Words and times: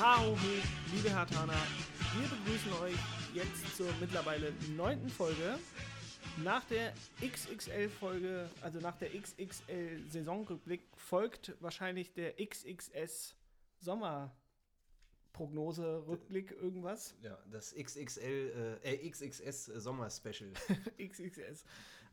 Hoch, 0.00 0.38
liebe 0.94 1.10
Hertaner. 1.10 1.52
Wir 2.14 2.26
begrüßen 2.26 2.72
euch 2.82 2.96
jetzt 3.34 3.76
zur 3.76 3.86
mittlerweile 4.00 4.54
neunten 4.74 5.10
Folge. 5.10 5.58
Nach 6.42 6.64
der 6.64 6.94
XXL-Folge, 7.22 8.48
also 8.62 8.78
nach 8.78 8.96
der 8.96 9.10
XXL-Saisonrückblick, 9.10 10.88
folgt 10.96 11.54
wahrscheinlich 11.60 12.14
der 12.14 12.34
XXS 12.42 13.36
Sommer. 13.78 14.34
Prognose-Rückblick, 15.34 16.52
irgendwas? 16.52 17.14
Ja, 17.22 17.38
das 17.50 17.74
XXL, 17.74 18.78
äh, 18.82 18.94
äh 18.94 19.10
XXS 19.10 19.66
Sommer-Special. 19.66 20.50
XXS. 20.98 21.66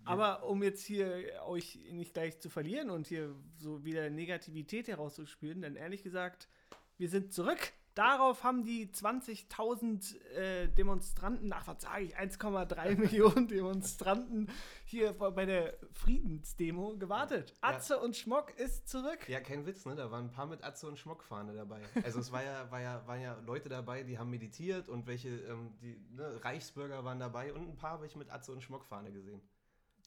Aber 0.03 0.43
um 0.43 0.61
jetzt 0.61 0.83
hier 0.85 1.41
euch 1.45 1.79
nicht 1.91 2.13
gleich 2.13 2.37
zu 2.39 2.49
verlieren 2.49 2.89
und 2.89 3.07
hier 3.07 3.33
so 3.57 3.85
wieder 3.85 4.09
Negativität 4.09 4.89
herauszuspüren, 4.89 5.61
denn 5.61 5.77
ehrlich 5.77 6.03
gesagt, 6.03 6.49
wir 6.97 7.09
sind 7.09 7.33
zurück. 7.33 7.73
Darauf 7.97 8.43
haben 8.43 8.63
die 8.63 8.91
20.000 8.91 10.21
äh, 10.21 10.67
Demonstranten, 10.67 11.51
ach 11.51 11.65
was 11.65 11.81
sage 11.81 12.03
ich, 12.03 12.15
1,3 12.15 12.95
Millionen 12.99 13.47
Demonstranten 13.47 14.51
hier 14.85 15.13
bei 15.13 15.47
der 15.47 15.73
Friedensdemo 15.93 16.95
gewartet. 16.97 17.55
Atze 17.61 17.95
ja. 17.95 17.99
und 18.01 18.15
Schmock 18.15 18.53
ist 18.59 18.87
zurück. 18.87 19.27
Ja, 19.27 19.39
kein 19.39 19.65
Witz, 19.65 19.83
ne? 19.87 19.95
Da 19.95 20.11
waren 20.11 20.25
ein 20.25 20.31
paar 20.31 20.45
mit 20.45 20.63
Atze 20.63 20.85
und 20.85 20.99
Schmock-Fahne 20.99 21.55
dabei. 21.55 21.81
Also 22.03 22.19
es 22.19 22.31
war 22.31 22.43
ja, 22.43 22.69
war 22.69 22.81
ja, 22.81 23.07
waren 23.07 23.19
ja 23.19 23.35
Leute 23.47 23.67
dabei, 23.67 24.03
die 24.03 24.19
haben 24.19 24.29
meditiert 24.29 24.89
und 24.89 25.07
welche, 25.07 25.29
ähm, 25.29 25.73
die 25.81 25.99
ne, 26.11 26.39
Reichsbürger 26.43 27.03
waren 27.03 27.17
dabei 27.17 27.51
und 27.51 27.67
ein 27.67 27.77
paar 27.77 27.99
welche 28.01 28.19
mit 28.19 28.29
Atze 28.29 28.51
und 28.51 28.61
Schmock-Fahne 28.61 29.11
gesehen. 29.11 29.41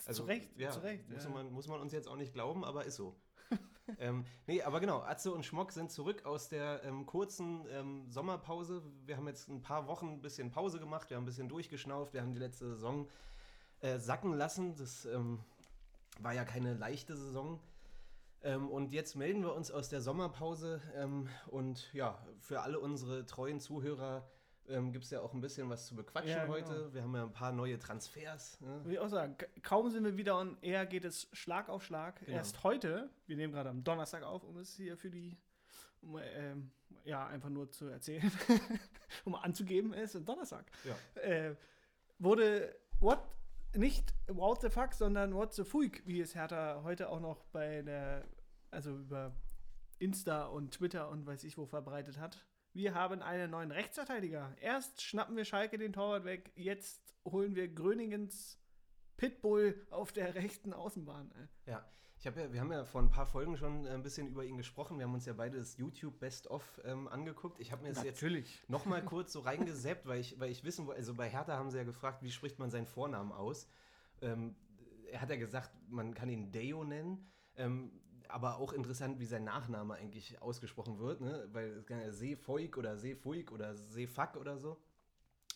Also, 0.07 0.23
zu 0.23 0.29
Recht, 0.29 0.48
ja, 0.57 0.70
zu 0.70 0.81
Recht. 0.81 1.11
Muss, 1.11 1.25
ja. 1.25 1.31
man, 1.31 1.51
muss 1.53 1.67
man 1.67 1.81
uns 1.81 1.93
jetzt 1.93 2.07
auch 2.07 2.17
nicht 2.17 2.33
glauben, 2.33 2.65
aber 2.65 2.84
ist 2.84 2.95
so. 2.95 3.17
Ähm, 3.98 4.24
nee, 4.46 4.62
aber 4.62 4.80
genau, 4.80 5.00
Atze 5.00 5.33
und 5.33 5.44
Schmock 5.44 5.72
sind 5.72 5.91
zurück 5.91 6.24
aus 6.24 6.48
der 6.48 6.83
ähm, 6.84 7.06
kurzen 7.06 7.66
ähm, 7.70 8.10
Sommerpause. 8.10 8.83
Wir 9.05 9.16
haben 9.16 9.27
jetzt 9.27 9.48
ein 9.48 9.62
paar 9.62 9.86
Wochen 9.86 10.08
ein 10.08 10.22
bisschen 10.22 10.50
Pause 10.50 10.78
gemacht, 10.78 11.10
wir 11.10 11.16
haben 11.16 11.24
ein 11.24 11.27
bisschen 11.27 11.48
durchgeschnauft, 11.48 12.12
wir 12.12 12.22
haben 12.22 12.33
die 12.33 12.41
letzte 12.41 12.68
Saison 12.68 13.08
äh, 13.80 13.98
sacken 13.98 14.34
lassen. 14.34 14.77
Das 14.77 15.05
ähm, 15.06 15.41
war 16.20 16.34
ja 16.34 16.44
keine 16.44 16.74
leichte 16.74 17.16
Saison. 17.16 17.61
Ähm, 18.42 18.68
und 18.68 18.92
jetzt 18.92 19.16
melden 19.16 19.42
wir 19.42 19.55
uns 19.55 19.70
aus 19.70 19.88
der 19.88 20.00
Sommerpause 20.00 20.80
ähm, 20.94 21.28
und 21.48 21.92
ja, 21.92 22.18
für 22.38 22.62
alle 22.62 22.80
unsere 22.80 23.27
treuen 23.27 23.61
Zuhörer 23.61 24.27
ähm, 24.71 24.93
gibt 24.93 25.05
es 25.05 25.11
ja 25.11 25.21
auch 25.21 25.35
ein 25.35 25.41
bisschen 25.41 25.69
was 25.69 25.87
zu 25.87 25.95
bequatschen 25.95 26.31
ja, 26.31 26.45
genau. 26.45 26.55
heute. 26.55 26.93
Wir 26.93 27.03
haben 27.03 27.15
ja 27.15 27.23
ein 27.25 27.33
paar 27.33 27.53
neue 27.53 27.79
Transfers. 27.79 28.61
Ne? 28.61 28.69
Würde 28.85 28.93
ich 28.93 28.99
auch 28.99 29.09
sagen, 29.09 29.37
kaum 29.63 29.91
sind 29.91 30.05
wir 30.05 30.17
wieder 30.17 30.39
und 30.39 30.63
eher 30.63 30.87
geht 30.87 31.05
es 31.05 31.29
Schlag 31.33 31.69
auf 31.69 31.85
Schlag. 31.85 32.21
Genau. 32.21 32.37
Erst 32.37 32.63
heute, 32.65 33.11
wir 33.27 33.37
nehmen 33.37 33.53
gerade 33.53 33.71
am 33.71 33.85
Donnerstag 33.85 34.23
auf, 34.23 34.45
um 34.45 34.57
es 34.59 34.75
hier 34.75 34.97
für 34.97 35.11
die, 35.11 35.37
um 36.01 36.19
ähm, 36.19 36.71
ja, 37.05 37.27
einfach 37.27 37.51
nur 37.51 37.71
zu 37.71 37.87
erzählen, 37.87 38.31
um 39.25 39.35
anzugeben, 39.35 39.93
es 39.93 40.15
ist 40.15 40.29
Donnerstag. 40.29 40.71
Ja. 40.85 41.23
Äh, 41.23 41.57
wurde 42.19 42.75
What 43.01 43.21
nicht 43.75 44.13
What 44.27 44.63
the 44.63 44.71
fuck, 44.71 44.95
sondern 44.95 45.35
What 45.35 45.55
the 45.55 45.65
fuck, 45.65 46.05
wie 46.05 46.21
es 46.21 46.35
Hertha 46.35 46.83
heute 46.83 47.09
auch 47.09 47.21
noch 47.21 47.45
bei 47.47 47.83
der, 47.83 48.25
also 48.71 48.97
über 48.97 49.33
Insta 49.98 50.47
und 50.47 50.73
Twitter 50.73 51.09
und 51.09 51.27
weiß 51.27 51.45
ich 51.45 51.57
wo 51.57 51.67
verbreitet 51.67 52.19
hat. 52.19 52.45
Wir 52.73 52.95
haben 52.95 53.21
einen 53.21 53.51
neuen 53.51 53.73
Rechtsverteidiger. 53.73 54.55
Erst 54.61 55.03
schnappen 55.03 55.37
wir 55.37 55.45
Schalke 55.45 55.77
den 55.77 55.93
Torwart 55.93 56.25
weg, 56.25 56.53
jetzt 56.55 57.15
holen 57.25 57.57
wir 57.57 57.69
Gröningens 57.69 58.59
Pitbull 59.17 59.87
auf 59.91 60.13
der 60.13 60.35
rechten 60.35 60.73
Außenbahn. 60.73 61.33
Ja, 61.67 61.85
ich 62.21 62.27
habe 62.27 62.41
ja, 62.41 62.53
wir 62.53 62.61
haben 62.61 62.71
ja 62.71 62.85
vor 62.85 63.01
ein 63.01 63.11
paar 63.11 63.27
Folgen 63.27 63.57
schon 63.57 63.87
ein 63.87 64.03
bisschen 64.03 64.29
über 64.29 64.45
ihn 64.45 64.57
gesprochen. 64.57 64.98
Wir 64.98 65.07
haben 65.07 65.15
uns 65.15 65.27
ja 65.27 65.33
beide 65.33 65.59
das 65.59 65.79
YouTube 65.79 66.21
Best 66.21 66.47
of 66.48 66.81
ähm, 66.85 67.09
angeguckt. 67.09 67.61
Ich 67.61 67.73
habe 67.73 67.83
mir 67.83 67.89
das 67.89 68.05
Natürlich. 68.05 68.61
jetzt 68.61 68.70
noch 68.70 68.85
mal 68.85 69.05
kurz 69.05 69.33
so 69.33 69.41
reingeseppt, 69.41 70.07
weil 70.07 70.20
ich, 70.20 70.39
weil 70.39 70.51
ich 70.51 70.63
wissen 70.63 70.86
wollte, 70.86 70.98
also 70.98 71.14
bei 71.14 71.29
Hertha 71.29 71.57
haben 71.57 71.70
sie 71.70 71.79
ja 71.79 71.85
gefragt, 71.85 72.23
wie 72.23 72.30
spricht 72.30 72.59
man 72.59 72.70
seinen 72.70 72.86
Vornamen 72.86 73.33
aus? 73.33 73.69
Ähm, 74.23 74.55
er 75.11 75.23
hat 75.23 75.30
ja 75.30 75.36
gesagt, 75.36 75.70
man 75.89 76.14
kann 76.14 76.29
ihn 76.29 76.53
Deo 76.53 76.85
nennen. 76.85 77.27
Ähm, 77.57 77.91
aber 78.33 78.58
auch 78.58 78.73
interessant, 78.73 79.20
wie 79.20 79.27
sein 79.27 79.45
Nachname 79.45 79.95
eigentlich 79.95 80.41
ausgesprochen 80.41 80.98
wird, 80.98 81.20
ne? 81.20 81.48
weil 81.52 81.70
es 81.70 81.86
kann 81.86 82.01
ja 82.01 82.13
Seefoik 82.13 82.77
oder 82.77 82.96
Seefuik 82.96 83.52
oder 83.52 83.74
Seefak 83.77 84.36
oder 84.36 84.58
so. 84.58 84.80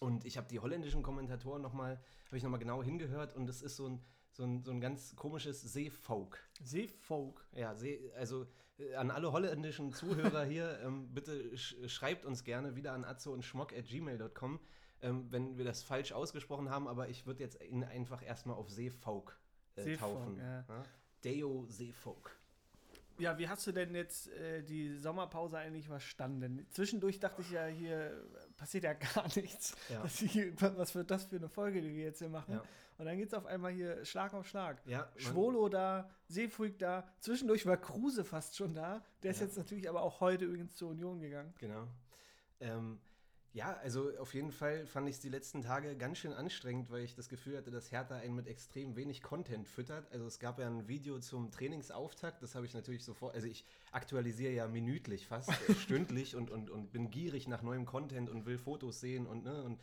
Und 0.00 0.24
ich 0.24 0.36
habe 0.36 0.48
die 0.48 0.60
holländischen 0.60 1.02
Kommentatoren 1.02 1.62
nochmal, 1.62 2.00
habe 2.26 2.36
ich 2.36 2.42
nochmal 2.42 2.60
genau 2.60 2.82
hingehört 2.82 3.34
und 3.34 3.48
es 3.48 3.62
ist 3.62 3.76
so 3.76 3.88
ein, 3.88 4.04
so 4.32 4.44
ein, 4.44 4.62
so 4.64 4.72
ein 4.72 4.80
ganz 4.80 5.14
komisches 5.16 5.60
Seefolk. 5.62 6.38
Seefolk? 6.62 7.46
Ja, 7.52 7.74
See, 7.74 8.12
also 8.16 8.46
äh, 8.78 8.94
an 8.94 9.10
alle 9.10 9.32
holländischen 9.32 9.92
Zuhörer 9.92 10.44
hier, 10.44 10.80
ähm, 10.80 11.14
bitte 11.14 11.56
sch 11.56 11.76
schreibt 11.86 12.24
uns 12.24 12.44
gerne 12.44 12.76
wieder 12.76 12.92
an 12.92 13.04
azzo 13.04 13.32
und 13.32 13.44
schmock 13.44 13.72
at 13.72 13.86
gmail.com, 13.86 14.60
ähm, 15.02 15.26
wenn 15.30 15.56
wir 15.56 15.64
das 15.64 15.82
falsch 15.82 16.12
ausgesprochen 16.12 16.70
haben, 16.70 16.88
aber 16.88 17.08
ich 17.08 17.26
würde 17.26 17.42
jetzt 17.42 17.62
ihn 17.62 17.84
einfach 17.84 18.22
erstmal 18.22 18.56
auf 18.56 18.70
Seefolk 18.70 19.38
äh, 19.76 19.96
taufen. 19.96 20.38
Ja. 20.38 20.64
Ja? 20.68 20.82
Deo 21.24 21.64
Seefolk. 21.68 22.36
Ja, 23.18 23.38
wie 23.38 23.48
hast 23.48 23.66
du 23.66 23.72
denn 23.72 23.94
jetzt 23.94 24.28
äh, 24.28 24.62
die 24.62 24.96
Sommerpause 24.96 25.58
eigentlich 25.58 25.86
verstanden? 25.86 26.66
Zwischendurch 26.70 27.20
dachte 27.20 27.42
ich 27.42 27.50
ja, 27.50 27.66
hier 27.66 28.24
passiert 28.56 28.84
ja 28.84 28.92
gar 29.14 29.26
nichts. 29.36 29.76
Ja. 29.88 30.04
Ich, 30.04 30.60
was 30.60 30.94
wird 30.94 31.10
das 31.10 31.24
für 31.24 31.36
eine 31.36 31.48
Folge, 31.48 31.80
die 31.80 31.94
wir 31.94 32.04
jetzt 32.04 32.18
hier 32.18 32.28
machen? 32.28 32.54
Ja. 32.54 32.62
Und 32.98 33.06
dann 33.06 33.16
geht 33.16 33.28
es 33.28 33.34
auf 33.34 33.46
einmal 33.46 33.72
hier 33.72 34.04
Schlag 34.04 34.34
auf 34.34 34.46
Schlag. 34.46 34.80
Ja, 34.86 35.10
Schwolo 35.16 35.68
da, 35.68 36.08
Seefuig 36.28 36.78
da. 36.78 37.04
Zwischendurch 37.20 37.66
war 37.66 37.76
Kruse 37.76 38.24
fast 38.24 38.56
schon 38.56 38.74
da. 38.74 39.02
Der 39.22 39.32
ist 39.32 39.40
jetzt 39.40 39.56
natürlich 39.56 39.88
aber 39.88 40.02
auch 40.02 40.20
heute 40.20 40.44
übrigens 40.44 40.76
zur 40.76 40.90
Union 40.90 41.20
gegangen. 41.20 41.52
Genau. 41.58 41.88
Ähm, 42.60 43.00
ja, 43.54 43.76
also 43.84 44.10
auf 44.18 44.34
jeden 44.34 44.50
Fall 44.50 44.84
fand 44.84 45.08
ich 45.08 45.14
es 45.14 45.20
die 45.20 45.28
letzten 45.28 45.62
Tage 45.62 45.96
ganz 45.96 46.18
schön 46.18 46.32
anstrengend, 46.32 46.90
weil 46.90 47.04
ich 47.04 47.14
das 47.14 47.28
Gefühl 47.28 47.56
hatte, 47.56 47.70
dass 47.70 47.92
Hertha 47.92 48.16
einen 48.16 48.34
mit 48.34 48.48
extrem 48.48 48.96
wenig 48.96 49.22
Content 49.22 49.68
füttert. 49.68 50.10
Also 50.12 50.26
es 50.26 50.40
gab 50.40 50.58
ja 50.58 50.66
ein 50.66 50.88
Video 50.88 51.20
zum 51.20 51.52
Trainingsauftakt, 51.52 52.42
das 52.42 52.56
habe 52.56 52.66
ich 52.66 52.74
natürlich 52.74 53.04
sofort, 53.04 53.32
also 53.36 53.46
ich 53.46 53.64
aktualisiere 53.92 54.52
ja 54.52 54.66
minütlich 54.66 55.28
fast, 55.28 55.52
stündlich 55.78 56.34
und, 56.34 56.50
und, 56.50 56.68
und 56.68 56.90
bin 56.90 57.12
gierig 57.12 57.46
nach 57.46 57.62
neuem 57.62 57.86
Content 57.86 58.28
und 58.28 58.44
will 58.44 58.58
Fotos 58.58 58.98
sehen 58.98 59.24
und, 59.24 59.44
ne, 59.44 59.62
und 59.62 59.80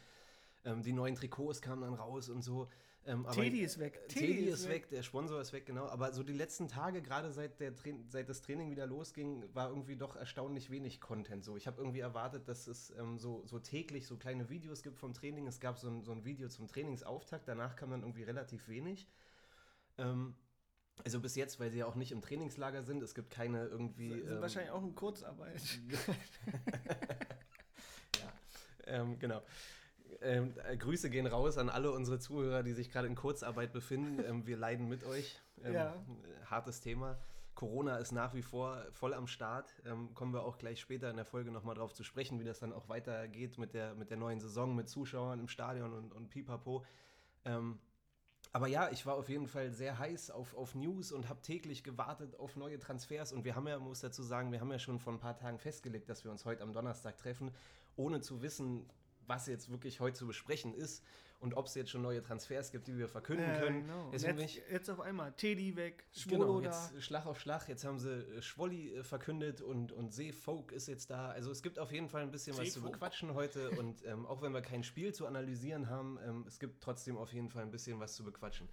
ähm, 0.66 0.84
die 0.84 0.92
neuen 0.92 1.16
Trikots 1.16 1.62
kamen 1.62 1.84
dann 1.84 1.94
raus 1.94 2.28
und 2.28 2.42
so. 2.42 2.68
Ähm, 3.08 3.26
Teddy 3.32 3.62
ist 3.62 3.80
weg. 3.80 4.08
Teddy, 4.10 4.28
Teddy 4.28 4.46
ist, 4.50 4.66
weg. 4.66 4.84
weg. 4.84 4.90
der 4.90 5.02
Sponsor 5.02 5.42
ist 5.42 5.54
weg, 5.54 5.66
genau. 5.66 5.88
Aber 5.88 6.14
so 6.14 6.22
die 6.22 6.34
letzten 6.34 6.68
Tage, 6.68 7.02
gerade 7.02 7.32
seit, 7.32 7.54
seit 8.10 8.30
das 8.30 8.42
Training 8.42 8.70
wieder 8.70 8.86
losging, 8.86 9.44
war 9.54 9.70
irgendwie 9.70 9.96
doch 9.96 10.16
erstaunlich 10.16 10.70
wenig 10.70 11.02
Content. 11.02 11.44
So, 11.44 11.58
ich 11.58 11.66
habe 11.66 11.82
irgendwie 11.82 12.02
erwartet, 12.02 12.48
dass 12.48 12.68
es 12.68 12.92
ähm, 12.92 13.18
so, 13.18 13.44
so 13.46 13.58
täglich 13.58 14.06
so 14.06 14.18
kleine 14.18 14.50
Videos 14.50 14.84
gibt 14.84 15.00
vom 15.00 15.14
Training. 15.14 15.48
Es 15.48 15.60
gab 15.60 15.80
so 15.80 15.90
ein, 15.90 16.04
so 16.04 16.12
ein 16.12 16.26
Video 16.26 16.48
zum 16.48 16.68
Trainingsauftakt, 16.68 17.48
danach 17.48 17.76
kam 17.76 17.90
dann 17.90 18.02
irgendwie 18.02 18.24
relativ 18.24 18.68
wenig. 18.70 19.08
Ähm, 19.98 20.36
also 21.04 21.20
bis 21.20 21.36
jetzt, 21.36 21.60
weil 21.60 21.72
sie 21.72 21.80
ja 21.80 21.88
auch 21.88 21.96
nicht 21.96 22.12
im 22.12 22.22
Trainingslager 22.22 22.84
sind. 22.84 23.02
Es 23.02 23.16
gibt 23.16 23.32
keine 23.32 23.66
irgendwie. 23.66 24.14
Sie 24.14 24.22
sind 24.22 24.36
ähm, 24.36 24.42
wahrscheinlich 24.42 24.72
auch 24.72 24.84
in 24.84 24.94
Kurzarbeit. 24.94 25.62
ja, 28.20 28.32
ähm, 28.86 29.18
genau. 29.18 29.42
Ähm, 30.22 30.54
äh, 30.64 30.78
Grüße 30.78 31.10
gehen 31.10 31.26
raus 31.26 31.58
an 31.58 31.70
alle 31.70 31.92
unsere 31.92 32.20
Zuhörer, 32.20 32.64
die 32.64 32.74
sich 32.74 32.92
gerade 32.92 33.08
in 33.08 33.16
Kurzarbeit 33.16 33.74
befinden. 33.74 34.24
Ähm, 34.24 34.46
wir 34.46 34.58
leiden 34.58 34.88
mit 34.88 35.04
euch. 35.04 35.40
Ähm, 35.64 35.74
ja. 35.74 35.96
Hartes 36.46 36.82
Thema. 36.82 37.18
Corona 37.56 37.98
ist 37.98 38.12
nach 38.12 38.34
wie 38.34 38.42
vor 38.42 38.84
voll 38.92 39.14
am 39.14 39.28
Start. 39.28 39.74
Ähm, 39.86 40.14
kommen 40.14 40.34
wir 40.34 40.44
auch 40.44 40.58
gleich 40.58 40.80
später 40.80 41.10
in 41.10 41.16
der 41.16 41.26
Folge 41.26 41.52
nochmal 41.52 41.76
drauf 41.76 41.94
zu 41.94 42.04
sprechen, 42.04 42.40
wie 42.40 42.44
das 42.44 42.60
dann 42.60 42.72
auch 42.72 42.88
weitergeht 42.90 43.58
mit 43.58 43.74
der, 43.74 43.94
mit 43.96 44.10
der 44.10 44.18
neuen 44.18 44.40
Saison, 44.40 44.76
mit 44.76 44.90
Zuschauern 44.90 45.40
im 45.40 45.48
Stadion 45.48 45.94
und, 45.94 46.14
und 46.14 46.30
pipapo. 46.30 46.86
Ähm, 47.46 47.80
aber 48.54 48.68
ja, 48.68 48.90
ich 48.92 49.06
war 49.06 49.16
auf 49.16 49.30
jeden 49.30 49.48
Fall 49.48 49.72
sehr 49.72 49.98
heiß 49.98 50.32
auf, 50.32 50.56
auf 50.56 50.76
News 50.76 51.12
und 51.12 51.30
habe 51.30 51.42
täglich 51.42 51.84
gewartet 51.84 52.38
auf 52.38 52.56
neue 52.56 52.80
Transfers. 52.80 53.32
Und 53.32 53.46
wir 53.46 53.56
haben 53.56 53.68
ja, 53.68 53.80
muss 53.80 54.02
dazu 54.02 54.24
sagen, 54.24 54.52
wir 54.52 54.60
haben 54.60 54.72
ja 54.72 54.80
schon 54.80 55.00
vor 55.00 55.14
ein 55.14 55.20
paar 55.20 55.38
Tagen 55.38 55.58
festgelegt, 55.58 56.10
dass 56.10 56.24
wir 56.24 56.32
uns 56.32 56.44
heute 56.46 56.64
am 56.64 56.74
Donnerstag 56.74 57.18
treffen, 57.18 57.52
ohne 57.96 58.22
zu 58.22 58.42
wissen, 58.42 58.90
was 59.32 59.48
jetzt 59.48 59.72
wirklich 59.72 60.02
heute 60.02 60.18
zu 60.18 60.28
besprechen 60.28 60.74
ist 60.74 61.04
und 61.40 61.56
ob 61.56 61.68
es 61.68 61.76
jetzt 61.76 61.90
schon 61.90 62.02
neue 62.02 62.22
Transfers 62.22 62.70
gibt, 62.70 62.88
die 62.88 62.98
wir 62.98 63.08
verkünden 63.08 63.50
äh, 63.50 63.60
können. 63.60 63.88
Genau. 63.88 64.12
Jetzt, 64.12 64.60
jetzt, 64.70 64.90
auf 64.90 65.00
einmal 65.00 65.32
Teddy 65.32 65.76
weg, 65.78 66.04
Schwolo 66.12 66.58
genau, 66.58 66.62
da. 66.62 66.92
Jetzt 66.94 67.04
Schlag 67.06 67.26
auf 67.26 67.40
Schlag, 67.40 67.70
jetzt 67.70 67.86
haben 67.86 67.98
sie 67.98 68.12
äh, 68.12 68.42
Schwolli 68.42 68.94
äh, 68.94 69.04
verkündet 69.04 69.62
und, 69.62 69.94
und 69.94 70.14
Seefolk 70.14 70.74
ist 70.74 70.88
jetzt 70.88 71.10
da. 71.10 71.30
Also 71.30 71.50
es 71.50 71.64
gibt 71.64 71.80
auf 71.80 71.94
jeden 71.94 72.10
Fall 72.10 72.24
ein 72.24 72.32
bisschen 72.32 72.58
was 72.58 72.74
zu 72.74 72.82
bequatschen 72.82 73.34
heute 73.34 73.72
und 73.80 74.06
ähm, 74.06 74.26
auch 74.26 74.42
wenn 74.42 74.52
wir 74.52 74.62
kein 74.62 74.84
Spiel 74.84 75.14
zu 75.14 75.26
analysieren 75.26 75.90
haben, 75.90 76.20
ähm, 76.28 76.44
es 76.46 76.60
gibt 76.60 76.84
trotzdem 76.84 77.18
auf 77.18 77.32
jeden 77.32 77.50
Fall 77.50 77.64
ein 77.64 77.72
bisschen 77.72 78.02
was 78.02 78.14
zu 78.14 78.26
bequatschen. 78.26 78.68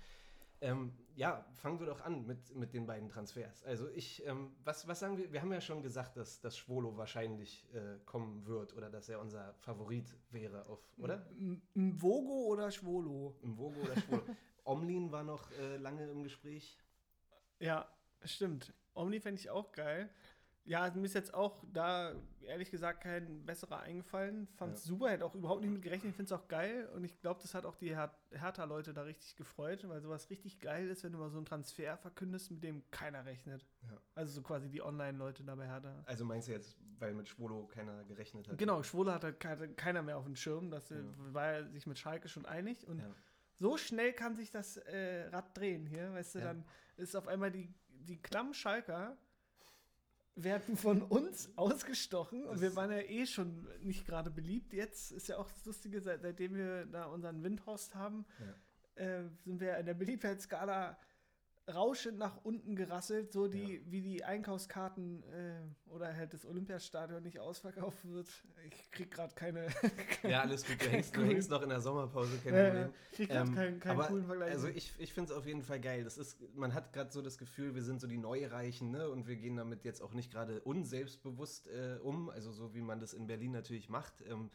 Ähm, 0.61 0.93
ja, 1.15 1.45
fangen 1.55 1.79
wir 1.81 1.87
doch 1.87 2.01
an 2.01 2.27
mit, 2.27 2.55
mit 2.55 2.75
den 2.75 2.87
beiden 2.87 3.09
Transfers. 3.09 3.65
Also 3.65 3.89
ich, 3.91 4.25
ähm, 4.27 4.53
was, 4.65 4.87
was 4.87 5.01
sagen 5.01 5.19
wir? 5.19 5.33
Wir 5.33 5.41
haben 5.41 5.53
ja 5.53 5.61
schon 5.61 5.83
gesagt, 5.83 6.17
dass, 6.17 6.41
dass 6.41 6.57
Schwolo 6.57 6.97
wahrscheinlich 6.97 7.69
äh, 7.75 7.99
kommen 8.05 8.47
wird 8.47 8.75
oder 8.75 8.91
dass 8.91 9.09
er 9.09 9.21
unser 9.21 9.55
Favorit 9.55 10.17
wäre, 10.31 10.67
auf, 10.67 10.81
oder? 10.99 11.29
Mvogo 11.75 12.47
oder 12.47 12.71
Schwolo? 12.71 13.37
Mvogo 13.43 13.81
oder 13.81 14.01
Schwolo. 14.01 14.23
Omlin 14.65 15.11
war 15.11 15.25
noch 15.25 15.51
äh, 15.53 15.77
lange 15.77 16.09
im 16.11 16.23
Gespräch. 16.23 16.79
Ja, 17.59 17.89
stimmt. 18.25 18.73
Omni 18.95 19.21
fände 19.21 19.41
ich 19.41 19.51
auch 19.51 19.73
geil. 19.73 20.11
Ja, 20.69 20.91
mir 20.95 21.05
ist 21.05 21.15
jetzt 21.15 21.33
auch 21.33 21.65
da 21.73 22.15
ehrlich 22.43 22.71
gesagt 22.71 23.03
kein 23.03 23.45
besserer 23.47 23.81
eingefallen. 23.81 24.47
Fand 24.57 24.77
es 24.77 24.85
ja. 24.85 24.89
super, 24.89 25.11
hätte 25.11 25.25
auch 25.25 25.35
überhaupt 25.35 25.63
nicht 25.63 25.71
mit 25.71 25.81
gerechnet. 25.81 26.11
Ich 26.11 26.17
finde 26.17 26.35
es 26.35 26.39
auch 26.39 26.47
geil 26.47 26.89
und 26.95 27.05
ich 27.05 27.19
glaube, 27.23 27.41
das 27.41 27.55
hat 27.55 27.65
auch 27.65 27.75
die 27.75 27.89
Her 27.89 28.15
Hertha-Leute 28.33 28.93
da 28.93 29.03
richtig 29.03 29.37
gefreut, 29.37 29.89
weil 29.89 30.03
sowas 30.03 30.29
richtig 30.29 30.61
geil 30.61 30.89
ist, 30.89 31.05
wenn 31.05 31.13
du 31.13 31.19
mal 31.19 31.31
so 31.31 31.39
einen 31.39 31.47
Transfer 31.47 31.97
verkündest, 31.97 32.51
mit 32.51 32.63
dem 32.63 32.83
keiner 32.91 33.25
rechnet. 33.25 33.67
Ja. 33.83 33.97
Also 34.15 34.33
so 34.33 34.43
quasi 34.43 34.69
die 34.69 34.83
Online-Leute 34.83 35.43
da 35.43 35.55
bei 35.55 35.67
Hertha. 35.67 36.03
Also 36.05 36.27
meinst 36.27 36.49
du 36.49 36.53
jetzt, 36.53 36.77
weil 36.99 37.15
mit 37.15 37.29
Schwolo 37.29 37.67
keiner 37.67 38.05
gerechnet 38.05 38.49
hat? 38.49 38.59
Genau, 38.59 38.83
Schwolo 38.83 39.13
hatte 39.13 39.33
keiner 39.33 40.03
mehr 40.03 40.19
auf 40.19 40.25
dem 40.25 40.37
Schirm. 40.37 40.71
Das 40.71 40.91
ja. 40.91 40.97
war 41.33 41.47
er 41.47 41.71
sich 41.71 41.87
mit 41.87 41.99
Schalke 41.99 42.29
schon 42.29 42.45
einig 42.45 42.87
und 42.87 43.03
so 43.55 43.77
schnell 43.77 44.13
kann 44.13 44.37
sich 44.37 44.51
das 44.51 44.77
äh, 44.77 45.29
Rad 45.29 45.57
drehen 45.57 45.87
hier, 45.87 46.13
weißt 46.13 46.37
du, 46.37 46.41
dann 46.41 46.65
ist 46.97 47.17
auf 47.17 47.27
einmal 47.27 47.51
die, 47.51 47.75
die 47.89 48.21
Klamm 48.21 48.55
Schalker 48.55 49.17
werden 50.43 50.77
von 50.77 51.03
uns 51.03 51.51
ausgestochen 51.57 52.45
und 52.45 52.61
wir 52.61 52.77
waren 52.77 52.91
ja 52.91 53.01
eh 53.01 53.27
schon 53.27 53.67
nicht 53.83 54.07
gerade 54.07 54.31
beliebt. 54.31 54.73
Jetzt 54.73 55.13
ist 55.13 55.29
ja 55.29 55.39
auch 55.39 55.51
das 55.51 55.65
Lustige, 55.65 56.01
seit, 56.01 56.23
seitdem 56.23 56.55
wir 56.55 56.87
da 56.87 57.07
unseren 57.07 57.43
Windhorst 57.43 57.95
haben, 57.95 58.25
ja. 58.97 59.05
äh, 59.05 59.29
sind 59.45 59.61
wir 59.61 59.77
in 59.79 59.87
der 59.87 59.95
Beliebtheitsskala 59.95 60.97
rauschend 61.75 62.19
nach 62.19 62.45
unten 62.45 62.77
gerasselt, 62.77 63.33
so 63.33 63.47
die, 63.47 63.77
ja. 63.77 63.81
wie 63.87 64.01
die 64.01 64.25
Einkaufskarten 64.25 65.23
äh, 65.25 65.91
oder 65.91 66.15
halt 66.15 66.33
das 66.33 66.47
Olympiastadion 66.47 67.23
nicht 67.23 67.41
ausverkauft 67.41 68.05
wird. 68.09 68.29
Ich 68.67 68.91
krieg 68.91 69.11
gerade 69.11 69.35
keine. 69.35 69.67
ja, 70.23 70.41
alles 70.41 70.65
gut. 70.67 70.81
Du 70.81 70.89
hängst, 70.89 71.17
du 71.17 71.23
hängst, 71.23 71.51
noch 71.51 71.63
in 71.63 71.69
der 71.69 71.81
Sommerpause, 71.81 72.39
kein 72.43 72.55
äh, 72.55 72.65
Problem. 72.67 72.95
Ich 73.11 73.17
krieg 73.17 73.31
ähm, 73.31 73.55
keinen, 73.55 73.81
keinen 73.81 74.01
coolen 74.01 74.25
Vergleich. 74.25 74.51
Also 74.53 74.69
ich, 74.69 74.95
ich 74.99 75.13
finde 75.13 75.33
es 75.33 75.39
auf 75.39 75.47
jeden 75.47 75.63
Fall 75.63 75.81
geil. 75.81 76.05
Das 76.05 76.19
ist, 76.19 76.39
man 76.55 76.75
hat 76.75 76.93
gerade 76.93 77.11
so 77.13 77.23
das 77.23 77.39
Gefühl, 77.39 77.75
wir 77.75 77.83
sind 77.83 78.01
so 78.01 78.07
die 78.07 78.19
Neureichen, 78.19 78.91
ne? 78.91 79.09
Und 79.09 79.27
wir 79.27 79.37
gehen 79.37 79.57
damit 79.57 79.85
jetzt 79.85 80.03
auch 80.03 80.15
nicht 80.15 80.31
gerade 80.31 80.61
unselbstbewusst 80.61 81.69
äh, 81.69 81.99
um, 82.03 82.31
also 82.31 82.53
so 82.53 82.75
wie 82.75 82.81
man 82.81 83.01
das 83.01 83.13
in 83.13 83.27
Berlin 83.27 83.53
natürlich 83.53 83.89
macht. 83.89 84.15
Ähm, 84.29 84.51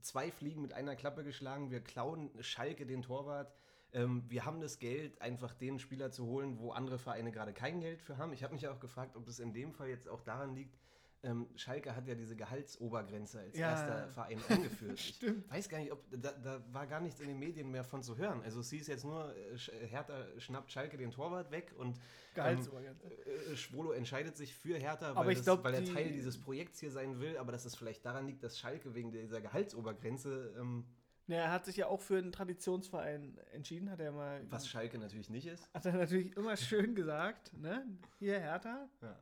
zwei 0.00 0.30
Fliegen 0.30 0.62
mit 0.62 0.72
einer 0.72 0.96
Klappe 0.96 1.24
geschlagen. 1.24 1.70
Wir 1.70 1.80
klauen 1.80 2.30
Schalke 2.40 2.86
den 2.86 3.02
Torwart 3.02 3.54
ähm, 3.92 4.24
wir 4.28 4.44
haben 4.44 4.60
das 4.60 4.78
Geld, 4.78 5.20
einfach 5.20 5.54
den 5.54 5.78
Spieler 5.78 6.10
zu 6.10 6.26
holen, 6.26 6.58
wo 6.58 6.72
andere 6.72 6.98
Vereine 6.98 7.30
gerade 7.32 7.52
kein 7.52 7.80
Geld 7.80 8.02
für 8.02 8.18
haben. 8.18 8.32
Ich 8.32 8.42
habe 8.42 8.54
mich 8.54 8.66
auch 8.68 8.80
gefragt, 8.80 9.16
ob 9.16 9.28
es 9.28 9.38
in 9.38 9.52
dem 9.52 9.72
Fall 9.72 9.88
jetzt 9.88 10.08
auch 10.08 10.22
daran 10.22 10.54
liegt, 10.54 10.76
ähm, 11.24 11.46
Schalke 11.54 11.94
hat 11.94 12.08
ja 12.08 12.16
diese 12.16 12.34
Gehaltsobergrenze 12.34 13.38
als 13.38 13.56
ja, 13.56 13.70
erster 13.70 14.08
Verein 14.08 14.40
eingeführt. 14.48 14.98
Stimmt. 14.98 15.44
Ich 15.46 15.52
weiß 15.52 15.68
gar 15.68 15.78
nicht, 15.78 15.92
ob 15.92 16.04
da, 16.10 16.32
da, 16.32 16.60
war 16.72 16.86
gar 16.88 17.00
nichts 17.00 17.20
in 17.20 17.28
den 17.28 17.38
Medien 17.38 17.70
mehr 17.70 17.84
von 17.84 18.02
zu 18.02 18.16
hören. 18.16 18.42
Also 18.42 18.60
sie 18.60 18.78
ist 18.78 18.88
jetzt 18.88 19.04
nur, 19.04 19.32
äh, 19.36 19.86
Hertha 19.86 20.26
schnappt 20.38 20.72
Schalke 20.72 20.96
den 20.96 21.12
Torwart 21.12 21.52
weg 21.52 21.72
und 21.78 22.00
Gehaltsobergrenze. 22.34 23.06
Ähm, 23.06 23.52
äh, 23.52 23.56
Schwolo 23.56 23.92
entscheidet 23.92 24.36
sich 24.36 24.52
für 24.52 24.76
Hertha, 24.76 25.14
weil, 25.14 25.34
das, 25.34 25.44
glaub, 25.44 25.62
weil 25.62 25.74
er 25.74 25.84
Teil 25.84 26.10
dieses 26.10 26.40
Projekts 26.40 26.80
hier 26.80 26.90
sein 26.90 27.20
will, 27.20 27.36
aber 27.36 27.52
dass 27.52 27.66
es 27.66 27.76
vielleicht 27.76 28.04
daran 28.04 28.26
liegt, 28.26 28.42
dass 28.42 28.58
Schalke 28.58 28.94
wegen 28.96 29.12
dieser 29.12 29.40
Gehaltsobergrenze 29.40 30.54
ähm, 30.58 30.86
ja, 31.26 31.36
er 31.36 31.50
hat 31.52 31.64
sich 31.64 31.76
ja 31.76 31.86
auch 31.86 32.00
für 32.00 32.18
einen 32.18 32.32
Traditionsverein 32.32 33.38
entschieden, 33.52 33.90
hat 33.90 34.00
er 34.00 34.12
mal. 34.12 34.44
Was 34.50 34.68
Schalke 34.68 34.98
natürlich 34.98 35.30
nicht 35.30 35.46
ist. 35.46 35.72
Hat 35.72 35.86
er 35.86 35.92
natürlich 35.92 36.36
immer 36.36 36.56
schön 36.56 36.94
gesagt, 36.94 37.52
ne? 37.54 37.86
Hier 38.18 38.40
Hertha. 38.40 38.88
Ja. 39.00 39.18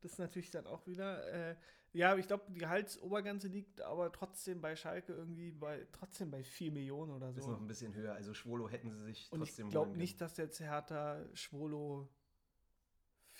Das 0.00 0.12
ist 0.12 0.18
natürlich 0.18 0.50
dann 0.50 0.66
auch 0.66 0.86
wieder. 0.86 1.26
Äh, 1.32 1.56
ja, 1.92 2.16
ich 2.16 2.28
glaube, 2.28 2.44
die 2.48 2.58
Gehaltsobergrenze 2.58 3.48
liegt 3.48 3.80
aber 3.80 4.12
trotzdem 4.12 4.60
bei 4.60 4.76
Schalke 4.76 5.12
irgendwie 5.12 5.50
bei 5.50 5.86
trotzdem 5.92 6.30
bei 6.30 6.44
4 6.44 6.70
Millionen 6.70 7.12
oder 7.12 7.32
so. 7.32 7.40
Ist 7.40 7.48
noch 7.48 7.60
ein 7.60 7.66
bisschen 7.66 7.94
höher. 7.94 8.14
Also 8.14 8.32
Schwolo 8.32 8.68
hätten 8.68 8.90
sie 8.90 9.02
sich 9.04 9.28
trotzdem. 9.28 9.66
Und 9.66 9.68
ich 9.68 9.72
glaube 9.72 9.96
nicht, 9.96 10.20
dass 10.20 10.36
jetzt 10.36 10.60
Hertha 10.60 11.24
Schwolo 11.34 12.08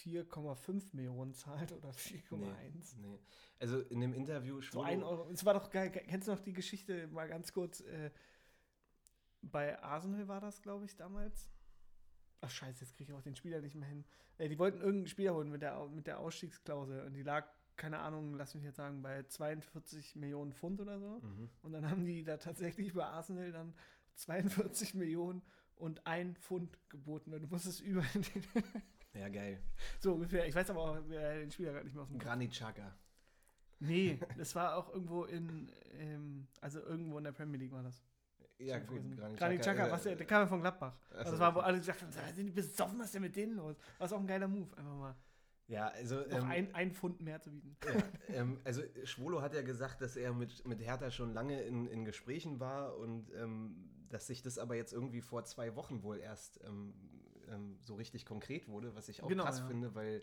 4,5 0.05 0.88
Millionen 0.93 1.35
zahlt 1.35 1.73
oder 1.73 1.91
4,1. 1.91 2.37
Nee, 2.37 2.73
nee, 2.99 3.19
Also 3.58 3.81
in 3.81 4.00
dem 4.00 4.14
Interview 4.14 4.61
So 4.61 4.82
ein 4.82 5.02
Euro. 5.02 5.29
Es 5.31 5.44
war 5.44 5.55
doch 5.55 5.70
geil. 5.70 5.91
Kennst 5.91 6.29
du 6.29 6.32
noch 6.32 6.41
die 6.41 6.52
Geschichte 6.52 7.08
mal 7.08 7.29
ganz 7.29 7.52
kurz? 7.52 7.81
Äh, 7.81 8.11
bei 9.43 9.82
Arsenal 9.82 10.29
war 10.29 10.41
das, 10.41 10.62
glaube 10.62 10.85
ich, 10.85 10.97
damals. 10.97 11.50
Ach 12.43 12.50
scheiße, 12.50 12.85
jetzt 12.85 12.94
kriege 12.94 13.12
ich 13.12 13.19
auch 13.19 13.23
den 13.23 13.37
Spieler 13.37 13.61
nicht 13.61 13.75
mehr 13.75 13.88
hin. 13.88 14.05
Äh, 14.38 14.49
die 14.49 14.58
wollten 14.58 14.81
irgendeinen 14.81 15.08
Spieler 15.08 15.35
holen 15.35 15.50
mit 15.50 15.62
der, 15.62 15.87
mit 15.88 16.06
der 16.06 16.19
Ausstiegsklausel 16.20 17.03
und 17.03 17.12
die 17.14 17.23
lag, 17.23 17.46
keine 17.76 17.99
Ahnung, 17.99 18.35
lass 18.35 18.55
mich 18.55 18.64
jetzt 18.64 18.76
sagen, 18.76 19.03
bei 19.03 19.23
42 19.23 20.17
Millionen 20.17 20.53
Pfund 20.53 20.81
oder 20.81 20.99
so. 20.99 21.20
Mhm. 21.20 21.50
Und 21.62 21.73
dann 21.73 21.91
haben 21.91 22.05
die 22.05 22.25
da 22.25 22.37
tatsächlich 22.38 22.94
bei 22.94 23.05
Arsenal 23.05 23.53
dann 23.53 23.75
42 24.14 24.94
Millionen 24.94 25.43
und 25.76 26.06
ein 26.06 26.37
Pfund 26.37 26.79
geboten. 26.88 27.32
Und 27.35 27.43
du 27.43 27.49
musstest 27.49 27.81
über 27.81 28.03
den 28.03 28.25
ja, 29.15 29.29
geil. 29.29 29.61
So 29.99 30.15
ungefähr. 30.15 30.47
Ich 30.47 30.55
weiß 30.55 30.71
aber 30.71 30.81
auch 30.81 30.99
den 31.01 31.51
Spieler 31.51 31.73
gar 31.73 31.85
nicht 31.85 31.95
mehr 31.95 32.03
aus 32.03 32.09
dem 32.09 32.19
Granit 32.19 32.53
Xhaka. 32.53 32.95
Nee, 33.81 34.19
das 34.37 34.55
war 34.55 34.77
auch 34.77 34.93
irgendwo 34.93 35.25
in, 35.25 35.71
ähm, 35.95 36.47
also 36.61 36.81
irgendwo 36.81 37.19
in 37.19 37.25
der 37.25 37.33
Premier 37.33 37.59
League 37.59 37.73
war 37.73 37.83
das. 37.83 38.03
Ja, 38.59 38.79
gut. 38.79 39.01
Granit, 39.17 39.39
Granit 39.39 39.61
Xhaka, 39.61 39.87
äh, 39.87 39.91
was, 39.91 40.03
der, 40.03 40.17
der 40.17 40.27
kam 40.27 40.43
ja 40.43 40.47
von 40.47 40.61
Gladbach. 40.61 40.95
Also 41.11 41.33
das 41.33 41.41
war, 41.41 41.55
wo 41.55 41.61
alle 41.61 41.79
gesagt 41.79 42.03
haben, 42.03 42.12
sind 42.12 42.47
die 42.47 42.53
besoffen, 42.53 42.99
was 42.99 43.07
ist 43.07 43.15
denn 43.15 43.23
mit 43.23 43.35
denen 43.35 43.57
los? 43.57 43.77
War 43.99 44.12
auch 44.12 44.21
ein 44.21 44.27
geiler 44.27 44.49
Move, 44.49 44.77
einfach 44.77 44.97
mal. 44.97 45.17
Ja, 45.67 45.89
also. 45.89 46.17
Noch 46.17 46.43
ähm, 46.43 46.51
ein, 46.51 46.75
ein 46.75 46.93
Pfund 46.93 47.21
mehr 47.21 47.41
zu 47.41 47.51
bieten. 47.51 47.77
Ja, 47.87 48.35
ähm, 48.35 48.61
also, 48.65 48.83
Schwolo 49.05 49.41
hat 49.41 49.55
ja 49.55 49.63
gesagt, 49.63 50.03
dass 50.03 50.17
er 50.17 50.35
mit, 50.35 50.67
mit 50.67 50.81
Hertha 50.81 51.11
schon 51.11 51.33
lange 51.33 51.63
in, 51.63 51.87
in 51.87 52.05
Gesprächen 52.05 52.61
war 52.61 52.99
und 52.99 53.33
ähm, 53.35 53.89
dass 54.09 54.27
sich 54.27 54.43
das 54.43 54.59
aber 54.59 54.75
jetzt 54.75 54.93
irgendwie 54.93 55.21
vor 55.21 55.45
zwei 55.45 55.77
Wochen 55.77 56.03
wohl 56.03 56.19
erst 56.19 56.61
ähm, 57.50 57.79
so 57.82 57.94
richtig 57.94 58.26
konkret 58.26 58.69
wurde, 58.69 58.94
was 58.94 59.08
ich 59.08 59.23
auch 59.23 59.29
genau, 59.29 59.44
krass 59.44 59.58
ja. 59.61 59.67
finde, 59.67 59.94
weil 59.94 60.23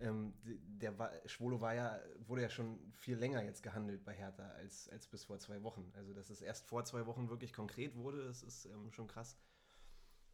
ähm, 0.00 0.34
der 0.44 0.98
war, 0.98 1.12
Schwolo 1.26 1.60
war 1.60 1.74
ja, 1.74 1.98
wurde 2.26 2.42
ja 2.42 2.50
schon 2.50 2.78
viel 2.92 3.16
länger 3.16 3.42
jetzt 3.42 3.62
gehandelt 3.62 4.04
bei 4.04 4.12
Hertha 4.12 4.48
als, 4.50 4.88
als 4.88 5.06
bis 5.06 5.24
vor 5.24 5.38
zwei 5.38 5.62
Wochen. 5.62 5.90
Also, 5.94 6.12
dass 6.12 6.30
es 6.30 6.42
erst 6.42 6.66
vor 6.66 6.84
zwei 6.84 7.06
Wochen 7.06 7.30
wirklich 7.30 7.52
konkret 7.52 7.96
wurde, 7.96 8.24
das 8.24 8.42
ist 8.42 8.66
ähm, 8.66 8.90
schon 8.90 9.06
krass. 9.06 9.36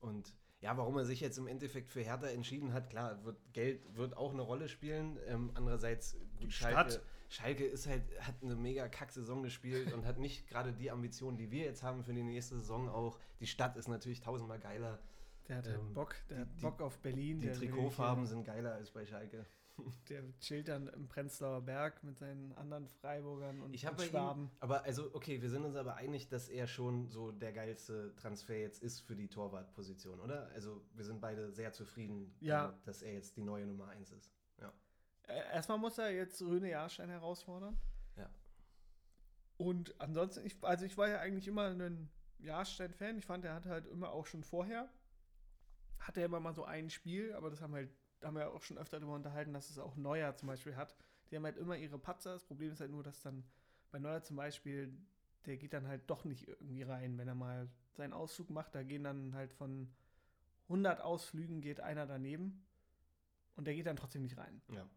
Und 0.00 0.34
ja, 0.60 0.76
warum 0.76 0.96
er 0.98 1.04
sich 1.04 1.20
jetzt 1.20 1.38
im 1.38 1.46
Endeffekt 1.46 1.90
für 1.90 2.00
Hertha 2.00 2.26
entschieden 2.26 2.72
hat, 2.72 2.90
klar, 2.90 3.24
wird, 3.24 3.38
Geld 3.52 3.96
wird 3.96 4.16
auch 4.16 4.32
eine 4.32 4.42
Rolle 4.42 4.68
spielen. 4.68 5.18
Ähm, 5.26 5.50
andererseits, 5.54 6.16
gut, 6.38 6.52
Schalke, 6.52 7.00
Schalke 7.28 7.64
ist 7.64 7.86
halt, 7.86 8.02
hat 8.20 8.34
eine 8.42 8.56
mega 8.56 8.88
Kack-Saison 8.88 9.42
gespielt 9.42 9.92
und 9.92 10.04
hat 10.04 10.18
nicht 10.18 10.48
gerade 10.48 10.72
die 10.72 10.90
Ambitionen, 10.90 11.38
die 11.38 11.50
wir 11.50 11.64
jetzt 11.64 11.82
haben 11.82 12.02
für 12.02 12.12
die 12.12 12.22
nächste 12.22 12.56
Saison 12.56 12.88
auch. 12.88 13.18
Die 13.40 13.46
Stadt 13.46 13.76
ist 13.76 13.88
natürlich 13.88 14.20
tausendmal 14.20 14.58
geiler. 14.58 14.98
Der 15.48 15.56
hat 15.56 15.66
ähm, 15.66 15.92
Bock, 15.94 16.14
der 16.28 16.44
die, 16.44 16.52
hat 16.52 16.60
Bock 16.60 16.80
auf 16.80 16.98
Berlin. 16.98 17.40
Die 17.40 17.50
Trikotfarben 17.50 18.26
sind 18.26 18.44
geiler 18.44 18.74
als 18.74 18.90
bei 18.90 19.04
Schalke. 19.06 19.46
Der 20.08 20.22
chillt 20.40 20.68
dann 20.68 20.88
im 20.88 21.08
Prenzlauer 21.08 21.62
Berg 21.62 22.02
mit 22.04 22.18
seinen 22.18 22.52
anderen 22.52 22.86
Freiburgern 22.86 23.60
und, 23.60 23.74
ich 23.74 23.88
und 23.88 24.00
Schwaben. 24.00 24.44
Ihm, 24.44 24.50
aber 24.60 24.84
also, 24.84 25.14
okay, 25.14 25.40
wir 25.42 25.50
sind 25.50 25.64
uns 25.64 25.76
aber 25.76 25.96
einig, 25.96 26.28
dass 26.28 26.48
er 26.48 26.66
schon 26.66 27.08
so 27.08 27.30
der 27.30 27.52
geilste 27.52 28.14
Transfer 28.16 28.58
jetzt 28.58 28.82
ist 28.82 29.00
für 29.00 29.16
die 29.16 29.28
Torwartposition, 29.28 30.20
oder? 30.20 30.48
Also 30.54 30.82
wir 30.94 31.04
sind 31.04 31.20
beide 31.20 31.52
sehr 31.52 31.72
zufrieden, 31.72 32.34
ja. 32.40 32.66
damit, 32.66 32.86
dass 32.86 33.02
er 33.02 33.12
jetzt 33.14 33.36
die 33.36 33.42
neue 33.42 33.66
Nummer 33.66 33.88
1 33.88 34.12
ist. 34.12 34.32
Ja. 34.60 34.72
Erstmal 35.52 35.78
muss 35.78 35.98
er 35.98 36.10
jetzt 36.10 36.40
Röne 36.42 36.70
Jahrstein 36.70 37.08
herausfordern. 37.08 37.78
Ja. 38.16 38.28
Und 39.56 40.00
ansonsten, 40.00 40.44
ich, 40.44 40.56
also 40.62 40.84
ich 40.84 40.96
war 40.96 41.08
ja 41.08 41.20
eigentlich 41.20 41.48
immer 41.48 41.66
ein 41.68 42.10
Jahrstein-Fan. 42.38 43.18
Ich 43.18 43.26
fand, 43.26 43.44
er 43.44 43.54
hatte 43.54 43.70
halt 43.70 43.86
immer 43.86 44.10
auch 44.10 44.26
schon 44.26 44.42
vorher 44.42 44.88
hat 46.00 46.16
er 46.16 46.24
immer 46.24 46.40
mal 46.40 46.54
so 46.54 46.64
ein 46.64 46.90
Spiel, 46.90 47.32
aber 47.34 47.50
das 47.50 47.60
haben 47.60 47.74
halt, 47.74 47.90
haben 48.22 48.36
wir 48.36 48.50
auch 48.50 48.62
schon 48.62 48.78
öfter 48.78 48.98
darüber 48.98 49.14
unterhalten, 49.14 49.52
dass 49.52 49.70
es 49.70 49.78
auch 49.78 49.96
Neuer 49.96 50.34
zum 50.36 50.48
Beispiel 50.48 50.76
hat. 50.76 50.96
Die 51.30 51.36
haben 51.36 51.44
halt 51.44 51.56
immer 51.56 51.76
ihre 51.76 51.98
Patzer. 51.98 52.32
Das 52.32 52.44
Problem 52.44 52.72
ist 52.72 52.80
halt 52.80 52.90
nur, 52.90 53.02
dass 53.02 53.22
dann 53.22 53.44
bei 53.90 53.98
Neuer 53.98 54.22
zum 54.22 54.36
Beispiel, 54.36 54.92
der 55.46 55.56
geht 55.56 55.72
dann 55.72 55.86
halt 55.86 56.08
doch 56.08 56.24
nicht 56.24 56.48
irgendwie 56.48 56.82
rein, 56.82 57.18
wenn 57.18 57.28
er 57.28 57.34
mal 57.34 57.68
seinen 57.92 58.12
Ausflug 58.12 58.50
macht. 58.50 58.74
Da 58.74 58.82
gehen 58.82 59.04
dann 59.04 59.34
halt 59.34 59.52
von 59.52 59.88
100 60.64 61.00
Ausflügen 61.00 61.60
geht 61.60 61.80
einer 61.80 62.06
daneben 62.06 62.64
und 63.56 63.66
der 63.66 63.74
geht 63.74 63.86
dann 63.86 63.96
trotzdem 63.96 64.22
nicht 64.22 64.38
rein. 64.38 64.62
Ja. 64.72 64.88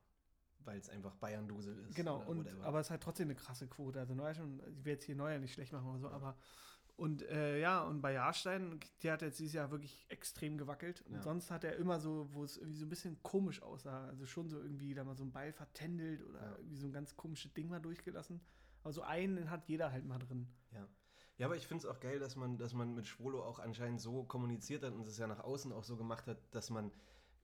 Weil 0.59 0.77
es 0.77 0.89
einfach 0.89 1.15
Bayern-Dusel 1.15 1.77
ist. 1.79 1.95
Genau, 1.95 2.21
und, 2.21 2.47
aber 2.61 2.79
es 2.79 2.87
ist 2.87 2.91
halt 2.91 3.03
trotzdem 3.03 3.27
eine 3.27 3.35
krasse 3.35 3.67
Quote. 3.67 3.99
Also 3.99 4.13
Neuer 4.13 4.33
schon, 4.33 4.61
ich 4.71 4.85
will 4.85 4.93
jetzt 4.93 5.03
hier 5.03 5.15
Neuer 5.15 5.39
nicht 5.39 5.53
schlecht 5.53 5.73
machen 5.73 5.89
oder 5.89 5.99
so, 5.99 6.07
ja. 6.07 6.13
aber 6.13 6.37
und 6.95 7.23
äh, 7.23 7.59
ja, 7.59 7.83
und 7.83 8.01
bei 8.01 8.13
Jahrstein, 8.13 8.79
der 9.01 9.13
hat 9.13 9.21
jetzt 9.23 9.39
dieses 9.39 9.53
Jahr 9.53 9.71
wirklich 9.71 10.05
extrem 10.09 10.57
gewackelt. 10.57 11.03
Und 11.07 11.15
ja. 11.15 11.21
sonst 11.21 11.49
hat 11.49 11.63
er 11.63 11.75
immer 11.77 11.99
so, 11.99 12.29
wo 12.33 12.43
es 12.43 12.57
irgendwie 12.57 12.77
so 12.77 12.85
ein 12.85 12.89
bisschen 12.89 13.21
komisch 13.23 13.61
aussah. 13.63 14.05
Also 14.05 14.25
schon 14.25 14.49
so 14.49 14.59
irgendwie 14.59 14.93
da 14.93 15.03
mal 15.03 15.15
so 15.15 15.23
ein 15.23 15.31
Ball 15.31 15.51
vertändelt 15.51 16.23
oder 16.23 16.41
ja. 16.41 16.55
irgendwie 16.57 16.77
so 16.77 16.87
ein 16.87 16.93
ganz 16.93 17.15
komisches 17.15 17.53
Ding 17.53 17.67
mal 17.67 17.79
durchgelassen. 17.79 18.41
Aber 18.83 18.93
so 18.93 19.01
einen 19.01 19.49
hat 19.49 19.67
jeder 19.67 19.91
halt 19.91 20.05
mal 20.05 20.19
drin. 20.19 20.47
Ja. 20.71 20.87
Ja, 21.37 21.47
aber 21.47 21.55
ich 21.55 21.65
finde 21.65 21.87
es 21.87 21.91
auch 21.91 21.99
geil, 21.99 22.19
dass 22.19 22.35
man, 22.35 22.57
dass 22.57 22.73
man 22.73 22.93
mit 22.93 23.07
Schwolo 23.07 23.43
auch 23.43 23.57
anscheinend 23.57 23.99
so 23.99 24.23
kommuniziert 24.23 24.83
hat 24.83 24.93
und 24.93 25.07
es 25.07 25.17
ja 25.17 25.25
nach 25.25 25.39
außen 25.39 25.71
auch 25.71 25.83
so 25.83 25.97
gemacht 25.97 26.27
hat, 26.27 26.37
dass 26.53 26.69
man 26.69 26.91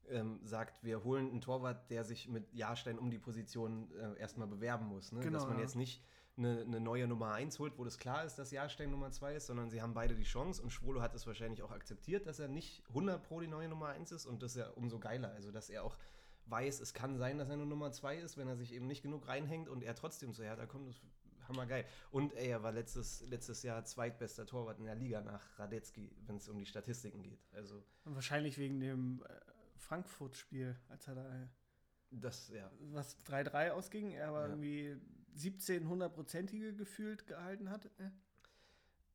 ähm, 0.10 0.40
sagt, 0.44 0.84
wir 0.84 1.04
holen 1.04 1.32
einen 1.32 1.42
Torwart, 1.42 1.90
der 1.90 2.04
sich 2.04 2.28
mit 2.28 2.54
Jahrstein 2.54 3.00
um 3.00 3.10
die 3.10 3.18
Position 3.18 3.92
äh, 3.94 4.20
erstmal 4.20 4.48
bewerben 4.48 4.86
muss. 4.86 5.12
Ne? 5.12 5.22
Genau, 5.22 5.40
dass 5.40 5.48
man 5.48 5.58
ja. 5.58 5.64
jetzt 5.64 5.76
nicht 5.76 6.04
eine, 6.40 6.62
eine, 6.62 6.80
neue 6.80 7.08
Nummer 7.08 7.34
1 7.34 7.60
holt, 7.60 7.78
wo 7.78 7.84
das 7.84 8.00
klar 8.00 8.26
ist, 8.26 8.36
dass 8.40 8.52
Jahrstein 8.52 8.90
Nummer 8.90 9.12
2 9.12 9.36
ist, 9.36 9.48
sondern 9.48 9.70
sie 9.70 9.82
haben 9.82 9.94
beide 9.94 10.16
die 10.16 10.24
Chance 10.24 10.62
und 10.62 10.72
Schwolo 10.72 11.02
hat 11.02 11.14
es 11.14 11.28
wahrscheinlich 11.28 11.62
auch 11.62 11.72
akzeptiert, 11.72 12.26
dass 12.26 12.40
er 12.40 12.48
nicht 12.48 12.84
100 12.90 13.22
pro 13.22 13.42
die 13.42 13.48
neue 13.48 13.68
Nummer 13.68 13.90
1 13.90 14.12
ist 14.12 14.26
und 14.26 14.42
das 14.42 14.52
ist 14.52 14.58
ja 14.58 14.70
umso 14.72 15.00
geiler. 15.00 15.32
Also, 15.34 15.52
dass 15.52 15.70
er 15.70 15.84
auch 15.84 15.98
weiß, 16.46 16.80
es 16.80 16.94
kann 16.94 17.18
sein, 17.18 17.38
dass 17.38 17.50
er 17.50 17.58
nur 17.58 17.68
Nummer 17.68 17.92
zwei 17.92 18.18
ist, 18.18 18.38
wenn 18.38 18.48
er 18.48 18.56
sich 18.56 18.74
eben 18.74 18.88
nicht 18.88 19.04
genug 19.04 19.28
reinhängt 19.28 19.70
und 19.70 19.84
er 19.84 19.96
trotzdem 19.96 20.34
zu 20.34 20.44
Hertha 20.44 20.66
kommt. 20.66 20.88
Das 20.88 20.96
ist 20.96 21.04
hammergeil. 21.48 21.86
Und 22.12 22.34
er 22.34 22.64
war 22.64 22.72
letztes, 22.72 23.22
letztes 23.28 23.64
Jahr 23.64 23.84
zweitbester 23.86 24.46
Torwart 24.46 24.80
in 24.80 24.86
der 24.86 24.96
Liga 24.96 25.22
nach 25.22 25.60
Radetzky, 25.60 26.12
wenn 26.26 26.38
es 26.38 26.48
um 26.48 26.58
die 26.58 26.66
Statistiken 26.66 27.22
geht. 27.22 27.40
Also 27.52 27.84
und 28.06 28.16
wahrscheinlich 28.16 28.58
wegen 28.58 28.80
dem 28.80 29.24
äh, 29.28 29.34
Frankfurt-Spiel, 29.78 30.76
als 30.90 31.08
er 31.08 31.16
da 31.16 31.50
das, 32.12 32.50
ja. 32.50 32.72
was 32.92 33.18
3-3 33.26 33.72
ausging, 33.72 34.12
er 34.12 34.30
aber 34.30 34.42
ja. 34.42 34.48
irgendwie 34.48 34.98
17 35.36 35.88
hundertprozentige 35.88 36.74
gefühlt 36.74 37.28
gehalten 37.28 37.70
hat. 37.70 37.86
Äh. 37.86 38.10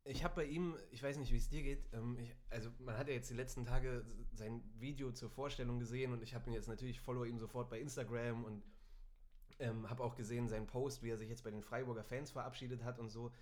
Ich 0.07 0.23
habe 0.23 0.35
bei 0.35 0.45
ihm, 0.45 0.77
ich 0.91 1.03
weiß 1.03 1.17
nicht, 1.17 1.33
wie 1.33 1.39
es 1.39 1.49
dir 1.49 1.63
geht, 1.63 1.89
ähm, 1.95 2.19
ich, 2.19 2.35
also 2.51 2.71
man 2.79 2.99
hat 2.99 3.09
ja 3.09 3.15
jetzt 3.15 3.31
die 3.31 3.35
letzten 3.35 3.65
Tage 3.65 4.05
sein 4.35 4.63
Video 4.79 5.13
zur 5.13 5.31
Vorstellung 5.31 5.79
gesehen 5.79 6.13
und 6.13 6.23
ich 6.23 6.35
habe 6.35 6.49
ihn 6.51 6.53
jetzt 6.53 6.69
natürlich, 6.69 7.01
follow 7.01 7.25
ihm 7.25 7.39
sofort 7.39 7.71
bei 7.71 7.81
Instagram 7.81 8.45
und 8.45 8.63
ähm, 9.61 9.89
habe 9.89 10.03
auch 10.03 10.15
gesehen 10.15 10.49
seinen 10.49 10.67
Post, 10.67 11.03
wie 11.03 11.11
er 11.11 11.17
sich 11.17 11.31
jetzt 11.31 11.43
bei 11.43 11.51
den 11.51 11.63
Freiburger 11.63 12.05
Fans 12.05 12.31
verabschiedet 12.31 12.85
hat 12.85 12.99
und 12.99 13.09
so. 13.09 13.33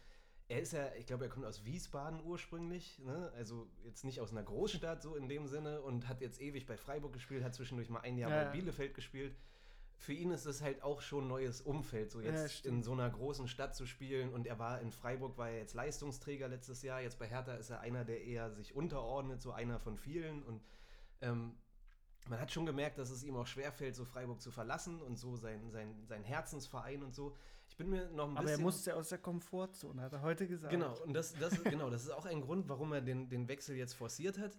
Er 0.47 0.61
ist 0.61 0.73
ja, 0.73 0.95
ich 0.95 1.07
glaube, 1.07 1.25
er 1.25 1.31
kommt 1.31 1.47
aus 1.47 1.65
Wiesbaden 1.65 2.23
ursprünglich, 2.23 2.99
ne? 3.01 3.33
also 3.35 3.69
jetzt 3.83 4.05
nicht 4.05 4.21
aus 4.21 4.31
einer 4.31 4.43
Großstadt 4.43 5.03
so 5.03 5.17
in 5.17 5.29
dem 5.29 5.47
Sinne 5.47 5.81
und 5.81 6.09
hat 6.09 6.21
jetzt 6.21 6.41
ewig 6.41 6.67
bei 6.67 6.77
Freiburg 6.77 7.13
gespielt, 7.13 7.43
hat 7.43 7.55
zwischendurch 7.55 7.89
mal 7.89 8.01
ein 8.01 8.19
Jahr 8.19 8.31
ja, 8.31 8.45
bei 8.45 8.51
Bielefeld 8.51 8.95
gespielt 8.95 9.35
für 10.03 10.13
ihn 10.13 10.33
ist 10.33 10.47
es 10.47 10.63
halt 10.63 10.83
auch 10.83 11.01
schon 11.01 11.25
ein 11.25 11.29
neues 11.29 11.61
Umfeld, 11.61 12.11
so 12.11 12.21
jetzt 12.21 12.65
ja, 12.65 12.71
in 12.71 12.83
so 12.83 12.91
einer 12.91 13.09
großen 13.09 13.47
Stadt 13.47 13.77
zu 13.77 13.87
spielen. 13.87 14.33
Und 14.33 14.49
er 14.49 14.59
war 14.59 14.81
in 14.81 14.91
Freiburg, 14.91 15.39
war 15.39 15.49
er 15.49 15.59
jetzt 15.59 15.75
Leistungsträger 15.75 16.49
letztes 16.49 16.83
Jahr. 16.83 17.01
Jetzt 17.01 17.21
bei 17.21 17.29
Hertha 17.29 17.55
ist 17.55 17.71
er 17.71 17.83
einer, 17.83 18.05
der 18.05 18.25
eher 18.25 18.51
sich 18.51 18.75
unterordnet, 18.75 19.41
so 19.41 19.53
einer 19.53 19.79
von 19.79 19.97
vielen. 19.97 20.43
Und 20.43 20.61
ähm, 21.21 21.55
man 22.29 22.41
hat 22.41 22.51
schon 22.51 22.67
gemerkt, 22.67 22.99
dass 22.99 23.11
es 23.11 23.23
ihm 23.23 23.37
auch 23.37 23.47
schwerfällt, 23.47 23.95
so 23.95 24.05
Freiburg 24.05 24.41
zu 24.41 24.51
verlassen 24.51 25.01
und 25.01 25.21
so 25.21 25.37
sein, 25.37 25.71
sein, 25.71 26.05
sein 26.05 26.25
Herzensverein 26.25 27.05
und 27.05 27.15
so. 27.15 27.37
Ich 27.73 27.79
bin 27.79 27.89
mir 27.89 28.07
noch 28.11 28.29
ein 28.29 28.37
Aber 28.37 28.43
bisschen. 28.43 28.43
Aber 28.43 28.51
er 28.51 28.59
musste 28.59 28.97
aus 28.97 29.09
der 29.09 29.17
Komfortzone, 29.17 30.03
hat 30.03 30.13
er 30.13 30.21
heute 30.21 30.47
gesagt. 30.47 30.71
Genau, 30.71 30.95
und 31.07 31.15
das, 31.15 31.33
das, 31.33 31.65
genau, 31.65 31.89
das 31.89 32.03
ist 32.03 32.11
auch 32.11 32.27
ein 32.27 32.43
Grund, 32.43 32.69
warum 32.69 32.93
er 32.93 33.01
den, 33.01 33.31
den 33.31 33.49
Wechsel 33.49 33.77
jetzt 33.77 33.95
forciert 33.95 34.39
hat. 34.39 34.59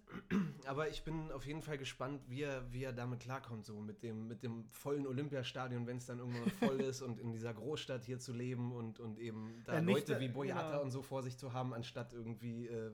Aber 0.66 0.88
ich 0.88 1.04
bin 1.04 1.30
auf 1.30 1.46
jeden 1.46 1.62
Fall 1.62 1.78
gespannt, 1.78 2.22
wie 2.26 2.42
er, 2.42 2.72
wie 2.72 2.82
er 2.82 2.92
damit 2.92 3.20
klarkommt, 3.20 3.66
so 3.66 3.78
mit 3.78 4.02
dem, 4.02 4.26
mit 4.26 4.42
dem 4.42 4.64
vollen 4.68 5.06
Olympiastadion, 5.06 5.86
wenn 5.86 5.98
es 5.98 6.06
dann 6.06 6.18
irgendwann 6.18 6.50
voll 6.50 6.80
ist 6.80 7.02
und 7.02 7.20
in 7.20 7.30
dieser 7.30 7.54
Großstadt 7.54 8.04
hier 8.04 8.18
zu 8.18 8.32
leben 8.32 8.72
und, 8.72 8.98
und 8.98 9.20
eben 9.20 9.62
da 9.64 9.74
ja, 9.74 9.78
Leute 9.78 10.18
wie 10.18 10.26
Boyata 10.26 10.70
genau. 10.70 10.82
und 10.82 10.90
so 10.90 11.00
vor 11.00 11.22
sich 11.22 11.38
zu 11.38 11.52
haben, 11.52 11.72
anstatt 11.72 12.12
irgendwie 12.14 12.66
äh, 12.66 12.90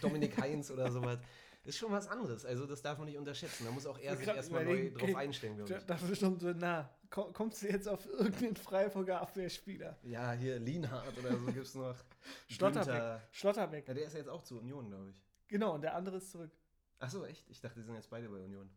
Dominik 0.00 0.36
Heinz 0.36 0.72
oder 0.72 0.90
sowas 0.90 1.20
ist 1.64 1.78
schon 1.78 1.90
was 1.90 2.06
anderes. 2.08 2.44
Also 2.44 2.66
das 2.66 2.82
darf 2.82 2.98
man 2.98 3.06
nicht 3.06 3.16
unterschätzen. 3.16 3.64
Da 3.64 3.70
muss 3.70 3.86
auch 3.86 3.98
er 3.98 4.16
sich 4.16 4.28
erstmal 4.28 4.64
neu 4.64 4.90
drauf 4.90 5.16
einstellen, 5.16 5.56
glaube 5.56 5.74
ich. 5.74 5.84
Dafür 5.84 6.14
schon 6.14 6.38
so, 6.38 6.52
na, 6.54 6.90
kommst 7.08 7.62
du 7.62 7.68
jetzt 7.68 7.88
auf 7.88 8.06
irgendeinen 8.06 8.56
Freiburger 8.56 9.20
Abwehrspieler? 9.20 9.96
Ja, 10.02 10.32
hier 10.32 10.58
Lienhardt 10.58 11.16
oder 11.18 11.36
so 11.36 11.46
gibt 11.46 11.66
es 11.66 11.74
noch. 11.74 11.96
Schlotterbeck. 12.48 13.22
Schlotterbeck. 13.32 13.88
Ja, 13.88 13.94
der 13.94 14.06
ist 14.06 14.12
ja 14.12 14.18
jetzt 14.20 14.28
auch 14.28 14.42
zu 14.42 14.58
Union, 14.58 14.88
glaube 14.88 15.10
ich. 15.10 15.16
Genau, 15.48 15.74
und 15.74 15.82
der 15.82 15.94
andere 15.94 16.18
ist 16.18 16.30
zurück. 16.30 16.50
Ach 16.98 17.10
so, 17.10 17.24
echt? 17.24 17.48
Ich 17.48 17.60
dachte, 17.60 17.80
die 17.80 17.86
sind 17.86 17.94
jetzt 17.94 18.10
beide 18.10 18.28
bei 18.28 18.38
Union. 18.38 18.70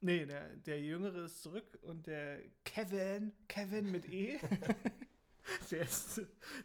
Nee, 0.00 0.24
der, 0.24 0.56
der 0.56 0.80
Jüngere 0.80 1.24
ist 1.24 1.42
zurück 1.42 1.78
und 1.82 2.06
der 2.06 2.40
Kevin, 2.64 3.32
Kevin 3.48 3.90
mit 3.90 4.08
E, 4.08 4.38
der, 5.70 5.82
ist, 5.82 6.22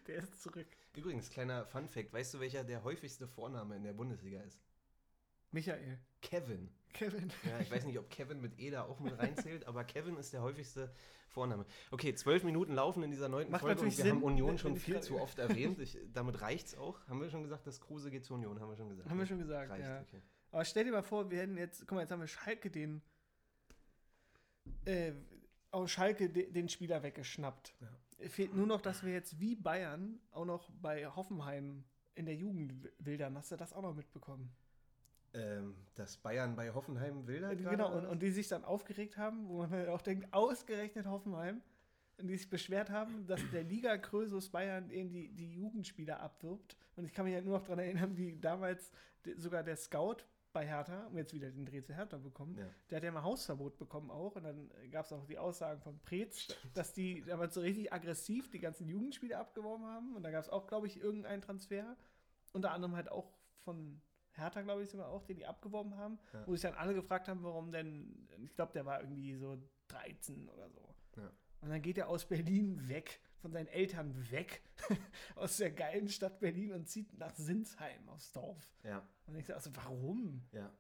der 0.07 0.17
ist 0.17 0.41
zurück. 0.41 0.67
Übrigens, 0.95 1.29
kleiner 1.29 1.65
Fun 1.65 1.88
Fact: 1.89 2.13
Weißt 2.13 2.34
du, 2.34 2.39
welcher 2.39 2.63
der 2.63 2.84
häufigste 2.84 3.27
Vorname 3.27 3.75
in 3.75 3.84
der 3.84 3.93
Bundesliga 3.93 4.41
ist? 4.41 4.62
Michael. 5.55 5.97
Kevin. 6.21 6.69
Kevin. 6.91 7.31
Ja, 7.50 7.59
ich 7.59 7.71
weiß 7.71 7.85
nicht, 7.85 7.97
ob 7.97 8.09
Kevin 8.09 8.41
mit 8.41 8.59
E 8.59 8.71
da 8.71 8.83
auch 8.83 9.00
mit 9.00 9.17
reinzählt, 9.17 9.65
aber 9.67 9.85
Kevin 9.85 10.17
ist 10.17 10.33
der 10.33 10.41
häufigste 10.41 10.93
Vorname. 11.29 11.65
Okay, 11.91 12.13
zwölf 12.13 12.43
Minuten 12.43 12.74
laufen 12.74 13.03
in 13.03 13.12
dieser 13.12 13.29
neunten 13.29 13.53
Macht 13.53 13.62
Folge 13.62 13.81
und 13.81 13.85
wir 13.85 13.91
Sinn, 13.91 14.15
haben 14.15 14.24
Union 14.24 14.57
schon 14.57 14.75
viel 14.75 15.00
zu 15.00 15.19
oft 15.19 15.39
erwähnt. 15.39 15.79
Ich, 15.79 15.97
damit 16.13 16.41
es 16.41 16.77
auch. 16.77 17.00
Haben 17.07 17.21
wir 17.21 17.29
schon 17.29 17.43
gesagt, 17.43 17.65
dass 17.67 17.79
Kruse 17.79 18.12
geht 18.12 18.25
zur 18.25 18.35
Union? 18.35 18.59
Haben 18.59 18.69
wir 18.69 18.75
schon 18.75 18.89
gesagt. 18.89 19.09
Haben 19.09 19.17
wir 19.17 19.25
schon 19.25 19.39
gesagt, 19.39 19.71
Reicht, 19.71 19.85
ja. 19.85 20.01
Okay. 20.01 20.21
Aber 20.51 20.65
stell 20.65 20.83
dir 20.83 20.91
mal 20.91 21.03
vor, 21.03 21.31
wir 21.31 21.39
hätten 21.39 21.57
jetzt, 21.57 21.81
guck 21.81 21.93
mal, 21.93 22.01
jetzt 22.01 22.12
haben 22.12 22.21
wir 22.21 22.27
Schalke 22.27 22.69
den, 22.69 23.01
äh, 24.83 25.13
aus 25.71 25.89
Schalke 25.89 26.29
den, 26.29 26.51
den 26.51 26.69
Spieler 26.69 27.01
weggeschnappt. 27.01 27.75
Ja. 27.79 28.29
Fehlt 28.29 28.53
nur 28.53 28.67
noch, 28.67 28.81
dass 28.81 29.05
wir 29.05 29.13
jetzt 29.13 29.39
wie 29.39 29.55
Bayern 29.55 30.19
auch 30.31 30.45
noch 30.45 30.69
bei 30.81 31.05
Hoffenheim 31.07 31.85
in 32.13 32.25
der 32.25 32.35
Jugend 32.35 32.89
wildern. 33.00 33.38
Hast 33.38 33.51
du 33.51 33.55
das 33.55 33.74
auch 33.74 33.81
noch 33.81 33.93
mitbekommen? 33.93 34.53
Ähm, 35.35 35.75
dass 35.95 36.17
Bayern 36.17 36.55
bei 36.55 36.73
Hoffenheim 36.73 37.27
will. 37.27 37.45
Halt 37.45 37.59
genau, 37.59 37.95
und, 37.95 38.05
und, 38.05 38.21
die 38.21 38.31
sich 38.31 38.47
dann 38.47 38.63
aufgeregt 38.63 39.17
haben, 39.17 39.47
wo 39.47 39.59
man 39.59 39.69
halt 39.69 39.89
auch 39.89 40.01
denkt, 40.01 40.33
ausgerechnet 40.33 41.05
Hoffenheim, 41.05 41.61
und 42.17 42.27
die 42.27 42.37
sich 42.37 42.49
beschwert 42.49 42.89
haben, 42.89 43.27
dass 43.27 43.41
der 43.51 43.63
Liga 43.63 43.97
Krösus 43.97 44.49
Bayern 44.49 44.89
eben 44.89 45.11
die, 45.11 45.29
die 45.29 45.53
Jugendspieler 45.53 46.19
abwirbt. 46.21 46.77
Und 46.95 47.05
ich 47.05 47.13
kann 47.13 47.25
mich 47.25 47.33
halt 47.33 47.45
nur 47.45 47.57
noch 47.57 47.63
daran 47.63 47.79
erinnern, 47.79 48.15
wie 48.15 48.37
damals 48.39 48.91
sogar 49.37 49.63
der 49.63 49.75
Scout 49.75 50.17
bei 50.53 50.65
Hertha, 50.65 51.07
um 51.07 51.17
jetzt 51.17 51.33
wieder 51.33 51.51
den 51.51 51.65
Dreh 51.65 51.81
zu 51.81 51.93
Hertha 51.93 52.17
bekommen, 52.17 52.55
ja. 52.57 52.65
der 52.89 52.97
hat 52.97 53.03
ja 53.03 53.11
mal 53.11 53.23
Hausverbot 53.23 53.77
bekommen 53.77 54.09
auch. 54.09 54.37
Und 54.37 54.43
dann 54.43 54.71
gab 54.89 55.05
es 55.05 55.11
auch 55.11 55.25
die 55.25 55.37
Aussagen 55.37 55.81
von 55.81 55.99
Preetz, 55.99 56.47
dass 56.73 56.93
die 56.93 57.21
damals 57.23 57.55
so 57.55 57.61
richtig 57.61 57.91
aggressiv 57.91 58.49
die 58.49 58.59
ganzen 58.59 58.87
Jugendspieler 58.87 59.39
abgeworben 59.39 59.85
haben. 59.85 60.15
Und 60.15 60.23
da 60.23 60.31
gab 60.31 60.41
es 60.41 60.49
auch, 60.49 60.67
glaube 60.67 60.87
ich, 60.87 61.01
irgendeinen 61.01 61.41
Transfer. 61.41 61.97
Unter 62.53 62.71
anderem 62.71 62.95
halt 62.95 63.11
auch 63.11 63.33
von 63.65 64.01
Hertha, 64.37 64.61
glaube 64.61 64.83
ich, 64.83 64.89
sogar 64.89 65.09
auch, 65.09 65.23
den 65.23 65.37
die 65.37 65.45
abgeworben 65.45 65.95
haben, 65.97 66.19
ja. 66.33 66.47
wo 66.47 66.53
sich 66.53 66.61
dann 66.61 66.73
alle 66.73 66.93
gefragt 66.93 67.27
haben, 67.27 67.43
warum 67.43 67.71
denn, 67.71 68.27
ich 68.43 68.55
glaube, 68.55 68.73
der 68.73 68.85
war 68.85 69.01
irgendwie 69.01 69.35
so 69.35 69.57
13 69.87 70.49
oder 70.49 70.69
so. 70.69 70.95
Ja. 71.17 71.31
Und 71.61 71.69
dann 71.69 71.81
geht 71.81 71.97
er 71.97 72.09
aus 72.09 72.25
Berlin 72.25 72.87
weg, 72.87 73.19
von 73.37 73.51
seinen 73.51 73.67
Eltern 73.67 74.31
weg, 74.31 74.61
aus 75.35 75.57
der 75.57 75.71
geilen 75.71 76.09
Stadt 76.09 76.39
Berlin 76.39 76.73
und 76.73 76.87
zieht 76.87 77.17
nach 77.17 77.33
Sinsheim 77.35 78.07
aufs 78.09 78.31
Dorf. 78.31 78.75
Ja. 78.83 79.07
Und 79.27 79.35
ich 79.35 79.45
sage, 79.45 79.57
also 79.57 79.71
warum? 79.75 80.43
Ja. 80.51 80.71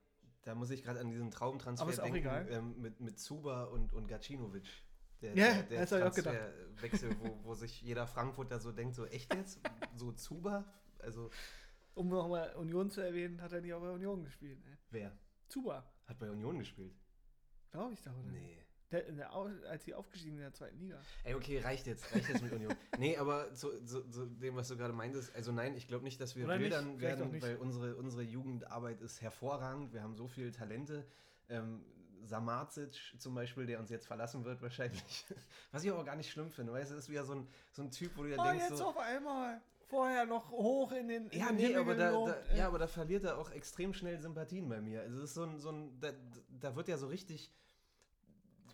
Da 0.43 0.53
muss 0.53 0.69
ich 0.69 0.83
gerade 0.83 0.99
an 0.99 1.09
diesen 1.09 1.31
Traumtransfer 1.31 2.03
denken 2.03 2.47
ähm, 2.49 2.79
mit, 2.79 2.99
mit 2.99 3.19
Zuba 3.19 3.63
und, 3.63 3.93
und 3.93 4.07
Gacinovic. 4.07 4.67
Der, 5.21 5.35
ja, 5.35 5.53
der, 5.53 5.63
der 5.63 5.79
das 5.81 5.91
habe 5.91 6.01
ich 6.01 6.07
auch 6.07 6.15
gedacht. 6.15 6.37
Wechsel, 6.81 7.15
wo, 7.19 7.43
wo 7.43 7.53
sich 7.55 7.81
jeder 7.81 8.05
Frankfurter 8.05 8.59
so 8.59 8.71
denkt, 8.71 8.95
so 8.95 9.05
echt 9.05 9.33
jetzt? 9.33 9.59
So 9.95 10.11
Zuba? 10.11 10.65
Also 10.99 11.31
um 11.95 12.09
nochmal 12.09 12.53
Union 12.55 12.89
zu 12.89 13.01
erwähnen, 13.01 13.41
hat 13.41 13.51
er 13.53 13.61
nicht 13.61 13.73
auch 13.73 13.81
bei 13.81 13.89
Union 13.89 14.23
gespielt. 14.23 14.63
Ne? 14.63 14.77
Wer? 14.91 15.11
Zuba. 15.47 15.83
Hat 16.05 16.19
bei 16.19 16.29
Union 16.29 16.59
gespielt? 16.59 16.93
Glaube 17.71 17.93
ich 17.93 18.01
doch, 18.01 18.17
oder? 18.17 18.31
Nee. 18.31 18.65
Der, 18.91 19.01
der, 19.11 19.33
als 19.33 19.83
sie 19.83 19.93
aufgestiegen 19.95 20.35
sind 20.35 20.45
in 20.45 20.51
der 20.51 20.53
zweiten 20.53 20.77
Liga. 20.77 21.01
Ey, 21.23 21.33
okay, 21.33 21.59
reicht 21.59 21.87
jetzt, 21.87 22.13
reicht 22.13 22.29
jetzt 22.29 22.43
mit 22.43 22.53
Union. 22.53 22.75
nee, 22.99 23.17
aber 23.17 23.51
zu, 23.53 23.83
zu, 23.83 24.07
zu, 24.09 24.27
dem, 24.27 24.55
was 24.55 24.67
du 24.67 24.77
gerade 24.77 24.93
meintest, 24.93 25.35
also 25.35 25.51
nein, 25.51 25.75
ich 25.75 25.87
glaube 25.87 26.03
nicht, 26.03 26.21
dass 26.21 26.35
wir 26.35 26.47
wildern 26.47 27.01
werden, 27.01 27.41
weil 27.41 27.57
unsere, 27.57 27.95
unsere 27.95 28.21
Jugendarbeit 28.21 29.01
ist 29.01 29.21
hervorragend. 29.21 29.91
Wir 29.91 30.03
haben 30.03 30.15
so 30.15 30.27
viele 30.27 30.51
Talente. 30.51 31.05
Ähm, 31.49 31.83
Samarzic 32.23 33.13
zum 33.17 33.35
Beispiel, 33.35 33.65
der 33.65 33.79
uns 33.79 33.89
jetzt 33.89 34.07
verlassen 34.07 34.45
wird 34.45 34.61
wahrscheinlich. 34.61 35.25
Was 35.71 35.83
ich 35.83 35.91
aber 35.91 36.03
gar 36.03 36.15
nicht 36.15 36.31
schlimm 36.31 36.51
finde, 36.51 36.71
weißt 36.73 36.91
du, 36.91 36.95
ist 36.95 37.09
wieder 37.09 37.25
so 37.25 37.33
ein, 37.33 37.47
so 37.71 37.81
ein 37.81 37.91
Typ, 37.91 38.15
wo 38.15 38.23
du 38.23 38.29
ja 38.29 38.37
oh, 38.39 38.43
denkst 38.43 38.65
jetzt 38.69 38.77
so, 38.77 38.85
auf 38.85 38.97
einmal 38.97 39.61
vorher 39.87 40.25
noch 40.25 40.51
hoch 40.51 40.91
in 40.91 41.07
den 41.07 41.27
in 41.27 41.39
Ja, 41.39 41.47
den 41.47 41.55
nee, 41.55 41.67
Himmel 41.67 41.81
aber 41.81 41.95
da, 41.95 42.11
da, 42.11 42.55
ja, 42.55 42.67
aber 42.67 42.79
da 42.79 42.87
verliert 42.87 43.23
er 43.23 43.37
auch 43.37 43.51
extrem 43.51 43.93
schnell 43.93 44.19
Sympathien 44.19 44.67
bei 44.69 44.81
mir. 44.81 45.01
Also 45.01 45.17
es 45.17 45.29
ist 45.29 45.33
so 45.35 45.43
ein, 45.43 45.59
so 45.59 45.71
ein 45.71 45.99
da, 45.99 46.11
da 46.59 46.75
wird 46.75 46.87
ja 46.87 46.97
so 46.97 47.07
richtig 47.07 47.51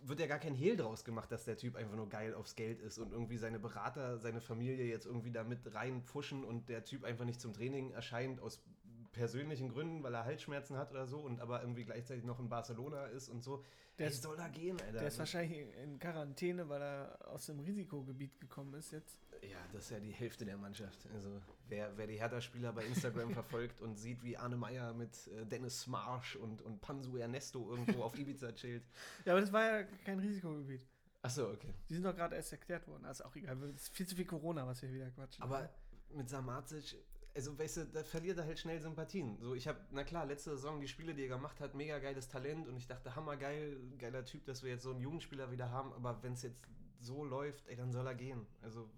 wird 0.04 0.20
ja 0.20 0.26
gar 0.26 0.38
kein 0.38 0.54
Hehl 0.54 0.76
draus 0.76 1.04
gemacht, 1.04 1.30
dass 1.30 1.44
der 1.44 1.56
Typ 1.56 1.76
einfach 1.76 1.94
nur 1.94 2.08
geil 2.08 2.34
aufs 2.34 2.56
Geld 2.56 2.80
ist 2.80 2.98
und 2.98 3.12
irgendwie 3.12 3.36
seine 3.36 3.58
Berater, 3.58 4.18
seine 4.18 4.40
Familie 4.40 4.86
jetzt 4.86 5.06
irgendwie 5.06 5.30
da 5.30 5.44
mit 5.44 5.72
reinpushen 5.72 6.44
und 6.44 6.68
der 6.68 6.84
Typ 6.84 7.04
einfach 7.04 7.24
nicht 7.24 7.40
zum 7.40 7.52
Training 7.52 7.92
erscheint 7.92 8.40
aus 8.40 8.64
persönlichen 9.12 9.68
Gründen, 9.68 10.02
weil 10.02 10.14
er 10.14 10.24
Halsschmerzen 10.24 10.76
hat 10.76 10.90
oder 10.90 11.06
so 11.06 11.20
und 11.20 11.40
aber 11.40 11.60
irgendwie 11.60 11.84
gleichzeitig 11.84 12.24
noch 12.24 12.40
in 12.40 12.48
Barcelona 12.48 13.06
ist 13.06 13.28
und 13.28 13.42
so. 13.42 13.62
Der 13.98 14.06
Ey, 14.06 14.12
soll 14.12 14.36
da 14.36 14.48
gehen, 14.48 14.80
Alter. 14.80 14.98
Der 14.98 15.08
ist 15.08 15.18
wahrscheinlich 15.18 15.66
in 15.82 15.98
Quarantäne, 15.98 16.68
weil 16.68 16.80
er 16.80 17.18
aus 17.28 17.46
dem 17.46 17.60
Risikogebiet 17.60 18.40
gekommen 18.40 18.72
ist 18.74 18.90
jetzt. 18.92 19.18
Ja, 19.42 19.58
das 19.72 19.84
ist 19.84 19.90
ja 19.90 20.00
die 20.00 20.12
Hälfte 20.12 20.44
der 20.46 20.56
Mannschaft. 20.56 21.06
Also 21.12 21.42
wer, 21.68 21.96
wer 21.96 22.06
die 22.06 22.18
Hertha-Spieler 22.18 22.72
bei 22.72 22.84
Instagram 22.84 23.30
verfolgt 23.34 23.80
und 23.82 23.96
sieht, 23.96 24.22
wie 24.24 24.36
Arne 24.36 24.56
Meyer 24.56 24.94
mit 24.94 25.26
äh, 25.28 25.44
Dennis 25.44 25.82
Smarsch 25.82 26.36
und, 26.36 26.62
und 26.62 26.80
Pansu 26.80 27.16
Ernesto 27.16 27.68
irgendwo 27.68 28.02
auf 28.02 28.18
Ibiza 28.18 28.52
chillt. 28.52 28.84
Ja, 29.24 29.32
aber 29.32 29.42
das 29.42 29.52
war 29.52 29.64
ja 29.64 29.82
kein 30.04 30.20
Risikogebiet. 30.20 30.86
Achso, 31.20 31.50
okay. 31.50 31.72
Die 31.88 31.94
sind 31.94 32.04
doch 32.04 32.16
gerade 32.16 32.34
erst 32.34 32.52
erklärt 32.52 32.86
worden. 32.88 33.04
Also 33.04 33.24
auch 33.24 33.36
egal, 33.36 33.56
es 33.74 33.82
ist 33.82 33.94
viel 33.94 34.06
zu 34.06 34.16
viel 34.16 34.24
Corona, 34.24 34.66
was 34.66 34.82
wir 34.82 34.92
wieder 34.92 35.10
quatschen. 35.10 35.42
Aber 35.42 35.68
mit 36.14 36.28
Samacic, 36.28 36.96
also 37.34 37.58
weißt 37.58 37.76
du, 37.78 37.86
da 37.86 38.04
verliert 38.04 38.38
er 38.38 38.44
halt 38.44 38.58
schnell 38.58 38.80
Sympathien. 38.80 39.38
So, 39.40 39.54
ich 39.54 39.66
habe, 39.66 39.78
na 39.90 40.04
klar, 40.04 40.26
letzte 40.26 40.50
Saison 40.50 40.80
die 40.80 40.88
Spiele, 40.88 41.14
die 41.14 41.22
er 41.22 41.28
gemacht 41.28 41.60
hat, 41.60 41.74
mega 41.74 41.98
geiles 41.98 42.28
Talent 42.28 42.68
und 42.68 42.76
ich 42.76 42.86
dachte, 42.86 43.16
hammergeil, 43.16 43.78
geiler 43.98 44.24
Typ, 44.24 44.44
dass 44.44 44.62
wir 44.62 44.70
jetzt 44.70 44.82
so 44.82 44.90
einen 44.90 45.00
Jugendspieler 45.00 45.50
wieder 45.50 45.70
haben, 45.70 45.92
aber 45.92 46.22
wenn 46.22 46.34
es 46.34 46.42
jetzt 46.42 46.60
so 47.00 47.24
läuft, 47.24 47.66
ey, 47.68 47.76
dann 47.76 47.92
soll 47.92 48.06
er 48.06 48.14
gehen. 48.14 48.46
Also 48.60 48.88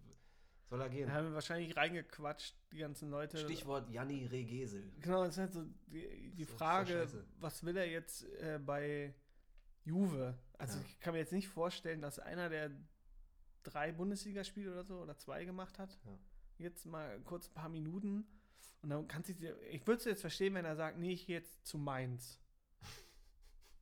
soll 0.66 0.80
er 0.80 0.88
gehen. 0.88 1.08
Da 1.08 1.14
haben 1.14 1.28
wir 1.28 1.34
wahrscheinlich 1.34 1.76
reingequatscht, 1.76 2.54
die 2.72 2.78
ganzen 2.78 3.10
Leute. 3.10 3.38
Stichwort 3.38 3.88
Janni 3.90 4.26
Regesel. 4.26 4.92
Genau, 5.00 5.24
das 5.24 5.34
ist 5.34 5.38
halt 5.38 5.52
so 5.52 5.64
die, 5.86 6.32
die 6.34 6.44
Frage, 6.44 7.06
was 7.38 7.64
will 7.64 7.76
er 7.76 7.88
jetzt 7.88 8.24
äh, 8.40 8.58
bei 8.58 9.14
Juve. 9.84 10.36
Also 10.58 10.78
ja. 10.78 10.84
ich 10.86 11.00
kann 11.00 11.12
mir 11.12 11.20
jetzt 11.20 11.32
nicht 11.32 11.48
vorstellen, 11.48 12.00
dass 12.00 12.18
einer 12.18 12.48
der 12.48 12.70
drei 13.62 13.92
Bundesligaspiele 13.92 14.72
oder 14.72 14.84
so 14.84 15.00
oder 15.00 15.16
zwei 15.16 15.44
gemacht 15.44 15.78
hat. 15.78 15.98
Ja. 16.04 16.18
Jetzt 16.58 16.86
mal 16.86 17.20
kurz 17.20 17.48
ein 17.48 17.54
paar 17.54 17.68
Minuten. 17.68 18.26
Und 18.82 18.90
dann 18.90 19.08
kannst 19.08 19.30
du 19.30 19.32
ich 19.70 19.86
würde 19.86 19.98
es 19.98 20.04
jetzt 20.04 20.20
verstehen, 20.20 20.54
wenn 20.54 20.64
er 20.64 20.76
sagt, 20.76 20.98
nee, 20.98 21.12
ich 21.12 21.26
gehe 21.26 21.36
jetzt 21.36 21.66
zu 21.66 21.78
Mainz. 21.78 22.38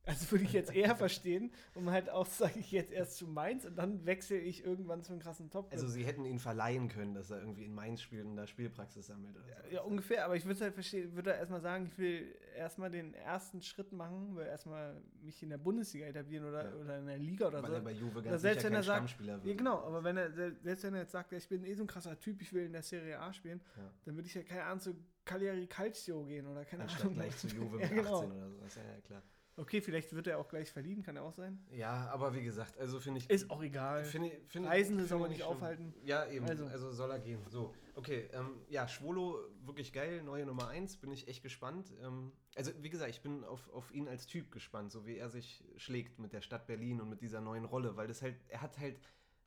Also 0.05 0.31
würde 0.31 0.43
ich 0.43 0.51
jetzt 0.51 0.73
eher 0.73 0.95
verstehen, 0.97 1.51
um 1.75 1.89
halt 1.89 2.09
auch, 2.09 2.25
sage 2.25 2.59
ich 2.59 2.71
jetzt 2.71 2.91
erst 2.91 3.15
zu 3.15 3.25
Mainz 3.25 3.63
und 3.63 3.77
dann 3.77 4.05
wechsle 4.05 4.37
ich 4.37 4.65
irgendwann 4.65 5.01
zu 5.01 5.13
einem 5.13 5.21
krassen 5.21 5.49
Top. 5.49 5.71
Also 5.71 5.87
sie 5.87 6.03
hätten 6.03 6.25
ihn 6.25 6.39
verleihen 6.39 6.89
können, 6.89 7.13
dass 7.13 7.31
er 7.31 7.39
irgendwie 7.39 7.63
in 7.63 7.73
Mainz 7.73 8.01
spielt 8.01 8.25
und 8.25 8.35
da 8.35 8.45
Spielpraxis 8.45 9.07
sammelt. 9.07 9.35
Oder 9.35 9.45
so. 9.45 9.75
Ja, 9.75 9.81
ungefähr, 9.83 10.25
aber 10.25 10.35
ich 10.35 10.45
würde 10.45 10.59
halt 10.59 10.73
verstehen, 10.73 11.15
würde 11.15 11.31
erstmal 11.31 11.61
sagen, 11.61 11.85
ich 11.85 11.97
will 11.97 12.35
erstmal 12.55 12.91
den 12.91 13.13
ersten 13.13 13.61
Schritt 13.61 13.93
machen, 13.93 14.35
will 14.35 14.45
erstmal 14.45 15.01
mich 15.21 15.41
in 15.41 15.49
der 15.49 15.57
Bundesliga 15.57 16.05
etablieren 16.05 16.49
oder, 16.49 16.65
ja. 16.65 16.75
oder 16.75 16.99
in 16.99 17.05
der 17.05 17.17
Liga 17.17 17.47
oder 17.47 17.63
Weil 17.63 17.69
so. 17.69 17.73
Weil 17.73 17.79
er 17.79 17.83
bei 17.83 17.91
Juve 17.91 18.23
ganz 18.23 18.41
selbst 18.41 18.61
sicher 18.61 18.71
wenn 18.71 18.77
er 18.77 18.83
sagt, 18.83 19.19
wird. 19.25 19.45
Ja, 19.45 19.53
genau, 19.53 19.83
aber 19.83 20.03
wenn 20.03 20.17
er, 20.17 20.31
selbst 20.31 20.83
wenn 20.83 20.95
er 20.95 21.01
jetzt 21.01 21.13
sagt, 21.13 21.31
ich 21.31 21.47
bin 21.47 21.63
eh 21.63 21.73
so 21.75 21.83
ein 21.83 21.87
krasser 21.87 22.19
Typ, 22.19 22.41
ich 22.41 22.51
will 22.51 22.65
in 22.65 22.73
der 22.73 22.83
Serie 22.83 23.19
A 23.19 23.31
spielen, 23.31 23.61
ja. 23.77 23.89
dann 24.03 24.15
würde 24.15 24.27
ich 24.27 24.33
ja 24.33 24.43
keine 24.43 24.63
Ahnung 24.63 24.81
zu 24.81 24.95
Cagliari 25.23 25.65
Calcio 25.67 26.25
gehen 26.25 26.45
oder 26.45 26.65
keine 26.65 26.83
Anstatt 26.83 27.05
Ahnung. 27.05 27.15
gleich 27.15 27.37
zu 27.37 27.47
Juve 27.55 27.77
mit 27.77 27.89
genau. 27.89 28.19
18 28.19 28.31
oder 28.31 28.49
sowas, 28.49 28.75
ja, 28.75 28.83
ja 28.83 29.01
klar. 29.01 29.23
Okay, 29.55 29.81
vielleicht 29.81 30.13
wird 30.13 30.25
er 30.25 30.39
auch 30.39 30.47
gleich 30.47 30.71
verliehen, 30.71 31.03
kann 31.03 31.15
er 31.15 31.23
auch 31.23 31.33
sein. 31.33 31.63
Ja, 31.69 32.09
aber 32.11 32.33
wie 32.33 32.41
gesagt, 32.41 32.77
also 32.79 32.99
finde 32.99 33.19
ich. 33.19 33.29
Ist 33.29 33.51
auch 33.51 33.61
egal. 33.61 34.03
Find, 34.03 34.31
find, 34.47 34.65
Reisende 34.65 35.05
soll 35.05 35.19
man 35.19 35.29
nicht 35.29 35.43
aufhalten. 35.43 35.93
Ja, 36.03 36.25
eben. 36.27 36.45
Also, 36.47 36.65
also 36.65 36.91
soll 36.91 37.11
er 37.11 37.19
gehen. 37.19 37.39
So, 37.49 37.71
okay. 37.93 38.29
Ähm, 38.33 38.61
ja, 38.69 38.87
Schwolo, 38.87 39.37
wirklich 39.63 39.93
geil. 39.93 40.23
Neue 40.23 40.47
Nummer 40.47 40.69
1. 40.69 40.97
Bin 40.97 41.11
ich 41.11 41.27
echt 41.27 41.43
gespannt. 41.43 41.93
Ähm, 42.01 42.31
also, 42.55 42.71
wie 42.81 42.89
gesagt, 42.89 43.11
ich 43.11 43.21
bin 43.21 43.43
auf, 43.43 43.69
auf 43.69 43.93
ihn 43.93 44.07
als 44.07 44.25
Typ 44.25 44.51
gespannt, 44.51 44.91
so 44.91 45.05
wie 45.05 45.17
er 45.17 45.29
sich 45.29 45.63
schlägt 45.77 46.17
mit 46.17 46.33
der 46.33 46.41
Stadt 46.41 46.65
Berlin 46.65 46.99
und 46.99 47.09
mit 47.09 47.21
dieser 47.21 47.41
neuen 47.41 47.65
Rolle, 47.65 47.95
weil 47.95 48.07
das 48.07 48.23
halt, 48.23 48.35
er 48.47 48.61
hat 48.61 48.79
halt, 48.79 48.99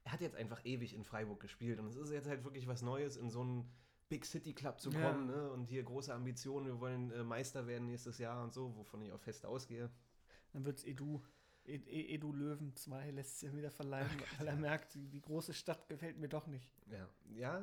er 0.04 0.12
hat 0.12 0.20
jetzt 0.20 0.36
einfach 0.36 0.64
ewig 0.64 0.94
in 0.94 1.02
Freiburg 1.02 1.40
gespielt 1.40 1.80
und 1.80 1.88
es 1.88 1.96
ist 1.96 2.12
jetzt 2.12 2.28
halt 2.28 2.44
wirklich 2.44 2.68
was 2.68 2.82
Neues 2.82 3.16
in 3.16 3.28
so 3.28 3.40
einen 3.40 3.68
Big 4.08 4.24
City 4.24 4.52
Club 4.52 4.80
zu 4.80 4.90
kommen 4.90 5.28
ja. 5.28 5.36
ne? 5.36 5.50
und 5.50 5.64
hier 5.64 5.82
große 5.82 6.12
Ambitionen, 6.14 6.66
wir 6.66 6.80
wollen 6.80 7.10
äh, 7.10 7.24
Meister 7.24 7.66
werden 7.66 7.86
nächstes 7.86 8.18
Jahr 8.18 8.42
und 8.42 8.52
so, 8.52 8.76
wovon 8.76 9.02
ich 9.02 9.12
auch 9.12 9.20
fest 9.20 9.44
ausgehe. 9.44 9.90
Dann 10.52 10.64
wird 10.64 10.78
es 10.78 10.84
Edu, 10.84 11.22
Edu 11.64 12.32
Löwen 12.32 12.74
2 12.76 13.10
lässt 13.10 13.40
sich 13.40 13.50
ja 13.50 13.56
wieder 13.56 13.70
verleihen, 13.70 14.10
Ach, 14.22 14.40
weil 14.40 14.48
er 14.48 14.56
merkt, 14.56 14.94
die, 14.94 15.08
die, 15.08 15.20
große 15.20 15.52
Stadt 15.52 15.88
gefällt 15.88 16.18
mir 16.18 16.28
doch 16.28 16.46
nicht. 16.46 16.70
Ja, 16.90 17.08
ja, 17.34 17.62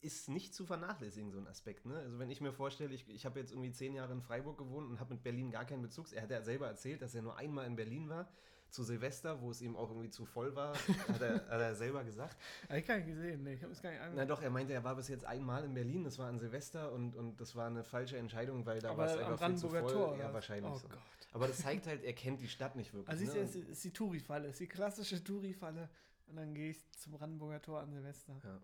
ist 0.00 0.28
nicht 0.28 0.54
zu 0.54 0.64
vernachlässigen, 0.64 1.30
so 1.30 1.38
ein 1.38 1.46
Aspekt. 1.46 1.86
Ne? 1.86 1.96
Also 1.96 2.18
wenn 2.18 2.30
ich 2.30 2.40
mir 2.40 2.52
vorstelle, 2.52 2.92
ich, 2.92 3.08
ich 3.08 3.24
habe 3.26 3.38
jetzt 3.38 3.52
irgendwie 3.52 3.72
zehn 3.72 3.94
Jahre 3.94 4.12
in 4.12 4.22
Freiburg 4.22 4.58
gewohnt 4.58 4.90
und 4.90 4.98
habe 4.98 5.14
mit 5.14 5.22
Berlin 5.22 5.50
gar 5.50 5.64
keinen 5.64 5.82
Bezug. 5.82 6.12
Er 6.12 6.22
hat 6.22 6.30
ja 6.30 6.42
selber 6.42 6.66
erzählt, 6.66 7.02
dass 7.02 7.14
er 7.14 7.22
nur 7.22 7.36
einmal 7.36 7.66
in 7.66 7.76
Berlin 7.76 8.08
war 8.08 8.28
zu 8.72 8.84
Silvester, 8.84 9.40
wo 9.40 9.50
es 9.50 9.60
ihm 9.60 9.76
auch 9.76 9.90
irgendwie 9.90 10.08
zu 10.08 10.24
voll 10.24 10.56
war, 10.56 10.74
hat 10.74 11.20
er, 11.20 11.34
hat 11.34 11.60
er 11.60 11.74
selber 11.74 12.02
gesagt. 12.04 12.36
Habe 12.68 12.78
ich 12.78 12.86
gar 12.86 12.96
nicht 12.96 13.06
gesehen, 13.06 13.42
nee, 13.42 13.52
ich 13.54 13.62
habe 13.62 13.72
es 13.72 13.82
gar 13.82 13.90
nicht 13.90 14.00
angehört. 14.00 14.28
Na 14.28 14.34
doch, 14.34 14.42
er 14.42 14.50
meinte, 14.50 14.72
er 14.72 14.82
war 14.82 14.96
bis 14.96 15.08
jetzt 15.08 15.24
einmal 15.24 15.64
in 15.64 15.74
Berlin, 15.74 16.04
das 16.04 16.18
war 16.18 16.28
an 16.28 16.38
Silvester 16.38 16.90
und, 16.90 17.14
und 17.14 17.38
das 17.40 17.54
war 17.54 17.66
eine 17.66 17.84
falsche 17.84 18.16
Entscheidung, 18.16 18.64
weil 18.64 18.80
da 18.80 18.96
war 18.96 19.06
es 19.06 19.16
einfach 19.18 19.46
viel 19.46 19.56
zu 19.56 19.68
voll. 19.68 19.92
Tor, 19.92 20.16
ja, 20.16 20.32
wahrscheinlich 20.32 20.72
oh 20.72 20.78
so. 20.78 20.88
Gott. 20.88 20.98
Aber 21.32 21.48
das 21.48 21.58
zeigt 21.58 21.86
halt, 21.86 22.02
er 22.02 22.14
kennt 22.14 22.40
die 22.40 22.48
Stadt 22.48 22.74
nicht 22.76 22.92
wirklich. 22.94 23.08
Also 23.08 23.32
ne? 23.32 23.40
ist, 23.40 23.54
ist, 23.54 23.68
ist 23.68 23.84
die 23.84 23.92
Touri-Falle, 23.92 24.48
ist 24.48 24.60
die 24.60 24.66
klassische 24.66 25.22
Touri-Falle 25.22 25.90
und 26.26 26.36
dann 26.36 26.54
gehe 26.54 26.70
ich 26.70 26.90
zum 26.92 27.12
Brandenburger 27.12 27.60
Tor 27.60 27.80
an 27.80 27.92
Silvester. 27.92 28.40
Ja, 28.42 28.58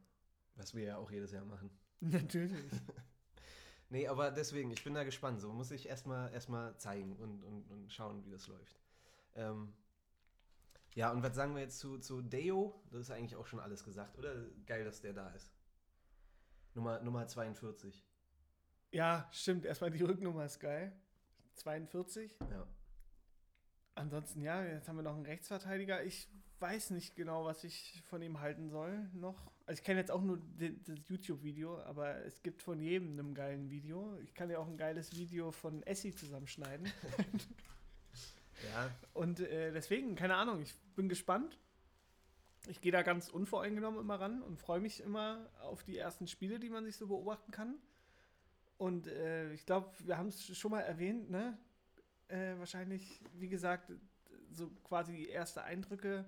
was 0.56 0.74
wir 0.74 0.84
ja 0.84 0.96
auch 0.96 1.10
jedes 1.10 1.32
Jahr 1.32 1.44
machen. 1.44 1.70
Natürlich. 2.00 2.64
nee, 3.90 4.08
aber 4.08 4.30
deswegen, 4.30 4.70
ich 4.70 4.82
bin 4.82 4.94
da 4.94 5.04
gespannt. 5.04 5.40
So 5.40 5.52
muss 5.52 5.70
ich 5.70 5.86
erstmal 5.86 6.32
erstmal 6.32 6.76
zeigen 6.78 7.16
und, 7.16 7.44
und, 7.44 7.70
und 7.70 7.92
schauen, 7.92 8.24
wie 8.24 8.30
das 8.30 8.46
läuft. 8.48 8.80
Ähm, 9.34 9.74
ja, 10.98 11.12
und 11.12 11.22
was 11.22 11.36
sagen 11.36 11.54
wir 11.54 11.62
jetzt 11.62 11.78
zu, 11.78 11.98
zu 11.98 12.22
Deo? 12.22 12.74
Das 12.90 13.02
ist 13.02 13.12
eigentlich 13.12 13.36
auch 13.36 13.46
schon 13.46 13.60
alles 13.60 13.84
gesagt, 13.84 14.18
oder? 14.18 14.34
Geil, 14.66 14.84
dass 14.84 15.00
der 15.00 15.12
da 15.12 15.30
ist. 15.30 15.54
Nummer, 16.74 17.00
Nummer 17.02 17.24
42. 17.24 18.04
Ja, 18.90 19.28
stimmt. 19.30 19.64
Erstmal 19.64 19.92
die 19.92 20.02
Rücknummer 20.02 20.44
ist 20.44 20.58
geil. 20.58 20.92
42. 21.54 22.36
Ja. 22.50 22.66
Ansonsten, 23.94 24.42
ja, 24.42 24.64
jetzt 24.64 24.88
haben 24.88 24.96
wir 24.96 25.04
noch 25.04 25.14
einen 25.14 25.24
Rechtsverteidiger. 25.24 26.02
Ich 26.02 26.28
weiß 26.58 26.90
nicht 26.90 27.14
genau, 27.14 27.44
was 27.44 27.62
ich 27.62 28.02
von 28.08 28.20
ihm 28.20 28.40
halten 28.40 28.68
soll 28.68 29.08
noch. 29.14 29.52
Also 29.66 29.78
ich 29.78 29.84
kenne 29.84 30.00
jetzt 30.00 30.10
auch 30.10 30.22
nur 30.22 30.40
das 30.58 30.98
YouTube-Video, 31.06 31.80
aber 31.82 32.24
es 32.24 32.42
gibt 32.42 32.60
von 32.60 32.80
jedem 32.80 33.16
ein 33.20 33.34
geilen 33.34 33.70
Video. 33.70 34.18
Ich 34.24 34.34
kann 34.34 34.50
ja 34.50 34.58
auch 34.58 34.66
ein 34.66 34.76
geiles 34.76 35.16
Video 35.16 35.52
von 35.52 35.80
Essie 35.84 36.12
zusammenschneiden. 36.12 36.88
Ja. 38.72 38.90
Und 39.14 39.40
äh, 39.40 39.72
deswegen, 39.72 40.14
keine 40.16 40.36
Ahnung, 40.36 40.60
ich 40.62 40.74
bin 40.96 41.08
gespannt. 41.08 41.58
Ich 42.66 42.80
gehe 42.80 42.92
da 42.92 43.02
ganz 43.02 43.28
unvoreingenommen 43.28 44.00
immer 44.00 44.20
ran 44.20 44.42
und 44.42 44.58
freue 44.58 44.80
mich 44.80 45.00
immer 45.00 45.48
auf 45.60 45.84
die 45.84 45.96
ersten 45.96 46.26
Spiele, 46.26 46.58
die 46.58 46.68
man 46.68 46.84
sich 46.84 46.96
so 46.96 47.06
beobachten 47.06 47.52
kann. 47.52 47.76
Und 48.76 49.06
äh, 49.06 49.52
ich 49.52 49.64
glaube, 49.64 49.90
wir 50.00 50.18
haben 50.18 50.28
es 50.28 50.56
schon 50.56 50.70
mal 50.70 50.80
erwähnt, 50.80 51.30
ne? 51.30 51.56
Äh, 52.28 52.58
wahrscheinlich, 52.58 53.20
wie 53.34 53.48
gesagt, 53.48 53.90
so 54.52 54.68
quasi 54.84 55.16
die 55.16 55.30
ersten 55.30 55.60
Eindrücke, 55.60 56.24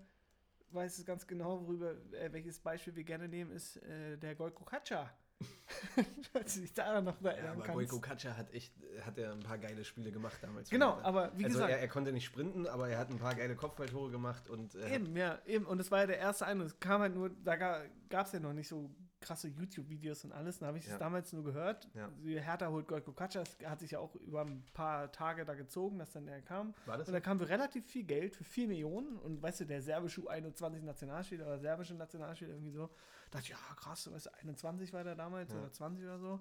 weiß 0.71 0.99
es 0.99 1.05
ganz 1.05 1.27
genau, 1.27 1.61
worüber, 1.63 1.93
äh, 2.13 2.33
welches 2.33 2.59
Beispiel 2.59 2.97
wir 2.97 3.05
gerne 3.05 3.29
nehmen, 3.29 3.51
ist 3.51 3.77
äh, 3.77 4.17
der 4.17 4.35
Golko 4.35 4.65
Kacha. 4.65 5.11
Falls 6.33 6.55
du 6.55 6.61
dich 6.61 6.73
daran 6.73 7.05
noch 7.05 7.23
erinnern 7.23 7.45
ja, 7.45 7.53
aber 7.53 7.63
kannst. 7.63 7.91
Goiko 7.91 8.01
Katscha 8.01 8.37
hat 8.37 8.53
echt, 8.53 8.73
hat 9.05 9.19
er 9.19 9.33
ein 9.33 9.41
paar 9.41 9.59
geile 9.59 9.85
Spiele 9.85 10.11
gemacht 10.11 10.39
damals. 10.43 10.71
Genau, 10.71 10.99
aber 11.03 11.33
wie 11.37 11.45
also 11.45 11.57
gesagt. 11.57 11.73
Er, 11.73 11.79
er, 11.79 11.89
konnte 11.89 12.13
nicht 12.13 12.25
sprinten, 12.25 12.67
aber 12.67 12.89
er 12.89 12.99
hat 12.99 13.11
ein 13.11 13.19
paar 13.19 13.35
geile 13.35 13.57
Kopfballtore 13.57 14.11
gemacht 14.11 14.49
und. 14.51 14.75
eben, 14.75 15.17
ja, 15.17 15.39
eben. 15.47 15.67
Und 15.67 15.79
das 15.79 15.91
war 15.91 16.01
ja 16.01 16.07
der 16.07 16.19
erste 16.19 16.47
Eindruck. 16.47 16.69
Es 16.69 16.81
kam 16.81 17.01
halt 17.01 17.15
nur, 17.15 17.31
da 17.45 17.57
gab 17.57 18.27
es 18.27 18.33
ja 18.33 18.41
noch 18.41 18.53
nicht 18.53 18.69
so 18.69 18.91
krasse 19.21 19.49
YouTube-Videos 19.49 20.25
und 20.25 20.33
alles. 20.33 20.59
Da 20.59 20.67
habe 20.67 20.79
ich 20.79 20.85
es 20.85 20.93
ja. 20.93 20.99
damals 20.99 21.33
nur 21.33 21.45
gehört. 21.45 21.89
Ja. 21.95 22.11
Hertha 22.41 22.69
holt 22.69 22.89
Goiko 22.89 23.13
Katscha. 23.13 23.45
hat 23.65 23.81
sich 23.81 23.93
ja 23.93 23.99
auch 23.99 24.15
über 24.17 24.43
ein 24.43 24.65
paar 24.73 25.13
Tage 25.13 25.45
da 25.45 25.55
gezogen, 25.55 25.99
dass 25.99 26.13
dann 26.13 26.27
der 26.27 26.41
kam. 26.43 26.75
War 26.87 26.99
das 26.99 27.07
und 27.07 27.13
da 27.13 27.21
kam 27.21 27.39
für 27.39 27.49
relativ 27.49 27.87
viel 27.87 28.05
Geld, 28.05 28.35
für 28.35 28.45
4 28.45 28.69
Millionen. 28.69 29.19
Und 29.19 29.43
weißt 29.43 29.61
du, 29.61 29.65
der 29.67 29.83
serbische 29.83 30.23
U21 30.23 30.83
Nationalspieler 30.83 31.47
oder 31.47 31.59
serbische 31.59 31.95
Nationalspieler 31.95 32.53
irgendwie 32.53 32.73
so. 32.73 32.91
Da 33.31 33.39
dachte 33.39 33.53
ja 33.53 33.57
krass, 33.77 34.11
weißt 34.11 34.27
du, 34.27 34.35
21 34.41 34.93
war 34.93 35.05
der 35.05 35.15
damals 35.15 35.53
ja. 35.53 35.59
oder 35.59 35.73
20 35.73 36.05
oder 36.05 36.19
so. 36.19 36.41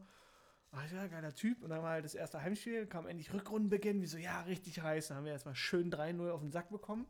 Ach 0.71 0.91
ja, 0.91 1.07
geiler 1.07 1.33
Typ. 1.33 1.63
Und 1.63 1.69
dann 1.69 1.81
war 1.81 1.91
halt 1.91 2.05
das 2.05 2.15
erste 2.15 2.41
Heimspiel, 2.41 2.85
kam 2.85 3.07
endlich 3.07 3.33
Rückrundenbeginn. 3.33 4.01
Wie 4.01 4.05
so, 4.05 4.17
ja, 4.17 4.41
richtig 4.41 4.81
heiß. 4.81 5.07
Dann 5.07 5.17
haben 5.17 5.25
wir 5.25 5.31
erstmal 5.31 5.55
schön 5.55 5.91
3-0 5.91 6.29
auf 6.29 6.41
den 6.41 6.51
Sack 6.51 6.69
bekommen. 6.69 7.07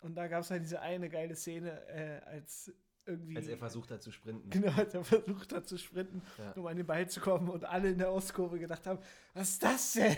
Und 0.00 0.14
da 0.14 0.28
gab 0.28 0.42
es 0.42 0.50
halt 0.50 0.62
diese 0.62 0.80
eine 0.80 1.10
geile 1.10 1.34
Szene, 1.34 1.86
äh, 1.88 2.20
als 2.24 2.72
irgendwie. 3.04 3.36
Als 3.36 3.48
er 3.48 3.58
versucht 3.58 3.90
hat 3.90 4.02
zu 4.02 4.12
sprinten. 4.12 4.48
Genau, 4.50 4.72
als 4.72 4.94
er 4.94 5.04
versucht 5.04 5.52
hat 5.52 5.66
zu 5.66 5.76
sprinten, 5.76 6.22
ja. 6.38 6.52
um 6.52 6.66
an 6.66 6.76
den 6.76 6.86
Ball 6.86 7.08
zu 7.08 7.20
kommen 7.20 7.48
und 7.48 7.64
alle 7.64 7.90
in 7.90 7.98
der 7.98 8.12
Ostkurve 8.12 8.58
gedacht 8.58 8.86
haben, 8.86 9.00
was 9.34 9.50
ist 9.50 9.62
das 9.62 9.92
denn? 9.94 10.16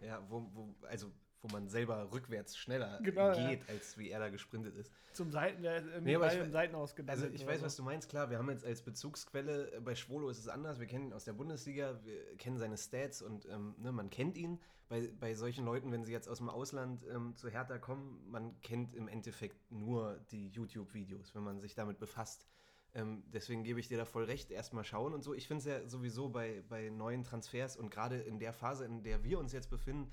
Ja, 0.00 0.06
ja 0.06 0.26
wo, 0.28 0.50
wo, 0.52 0.74
also 0.86 1.12
wo 1.42 1.48
man 1.48 1.68
selber 1.68 2.10
rückwärts 2.12 2.56
schneller 2.56 3.00
genau, 3.02 3.32
geht, 3.32 3.66
ja. 3.66 3.74
als 3.74 3.98
wie 3.98 4.10
er 4.10 4.20
da 4.20 4.28
gesprintet 4.28 4.76
ist. 4.76 4.92
Zum 5.12 5.30
Seiten, 5.30 5.64
äh, 5.64 5.82
nee, 6.00 6.16
Ball 6.16 6.36
im 6.36 6.52
Seiten 6.52 6.74
Also 6.74 7.26
ich 7.26 7.46
weiß, 7.46 7.60
so. 7.60 7.66
was 7.66 7.76
du 7.76 7.82
meinst, 7.82 8.08
klar, 8.08 8.30
wir 8.30 8.38
haben 8.38 8.48
jetzt 8.48 8.64
als 8.64 8.82
Bezugsquelle, 8.82 9.72
äh, 9.72 9.80
bei 9.80 9.94
Schwolo 9.94 10.28
ist 10.30 10.38
es 10.38 10.48
anders, 10.48 10.78
wir 10.78 10.86
kennen 10.86 11.06
ihn 11.06 11.12
aus 11.12 11.24
der 11.24 11.32
Bundesliga, 11.32 11.98
wir 12.04 12.36
kennen 12.36 12.58
seine 12.58 12.78
Stats 12.78 13.22
und 13.22 13.46
ähm, 13.46 13.74
ne, 13.78 13.92
man 13.92 14.08
kennt 14.08 14.36
ihn. 14.36 14.60
Bei, 14.88 15.10
bei 15.18 15.34
solchen 15.34 15.64
Leuten, 15.64 15.90
wenn 15.90 16.04
sie 16.04 16.12
jetzt 16.12 16.28
aus 16.28 16.38
dem 16.38 16.50
Ausland 16.50 17.04
ähm, 17.10 17.34
zu 17.34 17.48
Hertha 17.48 17.78
kommen, 17.78 18.22
man 18.30 18.60
kennt 18.60 18.94
im 18.94 19.08
Endeffekt 19.08 19.72
nur 19.72 20.20
die 20.30 20.48
YouTube-Videos, 20.48 21.34
wenn 21.34 21.42
man 21.42 21.60
sich 21.60 21.74
damit 21.74 21.98
befasst. 21.98 22.46
Ähm, 22.94 23.24
deswegen 23.32 23.64
gebe 23.64 23.80
ich 23.80 23.88
dir 23.88 23.96
da 23.96 24.04
voll 24.04 24.24
recht, 24.24 24.50
erstmal 24.50 24.84
schauen 24.84 25.14
und 25.14 25.22
so. 25.22 25.32
Ich 25.32 25.48
finde 25.48 25.60
es 25.60 25.64
ja 25.64 25.88
sowieso 25.88 26.28
bei, 26.28 26.62
bei 26.68 26.90
neuen 26.90 27.24
Transfers 27.24 27.76
und 27.76 27.90
gerade 27.90 28.20
in 28.20 28.38
der 28.38 28.52
Phase, 28.52 28.84
in 28.84 29.02
der 29.02 29.24
wir 29.24 29.38
uns 29.38 29.52
jetzt 29.52 29.70
befinden, 29.70 30.12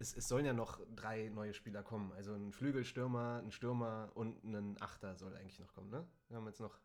es, 0.00 0.16
es, 0.16 0.28
sollen 0.28 0.46
ja 0.46 0.54
noch 0.54 0.80
drei 0.96 1.28
neue 1.28 1.52
Spieler 1.52 1.82
kommen. 1.82 2.10
Also 2.12 2.34
ein 2.34 2.52
Flügelstürmer, 2.52 3.42
ein 3.44 3.52
Stürmer 3.52 4.10
und 4.14 4.42
ein 4.42 4.76
Achter 4.80 5.14
soll 5.14 5.36
eigentlich 5.36 5.60
noch 5.60 5.72
kommen, 5.74 5.90
ne? 5.90 6.06
Wir 6.28 6.38
haben 6.38 6.46
jetzt 6.46 6.60
noch. 6.60 6.78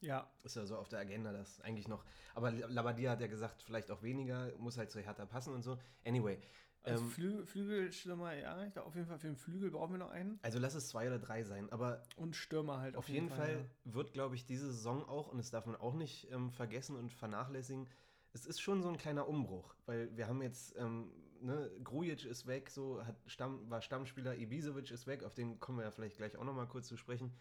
Ja. 0.00 0.30
Ist 0.44 0.56
ja 0.56 0.64
so 0.64 0.76
auf 0.76 0.88
der 0.88 1.00
Agenda, 1.00 1.32
das 1.32 1.60
eigentlich 1.60 1.88
noch. 1.88 2.04
Aber 2.34 2.52
Labadia 2.52 3.10
hat 3.10 3.20
ja 3.20 3.26
gesagt, 3.26 3.62
vielleicht 3.62 3.90
auch 3.90 4.02
weniger, 4.02 4.50
muss 4.58 4.78
halt 4.78 4.90
zu 4.90 5.00
Hertha 5.00 5.26
passen 5.26 5.52
und 5.52 5.62
so. 5.62 5.76
Anyway. 6.06 6.38
Also 6.82 7.04
ähm, 7.04 7.10
Flü 7.10 7.44
Flügelstürmer, 7.44 8.32
ja, 8.32 8.64
ich 8.64 8.72
glaube 8.72 8.88
auf 8.88 8.94
jeden 8.94 9.06
Fall 9.06 9.18
für 9.18 9.26
den 9.26 9.36
Flügel 9.36 9.70
brauchen 9.70 9.92
wir 9.92 9.98
noch 9.98 10.10
einen. 10.10 10.38
Also 10.40 10.58
lass 10.58 10.74
es 10.74 10.88
zwei 10.88 11.08
oder 11.08 11.18
drei 11.18 11.42
sein, 11.42 11.68
aber. 11.70 12.02
Und 12.16 12.36
Stürmer 12.36 12.78
halt. 12.78 12.96
Auf, 12.96 13.04
auf 13.04 13.08
jeden, 13.08 13.26
jeden, 13.26 13.36
Fall, 13.36 13.54
Fall 13.54 13.70
ja. 13.84 13.94
wird, 13.94 14.12
glaube 14.12 14.36
ich, 14.36 14.46
diese 14.46 14.70
Saison 14.70 15.06
auch, 15.06 15.28
und 15.28 15.36
das 15.36 15.50
darf 15.50 15.66
man 15.66 15.76
auch 15.76 15.94
nicht 15.94 16.30
ähm, 16.30 16.50
vergessen 16.52 16.96
und 16.96 17.12
vernachlässigen, 17.12 17.86
es 18.32 18.46
ist 18.46 18.60
schon 18.60 18.82
so 18.82 18.88
ein 18.88 18.96
kleiner 18.96 19.28
Umbruch, 19.28 19.74
weil 19.84 20.16
wir 20.16 20.28
haben 20.28 20.40
jetzt 20.40 20.74
ähm, 20.78 21.10
ne, 21.40 21.70
Grujic 21.82 22.24
ist 22.24 22.46
weg, 22.46 22.70
so 22.70 23.04
hat 23.04 23.16
Stamm, 23.26 23.68
war 23.70 23.82
Stammspieler, 23.82 24.36
Ibisevic 24.36 24.90
ist 24.90 25.06
weg, 25.06 25.24
auf 25.24 25.34
den 25.34 25.58
kommen 25.60 25.78
wir 25.78 25.84
ja 25.84 25.90
vielleicht 25.90 26.16
gleich 26.16 26.36
auch 26.36 26.44
nochmal 26.44 26.66
kurz 26.66 26.88
zu 26.88 26.96
sprechen. 26.96 27.32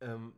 Ähm, 0.00 0.34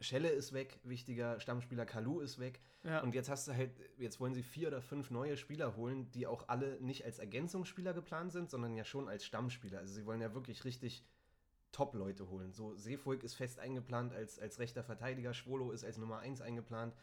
Schelle 0.00 0.30
ist 0.30 0.52
weg, 0.52 0.80
wichtiger 0.82 1.38
Stammspieler 1.40 1.84
Kalu 1.84 2.20
ist 2.20 2.38
weg. 2.38 2.60
Ja. 2.84 3.02
Und 3.02 3.14
jetzt 3.14 3.28
hast 3.28 3.48
du 3.48 3.52
halt, 3.52 3.70
jetzt 3.98 4.18
wollen 4.18 4.32
sie 4.32 4.42
vier 4.42 4.68
oder 4.68 4.80
fünf 4.80 5.10
neue 5.10 5.36
Spieler 5.36 5.76
holen, 5.76 6.10
die 6.12 6.26
auch 6.26 6.48
alle 6.48 6.80
nicht 6.80 7.04
als 7.04 7.18
Ergänzungsspieler 7.18 7.92
geplant 7.92 8.32
sind, 8.32 8.50
sondern 8.50 8.74
ja 8.74 8.84
schon 8.84 9.08
als 9.08 9.26
Stammspieler. 9.26 9.78
Also 9.78 9.92
sie 9.92 10.06
wollen 10.06 10.22
ja 10.22 10.32
wirklich 10.34 10.64
richtig 10.64 11.04
Top-Leute 11.72 12.30
holen. 12.30 12.52
So, 12.52 12.74
Seefolk 12.76 13.22
ist 13.22 13.34
fest 13.34 13.60
eingeplant 13.60 14.12
als, 14.14 14.38
als 14.38 14.58
rechter 14.58 14.82
Verteidiger, 14.82 15.34
Schwolo 15.34 15.70
ist 15.70 15.84
als 15.84 15.98
Nummer 15.98 16.20
1 16.20 16.40
eingeplant. 16.40 16.94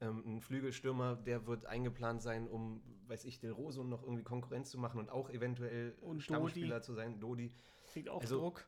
Ähm, 0.00 0.22
ein 0.26 0.40
Flügelstürmer, 0.40 1.16
der 1.16 1.46
wird 1.46 1.66
eingeplant 1.66 2.22
sein, 2.22 2.48
um, 2.48 2.82
weiß 3.06 3.24
ich, 3.26 3.38
Del 3.38 3.52
Rosso 3.52 3.84
noch 3.84 4.02
irgendwie 4.02 4.22
Konkurrenz 4.22 4.70
zu 4.70 4.78
machen 4.78 4.98
und 4.98 5.10
auch 5.10 5.28
eventuell 5.28 5.94
und 6.00 6.22
Stammspieler 6.22 6.76
Dodi. 6.76 6.86
zu 6.86 6.94
sein. 6.94 7.20
Dodi. 7.20 7.52
Kriegt 7.92 8.08
auch 8.08 8.20
also, 8.20 8.38
Druck. 8.38 8.66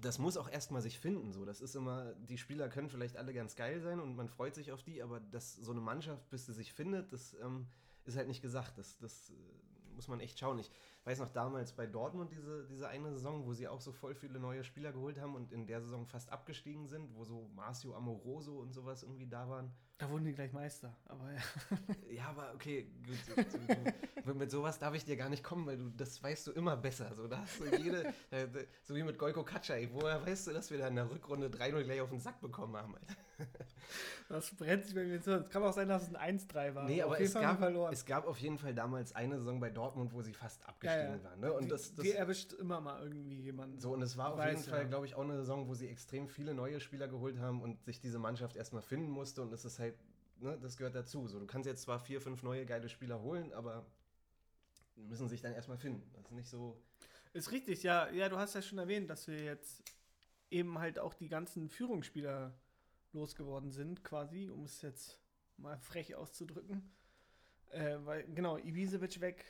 Das 0.00 0.18
muss 0.18 0.36
auch 0.36 0.48
erstmal 0.48 0.82
sich 0.82 0.98
finden. 0.98 1.32
So. 1.32 1.44
Das 1.44 1.60
ist 1.60 1.76
immer, 1.76 2.14
die 2.14 2.38
Spieler 2.38 2.68
können 2.68 2.88
vielleicht 2.88 3.16
alle 3.16 3.32
ganz 3.32 3.54
geil 3.54 3.80
sein 3.80 4.00
und 4.00 4.16
man 4.16 4.28
freut 4.28 4.54
sich 4.54 4.72
auf 4.72 4.82
die, 4.82 5.02
aber 5.02 5.20
dass 5.20 5.54
so 5.54 5.70
eine 5.70 5.80
Mannschaft, 5.80 6.28
bis 6.30 6.46
sie 6.46 6.52
sich 6.52 6.72
findet, 6.72 7.12
das 7.12 7.36
ähm, 7.42 7.68
ist 8.04 8.16
halt 8.16 8.26
nicht 8.26 8.42
gesagt. 8.42 8.78
Das, 8.78 8.98
das 8.98 9.30
äh, 9.30 9.34
muss 9.94 10.08
man 10.08 10.18
echt 10.18 10.38
schauen. 10.38 10.58
Ich 10.58 10.70
weiß 11.04 11.18
noch 11.18 11.30
damals 11.30 11.72
bei 11.72 11.86
Dortmund 11.86 12.32
diese, 12.32 12.64
diese 12.66 12.88
eine 12.88 13.12
Saison, 13.12 13.44
wo 13.44 13.52
sie 13.52 13.68
auch 13.68 13.80
so 13.80 13.92
voll 13.92 14.14
viele 14.14 14.38
neue 14.38 14.62
Spieler 14.64 14.92
geholt 14.92 15.20
haben 15.20 15.34
und 15.34 15.52
in 15.52 15.66
der 15.66 15.80
Saison 15.80 16.06
fast 16.06 16.30
abgestiegen 16.30 16.86
sind, 16.86 17.14
wo 17.14 17.24
so 17.24 17.50
Marcio 17.54 17.94
Amoroso 17.94 18.58
und 18.60 18.72
sowas 18.72 19.02
irgendwie 19.02 19.26
da 19.26 19.48
waren. 19.48 19.72
Da 19.98 20.10
wurden 20.10 20.24
die 20.24 20.32
gleich 20.32 20.52
Meister, 20.52 20.96
aber 21.06 21.30
ja. 21.32 21.40
ja, 22.10 22.24
aber 22.26 22.52
okay, 22.54 22.88
gut, 23.06 23.46
du, 24.24 24.34
mit 24.34 24.50
sowas 24.50 24.78
darf 24.78 24.94
ich 24.94 25.04
dir 25.04 25.16
gar 25.16 25.28
nicht 25.28 25.44
kommen, 25.44 25.64
weil 25.66 25.76
du 25.76 25.90
das 25.90 26.20
weißt 26.20 26.48
du 26.48 26.52
immer 26.52 26.76
besser. 26.76 27.14
So, 27.14 27.28
da 27.28 27.38
hast 27.38 27.60
du 27.60 27.76
jede, 27.76 28.12
so 28.82 28.96
wie 28.96 29.04
mit 29.04 29.16
Goiko 29.16 29.44
Katschai, 29.44 29.88
woher 29.92 30.24
weißt 30.26 30.48
du, 30.48 30.52
dass 30.52 30.70
wir 30.72 30.78
da 30.78 30.88
in 30.88 30.96
der 30.96 31.08
Rückrunde 31.08 31.48
3-0 31.48 31.84
gleich 31.84 32.00
auf 32.00 32.10
den 32.10 32.18
Sack 32.18 32.40
bekommen 32.40 32.76
haben, 32.76 32.94
Alter? 32.94 33.14
Das 34.28 34.50
brennt 34.54 34.86
sich 34.86 34.94
bei 34.94 35.04
mir 35.04 35.20
zu. 35.20 35.32
Es 35.32 35.50
kann 35.50 35.62
auch 35.62 35.72
sein, 35.72 35.88
dass 35.88 36.04
es 36.04 36.14
ein 36.14 36.38
1-3 36.38 36.74
war. 36.74 36.84
Nee, 36.84 37.02
aber 37.02 37.20
es 37.20 37.34
gab, 37.34 37.60
es 37.92 38.06
gab 38.06 38.26
auf 38.26 38.38
jeden 38.38 38.56
Fall 38.56 38.74
damals 38.74 39.14
eine 39.14 39.36
Saison 39.36 39.60
bei 39.60 39.68
Dortmund, 39.68 40.14
wo 40.14 40.22
sie 40.22 40.32
fast 40.32 40.66
abgestiegen 40.66 40.91
ja, 40.96 41.14
ja. 41.16 41.24
waren. 41.24 41.40
Ne? 41.40 41.52
Und 41.52 41.64
die, 41.64 41.68
das, 41.68 41.94
das, 41.94 42.04
die 42.04 42.12
erwischt 42.12 42.52
immer 42.54 42.80
mal 42.80 43.02
irgendwie 43.02 43.40
jemanden. 43.40 43.78
So, 43.78 43.92
und 43.92 44.02
es 44.02 44.16
war 44.16 44.34
auf 44.34 44.44
jeden 44.44 44.62
Fall, 44.62 44.86
glaube 44.86 45.06
ich, 45.06 45.14
auch 45.14 45.22
eine 45.22 45.36
Saison, 45.36 45.68
wo 45.68 45.74
sie 45.74 45.88
extrem 45.88 46.28
viele 46.28 46.54
neue 46.54 46.80
Spieler 46.80 47.08
geholt 47.08 47.38
haben 47.38 47.62
und 47.62 47.84
sich 47.84 48.00
diese 48.00 48.18
Mannschaft 48.18 48.56
erstmal 48.56 48.82
finden 48.82 49.10
musste. 49.10 49.42
Und 49.42 49.52
es 49.52 49.64
ist 49.64 49.78
halt, 49.78 49.94
ne, 50.40 50.58
das 50.60 50.76
gehört 50.76 50.94
dazu. 50.94 51.26
So, 51.28 51.38
du 51.38 51.46
kannst 51.46 51.66
jetzt 51.66 51.82
zwar 51.82 51.98
vier, 51.98 52.20
fünf 52.20 52.42
neue 52.42 52.66
geile 52.66 52.88
Spieler 52.88 53.20
holen, 53.22 53.52
aber 53.52 53.86
müssen 54.96 55.28
sich 55.28 55.40
dann 55.40 55.52
erstmal 55.52 55.78
finden. 55.78 56.10
Das 56.14 56.26
ist 56.26 56.32
nicht 56.32 56.48
so. 56.48 56.80
Ist 57.32 57.50
richtig, 57.50 57.82
ja. 57.82 58.10
Ja, 58.10 58.28
du 58.28 58.36
hast 58.38 58.54
ja 58.54 58.62
schon 58.62 58.78
erwähnt, 58.78 59.08
dass 59.08 59.26
wir 59.26 59.42
jetzt 59.42 59.82
eben 60.50 60.78
halt 60.78 60.98
auch 60.98 61.14
die 61.14 61.28
ganzen 61.28 61.68
Führungsspieler 61.68 62.54
losgeworden 63.12 63.70
sind, 63.70 64.04
quasi, 64.04 64.50
um 64.50 64.64
es 64.64 64.82
jetzt 64.82 65.18
mal 65.56 65.78
frech 65.78 66.14
auszudrücken. 66.14 66.90
Äh, 67.70 67.96
weil, 68.04 68.24
genau, 68.34 68.58
Ibisevic 68.58 69.20
weg, 69.20 69.44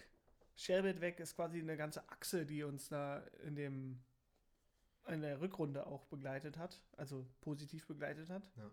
Sherbet 0.57 1.01
weg 1.01 1.21
ist 1.21 1.37
quasi 1.37 1.61
eine 1.61 1.77
ganze 1.77 2.09
Achse, 2.09 2.45
die 2.47 2.63
uns 2.63 2.89
da 2.89 3.19
in 3.45 3.57
dem 3.57 4.01
in 5.09 5.21
der 5.21 5.41
Rückrunde 5.41 5.87
auch 5.87 6.05
begleitet 6.07 6.59
hat, 6.59 6.81
also 6.97 7.27
positiv 7.41 7.87
begleitet 7.87 8.31
hat. 8.31 8.51
Ja. 8.57 8.71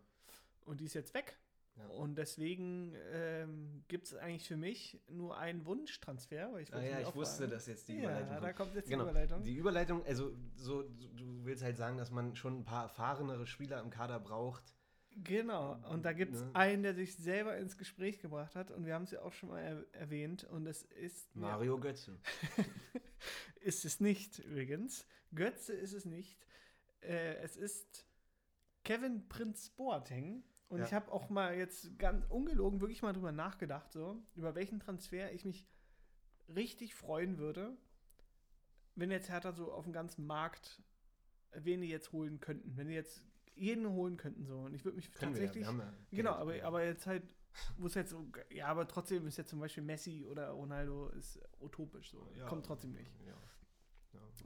Und 0.65 0.79
die 0.79 0.85
ist 0.85 0.93
jetzt 0.93 1.13
weg. 1.13 1.39
Ja. 1.77 1.87
Und 1.95 2.17
deswegen 2.17 2.93
ähm, 3.13 3.83
gibt 3.87 4.07
es 4.07 4.15
eigentlich 4.15 4.47
für 4.47 4.57
mich 4.57 4.99
nur 5.07 5.37
einen 5.37 5.65
Wunschtransfer. 5.65 6.53
Weil 6.53 6.63
ich 6.63 6.73
ah, 6.73 6.81
ja, 6.81 6.99
ich 6.99 7.15
wusste, 7.15 7.47
dass 7.47 7.67
jetzt 7.67 7.87
die 7.87 7.97
Überleitung 7.97 8.33
ja, 8.33 8.39
da 8.39 8.53
kommt 8.53 8.75
jetzt 8.75 8.89
genau. 8.89 9.05
die 9.05 9.09
Überleitung. 9.09 9.43
Die 9.43 9.55
Überleitung, 9.55 10.05
also 10.05 10.35
so, 10.55 10.83
du 10.83 11.45
willst 11.45 11.63
halt 11.63 11.77
sagen, 11.77 11.97
dass 11.97 12.11
man 12.11 12.35
schon 12.35 12.59
ein 12.59 12.65
paar 12.65 12.83
erfahrenere 12.83 13.47
Spieler 13.47 13.81
im 13.81 13.89
Kader 13.89 14.19
braucht, 14.19 14.75
Genau, 15.23 15.77
und 15.89 16.05
da 16.05 16.13
gibt 16.13 16.35
es 16.35 16.41
ne? 16.41 16.51
einen, 16.53 16.83
der 16.83 16.93
sich 16.93 17.15
selber 17.15 17.57
ins 17.57 17.77
Gespräch 17.77 18.19
gebracht 18.19 18.55
hat 18.55 18.71
und 18.71 18.85
wir 18.85 18.93
haben 18.93 19.03
es 19.03 19.11
ja 19.11 19.21
auch 19.21 19.33
schon 19.33 19.49
mal 19.49 19.59
er 19.59 19.85
erwähnt 19.93 20.43
und 20.45 20.65
es 20.65 20.83
ist... 20.83 21.35
Mario 21.35 21.75
ja, 21.75 21.81
Götze. 21.81 22.17
ist 23.61 23.85
es 23.85 23.99
nicht 23.99 24.39
übrigens. 24.39 25.07
Götze 25.33 25.73
ist 25.73 25.93
es 25.93 26.05
nicht. 26.05 26.39
Äh, 27.01 27.35
es 27.37 27.57
ist 27.57 28.05
Kevin 28.83 29.27
Prinz 29.27 29.69
Boateng 29.69 30.43
und 30.67 30.79
ja. 30.79 30.85
ich 30.85 30.93
habe 30.93 31.11
auch 31.11 31.29
mal 31.29 31.57
jetzt 31.57 31.97
ganz 31.99 32.25
ungelogen 32.29 32.81
wirklich 32.81 33.01
mal 33.01 33.13
drüber 33.13 33.31
nachgedacht, 33.31 33.91
so, 33.91 34.21
über 34.35 34.55
welchen 34.55 34.79
Transfer 34.79 35.31
ich 35.33 35.45
mich 35.45 35.67
richtig 36.47 36.95
freuen 36.95 37.37
würde, 37.37 37.77
wenn 38.95 39.11
jetzt 39.11 39.29
Hertha 39.29 39.51
so 39.51 39.71
auf 39.71 39.83
dem 39.83 39.93
ganzen 39.93 40.25
Markt 40.25 40.81
wen 41.51 41.81
die 41.81 41.89
jetzt 41.89 42.11
holen 42.11 42.39
könnten. 42.39 42.75
Wenn 42.77 42.87
die 42.87 42.93
jetzt 42.93 43.21
jeden 43.59 43.89
holen 43.89 44.17
könnten 44.17 44.45
so. 44.45 44.59
Und 44.59 44.73
ich 44.73 44.85
würde 44.85 44.95
mich 44.95 45.11
Können 45.11 45.33
tatsächlich. 45.33 45.65
Wir, 45.65 45.77
wir 45.77 45.83
ja 45.83 45.93
genau, 46.11 46.31
aber, 46.33 46.63
aber 46.63 46.83
jetzt 46.83 47.05
halt, 47.07 47.23
wo 47.77 47.87
es 47.87 47.93
jetzt 47.93 48.11
so, 48.11 48.25
ja, 48.51 48.67
aber 48.67 48.87
trotzdem 48.87 49.27
ist 49.27 49.37
jetzt 49.37 49.49
zum 49.49 49.59
Beispiel 49.59 49.83
Messi 49.83 50.25
oder 50.25 50.49
Ronaldo 50.51 51.09
ist 51.09 51.39
utopisch 51.59 52.11
so. 52.11 52.29
Ja, 52.35 52.45
Kommt 52.45 52.65
trotzdem 52.65 52.93
nicht. 52.93 53.11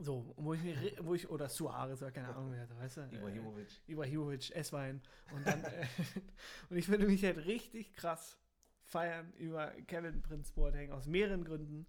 So, 0.00 0.34
wo 0.36 0.54
ich, 0.54 0.60
wo 1.00 1.14
ich, 1.14 1.30
oder 1.30 1.48
Suarez, 1.48 2.02
oder 2.02 2.10
keine 2.10 2.34
Ahnung, 2.34 2.52
wer, 2.52 2.68
weißt 2.78 2.96
du? 2.96 3.08
Ibrahimovic. 3.12 3.68
Äh, 3.86 3.92
Ibrahimovic, 3.92 4.50
Esswein. 4.50 5.00
Und 5.32 5.46
dann, 5.46 5.62
äh, 5.64 5.86
und 6.68 6.76
ich 6.76 6.88
würde 6.88 7.06
mich 7.06 7.24
halt 7.24 7.44
richtig 7.44 7.92
krass 7.92 8.38
feiern 8.82 9.32
über 9.34 9.68
Kevin 9.86 10.20
Prince 10.22 10.52
Boateng 10.52 10.90
aus 10.90 11.06
mehreren 11.06 11.44
Gründen. 11.44 11.86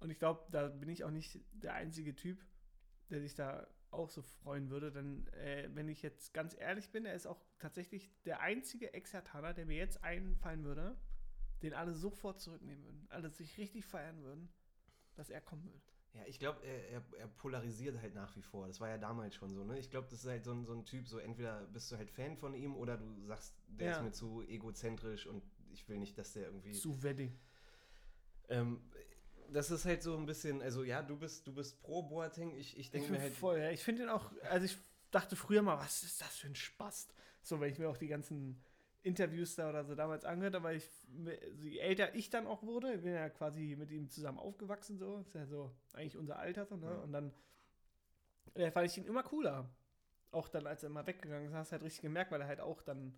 Und 0.00 0.10
ich 0.10 0.18
glaube, 0.18 0.46
da 0.50 0.68
bin 0.68 0.88
ich 0.90 1.04
auch 1.04 1.10
nicht 1.10 1.40
der 1.52 1.74
einzige 1.74 2.14
Typ, 2.14 2.44
der 3.08 3.20
sich 3.20 3.34
da 3.34 3.66
auch 3.94 4.10
so 4.10 4.22
freuen 4.22 4.70
würde, 4.70 4.92
denn 4.92 5.26
äh, 5.28 5.68
wenn 5.72 5.88
ich 5.88 6.02
jetzt 6.02 6.34
ganz 6.34 6.56
ehrlich 6.58 6.90
bin, 6.90 7.06
er 7.06 7.14
ist 7.14 7.26
auch 7.26 7.40
tatsächlich 7.58 8.10
der 8.24 8.40
einzige 8.40 8.92
Ex-Hertaner, 8.92 9.54
der 9.54 9.66
mir 9.66 9.76
jetzt 9.76 10.02
einfallen 10.02 10.64
würde, 10.64 10.96
den 11.62 11.74
alle 11.74 11.94
sofort 11.94 12.40
zurücknehmen 12.40 12.84
würden, 12.84 13.06
alle 13.10 13.30
sich 13.30 13.56
richtig 13.58 13.84
feiern 13.84 14.22
würden, 14.22 14.48
dass 15.14 15.30
er 15.30 15.40
kommen 15.40 15.64
würde. 15.64 15.80
Ja, 16.14 16.22
ich 16.26 16.38
glaube, 16.38 16.64
er, 16.64 16.90
er, 16.90 17.02
er, 17.18 17.26
polarisiert 17.26 18.00
halt 18.00 18.14
nach 18.14 18.36
wie 18.36 18.42
vor. 18.42 18.68
Das 18.68 18.80
war 18.80 18.88
ja 18.88 18.98
damals 18.98 19.34
schon 19.34 19.52
so, 19.52 19.64
ne? 19.64 19.78
Ich 19.80 19.90
glaube, 19.90 20.06
das 20.08 20.20
ist 20.20 20.30
halt 20.30 20.44
so 20.44 20.52
ein, 20.52 20.64
so 20.64 20.72
ein 20.72 20.84
Typ, 20.84 21.08
so 21.08 21.18
entweder 21.18 21.66
bist 21.66 21.90
du 21.90 21.96
halt 21.96 22.08
Fan 22.08 22.36
von 22.36 22.54
ihm 22.54 22.76
oder 22.76 22.96
du 22.96 23.26
sagst, 23.26 23.56
der 23.66 23.88
ja. 23.88 23.96
ist 23.96 24.02
mir 24.02 24.12
zu 24.12 24.42
egozentrisch 24.42 25.26
und 25.26 25.42
ich 25.72 25.88
will 25.88 25.98
nicht, 25.98 26.16
dass 26.16 26.32
der 26.32 26.44
irgendwie. 26.44 26.72
Zu 26.72 27.02
Wedding. 27.02 27.36
Ähm, 28.48 28.80
das 29.52 29.70
ist 29.70 29.84
halt 29.84 30.02
so 30.02 30.16
ein 30.16 30.26
bisschen, 30.26 30.62
also 30.62 30.84
ja, 30.84 31.02
du 31.02 31.16
bist, 31.16 31.46
du 31.46 31.54
bist 31.54 31.80
pro 31.80 32.02
Boateng, 32.02 32.54
ich, 32.56 32.78
ich 32.78 32.90
denke 32.90 33.10
mir 33.10 33.20
halt. 33.20 33.32
Voll, 33.34 33.58
ja. 33.58 33.70
Ich 33.70 33.82
finde 33.82 34.04
ihn 34.04 34.08
auch, 34.08 34.30
also 34.50 34.66
ich 34.66 34.76
dachte 35.10 35.36
früher 35.36 35.62
mal, 35.62 35.78
was 35.78 36.02
ist 36.02 36.20
das 36.20 36.36
für 36.36 36.48
ein 36.48 36.54
Spast? 36.54 37.14
So, 37.42 37.60
wenn 37.60 37.70
ich 37.70 37.78
mir 37.78 37.88
auch 37.88 37.96
die 37.96 38.08
ganzen 38.08 38.62
Interviews 39.02 39.54
da 39.54 39.68
oder 39.68 39.84
so 39.84 39.94
damals 39.94 40.24
angehört 40.24 40.54
habe, 40.54 40.64
weil 40.64 40.76
ich, 40.78 40.88
je 41.62 41.78
älter 41.78 42.14
ich 42.14 42.30
dann 42.30 42.46
auch 42.46 42.62
wurde, 42.62 42.94
ich 42.94 43.02
bin 43.02 43.12
ja 43.12 43.28
quasi 43.28 43.76
mit 43.78 43.90
ihm 43.90 44.08
zusammen 44.08 44.38
aufgewachsen, 44.38 44.98
so, 44.98 45.18
ist 45.18 45.34
ja 45.34 45.46
so 45.46 45.70
eigentlich 45.92 46.16
unser 46.16 46.38
Alter, 46.38 46.64
so, 46.64 46.76
ne? 46.76 46.86
Ja. 46.86 46.96
Und 46.96 47.12
dann 47.12 47.32
äh, 48.54 48.70
fand 48.70 48.86
ich 48.86 48.96
ihn 48.96 49.04
immer 49.04 49.22
cooler. 49.22 49.68
Auch 50.30 50.48
dann, 50.48 50.66
als 50.66 50.82
er 50.82 50.88
immer 50.88 51.06
weggegangen 51.06 51.48
ist, 51.48 51.54
hast 51.54 51.70
du 51.70 51.72
halt 51.72 51.82
richtig 51.82 52.02
gemerkt, 52.02 52.32
weil 52.32 52.40
er 52.40 52.46
halt 52.46 52.60
auch 52.60 52.82
dann 52.82 53.14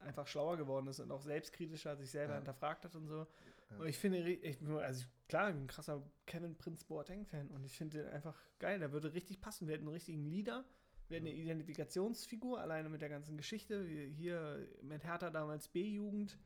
einfach 0.00 0.26
schlauer 0.26 0.56
geworden 0.56 0.86
ist 0.86 1.00
und 1.00 1.10
auch 1.10 1.22
selbstkritischer 1.22 1.96
sich 1.96 2.10
selber 2.10 2.34
ja. 2.34 2.38
hinterfragt 2.38 2.84
hat 2.84 2.94
und 2.94 3.06
so. 3.06 3.26
Ja. 3.70 3.76
Und 3.76 3.86
ich 3.86 3.98
finde, 3.98 4.18
ich, 4.18 4.58
also 4.62 5.06
klar, 5.28 5.48
ich 5.48 5.54
bin 5.54 5.64
ein 5.64 5.68
krasser 5.68 6.02
Kevin 6.26 6.56
Prince 6.56 6.84
Boateng-Fan 6.84 7.48
und 7.48 7.64
ich 7.64 7.76
finde 7.76 7.98
den 7.98 8.08
einfach 8.08 8.36
geil. 8.58 8.78
Der 8.78 8.92
würde 8.92 9.12
richtig 9.14 9.40
passen. 9.40 9.66
Wir 9.66 9.74
hätten 9.74 9.86
einen 9.86 9.94
richtigen 9.94 10.24
Leader, 10.24 10.64
wir 11.08 11.16
hätten 11.16 11.26
eine 11.26 11.36
Identifikationsfigur, 11.36 12.60
alleine 12.60 12.88
mit 12.88 13.02
der 13.02 13.08
ganzen 13.08 13.36
Geschichte. 13.36 13.84
Hier 13.84 14.68
mit 14.82 15.04
Hertha 15.04 15.30
damals 15.30 15.68
B-Jugend. 15.68 16.38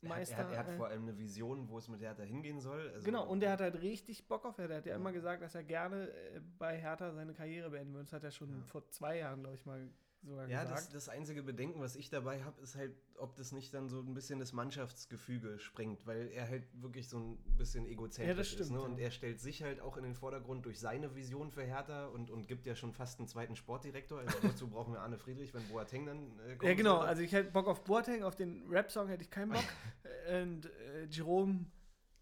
Meister. 0.00 0.36
Er 0.36 0.44
hat, 0.44 0.52
er 0.52 0.58
hat, 0.58 0.66
hat 0.68 0.74
vor 0.76 0.86
allem 0.86 1.02
eine 1.02 1.18
Vision, 1.18 1.68
wo 1.68 1.78
es 1.78 1.88
mit 1.88 2.00
Hertha 2.00 2.22
hingehen 2.22 2.60
soll. 2.60 2.88
Also 2.94 3.04
genau, 3.04 3.26
und 3.26 3.42
er 3.42 3.52
hat 3.52 3.60
halt 3.60 3.80
richtig 3.82 4.28
Bock 4.28 4.44
auf 4.44 4.58
Hertha. 4.58 4.74
Er 4.74 4.78
hat 4.78 4.86
ja, 4.86 4.92
ja 4.92 4.96
immer 4.96 5.12
gesagt, 5.12 5.42
dass 5.42 5.54
er 5.54 5.64
gerne 5.64 6.08
äh, 6.08 6.40
bei 6.58 6.78
Hertha 6.78 7.12
seine 7.12 7.32
Karriere 7.32 7.70
beenden 7.70 7.94
würde. 7.94 8.04
Das 8.04 8.12
hat 8.12 8.24
er 8.24 8.30
schon 8.30 8.50
ja. 8.50 8.62
vor 8.64 8.88
zwei 8.90 9.18
Jahren, 9.18 9.40
glaube 9.40 9.56
ich, 9.56 9.66
mal 9.66 9.90
sogar 10.22 10.48
ja, 10.48 10.62
gesagt. 10.62 10.80
Ja, 10.80 10.84
das, 10.92 11.06
das 11.06 11.08
einzige 11.08 11.42
Bedenken, 11.42 11.80
was 11.80 11.96
ich 11.96 12.10
dabei 12.10 12.42
habe, 12.42 12.60
ist 12.60 12.76
halt, 12.76 12.94
ob 13.16 13.36
das 13.36 13.52
nicht 13.52 13.72
dann 13.74 13.88
so 13.88 14.00
ein 14.00 14.14
bisschen 14.14 14.38
das 14.38 14.52
Mannschaftsgefüge 14.52 15.58
sprengt, 15.58 16.06
weil 16.06 16.28
er 16.28 16.48
halt 16.48 16.64
wirklich 16.80 17.08
so 17.08 17.18
ein 17.18 17.38
bisschen 17.56 17.86
egozentrisch 17.86 18.36
ja, 18.36 18.44
stimmt, 18.44 18.60
ist. 18.60 18.70
Ne? 18.70 18.80
Und 18.80 18.98
er 18.98 19.10
stellt 19.10 19.40
sich 19.40 19.62
halt 19.62 19.80
auch 19.80 19.96
in 19.96 20.04
den 20.04 20.14
Vordergrund 20.14 20.64
durch 20.66 20.80
seine 20.80 21.14
Vision 21.14 21.50
für 21.50 21.62
Hertha 21.62 22.06
und, 22.06 22.30
und 22.30 22.46
gibt 22.48 22.66
ja 22.66 22.74
schon 22.74 22.92
fast 22.92 23.18
einen 23.18 23.28
zweiten 23.28 23.56
Sportdirektor. 23.56 24.20
Also 24.20 24.38
dazu 24.42 24.68
brauchen 24.68 24.92
wir 24.92 25.00
Arne 25.00 25.18
Friedrich, 25.18 25.54
wenn 25.54 25.66
Boateng 25.68 26.06
dann 26.06 26.38
äh, 26.40 26.56
kommt. 26.56 26.68
Ja, 26.68 26.74
genau. 26.74 26.98
Also 26.98 27.22
ich 27.22 27.32
hätte 27.32 27.50
Bock 27.50 27.66
auf 27.66 27.84
Boateng, 27.84 28.22
auf 28.22 28.36
den 28.36 28.66
Rap-Song 28.68 29.08
hätte 29.08 29.22
ich 29.22 29.30
keinen 29.30 29.52
Bock. 29.52 29.64
und 30.42 30.66
äh, 30.66 31.04
Jerome 31.10 31.66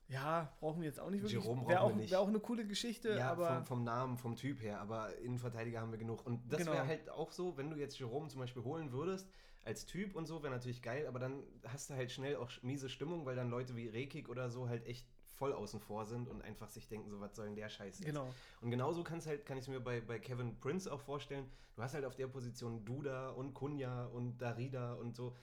ja, 0.09 0.53
brauchen 0.61 0.81
wir 0.81 0.89
jetzt 0.89 1.01
auch 1.01 1.11
nicht 1.11 1.23
wirklich. 1.23 1.43
Jerome 1.43 1.67
wäre 1.69 1.81
auch, 1.81 1.95
nicht. 1.95 2.11
Wäre 2.11 2.21
auch 2.21 2.29
eine 2.29 2.41
coole 2.41 2.67
Geschichte, 2.67 3.17
ja, 3.17 3.31
aber. 3.31 3.49
Vom, 3.49 3.65
vom, 3.65 3.85
Namen, 3.85 4.17
vom 4.17 4.37
Typ 4.37 4.63
her, 4.63 4.81
aber 4.81 5.17
Innenverteidiger 5.19 5.81
haben 5.81 5.91
wir 5.91 5.99
genug. 5.99 6.25
Und 6.25 6.41
das 6.51 6.61
genau. 6.61 6.73
wäre 6.73 6.87
halt 6.87 7.11
auch 7.11 7.33
so, 7.33 7.57
wenn 7.57 7.71
du 7.71 7.77
jetzt 7.77 7.99
Jerome 7.99 8.29
zum 8.29 8.41
Beispiel 8.41 8.63
holen 8.63 8.93
würdest, 8.93 9.29
als 9.65 9.85
Typ 9.85 10.15
und 10.15 10.27
so, 10.27 10.43
wäre 10.43 10.53
natürlich 10.53 10.81
geil, 10.81 11.07
aber 11.09 11.19
dann 11.19 11.43
hast 11.65 11.91
du 11.91 11.95
halt 11.95 12.13
schnell 12.13 12.37
auch 12.37 12.51
miese 12.63 12.89
Stimmung, 12.89 13.27
weil 13.27 13.35
dann 13.35 13.51
Leute 13.51 13.75
wie 13.75 13.89
Rekik 13.89 14.29
oder 14.29 14.49
so 14.49 14.69
halt 14.69 14.87
echt 14.87 15.07
voll 15.37 15.53
außen 15.53 15.81
vor 15.81 16.07
sind 16.07 16.29
und 16.29 16.43
einfach 16.43 16.69
sich 16.69 16.89
denken, 16.89 17.11
so 17.11 17.21
was 17.21 17.35
soll 17.35 17.47
denn 17.47 17.57
der 17.57 17.69
Scheiß 17.69 17.99
jetzt? 17.99 18.07
Genau. 18.07 18.33
Und 18.61 18.71
genauso 18.71 19.03
kann's 19.03 19.27
halt, 19.27 19.45
kann 19.45 19.59
ich 19.59 19.65
es 19.65 19.69
mir 19.69 19.81
bei, 19.81 20.01
bei 20.01 20.19
Kevin 20.19 20.59
Prince 20.61 20.91
auch 20.91 21.01
vorstellen. 21.01 21.51
Du 21.75 21.83
hast 21.83 21.95
halt 21.95 22.05
auf 22.05 22.15
der 22.15 22.27
Position 22.27 22.85
Duda 22.85 23.31
und 23.31 23.55
Kunja 23.55 24.07
und 24.07 24.39
Darida 24.39 24.95
und 24.95 25.15
so. 25.15 25.35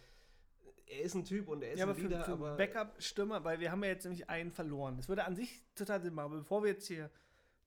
Er 0.94 1.02
ist 1.02 1.16
ein 1.16 1.26
Typ 1.26 1.48
und 1.48 1.64
er 1.64 1.72
ist 1.74 1.80
ja, 1.80 1.86
ein 1.86 1.90
aber 1.90 2.00
für, 2.00 2.08
Leader, 2.08 2.24
für 2.24 2.32
aber 2.34 2.56
Backup-Stürmer, 2.56 3.44
weil 3.44 3.60
wir 3.60 3.72
haben 3.72 3.84
ja 3.84 3.90
jetzt 3.90 4.04
nämlich 4.04 4.30
einen 4.30 4.52
verloren. 4.52 4.98
Das 4.98 5.10
würde 5.10 5.26
an 5.26 5.36
sich 5.36 5.64
total 5.76 6.02
Sinn 6.02 6.14
machen. 6.14 6.26
Aber 6.26 6.38
bevor 6.38 6.64
wir 6.64 6.72
jetzt 6.72 6.88
hier 6.88 7.10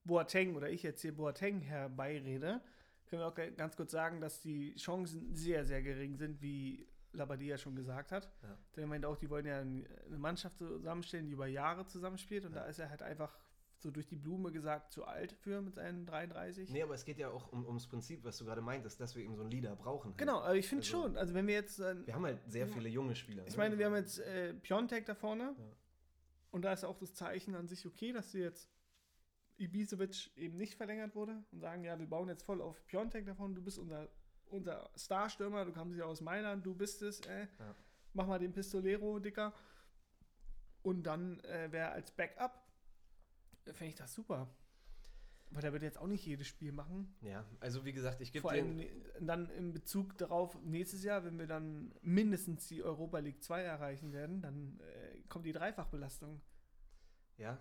Boateng 0.05 0.55
oder 0.55 0.71
ich 0.71 0.83
jetzt 0.83 1.03
hier 1.03 1.15
Boateng 1.15 1.61
herbeirede, 1.61 2.61
können 3.07 3.23
wir 3.23 3.27
auch 3.27 3.57
ganz 3.57 3.77
kurz 3.77 3.93
sagen, 3.93 4.21
dass 4.21 4.41
die 4.41 4.75
Chancen 4.77 5.35
sehr, 5.35 5.65
sehr 5.65 5.83
gering 5.83 6.17
sind, 6.17 6.41
wie 6.43 6.87
Labadia 7.13 7.57
schon 7.57 7.75
gesagt 7.77 8.13
hat. 8.13 8.31
Ja. 8.43 8.59
Der 8.77 8.87
meint 8.87 9.05
auch, 9.05 9.17
die 9.17 9.31
wollen 9.31 9.47
ja 9.47 9.61
eine 9.61 9.85
Mannschaft 10.19 10.59
zusammenstellen, 10.59 11.27
die 11.27 11.33
über 11.33 11.47
Jahre 11.47 11.87
zusammenspielt. 11.87 12.45
Und 12.45 12.55
Ja. 12.55 12.63
da 12.63 12.67
ist 12.67 12.79
er 12.79 12.91
halt 12.91 13.03
einfach 13.03 13.37
so 13.87 13.93
durch 13.93 14.09
die 14.09 14.17
Blume 14.17 14.51
gesagt 14.51 14.93
zu 14.93 15.05
alt 15.05 15.33
für 15.33 15.63
mit 15.63 15.75
seinen 15.77 16.07
33. 16.07 16.71
Nee, 16.71 16.83
aber 16.83 16.95
es 16.95 17.05
geht 17.05 17.19
ja 17.19 17.29
auch 17.31 17.53
um, 17.53 17.65
ums 17.65 17.87
Prinzip, 17.87 18.25
was 18.25 18.37
du 18.37 18.45
gerade 18.45 18.61
meintest, 18.61 18.99
dass 19.01 19.15
wir 19.15 19.23
eben 19.23 19.37
so 19.37 19.43
einen 19.43 19.51
Leader 19.53 19.77
brauchen. 19.77 20.09
Halt. 20.11 20.19
Genau, 20.19 20.41
aber 20.41 20.57
ich 20.57 20.67
finde 20.69 20.83
Also- 20.85 21.03
schon. 21.03 21.17
Also 21.17 21.35
wenn 21.35 21.47
wir 21.47 21.55
jetzt 21.55 21.79
äh, 21.79 22.05
Wir 22.05 22.15
haben 22.15 22.25
halt 22.25 22.41
sehr 22.51 22.67
viele 22.67 22.89
junge 22.89 23.15
Spieler. 23.15 23.47
Ich 23.47 23.53
ne? 23.53 23.59
meine, 23.59 23.79
wir 23.79 23.87
haben 23.87 23.95
jetzt 23.95 24.19
äh, 24.19 24.55
Piontek 24.55 25.07
da 25.07 25.15
vorne. 25.15 25.55
Ja. 25.57 25.65
Und 26.51 26.63
da 26.65 26.73
ist 26.73 26.85
auch 26.85 26.99
das 26.99 27.15
Zeichen 27.15 27.55
an 27.55 27.69
sich 27.69 27.87
okay, 27.87 28.13
dass 28.13 28.33
sie 28.33 28.41
jetzt 28.41 28.69
Ibisevic 29.59 30.37
eben 30.37 30.57
nicht 30.57 30.75
verlängert 30.75 31.15
wurde 31.15 31.45
und 31.53 31.61
sagen, 31.61 31.85
ja, 31.85 31.97
wir 31.99 32.09
bauen 32.09 32.29
jetzt 32.29 32.43
voll 32.43 32.61
auf 32.61 32.85
Piontek 32.87 33.25
davon, 33.25 33.55
du 33.55 33.63
bist 33.63 33.79
unser, 33.79 34.09
unser 34.47 34.91
Starstürmer, 34.97 35.65
du 35.65 35.73
kommst 35.73 35.97
ja 35.97 36.05
aus 36.07 36.21
Mailand, 36.21 36.67
du 36.67 36.75
bist 36.75 37.03
es, 37.03 37.21
äh, 37.21 37.47
Ja. 37.61 37.75
mach 38.15 38.27
mal 38.27 38.39
den 38.41 38.53
Pistolero, 38.53 39.21
Dicker. 39.21 39.55
Und 40.83 41.05
dann 41.05 41.41
äh, 41.41 41.71
wäre 41.73 41.91
als 41.91 42.11
Backup, 42.11 42.66
fände 43.73 43.91
ich 43.91 43.95
das 43.97 44.13
super. 44.15 44.49
Weil 45.51 45.63
der 45.63 45.73
wird 45.73 45.85
jetzt 45.85 45.99
auch 45.99 46.09
nicht 46.09 46.27
jedes 46.27 46.49
Spiel 46.49 46.73
machen. 46.73 47.15
Ja, 47.21 47.45
also 47.61 47.85
wie 47.85 47.93
gesagt, 47.93 48.21
ich 48.21 48.33
gebe 48.33 48.43
Vor 48.43 48.51
allem 48.51 48.77
ne- 48.77 48.91
dann 49.21 49.49
in 49.51 49.73
Bezug 49.73 50.19
darauf, 50.19 50.61
nächstes 50.65 51.05
Jahr, 51.05 51.25
wenn 51.25 51.39
wir 51.39 51.47
dann 51.47 51.95
mindestens 52.03 52.67
die 52.67 52.83
Europa 52.83 53.19
League 53.21 53.43
2 53.43 53.63
erreichen 53.63 54.13
werden, 54.13 54.43
dann 54.43 54.81
äh, 54.81 55.21
kommt 55.29 55.47
die 55.47 55.53
Dreifachbelastung. 55.53 56.41
Ja, 57.39 57.61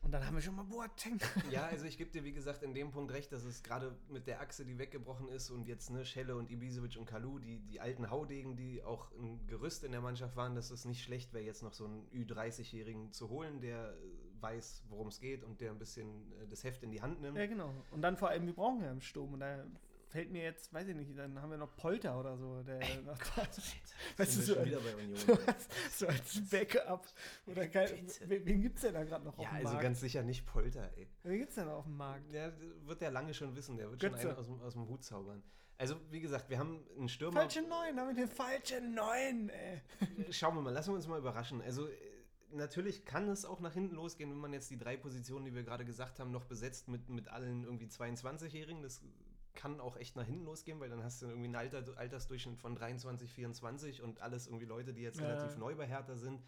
Und 0.00 0.12
dann 0.12 0.24
haben 0.26 0.34
wir 0.34 0.40
schon 0.42 0.54
mal 0.54 0.64
Boateng. 0.64 1.18
ja, 1.50 1.66
also 1.66 1.84
ich 1.84 1.98
gebe 1.98 2.10
dir 2.10 2.24
wie 2.24 2.32
gesagt 2.32 2.62
in 2.62 2.72
dem 2.74 2.90
Punkt 2.90 3.12
recht, 3.12 3.32
dass 3.32 3.42
es 3.44 3.62
gerade 3.62 3.96
mit 4.08 4.26
der 4.26 4.40
Achse, 4.40 4.64
die 4.64 4.78
weggebrochen 4.78 5.28
ist 5.28 5.50
und 5.50 5.66
jetzt 5.66 5.90
ne, 5.90 6.04
Schelle 6.06 6.36
und 6.36 6.50
Ibisevic 6.50 6.96
und 6.96 7.06
Kalu, 7.06 7.38
die, 7.38 7.58
die 7.60 7.80
alten 7.80 8.10
Haudegen, 8.10 8.56
die 8.56 8.82
auch 8.82 9.10
ein 9.12 9.46
Gerüst 9.46 9.84
in 9.84 9.92
der 9.92 10.00
Mannschaft 10.00 10.36
waren, 10.36 10.54
dass 10.54 10.70
es 10.70 10.84
nicht 10.84 11.02
schlecht 11.02 11.32
wäre, 11.34 11.44
jetzt 11.44 11.62
noch 11.62 11.74
so 11.74 11.84
einen 11.86 12.06
Ü30-Jährigen 12.12 13.12
zu 13.12 13.28
holen, 13.28 13.60
der 13.60 13.94
weiß, 14.44 14.84
worum 14.88 15.08
es 15.08 15.20
geht 15.20 15.42
und 15.42 15.60
der 15.60 15.70
ein 15.70 15.78
bisschen 15.78 16.32
äh, 16.32 16.46
das 16.48 16.64
Heft 16.64 16.82
in 16.82 16.90
die 16.90 17.00
Hand 17.00 17.20
nimmt. 17.20 17.38
ja, 17.38 17.46
genau. 17.46 17.72
Und 17.90 18.02
dann 18.02 18.16
vor 18.16 18.28
allem, 18.28 18.46
wir 18.46 18.54
brauchen 18.54 18.82
ja 18.82 18.90
im 18.90 19.00
Sturm. 19.00 19.32
Und 19.32 19.40
da 19.40 19.64
fällt 20.08 20.30
mir 20.30 20.42
jetzt, 20.42 20.72
weiß 20.72 20.86
ich 20.88 20.94
nicht, 20.94 21.16
dann 21.16 21.40
haben 21.40 21.50
wir 21.50 21.56
noch 21.56 21.74
Polter 21.76 22.20
oder 22.20 22.36
so. 22.36 22.62
Der 22.62 22.78
noch 23.02 23.18
weißt 24.16 24.36
du, 24.36 24.42
so, 24.42 24.64
wieder 24.64 24.80
bei 24.80 24.94
Union. 24.96 25.16
so 25.90 26.06
als 26.06 26.50
Backup. 26.50 27.06
Oder 27.46 27.68
kein, 27.68 28.06
wen, 28.26 28.44
wen 28.44 28.60
gibt 28.60 28.76
es 28.76 28.82
denn 28.82 28.94
da 28.94 29.02
gerade 29.04 29.24
noch 29.24 29.38
ja, 29.38 29.44
auf 29.44 29.48
dem 29.48 29.56
also 29.56 29.68
Markt? 29.70 29.82
ganz 29.82 30.00
sicher 30.00 30.22
nicht 30.22 30.44
Polter, 30.46 30.90
ey. 30.96 31.08
wen 31.22 31.38
gibt 31.38 31.48
es 31.48 31.54
denn 31.54 31.66
da 31.66 31.74
auf 31.76 31.86
dem 31.86 31.96
Markt? 31.96 32.32
Der 32.32 32.52
wird 32.84 33.00
ja 33.00 33.08
lange 33.08 33.32
schon 33.32 33.56
wissen, 33.56 33.76
der 33.78 33.90
wird 33.90 34.00
Götze. 34.00 34.20
schon 34.20 34.30
einen 34.30 34.38
aus 34.38 34.46
dem, 34.46 34.60
aus 34.60 34.72
dem 34.74 34.88
Hut 34.88 35.02
zaubern. 35.02 35.42
Also, 35.78 35.96
wie 36.10 36.20
gesagt, 36.20 36.48
wir 36.50 36.58
haben 36.58 36.86
einen 36.96 37.08
Stürmer. 37.08 37.40
Falsche 37.40 37.62
Neun, 37.62 37.98
haben 37.98 38.08
wir 38.08 38.14
den 38.14 38.28
falschen 38.28 38.94
Neun, 38.94 39.48
ey. 39.48 39.82
Schauen 40.30 40.54
wir 40.54 40.62
mal, 40.62 40.72
lassen 40.72 40.90
wir 40.90 40.96
uns 40.96 41.08
mal 41.08 41.18
überraschen. 41.18 41.60
Also, 41.62 41.88
natürlich 42.54 43.04
kann 43.04 43.28
es 43.28 43.44
auch 43.44 43.60
nach 43.60 43.72
hinten 43.72 43.94
losgehen, 43.94 44.30
wenn 44.30 44.38
man 44.38 44.52
jetzt 44.52 44.70
die 44.70 44.78
drei 44.78 44.96
Positionen, 44.96 45.44
die 45.44 45.54
wir 45.54 45.62
gerade 45.62 45.84
gesagt 45.84 46.18
haben, 46.20 46.30
noch 46.30 46.44
besetzt 46.44 46.88
mit, 46.88 47.08
mit 47.08 47.28
allen 47.28 47.64
irgendwie 47.64 47.86
22-Jährigen. 47.86 48.82
Das 48.82 49.02
kann 49.54 49.80
auch 49.80 49.96
echt 49.96 50.16
nach 50.16 50.24
hinten 50.26 50.44
losgehen, 50.44 50.80
weil 50.80 50.88
dann 50.90 51.02
hast 51.02 51.22
du 51.22 51.26
irgendwie 51.26 51.46
einen 51.46 51.56
Alter, 51.56 51.84
Altersdurchschnitt 51.96 52.58
von 52.58 52.74
23, 52.74 53.32
24 53.32 54.02
und 54.02 54.20
alles 54.20 54.46
irgendwie 54.46 54.66
Leute, 54.66 54.92
die 54.92 55.02
jetzt 55.02 55.20
Ja. 55.20 55.26
relativ 55.26 55.56
neu 55.56 55.74
bei 55.74 55.86
Hertha 55.86 56.16
sind. 56.16 56.42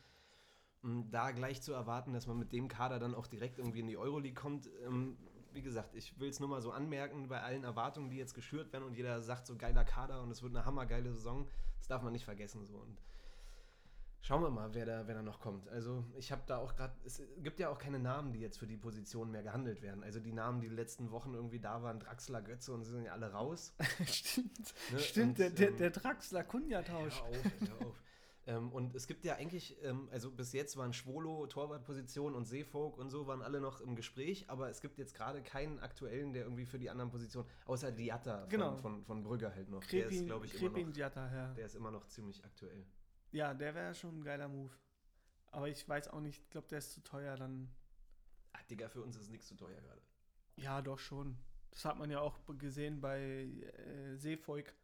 Und 0.82 1.10
da 1.10 1.30
gleich 1.30 1.62
zu 1.62 1.72
erwarten, 1.72 2.12
dass 2.12 2.26
man 2.26 2.38
mit 2.38 2.52
dem 2.52 2.68
Kader 2.68 2.98
dann 2.98 3.14
auch 3.14 3.26
direkt 3.26 3.58
irgendwie 3.58 3.80
in 3.80 3.86
die 3.86 3.96
Euroleague 3.96 4.34
kommt, 4.40 4.68
ähm, 4.84 5.16
wie 5.52 5.62
gesagt, 5.62 5.94
ich 5.94 6.18
will 6.20 6.28
es 6.28 6.38
nur 6.38 6.48
mal 6.48 6.60
so 6.60 6.70
anmerken, 6.70 7.28
bei 7.28 7.40
allen 7.42 7.64
Erwartungen, 7.64 8.10
die 8.10 8.16
jetzt 8.16 8.34
geschürt 8.34 8.72
werden 8.72 8.84
und 8.84 8.94
jeder 8.94 9.22
sagt 9.22 9.46
so 9.46 9.56
geiler 9.56 9.84
Kader 9.84 10.22
und 10.22 10.30
es 10.30 10.42
wird 10.42 10.54
eine 10.54 10.66
hammergeile 10.66 11.10
Saison, 11.12 11.48
das 11.78 11.88
darf 11.88 12.02
man 12.02 12.12
nicht 12.12 12.26
vergessen 12.26 12.66
so 12.66 12.76
und 12.76 13.00
Schauen 14.26 14.42
wir 14.42 14.50
mal, 14.50 14.74
wer 14.74 14.84
da, 14.84 15.06
wer 15.06 15.14
da 15.14 15.22
noch 15.22 15.38
kommt. 15.38 15.68
Also 15.68 16.02
ich 16.16 16.32
habe 16.32 16.42
da 16.48 16.58
auch 16.58 16.74
gerade, 16.74 16.92
es 17.04 17.22
gibt 17.44 17.60
ja 17.60 17.68
auch 17.68 17.78
keine 17.78 18.00
Namen, 18.00 18.32
die 18.32 18.40
jetzt 18.40 18.58
für 18.58 18.66
die 18.66 18.76
Position 18.76 19.30
mehr 19.30 19.44
gehandelt 19.44 19.82
werden. 19.82 20.02
Also 20.02 20.18
die 20.18 20.32
Namen, 20.32 20.60
die, 20.60 20.68
die 20.68 20.74
letzten 20.74 21.12
Wochen 21.12 21.32
irgendwie 21.32 21.60
da 21.60 21.80
waren, 21.84 22.00
Draxler, 22.00 22.42
Götze 22.42 22.72
und 22.72 22.82
sie 22.82 22.90
sind 22.90 23.04
ja 23.04 23.12
alle 23.12 23.30
raus. 23.30 23.72
Stimmt. 24.04 24.74
Ne? 24.90 24.98
Stimmt, 24.98 25.28
Und, 25.28 25.38
der, 25.38 25.50
der, 25.50 25.68
ähm, 25.68 25.76
der 25.76 25.90
Draxler-Kunja-Tausch. 25.90 27.22
Hör 27.22 27.28
auf, 27.28 27.44
hör 27.78 27.86
auf. 27.86 27.94
ähm, 28.48 28.72
und 28.72 28.96
es 28.96 29.06
gibt 29.06 29.24
ja 29.24 29.36
eigentlich, 29.36 29.76
ähm, 29.84 30.08
also 30.10 30.32
bis 30.32 30.52
jetzt 30.52 30.76
waren 30.76 30.92
Schwolo, 30.92 31.46
Torwartposition 31.46 32.34
und 32.34 32.46
Seefolk 32.46 32.98
und 32.98 33.10
so 33.10 33.28
waren 33.28 33.42
alle 33.42 33.60
noch 33.60 33.80
im 33.80 33.94
Gespräch, 33.94 34.50
aber 34.50 34.68
es 34.70 34.80
gibt 34.80 34.98
jetzt 34.98 35.14
gerade 35.14 35.40
keinen 35.40 35.78
aktuellen, 35.78 36.32
der 36.32 36.42
irgendwie 36.42 36.66
für 36.66 36.80
die 36.80 36.90
anderen 36.90 37.12
Positionen, 37.12 37.48
außer 37.66 37.92
Diatta 37.92 38.40
von, 38.40 38.48
Genau. 38.48 38.76
von, 38.78 39.04
von 39.04 39.22
Brügge 39.22 39.54
halt 39.54 39.68
noch. 39.70 39.84
der 39.84 40.06
ist, 40.06 40.08
Krepin, 40.08 40.26
glaube 40.26 40.46
ich, 40.46 40.54
immer 40.54 40.68
Krepin 40.68 40.86
noch, 40.88 40.94
Diatta, 40.94 41.32
ja. 41.32 41.54
der 41.54 41.66
ist 41.66 41.76
immer 41.76 41.92
noch 41.92 42.08
ziemlich 42.08 42.44
aktuell. 42.44 42.84
Ja, 43.32 43.54
der 43.54 43.74
wäre 43.74 43.94
schon 43.94 44.20
ein 44.20 44.24
geiler 44.24 44.48
Move. 44.48 44.72
Aber 45.50 45.68
ich 45.68 45.88
weiß 45.88 46.08
auch 46.08 46.20
nicht, 46.20 46.42
ich 46.42 46.50
glaube, 46.50 46.68
der 46.68 46.78
ist 46.78 46.92
zu 46.92 47.02
teuer 47.02 47.36
dann. 47.36 47.68
Ah, 48.52 48.62
Digga, 48.70 48.88
für 48.88 49.02
uns 49.02 49.16
ist 49.16 49.30
nichts 49.30 49.46
zu 49.46 49.54
teuer 49.54 49.80
gerade. 49.80 50.02
Ja, 50.56 50.82
doch 50.82 50.98
schon. 50.98 51.38
Das 51.70 51.84
hat 51.84 51.98
man 51.98 52.10
ja 52.10 52.20
auch 52.20 52.38
gesehen 52.58 53.00
bei 53.00 53.20
äh, 53.20 54.16
Seevolk. 54.16 54.74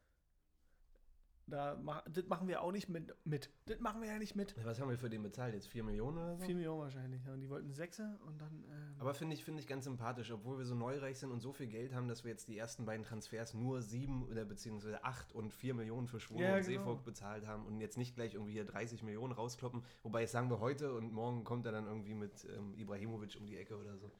Da 1.46 1.76
mach, 1.82 2.02
das 2.08 2.26
machen 2.26 2.48
wir 2.48 2.62
auch 2.62 2.72
nicht 2.72 2.88
mit, 2.88 3.14
mit. 3.24 3.50
Das 3.66 3.80
machen 3.80 4.00
wir 4.00 4.08
ja 4.08 4.18
nicht 4.18 4.36
mit. 4.36 4.54
Was 4.64 4.80
haben 4.80 4.88
wir 4.90 4.96
für 4.96 5.10
den 5.10 5.22
bezahlt? 5.22 5.54
Jetzt 5.54 5.68
4 5.68 5.82
Millionen 5.82 6.18
oder 6.18 6.36
so? 6.36 6.44
4 6.44 6.54
Millionen 6.54 6.80
wahrscheinlich. 6.80 7.24
Ja. 7.24 7.32
Und 7.32 7.40
die 7.40 7.48
wollten 7.48 7.72
Sechse 7.72 8.18
und 8.26 8.40
dann. 8.40 8.64
ähm, 8.70 8.94
Aber 8.98 9.12
finde 9.14 9.34
ich, 9.34 9.44
finde 9.44 9.60
ich 9.60 9.66
ganz 9.66 9.84
sympathisch, 9.84 10.30
obwohl 10.30 10.58
wir 10.58 10.64
so 10.64 10.74
neureich 10.74 11.18
sind 11.18 11.30
und 11.30 11.40
so 11.40 11.52
viel 11.52 11.66
Geld 11.66 11.94
haben, 11.94 12.08
dass 12.08 12.24
wir 12.24 12.30
jetzt 12.30 12.48
die 12.48 12.56
ersten 12.56 12.84
beiden 12.84 13.04
Transfers 13.04 13.54
nur 13.54 13.82
sieben 13.82 14.24
oder 14.28 14.44
beziehungsweise 14.44 15.04
acht 15.04 15.32
und 15.32 15.52
vier 15.52 15.74
Millionen 15.74 16.06
für 16.06 16.20
Schwule 16.20 16.44
Ja, 16.44 16.56
und 16.56 16.66
genau. 16.66 16.78
Seefolk 16.80 17.04
bezahlt 17.04 17.46
haben 17.46 17.66
und 17.66 17.80
jetzt 17.80 17.98
nicht 17.98 18.14
gleich 18.14 18.34
irgendwie 18.34 18.52
hier 18.52 18.64
30 18.64 19.02
Millionen 19.02 19.32
rauskloppen. 19.32 19.84
Wobei, 20.02 20.20
jetzt 20.22 20.32
sagen 20.32 20.48
wir 20.48 20.60
heute 20.60 20.94
und 20.94 21.12
morgen 21.12 21.44
kommt 21.44 21.66
er 21.66 21.72
dann 21.72 21.86
irgendwie 21.86 22.14
mit 22.14 22.46
ähm, 22.56 22.74
Ibrahimovic 22.74 23.36
um 23.38 23.46
die 23.46 23.56
Ecke 23.56 23.76
oder 23.76 23.96
so. 23.98 24.10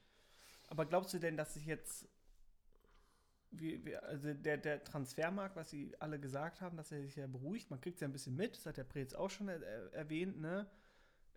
Aber 0.68 0.86
glaubst 0.86 1.12
du 1.14 1.18
denn, 1.18 1.36
dass 1.36 1.54
sich 1.54 1.66
jetzt. 1.66 2.08
Wie, 3.52 3.84
wie, 3.84 3.96
also 3.96 4.32
der, 4.32 4.56
der 4.56 4.82
Transfermarkt, 4.82 5.56
was 5.56 5.70
sie 5.70 5.94
alle 6.00 6.18
gesagt 6.18 6.60
haben, 6.60 6.76
dass 6.76 6.90
er 6.90 7.02
sich 7.02 7.16
ja 7.16 7.26
beruhigt, 7.26 7.70
man 7.70 7.80
kriegt 7.80 7.96
es 7.96 8.00
ja 8.00 8.08
ein 8.08 8.12
bisschen 8.12 8.34
mit, 8.34 8.56
das 8.56 8.64
hat 8.66 8.78
der 8.78 8.84
Preetz 8.84 9.12
auch 9.12 9.30
schon 9.30 9.48
er, 9.48 9.62
er, 9.62 9.92
erwähnt, 9.92 10.40
ne? 10.40 10.66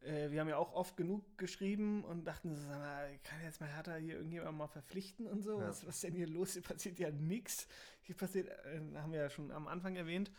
Äh, 0.01 0.31
wir 0.31 0.39
haben 0.39 0.47
ja 0.47 0.57
auch 0.57 0.73
oft 0.73 0.95
genug 0.97 1.37
geschrieben 1.37 2.03
und 2.03 2.25
dachten, 2.25 2.55
so, 2.55 2.61
sag 2.61 2.79
mal, 2.79 3.19
kann 3.23 3.41
jetzt 3.43 3.59
mal 3.59 3.69
Hertha 3.69 3.95
hier 3.95 4.15
irgendjemand 4.15 4.57
mal 4.57 4.67
verpflichten 4.67 5.27
und 5.27 5.41
so? 5.41 5.59
Ja. 5.59 5.67
Was, 5.67 5.85
was 5.85 5.95
ist 5.95 6.03
denn 6.03 6.13
hier 6.13 6.27
los? 6.27 6.53
Hier 6.53 6.61
passiert 6.61 6.99
ja 6.99 7.11
nichts. 7.11 7.67
Hier 8.01 8.15
passiert, 8.15 8.47
äh, 8.47 8.79
haben 8.95 9.11
wir 9.11 9.19
ja 9.19 9.29
schon 9.29 9.51
am 9.51 9.67
Anfang 9.67 9.95
erwähnt. 9.95 10.31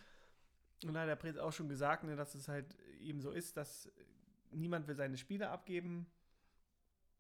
Und 0.85 0.95
da 0.95 1.01
hat 1.01 1.09
der 1.09 1.17
Preetz 1.17 1.37
auch 1.37 1.53
schon 1.53 1.69
gesagt, 1.69 2.05
ne, 2.05 2.17
dass 2.17 2.35
es 2.35 2.49
halt 2.49 2.77
eben 3.01 3.21
so 3.21 3.31
ist, 3.31 3.57
dass 3.57 3.91
niemand 4.51 4.87
will 4.89 4.97
seine 4.97 5.17
Spiele 5.17 5.49
abgeben. 5.49 6.07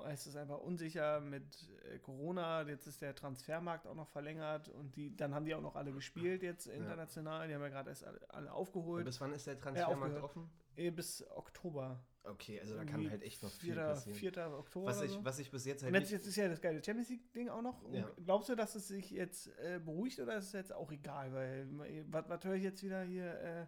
Es 0.09 0.27
ist 0.27 0.37
einfach 0.37 0.59
unsicher 0.59 1.21
mit 1.21 1.69
äh, 1.93 1.99
Corona. 1.99 2.63
Jetzt 2.69 2.87
ist 2.87 3.01
der 3.03 3.15
Transfermarkt 3.15 3.87
auch 3.87 3.95
noch 3.95 4.09
verlängert 4.09 4.69
und 4.69 4.95
die, 4.97 5.17
dann 5.17 5.35
haben 5.35 5.45
die 5.47 5.55
auch 5.55 5.63
noch 5.63 5.75
alle 5.75 5.93
gespielt 5.93 6.43
jetzt 6.43 6.67
international. 6.67 7.49
Die 7.49 7.55
haben 7.55 7.63
ja 7.63 7.69
gerade 7.69 7.91
erst 7.91 8.05
alle, 8.05 8.21
alle 8.29 8.47
Und 8.49 8.53
aufgeholt. 8.53 9.05
bis 9.05 9.21
wann 9.21 9.33
ist 9.33 9.47
der 9.47 9.59
Transfermarkt 9.59 10.17
aufgehört. 10.17 10.25
offen? 10.25 10.51
Bis 10.95 11.27
Oktober. 11.31 12.05
Okay, 12.23 12.61
also 12.61 12.77
da 12.77 12.85
kann 12.85 13.09
halt 13.09 13.23
echt 13.23 13.43
noch 13.43 13.51
viel 13.51 13.75
4. 13.75 13.83
passieren. 13.83 14.19
4. 14.35 14.53
Oktober. 14.59 14.87
Was 14.89 15.01
ich, 15.01 15.13
so. 15.13 15.25
was 15.25 15.39
ich 15.39 15.51
bis 15.51 15.65
jetzt 15.65 15.83
halt 15.83 15.95
und 15.95 16.01
jetzt, 16.01 16.11
nicht... 16.11 16.19
jetzt 16.19 16.27
ist 16.27 16.37
ja 16.37 16.49
das 16.49 16.61
geile 16.61 16.83
Champions 16.85 17.09
League-Ding 17.09 17.49
auch 17.49 17.63
noch. 17.63 17.83
Und 17.83 17.95
Ja. 17.95 18.11
Glaubst 18.25 18.49
du, 18.49 18.57
dass 18.57 18.75
es 18.75 18.89
sich 18.89 19.11
jetzt 19.11 19.47
äh, 19.59 19.81
beruhigt 19.83 20.19
oder 20.21 20.37
ist 20.37 20.47
es 20.47 20.53
jetzt 20.53 20.73
auch 20.73 20.91
egal? 20.91 21.33
Weil, 21.33 21.69
was, 22.11 22.29
was 22.29 22.45
höre 22.45 22.55
ich 22.55 22.65
jetzt 22.65 22.83
wieder 22.83 23.03
hier? 23.03 23.41
Äh, 23.41 23.67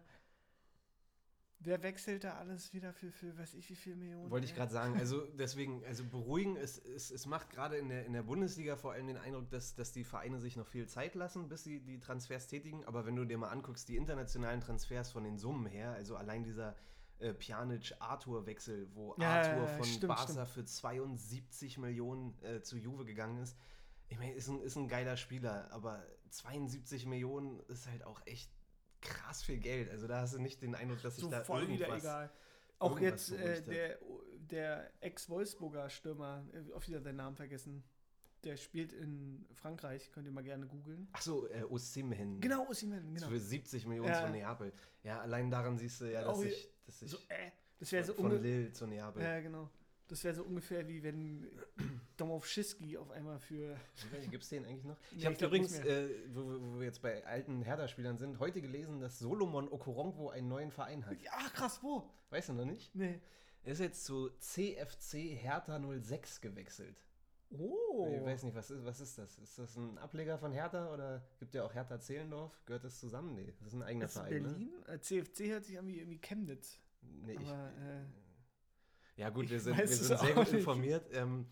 wer 1.59 1.83
wechselt 1.83 2.23
da 2.23 2.35
alles 2.35 2.73
wieder 2.73 2.93
für, 2.93 3.11
für 3.11 3.37
weiß 3.37 3.53
ich 3.55 3.69
wie 3.69 3.75
viel 3.75 3.95
Millionen? 3.95 4.29
Wollte 4.29 4.45
ich 4.45 4.55
gerade 4.55 4.71
sagen. 4.71 4.97
Also 4.97 5.25
deswegen, 5.37 5.83
also 5.85 6.03
beruhigen, 6.05 6.55
es, 6.55 6.77
es, 6.77 7.11
es 7.11 7.25
macht 7.25 7.49
gerade 7.49 7.77
in 7.77 7.89
der, 7.89 8.05
in 8.05 8.13
der 8.13 8.23
Bundesliga 8.23 8.75
vor 8.75 8.93
allem 8.93 9.07
den 9.07 9.17
Eindruck, 9.17 9.49
dass, 9.49 9.75
dass 9.75 9.91
die 9.91 10.03
Vereine 10.03 10.39
sich 10.39 10.55
noch 10.55 10.67
viel 10.67 10.87
Zeit 10.87 11.15
lassen, 11.15 11.49
bis 11.49 11.63
sie 11.63 11.79
die 11.79 11.99
Transfers 11.99 12.47
tätigen. 12.47 12.85
Aber 12.85 13.05
wenn 13.05 13.15
du 13.15 13.25
dir 13.25 13.37
mal 13.37 13.49
anguckst, 13.49 13.89
die 13.89 13.97
internationalen 13.97 14.61
Transfers 14.61 15.11
von 15.11 15.23
den 15.23 15.37
Summen 15.37 15.65
her, 15.65 15.91
also 15.91 16.15
allein 16.15 16.43
dieser 16.43 16.75
äh, 17.19 17.33
Pjanic-Arthur-Wechsel, 17.33 18.87
wo 18.93 19.15
Ja, 19.17 19.41
Arthur 19.41 19.67
von 19.67 19.85
stimmt, 19.85 20.07
Barca 20.07 20.45
für 20.45 20.63
72 20.63 21.77
Millionen 21.77 22.41
äh, 22.43 22.61
zu 22.61 22.77
Juve 22.77 23.05
gegangen 23.05 23.37
ist. 23.39 23.57
Ich 24.07 24.17
meine, 24.17 24.33
ist 24.33 24.47
ein, 24.47 24.61
ist 24.61 24.75
ein 24.75 24.87
geiler 24.87 25.17
Spieler, 25.17 25.69
aber 25.71 26.03
72 26.29 27.05
Millionen 27.05 27.59
ist 27.67 27.87
halt 27.87 28.03
auch 28.05 28.21
echt 28.25 28.49
krass 29.01 29.43
viel 29.43 29.57
Geld. 29.57 29.89
Also 29.89 30.07
da 30.07 30.21
hast 30.21 30.33
du 30.33 30.39
nicht 30.39 30.61
den 30.61 30.75
Eindruck, 30.75 31.01
dass 31.01 31.17
So 31.17 31.29
da 31.29 31.43
voll 31.43 31.67
wieder 31.67 31.87
irgendwas 31.87 32.03
egal. 32.03 32.31
Auch 32.79 32.99
jetzt 32.99 33.31
äh, 33.31 33.61
der, 33.63 33.99
der 34.49 34.91
Ex-Wolfsburger 35.01 35.89
Stürmer, 35.89 36.45
äh, 36.53 36.73
auf 36.73 36.87
wieder 36.87 37.01
seinen 37.01 37.17
Namen 37.17 37.35
vergessen. 37.35 37.83
Der 38.45 38.55
spielt 38.55 38.93
in 38.93 39.45
Frankreich, 39.53 40.11
könnt 40.13 40.25
ihr 40.25 40.31
mal 40.31 40.43
gerne 40.43 40.65
googeln. 40.65 41.09
Achso, 41.11 41.45
äh, 41.47 41.63
Osimhen. 41.63 42.39
Genau, 42.39 42.65
Osimhen, 42.69 43.13
genau. 43.13 43.27
Für 43.27 43.39
70 43.39 43.85
Millionen 43.85 44.11
ja. 44.11 44.25
zu 44.25 44.31
Neapel. 44.31 44.71
Ja, 45.03 45.19
allein 45.19 45.51
daran 45.51 45.77
siehst 45.77 45.99
du 45.99 46.05
ja, 46.05 46.23
dass 46.23 46.41
ich, 46.41 46.69
dass 46.85 47.01
ich 47.01 47.11
so, 47.11 47.17
äh, 47.27 47.51
das 47.79 47.91
wäre 47.91 48.05
so 48.05 48.13
von 48.13 48.41
Lille 48.41 48.71
zu 48.71 48.87
Neapel. 48.87 49.21
Ja, 49.21 49.41
genau. 49.41 49.69
Das 50.09 50.23
wäre 50.23 50.33
so 50.33 50.43
ungefähr 50.43 50.87
wie 50.87 51.03
wenn 51.03 51.47
Domowski 52.17 52.97
auf 52.97 53.11
einmal 53.11 53.39
für. 53.39 53.77
Gibt 54.31 54.43
es 54.43 54.49
den 54.49 54.65
eigentlich 54.65 54.83
noch? 54.83 54.97
Ich 55.15 55.25
habe 55.25 55.35
übrigens, 55.45 55.79
äh, 55.79 56.09
wo, 56.33 56.41
wo, 56.41 56.79
wir 56.79 56.87
jetzt 56.87 57.01
bei 57.01 57.25
alten 57.25 57.61
Hertha-Spielern 57.61 58.17
sind, 58.17 58.39
heute 58.39 58.59
gelesen, 58.59 58.99
dass 58.99 59.19
Solomon 59.19 59.71
Okoronkwo 59.71 60.29
einen 60.29 60.47
neuen 60.47 60.71
Verein 60.71 61.05
hat. 61.05 61.15
Ach 61.31 61.53
krass, 61.53 61.79
wo? 61.83 62.09
Weißt 62.31 62.49
du 62.49 62.53
noch 62.53 62.65
nicht? 62.65 62.93
Nee. 62.95 63.21
Er 63.63 63.73
ist 63.73 63.79
jetzt 63.79 64.03
zu 64.05 64.29
CFC 64.39 65.35
Hertha 65.35 65.79
06 65.79 66.41
gewechselt. 66.41 66.95
Oh. 67.51 68.07
Ich 68.15 68.23
weiß 68.23 68.43
nicht, 68.43 68.55
was 68.55 68.71
ist, 68.71 68.85
was 68.85 68.99
ist 68.99 69.17
das? 69.17 69.37
Ist 69.39 69.57
das 69.59 69.75
ein 69.75 69.97
Ableger 69.97 70.37
von 70.37 70.51
Hertha 70.51 70.93
oder 70.93 71.23
gibt 71.39 71.53
ja 71.53 71.63
auch 71.63 71.73
Hertha 71.73 71.99
Zehlendorf? 71.99 72.51
Gehört 72.65 72.83
das 72.83 72.99
zusammen? 72.99 73.35
Nee, 73.35 73.53
das 73.59 73.67
ist 73.67 73.73
ein 73.73 73.83
eigener 73.83 74.05
ist 74.05 74.13
Verein. 74.13 74.43
Ne? 74.43 74.49
Berlin? 74.49 74.71
Ne? 74.87 75.01
CFC 75.01 75.39
hört 75.49 75.65
sich 75.65 75.77
an 75.77 75.87
wie 75.87 75.99
irgendwie 75.99 76.19
Chemnitz. 76.19 76.79
Nee, 77.01 77.37
Aber, 77.37 77.43
ich, 77.43 77.49
äh, 77.51 78.05
ja, 79.19 79.29
gut, 79.29 79.49
wir 79.49 79.59
sind, 79.59 79.77
wir 79.77 79.87
sind 79.87 80.17
sehr 80.17 80.33
gut 80.33 80.45
nicht. 80.45 80.53
informiert. 80.53 81.05
Ähm, 81.11 81.45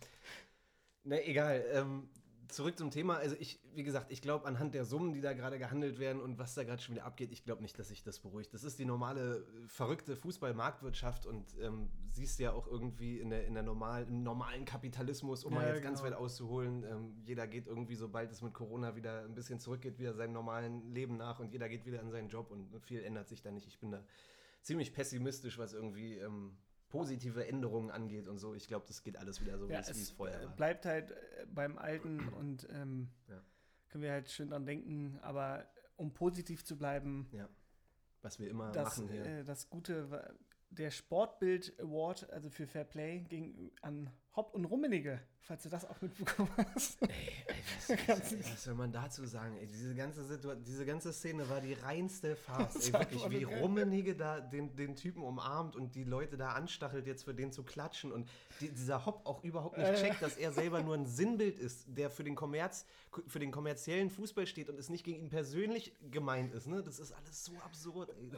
na, 1.03 1.21
egal. 1.21 1.65
Ähm, 1.73 2.09
zurück 2.47 2.77
zum 2.77 2.91
Thema. 2.91 3.17
Also, 3.17 3.35
ich, 3.39 3.59
wie 3.73 3.83
gesagt, 3.83 4.09
ich 4.09 4.21
glaube, 4.21 4.45
anhand 4.45 4.73
der 4.73 4.85
Summen, 4.85 5.11
die 5.11 5.19
da 5.19 5.33
gerade 5.33 5.59
gehandelt 5.59 5.99
werden 5.99 6.21
und 6.21 6.39
was 6.39 6.53
da 6.55 6.63
gerade 6.63 6.81
schon 6.81 6.95
wieder 6.95 7.03
abgeht, 7.03 7.33
ich 7.33 7.43
glaube 7.43 7.61
nicht, 7.61 7.77
dass 7.77 7.89
sich 7.89 8.03
das 8.03 8.19
beruhigt. 8.19 8.53
Das 8.53 8.63
ist 8.63 8.79
die 8.79 8.85
normale, 8.85 9.45
verrückte 9.67 10.15
Fußballmarktwirtschaft 10.15 11.25
und 11.25 11.57
ähm, 11.61 11.89
siehst 12.07 12.39
ja 12.39 12.53
auch 12.53 12.67
irgendwie 12.67 13.19
in 13.19 13.31
der, 13.31 13.45
in 13.45 13.53
der 13.53 13.63
normal, 13.63 14.07
im 14.07 14.23
normalen 14.23 14.63
Kapitalismus, 14.63 15.43
um 15.43 15.53
ja, 15.53 15.59
mal 15.59 15.67
jetzt 15.67 15.81
genau. 15.81 15.89
ganz 15.89 16.03
weit 16.03 16.13
auszuholen. 16.13 16.85
Ähm, 16.85 17.17
jeder 17.25 17.47
geht 17.47 17.67
irgendwie, 17.67 17.95
sobald 17.95 18.31
es 18.31 18.41
mit 18.41 18.53
Corona 18.53 18.95
wieder 18.95 19.25
ein 19.25 19.35
bisschen 19.35 19.59
zurückgeht, 19.59 19.99
wieder 19.99 20.13
seinem 20.13 20.31
normalen 20.31 20.93
Leben 20.93 21.17
nach 21.17 21.39
und 21.39 21.51
jeder 21.51 21.67
geht 21.67 21.85
wieder 21.85 21.99
in 21.99 22.11
seinen 22.11 22.29
Job 22.29 22.49
und 22.49 22.69
viel 22.85 23.03
ändert 23.03 23.27
sich 23.27 23.41
da 23.41 23.51
nicht. 23.51 23.67
Ich 23.67 23.77
bin 23.77 23.91
da 23.91 24.05
ziemlich 24.61 24.93
pessimistisch, 24.93 25.57
was 25.57 25.73
irgendwie 25.73 26.15
ähm, 26.15 26.57
positive 26.89 27.45
Änderungen 27.45 27.91
angeht 27.91 28.27
und 28.27 28.37
so. 28.37 28.53
Ich 28.53 28.67
glaube, 28.67 28.85
das 28.87 29.03
geht 29.03 29.17
alles 29.17 29.41
wieder 29.41 29.57
so, 29.57 29.67
ja, 29.69 29.85
wie 29.85 29.91
es 29.91 30.11
vorher 30.11 30.41
war. 30.43 30.55
bleibt 30.55 30.85
halt 30.85 31.11
äh, 31.11 31.45
beim 31.53 31.77
Alten 31.77 32.27
und 32.39 32.67
ähm, 32.71 33.09
ja. 33.27 33.41
können 33.89 34.03
wir 34.03 34.11
halt 34.11 34.29
schön 34.29 34.49
dran 34.49 34.65
denken, 34.65 35.19
aber 35.21 35.67
um 35.95 36.13
positiv 36.13 36.63
zu 36.63 36.77
bleiben. 36.77 37.27
Ja. 37.31 37.49
Was 38.21 38.39
wir 38.39 38.49
immer 38.49 38.71
das, 38.71 38.97
machen 38.97 39.09
hier. 39.09 39.25
Äh, 39.25 39.43
das 39.43 39.69
Gute, 39.69 40.35
der 40.69 40.91
Sportbild 40.91 41.79
Award, 41.79 42.29
also 42.31 42.49
für 42.49 42.67
Fair 42.67 42.85
Play, 42.85 43.21
ging 43.21 43.71
an 43.81 44.11
Hopp 44.37 44.53
und 44.53 44.65
Rummenigge, 44.65 45.19
falls 45.41 45.63
du 45.63 45.69
das 45.69 45.83
auch 45.83 45.99
mitbekommen 45.99 46.51
hast. 46.75 47.01
Ey, 47.01 47.09
ey 47.87 47.97
was, 48.07 48.39
was, 48.51 48.63
soll 48.63 48.75
man 48.75 48.91
dazu 48.91 49.25
sagen? 49.25 49.57
Ey, 49.57 49.65
diese, 49.65 49.95
ganze 49.95 50.39
diese 50.63 50.85
ganze 50.85 51.11
Szene 51.11 51.49
war 51.49 51.59
die 51.59 51.73
reinste 51.73 52.35
Farce. 52.35 52.89
Ey, 52.89 52.93
wirklich, 52.93 53.29
wie 53.31 53.43
Rummenigge 53.43 54.15
da 54.15 54.39
den, 54.39 54.75
den 54.75 54.95
Typen 54.95 55.23
umarmt 55.23 55.75
und 55.75 55.95
die 55.95 56.03
Leute 56.03 56.37
da 56.37 56.51
anstachelt, 56.51 57.07
jetzt 57.07 57.23
für 57.23 57.33
den 57.33 57.51
zu 57.51 57.63
klatschen 57.63 58.11
und 58.11 58.29
die, 58.61 58.69
dieser 58.69 59.07
Hopp 59.07 59.25
auch 59.25 59.43
überhaupt 59.43 59.79
nicht 59.79 59.95
checkt, 59.95 60.21
dass 60.21 60.37
er 60.37 60.51
selber 60.51 60.83
nur 60.83 60.93
ein 60.93 61.07
Sinnbild 61.07 61.57
ist, 61.57 61.85
der 61.87 62.11
für 62.11 62.23
den 62.23 62.35
Kommerz, 62.35 62.85
für 63.25 63.39
den 63.39 63.49
kommerziellen 63.49 64.11
Fußball 64.11 64.45
steht 64.45 64.69
und 64.69 64.77
es 64.77 64.89
nicht 64.89 65.03
gegen 65.03 65.19
ihn 65.19 65.29
persönlich 65.29 65.93
gemeint 66.11 66.53
ist. 66.53 66.67
Ne? 66.67 66.83
Das 66.83 66.99
ist 66.99 67.11
alles 67.11 67.45
so 67.45 67.53
absurd. 67.65 68.11
Ey. 68.21 68.29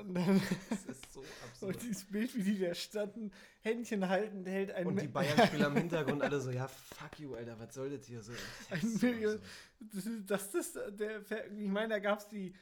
Das 0.69 0.85
ist 0.85 1.11
so 1.11 1.19
absurd. 1.49 1.75
Und 1.75 1.83
dieses 1.83 2.05
Bild, 2.05 2.33
wie 2.37 2.43
die 2.43 2.59
da 2.59 2.73
standen, 2.73 3.33
Händchen 3.59 4.07
halten, 4.07 4.45
hält 4.45 4.71
ein... 4.71 4.87
Und 4.87 5.01
die 5.01 5.07
Bayern-Spieler 5.07 5.69
Hintergrund 5.89 6.21
alle 6.21 6.39
so, 6.39 6.51
ja, 6.51 6.67
fuck 6.67 7.19
you, 7.19 7.35
Alter, 7.35 7.59
was 7.59 7.73
soll 7.73 7.89
das 7.89 8.05
hier 8.05 8.21
so? 8.21 8.33
Ein 8.69 8.97
Million, 9.01 9.39
das, 9.79 10.53
ist, 10.55 10.75
der, 10.75 11.21
ich 11.51 11.69
meine, 11.69 11.89
da 11.89 11.99
gab 11.99 12.19
es 12.19 12.27
die 12.27 12.53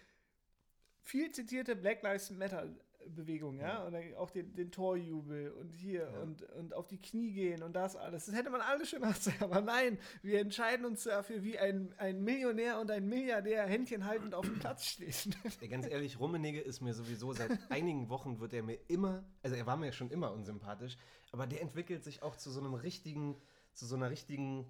viel 1.04 1.32
zitierte 1.32 1.76
Black 1.76 2.04
Lives 2.04 2.32
Matter 2.32 2.68
Bewegung, 3.16 3.60
ja, 3.60 3.84
und 3.84 3.94
dann 3.94 4.16
auch 4.16 4.30
den, 4.30 4.54
den 4.54 4.72
Torjubel 4.72 5.52
und 5.52 5.74
hier 5.74 6.10
ja. 6.12 6.20
und, 6.20 6.44
und 6.54 6.74
auf 6.74 6.88
die 6.88 7.00
Knie 7.00 7.32
gehen 7.32 7.64
und 7.64 7.74
das 7.74 7.96
alles. 7.96 8.26
Das 8.26 8.36
hätte 8.36 8.50
man 8.50 8.62
alles 8.62 8.90
schon 8.90 9.02
machen 9.02 9.34
aber 9.40 9.62
nein, 9.62 9.98
wir 10.22 10.40
entscheiden 10.40 10.86
uns 10.86 11.04
dafür, 11.04 11.44
wie 11.44 11.58
ein, 11.58 11.94
ein 11.98 12.24
Millionär 12.24 12.80
und 12.80 12.92
ein 12.92 13.08
Milliardär 13.08 13.66
Händchen 13.66 14.06
haltend 14.06 14.34
auf 14.34 14.46
dem 14.46 14.60
Platz 14.60 14.86
stehen. 14.86 15.08
Ja, 15.62 15.68
ganz 15.68 15.88
ehrlich, 15.88 16.20
Rummenigge 16.20 16.60
ist 16.60 16.82
mir 16.82 16.94
sowieso 16.94 17.34
seit 17.34 17.52
einigen 17.70 18.10
Wochen 18.10 18.40
wird 18.40 18.54
er 18.54 18.64
mir 18.64 18.78
immer, 18.88 19.24
also 19.42 19.56
er 19.56 19.66
war 19.66 19.78
mir 19.78 19.92
schon 19.92 20.12
immer 20.12 20.32
unsympathisch, 20.34 20.98
aber 21.32 21.48
der 21.48 21.62
entwickelt 21.62 22.04
sich 22.04 22.24
auch 22.24 22.36
zu 22.36 22.52
so 22.52 22.60
einem 22.60 22.74
richtigen, 22.74 23.36
zu 23.74 23.86
so 23.86 23.96
einer 23.96 24.10
richtigen 24.10 24.66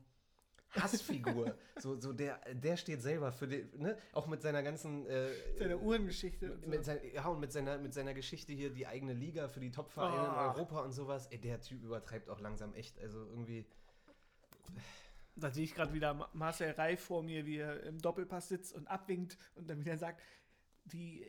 Hassfigur. 0.71 1.55
so, 1.77 1.99
so 1.99 2.13
der, 2.13 2.39
der 2.53 2.77
steht 2.77 3.01
selber 3.01 3.31
für 3.31 3.47
den, 3.47 3.69
ne? 3.77 3.97
Auch 4.13 4.27
mit 4.27 4.41
seiner 4.41 4.63
ganzen 4.63 5.05
äh, 5.07 5.29
seine 5.57 5.77
Uhrengeschichte. 5.77 6.49
Mit, 6.49 6.67
mit 6.67 6.85
sein, 6.85 6.99
ja, 7.13 7.25
und 7.27 7.39
mit 7.39 7.51
seiner, 7.51 7.77
mit 7.77 7.93
seiner 7.93 8.13
Geschichte 8.13 8.53
hier, 8.53 8.69
die 8.69 8.87
eigene 8.87 9.13
Liga 9.13 9.47
für 9.47 9.59
die 9.59 9.71
Topvereine 9.71 10.29
oh. 10.29 10.33
in 10.33 10.39
Europa 10.39 10.81
und 10.81 10.91
sowas. 10.91 11.27
Ey, 11.27 11.39
der 11.39 11.61
Typ 11.61 11.83
übertreibt 11.83 12.29
auch 12.29 12.39
langsam 12.39 12.73
echt. 12.73 12.99
Also 12.99 13.19
irgendwie. 13.19 13.65
Da 15.35 15.51
sehe 15.51 15.63
ich 15.63 15.75
gerade 15.75 15.93
wieder 15.93 16.29
Marcel 16.33 16.71
Reif 16.71 16.99
vor 16.99 17.21
mir, 17.21 17.45
wie 17.45 17.57
er 17.57 17.83
im 17.83 17.99
Doppelpass 17.99 18.49
sitzt 18.49 18.73
und 18.73 18.87
abwinkt 18.87 19.37
und 19.53 19.69
dann 19.69 19.79
wieder 19.79 19.95
sagt, 19.95 20.21
die 20.85 21.23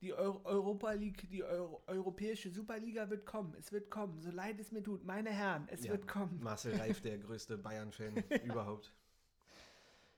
die 0.00 0.12
Euro 0.12 0.40
Europa 0.44 0.92
League, 0.92 1.28
die 1.30 1.42
Euro 1.42 1.82
europäische 1.86 2.50
Superliga 2.50 3.08
wird 3.08 3.24
kommen. 3.24 3.54
Es 3.58 3.72
wird 3.72 3.90
kommen, 3.90 4.20
so 4.20 4.30
leid 4.30 4.60
es 4.60 4.72
mir 4.72 4.82
tut. 4.82 5.04
Meine 5.04 5.30
Herren, 5.30 5.66
es 5.70 5.84
ja, 5.84 5.92
wird 5.92 6.06
kommen. 6.06 6.38
Marcel 6.42 6.76
Reif, 6.76 7.00
der 7.00 7.18
größte 7.18 7.56
Bayern-Fan 7.58 8.24
überhaupt. 8.44 8.92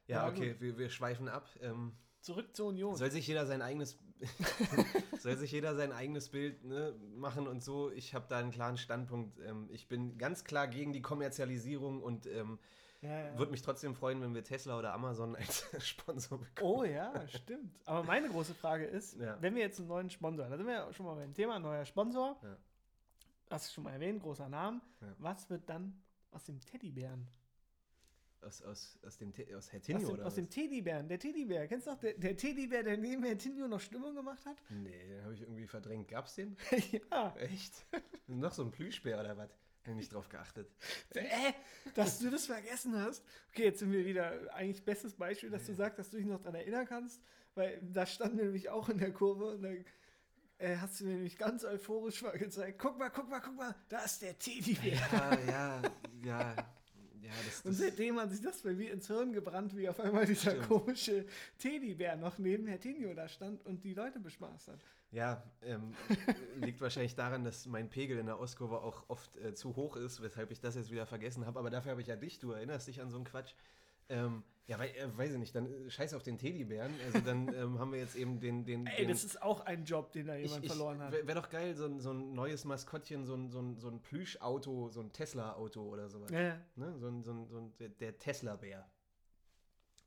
Ja, 0.07 0.27
ja 0.27 0.33
okay, 0.33 0.57
wir, 0.59 0.79
wir 0.79 0.91
schweifen 0.91 1.29
ab. 1.29 1.49
Ähm, 1.61 1.93
Zurück 2.21 2.55
zur 2.57 2.69
Union. 2.69 2.97
Soll 2.97 3.11
sich 3.11 3.27
jeder 3.27 3.47
sein 3.47 3.63
eigenes, 3.63 3.97
soll 5.21 5.37
sich 5.37 5.53
jeder 5.53 5.77
sein 5.77 5.93
eigenes 5.93 6.31
Bild 6.31 6.65
ne, 6.65 6.95
machen 7.15 7.47
und 7.47 7.63
so. 7.63 7.93
Ich 7.93 8.15
habe 8.15 8.27
da 8.29 8.39
einen 8.39 8.51
klaren 8.51 8.77
Standpunkt. 8.77 9.39
Ähm, 9.41 9.69
ich 9.71 9.87
bin 9.87 10.19
ganz 10.19 10.43
klar 10.43 10.67
gegen 10.67 10.93
die 10.93 11.03
Kommerzialisierung 11.03 12.03
und 12.03 12.27
ähm, 12.27 12.59
ja, 13.01 13.27
ja. 13.27 13.39
Würde 13.39 13.53
mich 13.53 13.63
trotzdem 13.63 13.95
freuen, 13.95 14.21
wenn 14.21 14.35
wir 14.35 14.43
Tesla 14.43 14.77
oder 14.79 14.93
Amazon 14.93 15.37
als 15.37 15.65
Sponsor 15.87 16.39
bekommen. 16.39 16.81
Oh 16.81 16.85
ja, 16.85 17.29
stimmt. 17.29 17.79
Aber 17.85 18.03
meine 18.03 18.29
große 18.29 18.55
Frage 18.55 18.87
ist, 18.87 19.19
ja. 19.19 19.41
wenn 19.41 19.55
wir 19.55 19.63
jetzt 19.63 19.79
einen 19.79 19.89
neuen 19.89 20.11
Sponsor, 20.11 20.49
da 20.49 20.57
sind 20.57 20.67
wir 20.67 20.75
ja 20.75 20.93
schon 20.93 21.07
mal 21.07 21.15
beim 21.15 21.33
Thema, 21.33 21.59
neuer 21.61 21.85
Sponsor, 21.85 22.37
ja. 22.43 22.57
hast 23.51 23.69
du 23.69 23.75
schon 23.75 23.85
mal 23.85 23.93
erwähnt, 23.93 24.23
großer 24.23 24.49
Name, 24.49 24.81
was 25.19 25.49
wird 25.49 25.69
dann 25.69 26.03
aus 26.33 26.45
dem 26.45 26.61
Teddybären? 26.61 27.29
Aus, 28.41 28.63
aus, 28.63 28.99
aus 29.05 29.17
dem 29.17 29.33
aus 29.57 29.73
Hertinho, 29.73 29.99
aus 29.99 30.07
dem, 30.07 30.15
oder 30.15 30.27
aus 30.27 30.35
dem 30.37 30.49
Teddybären, 30.49 31.09
der 31.09 31.19
Teddybär. 31.19 31.67
Kennst 31.67 31.87
du 31.87 31.91
noch, 31.91 31.99
der, 31.99 32.15
der 32.15 32.37
Teddybär, 32.37 32.85
der 32.85 32.97
neben 32.97 33.25
Hertinho 33.25 33.67
noch 33.67 33.81
Stimmung 33.81 34.15
gemacht 34.15 34.45
hat? 34.47 34.57
Nee, 34.71 35.09
den 35.09 35.25
habe 35.25 35.35
ich 35.35 35.41
irgendwie 35.41 35.67
verdrängt. 35.67 36.09
Gab's 36.09 36.37
den? 36.37 36.57
ja. 37.11 37.35
Echt? 37.37 37.85
noch 38.29 38.53
so 38.53 38.63
ein 38.63 38.71
Plüschbär 38.71 39.19
oder 39.19 39.37
was? 39.37 39.51
Hab 39.89 39.97
nicht 39.97 40.13
drauf 40.13 40.29
geachtet. 40.29 40.71
Äh, 41.15 41.53
dass 41.95 42.19
du 42.19 42.31
das 42.31 42.47
vergessen 42.47 42.97
hast. 42.97 43.25
Okay, 43.51 43.65
jetzt 43.65 43.81
sind 43.81 43.93
wir 43.93 44.05
wieder 44.05 44.33
eigentlich 44.55 44.85
bestes 44.85 45.15
Beispiel, 45.15 45.51
dass 45.51 45.67
du 45.67 45.75
sagst, 45.75 45.99
dass 45.99 46.11
du 46.11 46.19
dich 46.19 46.27
noch 46.27 46.41
daran 46.41 46.57
erinnern 46.57 46.87
kannst, 46.87 47.21
weil 47.55 47.81
da 47.83 48.07
stand 48.07 48.37
nämlich 48.37 48.71
auch 48.71 48.89
in 48.89 48.99
der 48.99 49.13
Kurve 49.13 49.47
und 49.47 49.63
da 49.63 49.71
äh, 50.59 50.77
hast 50.77 51.01
du 51.01 51.05
mir 51.05 51.15
nämlich 51.15 51.39
ganz 51.39 51.65
euphorisch 51.65 52.23
mal 52.23 52.37
gezeigt. 52.37 52.79
Guck 52.79 52.99
mal, 52.99 53.11
guck 53.11 53.29
mal, 53.29 53.41
guck 53.41 53.57
mal, 53.57 53.75
da 53.89 54.01
ist 54.01 54.23
der 54.23 54.39
Teddybär. 54.39 54.99
Ja, 55.13 55.39
ja, 55.47 55.83
ja. 56.25 56.57
Ja, 57.21 57.35
das, 57.45 57.63
das 57.63 57.67
und 57.67 57.73
seitdem 57.75 58.19
hat 58.19 58.31
sich 58.31 58.41
das 58.41 58.63
bei 58.63 58.73
mir 58.73 58.91
ins 58.91 59.07
Hirn 59.07 59.35
gebrannt, 59.35 59.77
wie 59.77 59.89
auf 59.89 60.01
einmal 60.01 60.25
dieser 60.25 60.53
stimmt. 60.53 60.69
komische 60.69 61.27
Teddybär 61.59 62.17
noch 62.17 62.39
neben 62.39 62.67
Herr 62.67 62.81
Tinio 62.81 63.13
da 63.13 63.29
stand 63.29 63.67
und 63.67 63.85
die 63.85 63.93
Leute 63.93 64.19
bespaßt 64.19 64.69
hat. 64.69 64.81
Ja, 65.11 65.43
ähm, 65.63 65.95
liegt 66.61 66.81
wahrscheinlich 66.81 67.15
daran, 67.15 67.43
dass 67.43 67.67
mein 67.67 67.89
Pegel 67.89 68.19
in 68.19 68.27
der 68.27 68.39
Ostkurve 68.39 68.83
auch 68.83 69.05
oft 69.09 69.37
äh, 69.39 69.55
zu 69.55 69.75
hoch 69.75 69.97
ist, 69.97 70.23
weshalb 70.23 70.51
ich 70.51 70.61
das 70.61 70.75
jetzt 70.75 70.91
wieder 70.91 71.07
vergessen 71.07 71.47
habe. 71.47 71.59
Aber 71.59 71.71
dafür 71.71 71.93
habe 71.93 72.03
ich 72.03 72.09
ja 72.09 72.17
dich, 72.17 72.39
du 72.39 72.53
erinnerst 72.53 72.89
dich 72.89 73.01
an 73.01 73.11
so 73.11 73.17
einen 73.17 73.25
Quatsch. 73.25 73.55
Ähm, 74.11 74.43
ja, 74.67 74.79
weil, 74.79 74.91
äh, 74.91 75.17
weiß 75.17 75.33
ich 75.33 75.39
nicht, 75.39 75.55
dann 75.55 75.67
äh, 75.67 75.91
scheiß 75.91 76.13
auf 76.13 76.23
den 76.23 76.37
Teddybären. 76.37 76.93
Also 77.07 77.21
dann 77.21 77.49
ähm, 77.55 77.79
haben 77.79 77.93
wir 77.93 77.99
jetzt 77.99 78.17
eben 78.17 78.39
den, 78.39 78.67
den. 78.67 78.87
Ey, 78.87 78.99
den, 78.99 79.09
das 79.09 79.25
ist 79.25 79.41
auch 79.41 79.61
ein 79.61 79.85
Job, 79.85 80.13
den 80.13 80.27
da 80.27 80.37
jemand 80.37 80.63
ich, 80.63 80.71
verloren 80.71 81.01
hat. 81.01 81.13
Wäre 81.13 81.27
wär 81.27 81.35
doch 81.35 81.49
geil, 81.49 81.75
so 81.75 81.87
ein, 81.87 82.01
so 82.01 82.13
ein 82.13 82.35
neues 82.35 82.67
Maskottchen, 82.67 83.25
so 83.25 83.35
ein, 83.35 83.49
so 83.49 83.61
ein, 83.61 83.79
so 83.79 83.89
ein 83.89 84.03
Plüschauto, 84.03 84.91
so 84.91 85.01
ein 85.01 85.13
Tesla-Auto 85.13 85.83
oder 85.83 86.11
sowas. 86.11 86.31
Ja. 86.31 86.59
Ne? 86.77 86.99
So 86.99 87.09
ein, 87.09 87.23
so 87.23 87.33
ein, 87.33 87.49
so 87.49 87.59
ein, 87.59 87.73
der 87.99 88.19
Tesla-Bär. 88.19 88.87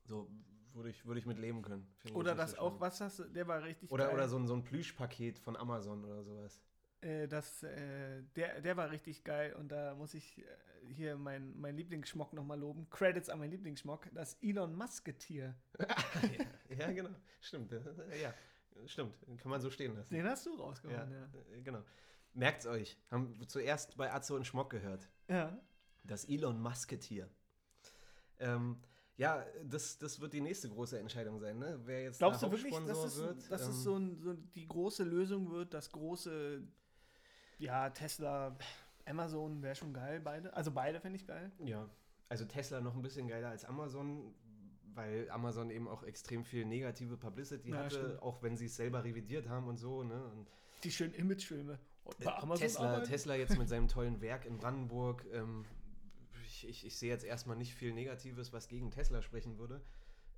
So 0.04 0.30
würde 0.76 0.90
ich, 0.90 1.06
würde 1.06 1.20
ich 1.20 1.26
mit 1.26 1.40
leben 1.40 1.62
können. 1.62 1.88
Oder 2.14 2.36
das 2.36 2.58
auch, 2.58 2.80
was 2.80 3.02
hast 3.02 3.20
du, 3.20 3.24
der 3.26 3.48
war 3.48 3.64
richtig 3.64 3.92
Oder, 3.92 4.06
geil. 4.06 4.16
oder 4.16 4.30
so 4.30 4.38
ein, 4.38 4.48
so 4.48 4.54
ein 4.54 4.64
Plüschpaket 4.64 5.40
von 5.40 5.56
Amazon 5.56 6.04
oder 6.06 6.24
sowas. 6.24 6.62
Äh, 7.02 7.28
das, 7.28 7.64
äh, 7.64 8.24
der, 8.36 8.62
der 8.62 8.78
war 8.78 8.92
richtig 8.92 9.24
geil 9.24 9.54
und 9.54 9.70
da 9.70 9.96
muss 9.96 10.14
ich 10.14 10.38
äh, 10.40 10.46
hier 10.94 11.18
mein, 11.18 11.60
mein 11.60 11.76
Lieblingsschmock 11.76 12.34
nochmal 12.34 12.60
loben. 12.60 12.90
Credits 12.90 13.30
an 13.30 13.40
mein 13.40 13.50
Lieblingsschmock, 13.52 14.08
das 14.14 14.38
Elon 14.42 14.76
Musketier. 14.76 15.56
ja, 15.80 15.88
ja, 16.78 16.92
genau. 16.92 17.10
Stimmt. 17.40 17.72
Ja, 17.72 18.34
stimmt. 18.86 19.16
Kann 19.40 19.50
man 19.50 19.62
so 19.62 19.72
stehen 19.72 19.96
lassen. 19.96 20.14
Den 20.14 20.28
hast 20.28 20.46
du 20.46 20.56
rausgehauen, 20.56 21.12
ja. 21.12 21.20
ja. 21.20 21.62
Genau. 21.64 21.84
Merkt's 22.34 22.66
euch. 22.66 22.98
Haben 23.10 23.36
zuerst 23.48 23.98
bei 23.98 24.12
Atze 24.14 24.36
und 24.36 24.46
Schmock 24.46 24.70
gehört. 24.70 25.10
Ja. 25.28 25.60
Das 26.04 26.26
Elon 26.26 26.62
Musketier. 26.62 27.30
Ähm, 28.40 28.82
ja, 29.22 29.46
das, 29.64 30.00
das 30.00 30.20
wird 30.20 30.34
die 30.34 30.42
nächste 30.42 30.68
große 30.68 30.98
Entscheidung 30.98 31.40
sein, 31.40 31.60
ne? 31.60 31.80
Wer 31.86 32.06
jetzt 32.06 32.18
Glaubst 32.18 32.42
du 32.42 32.50
wirklich, 32.50 32.74
dass 32.88 33.04
es, 33.04 33.18
wird, 33.20 33.52
dass 33.52 33.62
ähm, 33.66 33.70
es 33.70 33.84
so, 33.84 33.96
ein, 33.96 34.20
so, 34.20 34.34
die 34.34 34.68
große 34.68 35.04
Lösung 35.04 35.52
wird, 35.52 35.76
das 35.76 35.92
große, 35.92 36.64
ja, 37.60 37.92
Tesla, 37.92 38.58
Amazon 39.06 39.62
wäre 39.62 39.76
schon 39.76 39.94
geil, 39.94 40.22
beide. 40.22 40.52
Also 40.56 40.72
beide 40.72 41.00
fände 41.00 41.18
ich 41.18 41.28
geil. 41.28 41.52
Ja, 41.64 41.88
also 42.30 42.46
Tesla 42.46 42.82
noch 42.82 42.96
ein 42.96 43.04
bisschen 43.04 43.28
geiler 43.28 43.50
als 43.50 43.64
Amazon, 43.64 44.34
weil 44.96 45.30
Amazon 45.30 45.70
eben 45.70 45.88
auch 45.88 46.02
extrem 46.02 46.44
viel 46.44 46.66
negative 46.66 47.16
Publicity 47.16 47.70
ja, 47.70 47.78
hatte, 47.78 48.00
stimmt. 48.00 48.24
auch 48.24 48.42
wenn 48.42 48.58
sie 48.58 48.66
es 48.66 48.76
selber 48.76 49.04
revidiert 49.04 49.48
haben 49.48 49.68
und 49.68 49.78
so, 49.78 50.02
ne? 50.04 50.20
Und 50.34 50.48
die 50.84 50.90
schönen 50.90 51.14
Imagefilme. 51.14 51.78
Äh, 52.20 52.56
Tesla, 52.58 53.02
Tesla 53.02 53.36
jetzt 53.36 53.56
mit 53.56 53.70
seinem 53.70 53.88
tollen 53.88 54.20
Werk 54.20 54.48
in 54.48 54.58
Brandenburg, 54.58 55.24
ähm, 55.32 55.64
ich, 56.64 56.70
ich, 56.70 56.86
ich 56.86 56.98
sehe 56.98 57.10
jetzt 57.10 57.24
erstmal 57.24 57.58
nicht 57.58 57.74
viel 57.74 57.94
Negatives, 57.94 58.54
was 58.54 58.68
gegen 58.68 58.92
Tesla 58.92 59.22
sprechen 59.22 59.58
würde. 59.58 59.82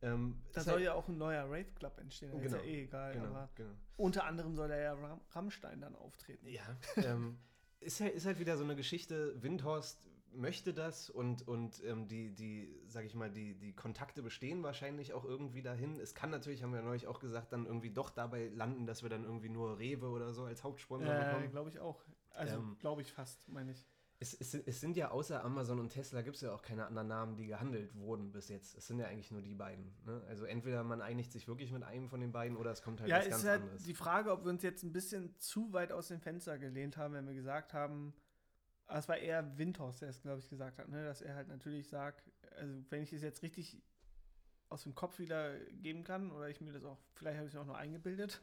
Ähm, 0.02 0.42
da 0.52 0.62
soll 0.62 0.74
halt, 0.76 0.84
ja 0.84 0.94
auch 0.94 1.08
ein 1.08 1.18
neuer 1.18 1.46
Rave 1.46 1.72
Club 1.76 1.98
entstehen, 1.98 2.32
genau, 2.32 2.44
ist 2.44 2.54
ja 2.54 2.60
eh 2.60 2.84
egal. 2.84 3.14
Genau, 3.14 3.28
aber 3.28 3.50
genau. 3.56 3.72
unter 3.96 4.26
anderem 4.26 4.56
soll 4.56 4.68
da 4.68 4.78
ja 4.78 4.94
Ram 4.94 5.22
Rammstein 5.32 5.80
dann 5.80 5.96
auftreten. 5.96 6.46
Ja, 6.48 6.78
ähm, 6.98 7.38
ist, 7.80 8.02
halt, 8.02 8.14
ist 8.14 8.26
halt 8.26 8.40
wieder 8.40 8.58
so 8.58 8.66
eine 8.66 8.76
Geschichte. 8.76 9.42
Windhorst 9.42 10.10
möchte 10.36 10.74
das 10.74 11.10
und, 11.10 11.48
und 11.48 11.82
ähm, 11.86 12.08
die, 12.08 12.34
die, 12.34 12.82
sag 12.88 13.06
ich 13.06 13.16
mal, 13.16 13.32
die, 13.32 13.56
die 13.56 13.74
Kontakte 13.74 14.22
bestehen 14.22 14.64
wahrscheinlich 14.64 15.14
auch 15.14 15.24
irgendwie 15.24 15.62
dahin. 15.62 16.00
Es 16.00 16.16
kann 16.16 16.30
natürlich, 16.32 16.64
haben 16.64 16.74
wir 16.74 16.82
neulich 16.82 17.08
auch 17.08 17.20
gesagt, 17.20 17.54
dann 17.54 17.66
irgendwie 17.66 17.92
doch 17.92 18.10
dabei 18.10 18.50
landen, 18.50 18.86
dass 18.86 19.04
wir 19.04 19.10
dann 19.10 19.24
irgendwie 19.24 19.50
nur 19.50 19.80
Rewe 19.80 20.10
oder 20.10 20.34
so 20.34 20.44
als 20.44 20.64
Hauptsponsor 20.64 21.14
äh, 21.14 21.26
bekommen. 21.26 21.52
glaube 21.52 21.70
ich 21.70 21.80
auch. 21.80 22.04
Also 22.32 22.56
ähm, 22.56 22.78
glaube 22.80 23.02
ich 23.02 23.12
fast, 23.12 23.48
meine 23.48 23.72
ich. 23.72 23.86
Es, 24.24 24.34
es, 24.34 24.54
es, 24.54 24.80
sind 24.80 24.96
ja 24.96 25.12
außer 25.12 25.44
Amazon 25.44 25.82
und 25.82 25.90
Tesla 25.90 26.22
gibt 26.22 26.38
es 26.38 26.44
ja 26.44 26.54
auch 26.54 26.62
keine 26.62 26.86
anderen 26.86 27.10
Namen, 27.10 27.36
die 27.36 27.46
gehandelt 27.46 27.94
wurden 27.94 28.32
bis 28.32 28.48
jetzt. 28.48 28.78
Es 28.78 28.88
sind 28.88 28.98
ja 29.00 29.08
eigentlich 29.08 29.32
nur 29.32 29.42
die 29.42 29.54
beiden. 29.54 29.94
Ne? 30.06 30.22
Also 30.30 30.46
entweder 30.46 30.82
man 30.86 31.02
einigt 31.02 31.34
sich 31.34 31.50
wirklich 31.50 31.74
mit 31.74 31.84
einem 31.84 32.08
von 32.08 32.22
den 32.22 32.32
beiden 32.32 32.56
oder 32.56 32.72
es 32.72 32.82
kommt 32.82 33.02
halt 33.02 33.10
ja, 33.10 33.18
was 33.18 33.30
ganz 33.30 33.44
halt 33.44 33.62
anderes. 33.64 33.72
Ja, 33.72 33.76
ist 33.76 33.88
die 33.88 33.94
Frage, 33.94 34.32
ob 34.32 34.46
wir 34.46 34.50
uns 34.50 34.64
jetzt 34.64 34.82
ein 34.84 34.94
bisschen 34.94 35.38
zu 35.40 35.74
weit 35.74 35.92
aus 35.92 36.08
dem 36.08 36.22
Fenster 36.22 36.58
gelehnt 36.58 36.96
haben, 36.96 37.16
wenn 37.16 37.28
wir 37.28 37.34
gesagt 37.34 37.74
haben, 37.74 38.14
ah, 38.88 38.98
es 38.98 39.10
war 39.10 39.18
eher 39.18 39.58
Windhorst, 39.58 40.02
der 40.02 40.10
es, 40.10 40.22
glaube 40.22 40.40
ich, 40.40 40.50
gesagt 40.50 40.80
hat, 40.80 40.88
ne? 40.88 41.04
dass 41.04 41.22
er 41.22 41.36
halt 41.36 41.50
natürlich 41.50 41.90
sagt, 41.90 42.32
also 42.56 42.82
wenn 42.92 43.04
ich 43.04 43.12
es 43.12 43.22
jetzt 43.22 43.44
richtig 43.44 43.82
aus 44.70 44.84
dem 44.84 44.96
Kopf 44.96 45.20
wieder 45.20 45.60
geben 45.82 46.06
kann, 46.06 46.32
oder 46.32 46.48
ich 46.48 46.62
mir 46.62 46.72
das 46.72 46.86
auch, 46.86 46.98
vielleicht 47.14 47.40
habe 47.40 47.48
ich 47.50 47.54
es 47.54 47.60
auch 47.60 47.66
noch 47.66 47.76
eingebildet, 47.76 48.42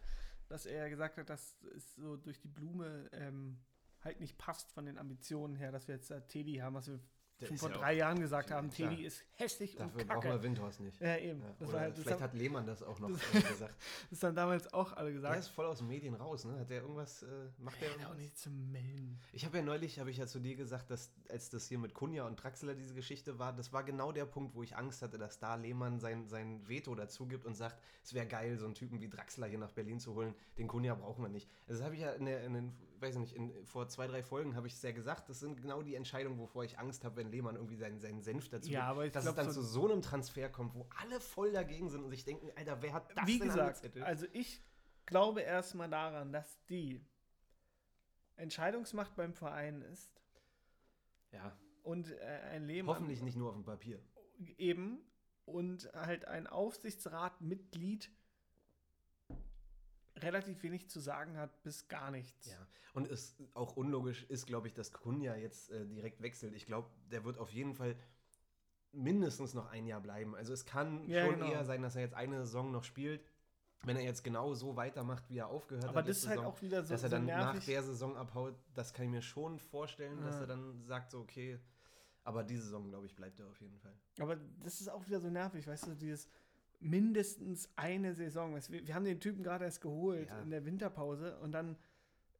dass 0.48 0.66
er 0.66 0.90
gesagt 0.90 1.16
hat, 1.16 1.30
dass 1.30 1.56
es 1.74 1.94
so 1.94 2.18
durch 2.18 2.38
die 2.38 2.48
Blume 2.48 3.08
ähm, 3.12 3.56
halt 4.02 4.20
nicht 4.20 4.38
passt 4.38 4.72
von 4.72 4.86
den 4.86 4.98
Ambitionen 4.98 5.56
her, 5.56 5.72
dass 5.72 5.88
wir 5.88 5.94
jetzt 5.94 6.10
äh, 6.10 6.20
Teddy 6.26 6.56
haben, 6.56 6.74
was 6.74 6.88
wir 6.88 7.00
der 7.40 7.46
schon 7.46 7.58
vor 7.58 7.70
ja 7.70 7.78
drei 7.78 7.94
Jahren 7.94 8.20
gesagt 8.20 8.50
haben, 8.50 8.70
klar. 8.70 8.90
Teddy 8.90 9.04
ist 9.04 9.24
hässlich 9.36 9.74
Dafür 9.74 10.00
und 10.00 10.08
kacke. 10.08 10.20
brauchen 10.20 10.30
wir 10.30 10.42
Windhorst 10.42 10.80
nicht. 10.80 11.00
Ja, 11.00 11.16
eben. 11.16 11.40
Ja, 11.40 11.72
halt, 11.72 11.96
vielleicht 11.96 12.20
hat 12.20 12.34
Lehmann 12.34 12.66
das 12.66 12.82
auch 12.82 12.98
noch 12.98 13.10
das, 13.32 13.48
gesagt. 13.48 13.74
das 14.02 14.12
ist 14.12 14.22
dann 14.22 14.34
damals 14.34 14.72
auch 14.72 14.92
alle 14.92 15.12
gesagt. 15.12 15.34
Der 15.34 15.40
ist 15.40 15.48
voll 15.48 15.66
aus 15.66 15.78
den 15.78 15.88
Medien 15.88 16.14
raus, 16.14 16.44
ne? 16.44 16.58
Hat 16.58 16.70
der 16.70 16.82
irgendwas, 16.82 17.22
äh, 17.22 17.26
macht 17.58 17.80
der 17.80 18.08
auch 18.08 18.14
nicht 18.14 18.36
zu 18.36 18.50
melden. 18.50 19.18
Ich 19.32 19.44
habe 19.46 19.58
ja 19.58 19.62
neulich, 19.62 19.98
habe 19.98 20.10
ich 20.10 20.18
ja 20.18 20.26
zu 20.26 20.38
dir 20.38 20.56
gesagt, 20.56 20.90
dass 20.90 21.12
als 21.28 21.50
das 21.50 21.66
hier 21.66 21.78
mit 21.78 21.94
Kunja 21.94 22.26
und 22.26 22.36
Draxler 22.36 22.74
diese 22.74 22.94
Geschichte 22.94 23.38
war, 23.38 23.52
das 23.52 23.72
war 23.72 23.84
genau 23.84 24.12
der 24.12 24.26
Punkt, 24.26 24.54
wo 24.54 24.62
ich 24.62 24.76
Angst 24.76 25.02
hatte, 25.02 25.18
dass 25.18 25.38
da 25.38 25.54
Lehmann 25.54 25.98
sein, 25.98 26.28
sein 26.28 26.68
Veto 26.68 26.94
dazu 26.94 27.26
gibt 27.26 27.46
und 27.46 27.54
sagt, 27.54 27.80
es 28.04 28.12
wäre 28.12 28.26
geil, 28.26 28.58
so 28.58 28.66
einen 28.66 28.74
Typen 28.74 29.00
wie 29.00 29.08
Draxler 29.08 29.46
hier 29.46 29.58
nach 29.58 29.72
Berlin 29.72 29.98
zu 29.98 30.14
holen. 30.14 30.34
Den 30.58 30.68
Kunja 30.68 30.94
brauchen 30.94 31.22
wir 31.22 31.28
nicht. 31.28 31.48
Also 31.66 31.78
das 31.78 31.84
habe 31.84 31.94
ich 31.94 32.02
ja 32.02 32.12
in, 32.12 32.26
der, 32.26 32.44
in 32.44 32.54
den 32.54 32.76
weiß 33.00 33.16
nicht, 33.16 33.34
in, 33.34 33.64
vor 33.64 33.88
zwei, 33.88 34.06
drei 34.06 34.22
Folgen 34.22 34.56
habe 34.56 34.66
ich 34.66 34.74
es 34.74 34.82
ja 34.82 34.92
gesagt, 34.92 35.28
das 35.28 35.40
sind 35.40 35.60
genau 35.60 35.82
die 35.82 35.94
Entscheidungen, 35.94 36.38
wovor 36.38 36.64
ich 36.64 36.78
Angst 36.78 37.04
habe, 37.04 37.16
wenn 37.16 37.30
Lehmann 37.30 37.56
irgendwie 37.56 37.76
seinen, 37.76 38.00
seinen 38.00 38.22
Senf 38.22 38.48
dazu 38.48 38.70
ja, 38.70 38.84
aber 38.84 39.06
ich 39.06 39.12
dass 39.12 39.24
glaub, 39.24 39.38
es 39.38 39.44
dann 39.44 39.52
so 39.52 39.60
zu 39.60 39.66
so 39.66 39.90
einem 39.90 40.02
Transfer 40.02 40.48
kommt, 40.48 40.74
wo 40.74 40.88
alle 41.00 41.20
voll 41.20 41.52
dagegen 41.52 41.88
sind 41.88 42.04
und 42.04 42.10
sich 42.10 42.24
denken, 42.24 42.50
Alter, 42.56 42.82
wer 42.82 42.92
hat 42.92 43.16
das 43.16 43.26
Wie 43.26 43.38
denn 43.38 43.48
gesagt, 43.48 43.96
also 44.00 44.26
ich 44.32 44.62
glaube 45.06 45.40
erstmal 45.40 45.88
daran, 45.88 46.32
dass 46.32 46.64
die 46.66 47.00
Entscheidungsmacht 48.36 49.14
beim 49.16 49.34
Verein 49.34 49.82
ist. 49.82 50.10
Ja. 51.32 51.56
Und 51.82 52.10
äh, 52.10 52.40
ein 52.52 52.66
Lehmann. 52.66 52.94
Hoffentlich 52.94 53.22
nicht 53.22 53.36
nur 53.36 53.48
auf 53.48 53.54
dem 53.54 53.64
Papier. 53.64 54.00
Eben. 54.56 55.00
Und 55.44 55.90
halt 55.94 56.26
ein 56.26 56.46
Aufsichtsratmitglied 56.46 58.10
relativ 60.22 60.62
wenig 60.62 60.88
zu 60.88 61.00
sagen 61.00 61.36
hat, 61.36 61.62
bis 61.62 61.88
gar 61.88 62.10
nichts. 62.10 62.50
Ja, 62.50 62.66
und 62.94 63.08
es 63.10 63.36
auch 63.54 63.76
unlogisch 63.76 64.24
ist, 64.24 64.46
glaube 64.46 64.68
ich, 64.68 64.74
dass 64.74 64.92
Kunja 64.92 65.36
jetzt 65.36 65.70
äh, 65.70 65.86
direkt 65.86 66.22
wechselt. 66.22 66.54
Ich 66.54 66.66
glaube, 66.66 66.88
der 67.10 67.24
wird 67.24 67.38
auf 67.38 67.50
jeden 67.50 67.74
Fall 67.74 67.96
mindestens 68.92 69.54
noch 69.54 69.70
ein 69.70 69.86
Jahr 69.86 70.00
bleiben. 70.00 70.34
Also 70.34 70.52
es 70.52 70.64
kann 70.64 71.08
ja, 71.08 71.24
schon 71.24 71.34
genau. 71.34 71.52
eher 71.52 71.64
sein, 71.64 71.82
dass 71.82 71.94
er 71.94 72.02
jetzt 72.02 72.14
eine 72.14 72.38
Saison 72.40 72.72
noch 72.72 72.84
spielt. 72.84 73.24
Wenn 73.82 73.96
er 73.96 74.02
jetzt 74.02 74.24
genau 74.24 74.52
so 74.52 74.76
weitermacht, 74.76 75.30
wie 75.30 75.38
er 75.38 75.48
aufgehört 75.48 75.88
Aber 75.88 76.00
hat, 76.00 76.08
das 76.08 76.18
ist 76.18 76.28
halt 76.28 76.40
auch 76.40 76.60
wieder 76.60 76.82
so, 76.82 76.92
dass 76.92 77.02
er 77.02 77.08
dann 77.08 77.22
so 77.22 77.32
nach 77.32 77.64
der 77.64 77.82
Saison 77.82 78.14
abhaut, 78.14 78.54
das 78.74 78.92
kann 78.92 79.06
ich 79.06 79.10
mir 79.10 79.22
schon 79.22 79.58
vorstellen, 79.58 80.18
ja. 80.18 80.26
dass 80.26 80.40
er 80.40 80.46
dann 80.46 80.82
sagt 80.82 81.12
so, 81.12 81.20
okay, 81.20 81.58
aber 82.22 82.44
diese 82.44 82.64
Saison, 82.64 82.90
glaube 82.90 83.06
ich, 83.06 83.16
bleibt 83.16 83.40
er 83.40 83.46
auf 83.46 83.58
jeden 83.60 83.78
Fall. 83.78 83.94
Aber 84.18 84.36
das 84.62 84.82
ist 84.82 84.88
auch 84.88 85.06
wieder 85.06 85.18
so 85.18 85.30
nervig, 85.30 85.66
weißt 85.66 85.86
du, 85.86 85.94
dieses 85.94 86.28
mindestens 86.80 87.68
eine 87.76 88.14
Saison. 88.14 88.58
Wir, 88.68 88.94
haben 88.94 89.04
den 89.04 89.20
Typen 89.20 89.42
gerade 89.42 89.64
erst 89.64 89.80
geholt 89.82 90.28
ja. 90.28 90.40
in 90.40 90.50
der 90.50 90.64
Winterpause 90.64 91.38
und 91.38 91.52
dann 91.52 91.76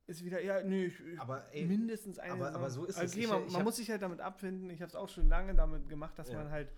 ist 0.06 0.24
wieder, 0.24 0.42
ja, 0.42 0.62
nee, 0.62 0.90
aber, 1.18 1.44
ey, 1.54 1.66
mindestens 1.66 2.18
eine 2.18 2.32
aber, 2.32 2.46
Saison. 2.46 2.60
Aber 2.60 2.70
so 2.70 2.84
ist 2.84 2.98
also, 2.98 3.14
okay, 3.14 3.24
es. 3.24 3.30
man, 3.30 3.46
ich 3.46 3.52
man 3.52 3.64
muss 3.64 3.76
sich 3.76 3.90
halt 3.90 4.02
damit 4.02 4.20
abfinden. 4.20 4.70
Ich 4.70 4.80
habe 4.82 4.88
es 4.88 4.96
auch 4.96 5.08
schon 5.08 5.28
lange 5.28 5.54
damit 5.54 5.88
gemacht, 5.88 6.18
dass 6.18 6.30
ja. 6.30 6.38
man 6.38 6.50
halt, 6.50 6.72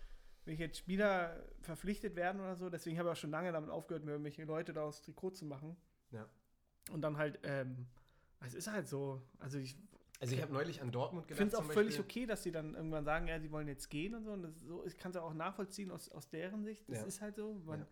wenn 0.45 0.55
ich 0.55 0.61
jetzt 0.61 0.77
Spieler 0.77 1.43
verpflichtet 1.61 2.17
werden 2.17 2.41
oder 2.41 2.57
so, 2.57 2.69
deswegen 2.69 2.99
habe 2.99 3.09
ich 3.09 3.13
auch 3.13 3.21
schon 3.21 3.31
lange 3.31 3.53
damit 3.53 3.71
aufgehört, 3.71 4.05
mir 4.05 4.11
irgendwelche 4.11 4.45
Leute 4.45 4.73
da 4.73 4.83
aus 4.83 5.01
Trikot 5.01 5.31
zu 5.31 5.47
machen. 5.47 5.77
Ja. 6.11 6.29
Und 6.91 7.01
dann 7.01 7.17
halt, 7.17 7.39
ähm, 7.45 7.87
es 8.41 8.55
ist 8.55 8.71
halt 8.71 8.89
so. 8.89 9.23
Also 9.39 9.59
ich 9.59 9.79
also 10.23 10.37
ich 10.37 10.41
habe 10.41 10.53
neulich 10.53 10.81
an 10.81 10.93
Dortmund 10.93 11.27
gedacht. 11.27 11.41
Ich 11.43 11.51
finde 11.51 11.57
es 11.57 11.71
auch 11.71 11.73
völlig 11.73 11.99
okay, 11.99 12.27
dass 12.27 12.45
sie 12.45 12.53
dann 12.53 12.75
irgendwann 12.77 13.05
sagen, 13.05 13.27
ja, 13.27 13.41
sie 13.41 13.51
wollen 13.51 13.67
jetzt 13.67 13.91
gehen 13.91 14.15
und 14.15 14.25
so. 14.25 14.31
Und 14.31 14.43
das 14.43 14.61
so, 14.61 14.85
ich 14.87 14.97
kann 14.97 15.11
es 15.11 15.17
auch 15.17 15.35
nachvollziehen 15.35 15.91
aus, 15.91 16.09
aus 16.11 16.29
deren 16.29 16.63
Sicht. 16.63 16.89
Das 16.89 17.01
ja. 17.01 17.07
ist 17.07 17.21
halt 17.21 17.35
so. 17.35 17.61
Man, 17.67 17.81
ja 17.81 17.87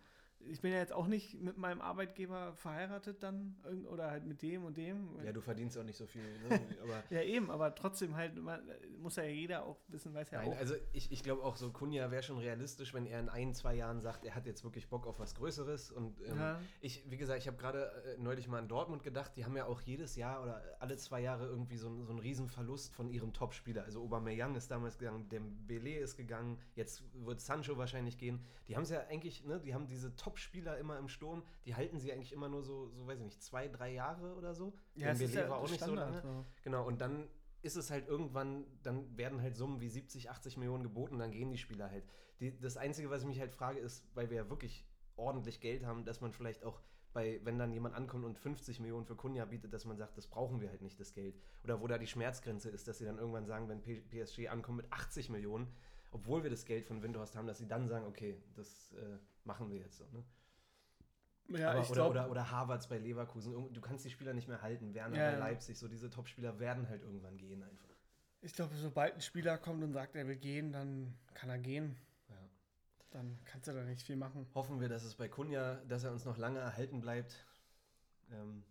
ich 0.49 0.61
bin 0.61 0.72
ja 0.72 0.78
jetzt 0.78 0.93
auch 0.93 1.07
nicht 1.07 1.41
mit 1.41 1.59
meinem 1.59 1.80
Arbeitgeber 1.80 2.55
verheiratet 2.55 3.22
dann 3.22 3.57
oder 3.91 4.11
halt 4.11 4.24
mit 4.24 4.43
dem 4.43 4.64
und 4.64 4.76
dem. 4.76 5.09
Ja, 5.24 5.32
du 5.32 5.41
verdienst 5.41 5.76
auch 5.78 5.84
nicht 5.84 5.97
so 5.97 6.07
viel. 6.07 6.22
Ne? 6.49 6.61
ja, 7.11 7.22
eben, 7.22 7.51
aber 7.51 7.74
trotzdem 7.74 8.16
halt 8.16 8.36
man, 8.36 8.61
muss 8.99 9.16
ja 9.16 9.24
jeder 9.24 9.64
auch 9.64 9.78
wissen, 9.88 10.14
weiß 10.14 10.30
ja 10.30 10.43
Nein, 10.43 10.53
auch. 10.53 10.59
Also 10.59 10.74
ich, 10.93 11.12
ich 11.12 11.22
glaube 11.22 11.43
auch 11.43 11.57
so, 11.57 11.70
Kunja 11.70 12.11
wäre 12.11 12.22
schon 12.22 12.38
realistisch, 12.38 12.95
wenn 12.95 13.07
er 13.07 13.20
in 13.20 13.28
ein, 13.28 13.55
zwei 13.55 13.74
Jahren 13.74 14.01
sagt, 14.01 14.24
er 14.24 14.34
hat 14.34 14.47
jetzt 14.47 14.64
wirklich 14.64 14.88
Bock 14.88 15.07
auf 15.07 15.18
was 15.18 15.34
Größeres. 15.34 15.91
Und 15.91 16.20
ähm, 16.22 16.38
ja. 16.38 16.61
ich, 16.80 17.09
wie 17.11 17.16
gesagt, 17.16 17.41
ich 17.41 17.47
habe 17.47 17.57
gerade 17.57 17.91
äh, 18.16 18.20
neulich 18.20 18.49
mal 18.49 18.59
an 18.59 18.68
Dortmund 18.68 19.03
gedacht, 19.03 19.32
die 19.36 19.45
haben 19.45 19.57
ja 19.57 19.66
auch 19.66 19.80
jedes 19.80 20.16
Jahr 20.16 20.43
oder 20.43 20.62
alle 20.80 20.97
zwei 20.97 21.20
Jahre 21.20 21.47
irgendwie 21.47 21.76
so, 21.76 22.03
so 22.03 22.11
einen 22.11 22.20
riesen 22.20 22.49
Verlust 22.49 22.95
von 22.95 23.09
ihrem 23.09 23.32
Topspieler. 23.32 23.84
Also 23.84 24.03
Aubameyang 24.03 24.55
ist 24.55 24.70
damals 24.70 24.99
gegangen, 24.99 25.28
Dembele 25.28 25.99
ist 25.99 26.16
gegangen, 26.16 26.59
jetzt 26.74 27.03
wird 27.14 27.41
Sancho 27.41 27.76
wahrscheinlich 27.76 28.18
gehen. 28.18 28.45
Die 28.68 28.76
haben 28.76 28.82
es 28.82 28.91
ja 28.91 29.01
eigentlich, 29.09 29.45
ne, 29.45 29.61
die 29.61 29.74
haben 29.74 29.86
diese 29.86 30.14
Top 30.16 30.30
Top-Spieler 30.31 30.78
immer 30.78 30.99
im 30.99 31.09
Sturm, 31.09 31.43
die 31.64 31.74
halten 31.74 31.99
sie 31.99 32.12
eigentlich 32.12 32.33
immer 32.33 32.49
nur 32.49 32.62
so, 32.62 32.89
so 32.91 33.07
weiß 33.07 33.18
ich 33.18 33.24
nicht, 33.24 33.43
zwei, 33.43 33.68
drei 33.68 33.93
Jahre 33.93 34.35
oder 34.35 34.55
so. 34.55 34.72
Ja, 34.95 35.09
das 35.09 35.20
ist 35.20 35.35
ja 35.35 35.49
war 35.49 35.59
auch 35.59 35.68
nicht 35.68 35.83
Standard, 35.83 36.09
so 36.09 36.14
lange. 36.18 36.22
So. 36.22 36.47
Genau, 36.62 36.87
und 36.87 37.01
dann 37.01 37.28
ist 37.62 37.76
es 37.76 37.91
halt 37.91 38.09
irgendwann, 38.09 38.64
dann 38.83 39.16
werden 39.16 39.43
halt 39.43 39.57
Summen 39.57 39.81
wie 39.81 39.89
70, 39.89 40.31
80 40.31 40.57
Millionen 40.57 40.83
geboten, 40.83 41.18
dann 41.18 41.33
gehen 41.33 41.51
die 41.51 41.59
Spieler 41.59 41.91
halt. 41.91 42.05
Die, 42.39 42.59
das 42.59 42.76
Einzige, 42.76 43.11
was 43.11 43.22
ich 43.22 43.28
mich 43.28 43.41
halt 43.41 43.51
frage, 43.51 43.81
ist, 43.81 44.07
weil 44.14 44.31
wir 44.31 44.37
ja 44.39 44.51
wirklich 44.51 44.87
ordentlich 45.16 45.61
Geld 45.61 45.85
haben, 45.85 46.05
dass 46.05 46.20
man 46.20 46.33
vielleicht 46.33 46.64
auch 46.64 46.81
bei, 47.12 47.41
wenn 47.43 47.59
dann 47.59 47.72
jemand 47.72 47.97
ankommt 47.97 48.24
und 48.24 48.39
50 48.39 48.81
Millionen 48.81 49.05
für 49.05 49.16
Kunja 49.16 49.45
bietet, 49.45 49.72
dass 49.72 49.85
man 49.85 49.97
sagt, 49.97 50.16
das 50.16 50.28
brauchen 50.28 50.61
wir 50.61 50.70
halt 50.70 50.81
nicht, 50.81 50.99
das 51.01 51.12
Geld. 51.12 51.35
Oder 51.64 51.81
wo 51.81 51.89
da 51.89 51.99
die 51.99 52.07
Schmerzgrenze 52.07 52.70
ist, 52.70 52.87
dass 52.87 52.99
sie 52.99 53.05
dann 53.05 53.18
irgendwann 53.18 53.47
sagen, 53.47 53.68
wenn 53.68 53.83
PSG 53.83 54.49
ankommt 54.49 54.78
mit 54.78 54.93
80 54.93 55.28
Millionen, 55.28 55.66
obwohl 56.12 56.42
wir 56.42 56.50
das 56.50 56.64
Geld 56.64 56.86
von 56.86 57.02
Windhorst 57.02 57.36
haben, 57.36 57.46
dass 57.46 57.58
sie 57.58 57.66
dann 57.66 57.88
sagen, 57.88 58.06
okay, 58.06 58.36
das 58.54 58.92
äh, 58.92 59.18
machen 59.44 59.70
wir 59.70 59.78
jetzt 59.78 59.96
so. 59.96 60.04
Ne? 60.12 60.24
Ja, 61.58 61.72
Aber, 61.72 61.80
oder, 61.80 61.92
glaub, 61.92 62.11
oder, 62.11 62.30
oder 62.30 62.50
Harvards 62.50 62.88
bei 62.88 62.98
Leverkusen. 62.98 63.72
Du 63.72 63.80
kannst 63.80 64.04
die 64.04 64.11
Spieler 64.11 64.34
nicht 64.34 64.48
mehr 64.48 64.62
halten. 64.62 64.94
Werner 64.94 65.16
ja, 65.16 65.30
bei 65.32 65.38
Leipzig. 65.38 65.78
So 65.78 65.88
diese 65.88 66.08
Topspieler 66.08 66.58
werden 66.61 66.88
halt 66.88 67.02
irgendwann 67.02 67.36
gehen 67.38 67.62
einfach. 67.62 67.88
Ich 68.42 68.54
glaube, 68.54 68.74
sobald 68.76 69.14
ein 69.14 69.20
Spieler 69.20 69.58
kommt 69.58 69.82
und 69.82 69.92
sagt, 69.92 70.14
er 70.16 70.26
will 70.26 70.36
gehen, 70.36 70.72
dann 70.72 71.14
kann 71.34 71.50
er 71.50 71.58
gehen. 71.58 71.96
Ja. 72.28 72.36
Dann 73.11 73.38
kannst 73.44 73.68
du 73.68 73.72
da 73.72 73.82
nicht 73.82 74.02
viel 74.02 74.16
machen. 74.16 74.46
Hoffen 74.54 74.80
wir, 74.80 74.88
dass 74.88 75.02
es 75.02 75.14
bei 75.16 75.28
Kunja, 75.28 75.76
dass 75.88 76.04
er 76.04 76.12
uns 76.12 76.24
noch 76.24 76.38
lange 76.38 76.61
erhalten 76.61 77.00
bleibt. 77.00 77.44
Ähm, 78.32 78.64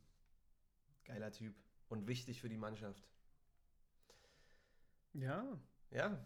geiler 1.06 1.32
Typ. 1.32 1.54
Und 1.90 2.08
wichtig 2.08 2.40
für 2.40 2.50
die 2.50 2.58
Mannschaft. 2.58 3.08
Ja. 5.14 5.44
Ja. 5.92 6.18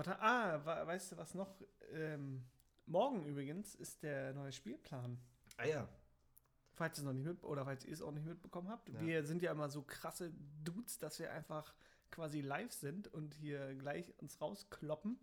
Warte, 0.00 0.18
ah, 0.22 0.86
weißt 0.86 1.12
du 1.12 1.16
was 1.18 1.34
noch? 1.34 1.60
Ähm, 1.92 2.42
morgen 2.86 3.26
übrigens 3.26 3.74
ist 3.74 4.02
der 4.02 4.32
neue 4.32 4.50
Spielplan 4.50 5.20
Ah 5.58 5.66
ja. 5.66 5.88
falls 6.72 6.96
ihr 6.96 7.02
es 7.02 7.04
noch 7.04 7.12
nicht 7.12 7.26
mit 7.26 7.44
oder 7.44 7.66
falls 7.66 7.84
ihr 7.84 7.92
es 7.92 8.00
auch 8.00 8.10
nicht 8.10 8.24
mitbekommen 8.24 8.70
habt. 8.70 8.88
Ja. 8.88 8.98
Wir 8.98 9.24
sind 9.24 9.42
ja 9.42 9.52
immer 9.52 9.68
so 9.68 9.82
krasse 9.82 10.32
Dudes, 10.64 10.98
dass 11.00 11.18
wir 11.18 11.30
einfach 11.30 11.74
quasi 12.10 12.40
live 12.40 12.72
sind 12.72 13.08
und 13.12 13.34
hier 13.34 13.74
gleich 13.74 14.14
uns 14.22 14.40
rauskloppen, 14.40 15.18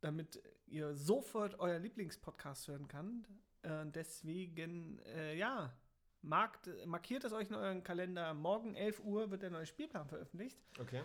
damit 0.00 0.42
ihr 0.66 0.94
sofort 0.94 1.60
euer 1.60 1.78
Lieblingspodcast 1.78 2.68
hören 2.68 2.88
könnt. 2.88 3.28
Äh, 3.60 3.84
deswegen, 3.88 5.00
äh, 5.00 5.36
ja, 5.36 5.76
markt, 6.22 6.70
markiert 6.86 7.24
es 7.24 7.34
euch 7.34 7.50
in 7.50 7.56
euren 7.56 7.82
Kalender. 7.82 8.32
Morgen 8.32 8.74
11 8.74 9.00
Uhr 9.04 9.30
wird 9.30 9.42
der 9.42 9.50
neue 9.50 9.66
Spielplan 9.66 10.08
veröffentlicht. 10.08 10.58
Okay. 10.80 11.02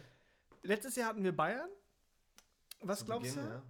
Letztes 0.64 0.96
Jahr 0.96 1.10
hatten 1.10 1.26
wir 1.26 1.36
Bayern. 1.36 1.70
Was 2.82 3.06
glaubst 3.06 3.36
Beginn, 3.36 3.50
du? 3.50 3.56
Ja. 3.56 3.64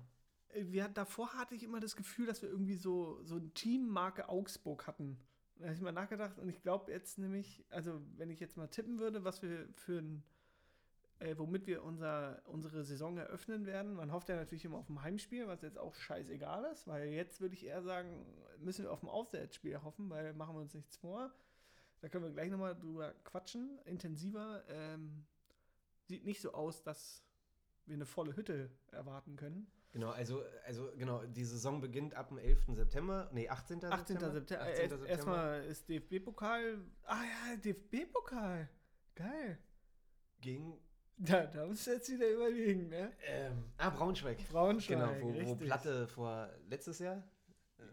Äh, 0.50 0.72
wir, 0.72 0.88
davor 0.90 1.34
hatte 1.34 1.56
ich 1.56 1.64
immer 1.64 1.80
das 1.80 1.96
Gefühl, 1.96 2.26
dass 2.26 2.42
wir 2.42 2.50
irgendwie 2.50 2.76
so, 2.76 3.22
so 3.24 3.36
ein 3.36 3.54
Teammarke 3.54 4.30
Augsburg 4.30 4.88
hatten. 4.88 5.18
Da 5.56 5.66
habe 5.66 5.76
ich 5.76 5.82
mal 5.82 5.92
nachgedacht 5.92 6.40
und 6.40 6.50
ich 6.50 6.62
glaube 6.62 6.92
jetzt 6.92 7.20
nämlich, 7.20 7.64
also 7.70 8.02
wenn 8.18 8.32
ich 8.32 8.40
jetzt 8.40 8.58
mal 8.58 8.68
tippen 8.68 9.00
würde, 9.00 9.24
was 9.24 9.44
wir 9.44 9.68
für 9.76 10.00
ein, 10.00 10.24
äh, 11.20 11.38
womit 11.38 11.68
wir 11.68 11.84
unser, 11.84 12.42
unsere 12.46 12.84
Saison 12.84 13.16
eröffnen 13.18 13.68
werden. 13.68 13.94
Man 13.94 14.12
hofft 14.12 14.30
ja 14.30 14.36
natürlich 14.36 14.66
immer 14.66 14.80
auf 14.80 14.90
ein 14.90 15.04
Heimspiel, 15.04 15.48
was 15.48 15.62
jetzt 15.62 15.78
auch 15.78 15.94
scheißegal 15.94 16.66
ist, 16.72 16.88
weil 16.88 17.10
jetzt 17.10 17.42
würde 17.42 17.54
ich 17.54 17.66
eher 17.66 17.84
sagen, 17.84 18.26
müssen 18.60 18.86
wir 18.86 18.92
auf 18.92 19.04
ein 19.04 19.10
Aufwärtsspiel 19.10 19.84
hoffen, 19.84 20.10
weil 20.10 20.34
machen 20.34 20.56
wir 20.56 20.62
uns 20.62 20.74
nichts 20.74 20.98
vor. 20.98 21.32
Da 22.00 22.10
können 22.10 22.24
wir 22.24 22.32
gleich 22.32 22.50
nochmal 22.50 22.76
drüber 22.76 23.14
quatschen, 23.24 23.78
intensiver. 23.86 24.64
Ähm, 24.68 25.24
sieht 26.06 26.26
nicht 26.26 26.42
so 26.42 26.54
aus, 26.54 26.82
dass 26.82 27.24
wir 27.86 27.96
eine 27.96 28.06
volle 28.06 28.36
Hütte 28.36 28.70
erwarten 28.92 29.36
können. 29.36 29.72
Genau, 29.92 30.10
also, 30.10 30.42
also 30.66 30.90
genau, 30.98 31.26
die 31.26 31.44
Saison 31.44 31.82
beginnt 31.82 32.16
ab 32.16 32.30
dem 32.30 32.38
11. 32.38 32.76
September, 32.76 33.30
nee, 33.34 33.50
18. 33.50 33.84
18. 33.84 34.20
September. 34.20 34.34
18. 34.34 34.58
Äh, 34.58 34.90
September. 34.90 35.08
Erstmal 35.08 35.64
ist 35.66 35.90
DFB-Pokal, 35.90 36.80
ah 37.04 37.24
ja, 37.24 37.58
DFB-Pokal, 37.58 38.70
geil. 39.16 39.58
Gegen 40.40 40.80
ja, 41.24 41.46
da 41.46 41.68
musst 41.68 41.86
du 41.86 41.92
jetzt 41.92 42.10
wieder 42.10 42.28
überlegen, 42.30 42.90
ne? 42.90 43.12
Ähm, 43.28 43.66
ah, 43.78 43.92
Braunschweig. 43.92 44.40
Braunschweig. 44.50 44.98
Genau, 44.98 45.22
wo, 45.22 45.50
wo 45.50 45.56
Platte 45.56 46.08
vor 46.08 46.50
letztes 46.68 46.98
Jahr 47.00 47.24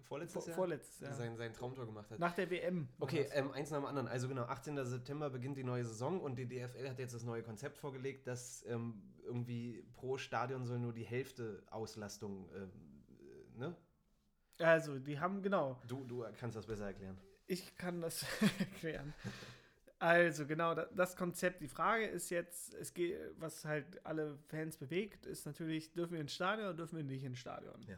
vorletztes 0.03 0.47
Jahr? 0.47 0.57
Vorletztes 0.57 1.01
Jahr. 1.01 1.15
Sein, 1.15 1.37
sein 1.37 1.53
Traumtor 1.53 1.87
gemacht 1.87 2.11
hat. 2.11 2.19
Nach 2.19 2.35
der 2.35 2.51
WM. 2.51 2.89
Okay, 3.01 3.29
ähm, 3.33 3.51
eins 3.53 3.71
nach 3.71 3.79
dem 3.79 3.87
anderen. 3.87 4.09
Also 4.09 4.29
genau, 4.29 4.43
18. 4.43 4.85
September 4.85 5.31
beginnt 5.31 5.57
die 5.57 5.65
neue 5.65 5.85
Saison 5.85 6.21
und 6.21 6.37
die 6.37 6.47
DFL 6.47 6.89
hat 6.89 6.99
jetzt 6.99 7.15
das 7.15 7.25
neue 7.25 7.43
Konzept 7.43 7.79
vorgelegt, 7.79 8.27
dass 8.27 8.65
ähm, 8.67 9.03
irgendwie 9.25 9.85
pro 9.95 10.19
Stadion 10.19 10.67
soll 10.67 10.79
nur 10.79 10.93
die 10.93 11.05
Hälfte 11.05 11.63
Auslastung, 11.71 12.49
ähm, 12.55 12.71
äh, 13.57 13.59
ne? 13.59 13.77
Also, 14.59 14.99
die 14.99 15.21
haben, 15.21 15.43
genau. 15.43 15.81
Du, 15.87 16.05
du 16.05 16.25
kannst 16.39 16.57
das 16.57 16.67
besser 16.67 16.87
erklären. 16.87 17.17
Ich 17.47 17.77
kann 17.77 18.01
das 18.01 18.27
erklären. 18.59 19.15
Also, 20.01 20.47
genau, 20.47 20.75
das 20.75 21.17
Konzept. 21.17 21.61
Die 21.61 21.69
Frage 21.69 22.07
ist 22.07 22.31
jetzt, 22.31 22.75
es 22.75 22.95
geht, 22.95 23.19
was 23.39 23.65
halt 23.65 24.05
alle 24.05 24.39
Fans 24.49 24.77
bewegt, 24.77 25.27
ist 25.27 25.45
natürlich, 25.45 25.93
dürfen 25.93 26.15
wir 26.15 26.21
ins 26.21 26.35
Stadion 26.35 26.69
oder 26.69 26.77
dürfen 26.77 26.97
wir 26.97 27.05
nicht 27.05 27.25
ins 27.25 27.39
Stadion? 27.39 27.83
Ja. 27.87 27.97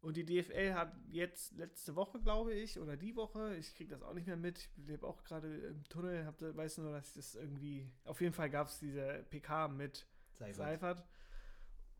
Und 0.00 0.16
die 0.16 0.24
DFL 0.24 0.72
hat 0.74 0.96
jetzt 1.10 1.56
letzte 1.56 1.94
Woche, 1.94 2.20
glaube 2.20 2.54
ich, 2.54 2.80
oder 2.80 2.96
die 2.96 3.16
Woche, 3.16 3.56
ich 3.56 3.74
kriege 3.74 3.90
das 3.90 4.02
auch 4.02 4.14
nicht 4.14 4.26
mehr 4.26 4.36
mit, 4.36 4.58
ich 4.58 4.86
lebe 4.86 5.06
auch 5.06 5.22
gerade 5.24 5.54
im 5.58 5.84
Tunnel, 5.84 6.24
hab, 6.24 6.40
weiß 6.40 6.78
nur, 6.78 6.92
dass 6.92 7.12
das 7.12 7.34
irgendwie, 7.34 7.86
auf 8.04 8.20
jeden 8.22 8.32
Fall 8.32 8.48
gab 8.48 8.68
es 8.68 8.78
diese 8.78 9.26
PK 9.28 9.68
mit 9.68 10.06
Seifert. 10.32 10.56
Seifert. 10.56 11.04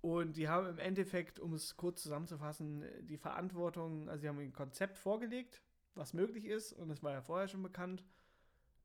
Und 0.01 0.39
die 0.39 0.49
haben 0.49 0.67
im 0.67 0.79
Endeffekt, 0.79 1.39
um 1.41 1.53
es 1.53 1.77
kurz 1.77 2.03
zusammenzufassen, 2.03 2.85
die 3.03 3.19
Verantwortung, 3.19 4.09
also 4.09 4.23
sie 4.23 4.29
haben 4.29 4.39
ein 4.39 4.55
Konzept 4.55 4.97
vorgelegt, 4.97 5.63
was 5.95 6.15
möglich 6.15 6.47
ist, 6.47 6.73
und 6.73 6.89
das 6.89 7.03
war 7.03 7.13
ja 7.13 7.21
vorher 7.21 7.49
schon 7.49 7.63
bekannt. 7.63 8.03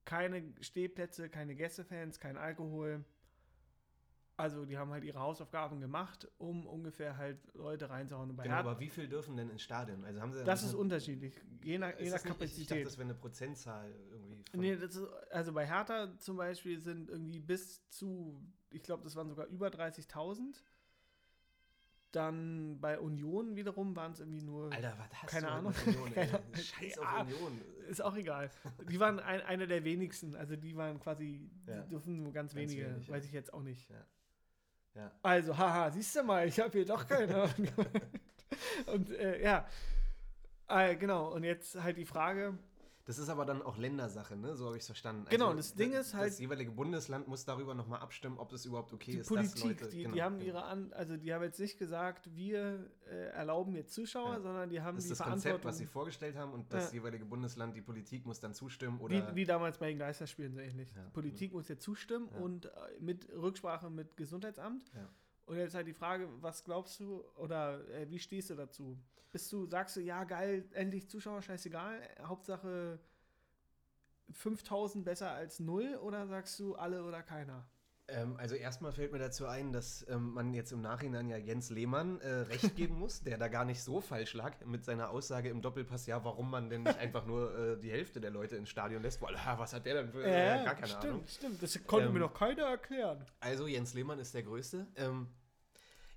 Keine 0.03 0.53
Stehplätze, 0.59 1.29
keine 1.29 1.55
Gästefans, 1.55 2.19
kein 2.19 2.35
Alkohol, 2.35 3.05
also 4.37 4.65
die 4.65 4.77
haben 4.77 4.91
halt 4.91 5.03
ihre 5.03 5.19
Hausaufgaben 5.19 5.79
gemacht, 5.79 6.27
um 6.37 6.67
ungefähr 6.67 7.15
halt 7.15 7.39
Leute 7.53 7.89
reinzuhauen. 7.89 8.35
genau, 8.35 8.55
aber 8.55 8.79
wie 8.79 8.89
viel 8.89 9.07
dürfen 9.07 9.37
denn 9.37 9.49
ins 9.49 9.61
Stadion? 9.61 10.03
Also 10.03 10.21
haben 10.21 10.33
sie 10.33 10.43
das 10.43 10.63
ist 10.63 10.69
eine, 10.69 10.79
unterschiedlich, 10.79 11.39
je 11.63 11.77
nach, 11.77 11.97
je 11.99 12.09
nach 12.09 12.21
Kapazität. 12.21 12.59
ich 12.59 12.67
dachte, 12.67 12.83
das 12.83 12.97
wäre 12.97 13.09
eine 13.09 13.15
Prozentzahl 13.15 13.93
irgendwie. 14.11 14.43
Nee, 14.53 14.73
ist, 14.73 14.99
also 15.31 15.53
bei 15.53 15.65
Hertha 15.65 16.17
zum 16.19 16.37
Beispiel 16.37 16.79
sind 16.79 17.09
irgendwie 17.09 17.39
bis 17.39 17.87
zu, 17.89 18.41
ich 18.69 18.83
glaube, 18.83 19.03
das 19.03 19.15
waren 19.15 19.29
sogar 19.29 19.47
über 19.47 19.67
30.000. 19.67 20.55
Dann 22.11 22.79
bei 22.79 22.97
Union 22.97 23.57
wiederum 23.57 23.93
waren 23.97 24.13
es 24.13 24.21
irgendwie 24.21 24.41
nur. 24.41 24.71
Alter, 24.71 24.95
was 24.97 25.21
hast 25.21 25.31
keine 25.31 25.47
du 25.47 25.51
Ahnung. 25.51 25.73
Union, 25.85 26.13
Scheiß 26.53 26.97
auf 26.99 27.21
Union. 27.21 27.61
Ist 27.89 28.01
auch 28.01 28.15
egal. 28.15 28.49
Die 28.89 28.99
waren 29.01 29.19
ein, 29.19 29.41
einer 29.41 29.67
der 29.67 29.83
wenigsten. 29.83 30.33
Also 30.33 30.55
die 30.55 30.77
waren 30.77 30.97
quasi, 31.01 31.49
ja. 31.67 31.81
die 31.81 31.89
dürfen 31.89 32.23
nur 32.23 32.31
ganz, 32.31 32.53
ganz 32.53 32.55
wenige, 32.55 32.89
wenig, 32.89 33.09
weiß 33.09 33.23
ja. 33.23 33.27
ich 33.27 33.33
jetzt 33.33 33.53
auch 33.53 33.63
nicht. 33.63 33.89
Ja. 33.89 34.05
Ja. 34.95 35.11
Also, 35.21 35.57
haha, 35.57 35.91
siehst 35.91 36.15
du 36.15 36.23
mal, 36.23 36.47
ich 36.47 36.59
habe 36.59 36.71
hier 36.71 36.85
doch 36.85 37.05
keine. 37.05 37.49
und 38.87 39.11
äh, 39.11 39.43
ja, 39.43 39.67
äh, 40.69 40.95
genau. 40.95 41.33
Und 41.33 41.43
jetzt 41.43 41.75
halt 41.75 41.97
die 41.97 42.05
Frage. 42.05 42.57
Das 43.05 43.19
ist 43.19 43.29
aber 43.29 43.45
dann 43.45 43.61
auch 43.61 43.77
Ländersache, 43.77 44.35
ne? 44.35 44.55
So 44.55 44.65
habe 44.65 44.77
ich 44.77 44.81
es 44.81 44.87
verstanden. 44.87 45.27
Genau, 45.29 45.49
also, 45.49 45.57
das 45.57 45.75
Ding 45.75 45.93
ist 45.93 46.15
halt. 46.15 46.31
Das 46.31 46.39
jeweilige 46.39 46.71
Bundesland 46.71 47.27
muss 47.27 47.45
darüber 47.45 47.75
nochmal 47.75 47.99
abstimmen, 47.99 48.39
ob 48.39 48.49
das 48.49 48.65
überhaupt 48.65 48.93
okay 48.93 49.11
die 49.11 49.17
ist. 49.19 49.27
Politik, 49.27 49.53
dass 49.53 49.63
Leute, 49.63 49.89
die, 49.89 50.03
genau, 50.03 50.15
die 50.15 50.23
haben 50.23 50.39
genau. 50.39 50.47
ihre 50.47 50.63
An 50.63 50.91
also 50.93 51.15
die 51.15 51.31
haben 51.31 51.43
jetzt 51.43 51.59
nicht 51.59 51.77
gesagt, 51.77 52.35
wir 52.35 52.89
äh, 53.07 53.27
erlauben 53.27 53.75
jetzt 53.75 53.93
Zuschauer, 53.93 54.33
ja. 54.33 54.41
sondern 54.41 54.69
die 54.71 54.81
haben 54.81 54.95
das 54.95 55.05
die 55.05 55.11
ist 55.11 55.19
das 55.19 55.27
Konzept, 55.27 55.63
was 55.65 55.77
sie 55.77 55.85
vorgestellt 55.85 56.35
haben 56.35 56.51
und 56.51 56.73
das 56.73 56.91
ja. 56.91 56.99
jeweilige 56.99 57.25
Bundesland, 57.25 57.75
die 57.75 57.81
Politik 57.81 58.25
muss 58.25 58.39
dann 58.39 58.55
zustimmen 58.55 58.99
oder. 58.99 59.31
Wie, 59.31 59.35
wie 59.35 59.45
damals 59.45 59.77
bei 59.77 59.89
den 59.89 59.99
Geisterspielen 59.99 60.55
so 60.55 60.59
ähnlich. 60.59 60.91
Ja. 60.95 61.03
Politik 61.13 61.53
muss 61.53 61.67
jetzt 61.67 61.83
zustimmen 61.83 62.27
und 62.29 62.65
äh, 62.65 62.69
mit 62.99 63.29
Rücksprache 63.29 63.91
mit 63.91 64.17
Gesundheitsamt. 64.17 64.83
Und 65.45 65.57
jetzt 65.57 65.75
halt 65.75 65.85
die 65.85 65.93
Frage, 65.93 66.27
was 66.41 66.63
glaubst 66.63 66.99
du 66.99 67.23
oder 67.35 67.87
äh, 67.89 68.09
wie 68.09 68.17
stehst 68.17 68.49
du 68.49 68.55
dazu? 68.55 68.97
Bist 69.35 69.51
du, 69.51 69.65
sagst 69.65 69.97
du, 69.97 69.99
ja 69.99 70.23
geil, 70.23 70.63
endlich 70.71 71.09
Zuschauer, 71.09 71.41
scheißegal, 71.41 71.99
Hauptsache 72.23 72.97
5000 74.31 75.03
besser 75.03 75.29
als 75.31 75.59
null 75.59 75.99
oder 76.01 76.25
sagst 76.25 76.57
du 76.57 76.75
alle 76.75 77.03
oder 77.03 77.21
keiner? 77.21 77.67
Ähm, 78.07 78.37
also 78.37 78.55
erstmal 78.55 78.93
fällt 78.93 79.11
mir 79.11 79.19
dazu 79.19 79.45
ein, 79.45 79.73
dass 79.73 80.07
ähm, 80.07 80.35
man 80.35 80.53
jetzt 80.53 80.71
im 80.71 80.79
Nachhinein 80.79 81.27
ja 81.27 81.35
Jens 81.35 81.69
Lehmann 81.69 82.21
äh, 82.21 82.29
recht 82.29 82.77
geben 82.77 82.97
muss, 82.97 83.23
der 83.23 83.37
da 83.37 83.49
gar 83.49 83.65
nicht 83.65 83.83
so 83.83 83.99
falsch 83.99 84.35
lag 84.35 84.53
mit 84.65 84.85
seiner 84.85 85.09
Aussage 85.09 85.49
im 85.49 85.61
Doppelpass, 85.61 86.05
ja, 86.05 86.23
warum 86.23 86.49
man 86.49 86.69
denn 86.69 86.83
nicht 86.83 86.97
einfach 86.97 87.25
nur 87.25 87.53
äh, 87.57 87.77
die 87.77 87.91
Hälfte 87.91 88.21
der 88.21 88.31
Leute 88.31 88.55
ins 88.55 88.69
Stadion 88.69 89.01
lässt. 89.01 89.21
Weil, 89.21 89.35
ah, 89.35 89.59
was 89.59 89.73
hat 89.73 89.85
der 89.85 89.95
denn 89.95 90.11
für 90.13 90.23
äh, 90.23 90.63
gar 90.63 90.75
keine 90.75 90.87
stimmt, 90.87 91.03
Ahnung. 91.03 91.27
Stimmt, 91.27 91.61
das 91.61 91.83
konnte 91.85 92.07
ähm, 92.07 92.13
mir 92.13 92.19
noch 92.19 92.33
keiner 92.33 92.67
erklären. 92.67 93.25
Also 93.41 93.67
Jens 93.67 93.93
Lehmann 93.95 94.17
ist 94.17 94.33
der 94.33 94.43
Größte. 94.43 94.87
Ähm, 94.95 95.27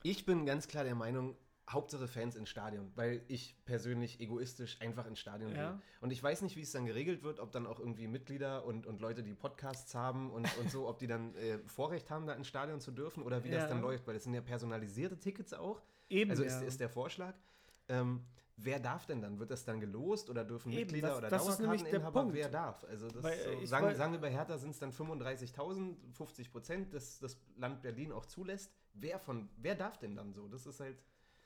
ich 0.05 0.25
bin 0.25 0.47
ganz 0.47 0.69
klar 0.69 0.85
der 0.85 0.95
Meinung, 0.95 1.37
Hauptsache 1.69 2.09
Fans 2.09 2.35
ins 2.37 2.49
Stadion, 2.49 2.91
weil 2.95 3.23
ich 3.29 3.55
persönlich 3.67 4.21
egoistisch 4.21 4.81
einfach 4.81 5.07
ins 5.07 5.19
Stadion 5.19 5.55
ja. 5.55 5.73
will. 5.73 5.81
Und 6.01 6.13
ich 6.13 6.23
weiß 6.23 6.43
nicht, 6.43 6.57
wie 6.57 6.63
es 6.63 6.73
dann 6.73 6.87
geregelt 6.87 7.23
wird, 7.23 7.41
ob 7.41 7.53
dann 7.53 7.67
auch 7.67 7.79
irgendwie 7.79 8.07
Mitglieder 8.07 8.65
und, 8.65 8.87
und 8.87 9.01
Leute, 9.01 9.23
die 9.23 9.35
Podcasts 9.35 9.95
haben 9.95 10.31
und, 10.31 10.49
und 10.59 10.71
so, 10.71 10.89
ob 10.89 10.99
die 10.99 11.07
dann 11.07 11.35
äh, 11.35 11.59
Vorrecht 11.67 12.11
haben, 12.11 12.27
da 12.27 12.33
ins 12.33 12.49
Stadion 12.49 12.81
zu 12.81 12.91
dürfen 12.91 13.23
oder 13.23 13.45
wie 13.45 13.49
ja. 13.49 13.61
das 13.61 13.69
dann 13.69 13.83
läuft, 13.83 14.07
weil 14.07 14.17
es 14.17 14.25
sind 14.25 14.35
ja 14.35 14.41
personalisierte 14.41 15.19
Tickets 15.19 15.53
auch. 15.53 15.83
Eben. 16.09 16.31
Also 16.31 16.43
ist, 16.43 16.63
ist 16.63 16.81
der 16.81 16.89
Vorschlag. 16.89 17.35
Ähm, 17.89 18.25
wer 18.57 18.79
darf 18.79 19.07
denn 19.07 19.21
dann? 19.21 19.39
Wird 19.39 19.51
das 19.51 19.65
dann 19.65 19.81
gelost 19.81 20.29
oder 20.31 20.45
dürfen 20.45 20.71
Eben, 20.73 20.81
Mitglieder 20.81 21.09
das, 21.09 21.19
oder 21.19 21.29
das 21.29 21.59
Dauerkarteninhaber? 21.59 22.33
Wer 22.33 22.49
darf? 22.49 22.85
Also 22.85 23.09
das 23.09 23.23
weil, 23.23 23.39
so, 23.61 23.67
sagen, 23.67 23.95
sagen 23.95 24.13
wir 24.13 24.21
bei 24.21 24.31
Hertha 24.31 24.59
sind 24.59 24.71
es 24.71 24.79
dann 24.79 24.93
35.000, 24.93 25.97
50 26.13 26.51
Prozent, 26.51 26.95
dass 26.95 27.19
das 27.19 27.39
Land 27.57 27.83
Berlin 27.83 28.13
auch 28.13 28.27
zulässt. 28.27 28.73
Wer 28.95 29.19
von, 29.19 29.49
wer 29.57 29.75
darf 29.75 29.99
denn 29.99 30.17
dann 30.17 30.33
so? 30.33 30.49
Das 30.49 30.67
ist 30.67 30.81
halt. 30.81 30.99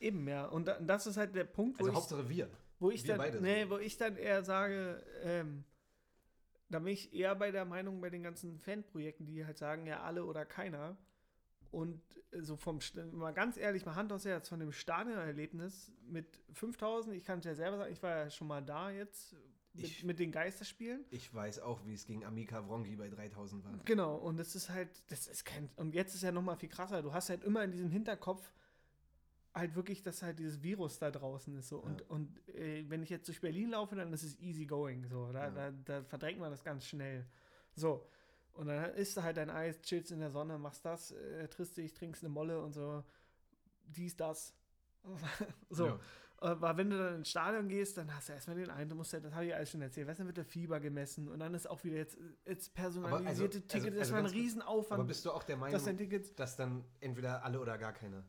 Eben, 0.03 0.27
ja. 0.27 0.47
Und 0.47 0.69
das 0.81 1.07
ist 1.07 1.17
halt 1.17 1.35
der 1.35 1.45
Punkt, 1.45 1.79
wo 1.79 1.85
also 1.85 1.91
ich. 1.91 1.97
Hauptsache 1.97 2.29
wir. 2.29 2.51
Wo 2.81 2.91
ich, 2.91 3.07
wir 3.07 3.17
dann, 3.17 3.43
nee, 3.43 3.71
wo 3.71 3.79
ich 3.79 3.97
dann 3.97 4.17
eher 4.17 4.43
sage, 4.43 5.01
ähm, 5.23 5.65
da 6.69 6.81
bin 6.81 6.93
ich 6.93 7.15
eher 7.15 7.37
bei 7.37 7.53
der 7.53 7.65
Meinung 7.65 8.01
bei 8.01 8.11
den 8.11 8.25
ganzen 8.25 8.59
Fanprojekten, 8.59 9.25
die 9.27 9.47
halt 9.47 9.59
sagen, 9.59 9.87
ja, 9.87 10.03
alle 10.03 10.25
oder 10.25 10.45
keiner. 10.45 10.97
Und 11.71 12.03
so 12.33 12.57
vom, 12.57 12.81
mal 13.13 13.33
ganz 13.33 13.57
ehrlich, 13.57 13.87
mal 13.87 13.95
Hand 13.95 14.13
aufs 14.13 14.25
Herz, 14.25 14.49
von 14.49 14.59
dem 14.59 14.73
Stadionerlebnis 14.73 15.93
mit 16.07 16.43
5000, 16.53 17.15
ich 17.15 17.25
kann 17.25 17.39
es 17.39 17.45
ja 17.45 17.55
selber 17.55 17.77
sagen, 17.79 17.93
ich 17.93 18.03
war 18.03 18.11
ja 18.11 18.31
schon 18.31 18.49
mal 18.49 18.61
da 18.61 18.91
jetzt 18.91 19.37
mit, 19.73 19.85
ich, 19.85 20.05
mit 20.05 20.19
den 20.19 20.33
Geisterspielen. 20.33 21.05
Ich 21.11 21.33
weiß 21.33 21.61
auch, 21.61 21.87
wie 21.87 21.95
es 21.95 22.05
gegen 22.05 22.25
Amika 22.25 22.67
Wrongi 22.67 22.97
bei 22.97 23.09
3000 23.09 23.65
war. 23.65 23.73
Genau, 23.85 24.17
und 24.17 24.39
das 24.39 24.55
ist 24.57 24.69
halt, 24.69 24.91
das 25.09 25.29
ist 25.29 25.45
kein, 25.45 25.71
und 25.77 25.95
jetzt 25.95 26.15
ist 26.15 26.23
ja 26.23 26.33
noch 26.33 26.43
mal 26.43 26.57
viel 26.57 26.69
krasser, 26.69 27.03
du 27.03 27.15
hast 27.15 27.31
halt 27.31 27.45
immer 27.45 27.63
in 27.63 27.71
diesem 27.71 27.91
Hinterkopf, 27.91 28.53
halt 29.55 29.75
wirklich, 29.75 30.03
dass 30.03 30.23
halt 30.23 30.39
dieses 30.39 30.63
Virus 30.63 30.99
da 30.99 31.11
draußen 31.11 31.57
ist. 31.57 31.69
So. 31.69 31.79
Und, 31.79 32.01
ja. 32.01 32.07
und 32.09 32.49
äh, 32.49 32.85
wenn 32.89 33.03
ich 33.03 33.11
jetzt 33.11 33.29
durch 33.29 33.41
Berlin 33.41 33.71
laufe, 33.71 33.95
dann 33.95 34.13
ist 34.13 34.23
es 34.23 34.39
easy 34.41 34.67
going. 34.67 35.07
So. 35.07 35.33
Da, 35.33 35.45
ja. 35.45 35.51
da, 35.51 35.71
da 35.71 36.03
verdrängt 36.05 36.41
man 36.41 36.51
das 36.51 36.65
ganz 36.65 36.87
schnell. 36.87 37.27
So. 37.75 38.07
Und 38.53 38.67
dann 38.67 38.93
isst 38.95 39.17
du 39.17 39.23
halt 39.23 39.37
dein 39.37 39.51
Eis, 39.51 39.81
chillst 39.83 40.13
in 40.13 40.21
der 40.21 40.31
Sonne, 40.31 40.59
machst 40.59 40.85
das, 40.85 41.13
äh, 41.13 41.49
triffst 41.49 41.77
dich, 41.77 41.95
trinkst 41.95 42.23
eine 42.23 42.31
Molle 42.31 42.61
und 42.61 42.73
so. 42.73 43.05
Dies, 43.85 44.17
das. 44.17 44.55
so. 45.71 45.87
Ja. 45.87 46.01
Aber 46.43 46.77
wenn 46.77 46.91
du 46.91 46.99
dann 46.99 47.15
ins 47.17 47.31
Stadion 47.31 47.69
gehst, 47.69 47.97
dann 47.97 48.13
hast 48.13 48.29
du 48.29 48.33
erstmal 48.33 48.57
den 48.57 48.69
einen, 48.69 48.91
du 48.91 48.97
musst 48.97 49.13
ja, 49.13 49.21
das 49.21 49.33
habe 49.33 49.47
ich 49.47 49.55
alles 49.55 49.71
schon 49.71 49.81
erzählt, 49.81 50.09
weißt 50.09 50.19
du, 50.19 50.23
dann 50.23 50.27
wird 50.27 50.39
der 50.39 50.45
Fieber 50.45 50.81
gemessen 50.81 51.29
und 51.29 51.39
dann 51.39 51.55
ist 51.55 51.71
auch 51.71 51.85
wieder 51.85 51.97
jetzt, 51.97 52.19
jetzt 52.45 52.75
personalisierte 52.75 53.59
also, 53.59 53.69
Ticket, 53.69 53.75
also, 53.75 53.91
das 53.91 53.99
also 54.01 54.13
war 54.15 54.19
ein 54.19 54.27
Riesenaufwand. 54.27 55.01
Aber 55.01 55.07
bist 55.07 55.25
du 55.25 55.31
auch 55.31 55.45
der 55.45 55.57
Meinung, 55.57 55.81
dass, 55.81 56.35
dass 56.35 56.57
dann 56.57 56.85
entweder 56.99 57.45
alle 57.45 57.61
oder 57.61 57.79
gar 57.79 57.93
keiner? 57.93 58.25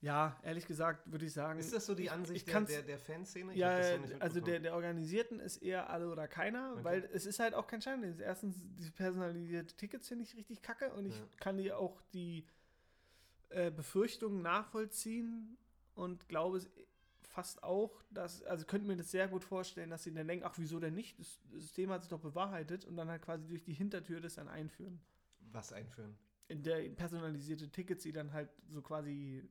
Ja, 0.00 0.38
ehrlich 0.44 0.66
gesagt 0.66 1.10
würde 1.10 1.26
ich 1.26 1.32
sagen. 1.32 1.58
Ist 1.58 1.72
das 1.72 1.86
so 1.86 1.94
die 1.94 2.08
Ansicht 2.08 2.46
ich, 2.46 2.52
der, 2.52 2.60
der, 2.60 2.82
der, 2.82 2.98
Fanszene? 2.98 3.52
Ich 3.52 3.58
ja, 3.58 3.98
so 3.98 4.14
also 4.20 4.40
der, 4.40 4.60
der 4.60 4.74
Organisierten 4.74 5.40
ist 5.40 5.56
eher 5.56 5.90
alle 5.90 6.08
oder 6.08 6.28
keiner, 6.28 6.72
okay. 6.74 6.84
weil 6.84 7.10
es 7.12 7.26
ist 7.26 7.40
halt 7.40 7.54
auch 7.54 7.66
kein 7.66 7.82
Schein. 7.82 8.18
Erstens, 8.20 8.56
diese 8.78 8.92
personalisierte 8.92 9.74
Tickets 9.76 10.06
finde 10.06 10.24
ich 10.24 10.36
richtig 10.36 10.62
kacke 10.62 10.92
und 10.92 11.06
ich 11.06 11.16
ja. 11.16 11.24
kann 11.40 11.56
dir 11.56 11.78
auch 11.78 12.00
die 12.12 12.46
äh, 13.48 13.72
Befürchtungen 13.72 14.40
nachvollziehen 14.40 15.58
und 15.94 16.28
glaube 16.28 16.58
es 16.58 16.70
fast 17.22 17.62
auch, 17.62 18.02
dass, 18.10 18.42
also 18.44 18.66
könnte 18.66 18.86
mir 18.86 18.96
das 18.96 19.10
sehr 19.10 19.28
gut 19.28 19.44
vorstellen, 19.44 19.90
dass 19.90 20.02
sie 20.02 20.12
dann 20.12 20.28
denken, 20.28 20.44
ach, 20.46 20.54
wieso 20.58 20.78
denn 20.80 20.94
nicht? 20.94 21.18
Das 21.18 21.40
System 21.52 21.90
hat 21.90 22.02
sich 22.02 22.10
doch 22.10 22.20
bewahrheitet 22.20 22.84
und 22.84 22.96
dann 22.96 23.08
halt 23.08 23.22
quasi 23.22 23.46
durch 23.46 23.62
die 23.64 23.74
Hintertür 23.74 24.20
das 24.20 24.34
dann 24.34 24.48
einführen. 24.48 25.00
Was 25.52 25.72
einführen? 25.72 26.16
In 26.48 26.62
der 26.62 26.88
personalisierte 26.90 27.70
Tickets, 27.70 28.02
die 28.02 28.12
dann 28.12 28.32
halt 28.32 28.48
so 28.68 28.80
quasi 28.80 29.48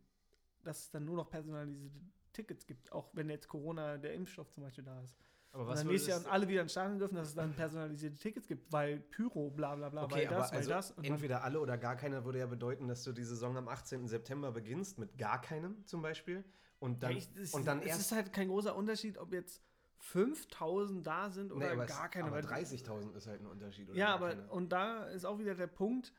dass 0.63 0.83
es 0.83 0.89
dann 0.89 1.05
nur 1.05 1.15
noch 1.15 1.29
personalisierte 1.29 1.99
Tickets 2.33 2.65
gibt, 2.65 2.91
auch 2.91 3.09
wenn 3.13 3.29
jetzt 3.29 3.47
Corona, 3.47 3.97
der 3.97 4.13
Impfstoff 4.13 4.51
zum 4.51 4.63
Beispiel 4.63 4.83
da 4.83 5.01
ist. 5.01 5.15
Aber 5.51 5.65
was 5.65 5.79
und 5.79 5.85
dann 5.85 5.93
nächstes 5.93 6.23
Jahr 6.23 6.31
alle 6.31 6.47
wieder 6.47 6.61
ins 6.61 6.71
Stadion 6.71 6.99
dürfen, 6.99 7.15
dass 7.15 7.29
es 7.29 7.35
dann 7.35 7.53
personalisierte 7.53 8.17
Tickets 8.17 8.47
gibt, 8.47 8.71
weil 8.71 8.99
Pyro, 8.99 9.49
bla 9.49 9.75
bla 9.75 9.89
bla, 9.89 10.03
okay, 10.03 10.15
weil 10.15 10.27
das, 10.27 10.51
weil 10.51 10.57
also 10.59 10.69
das. 10.69 10.93
entweder 11.01 11.43
alle 11.43 11.59
oder 11.59 11.77
gar 11.77 11.95
keiner 11.95 12.25
würde 12.25 12.39
ja 12.39 12.45
bedeuten, 12.45 12.87
dass 12.87 13.03
du 13.03 13.11
die 13.11 13.23
Saison 13.23 13.57
am 13.57 13.67
18. 13.67 14.07
September 14.07 14.51
beginnst, 14.51 14.99
mit 14.99 15.17
gar 15.17 15.41
keinem 15.41 15.83
zum 15.85 16.01
Beispiel. 16.01 16.43
Und 16.79 17.01
dann, 17.01 17.11
ja, 17.11 17.17
ich, 17.17 17.33
das, 17.33 17.53
und 17.53 17.65
dann 17.65 17.81
erst. 17.81 18.01
Es 18.01 18.05
ist 18.07 18.11
halt 18.11 18.33
kein 18.33 18.49
großer 18.49 18.75
Unterschied, 18.75 19.17
ob 19.17 19.33
jetzt 19.33 19.63
5000 19.99 21.05
da 21.05 21.29
sind 21.29 21.51
oder 21.51 21.75
nee, 21.75 21.85
gar 21.87 22.09
keine. 22.09 22.27
Aber 22.27 22.39
30.000 22.39 23.15
ist 23.15 23.27
halt 23.27 23.41
ein 23.41 23.47
Unterschied. 23.47 23.93
ja, 23.95 24.13
aber 24.13 24.29
keine. 24.29 24.47
und 24.49 24.71
da 24.71 25.05
ist 25.05 25.25
auch 25.25 25.39
wieder 25.39 25.55
der 25.55 25.67
Punkt, 25.67 26.13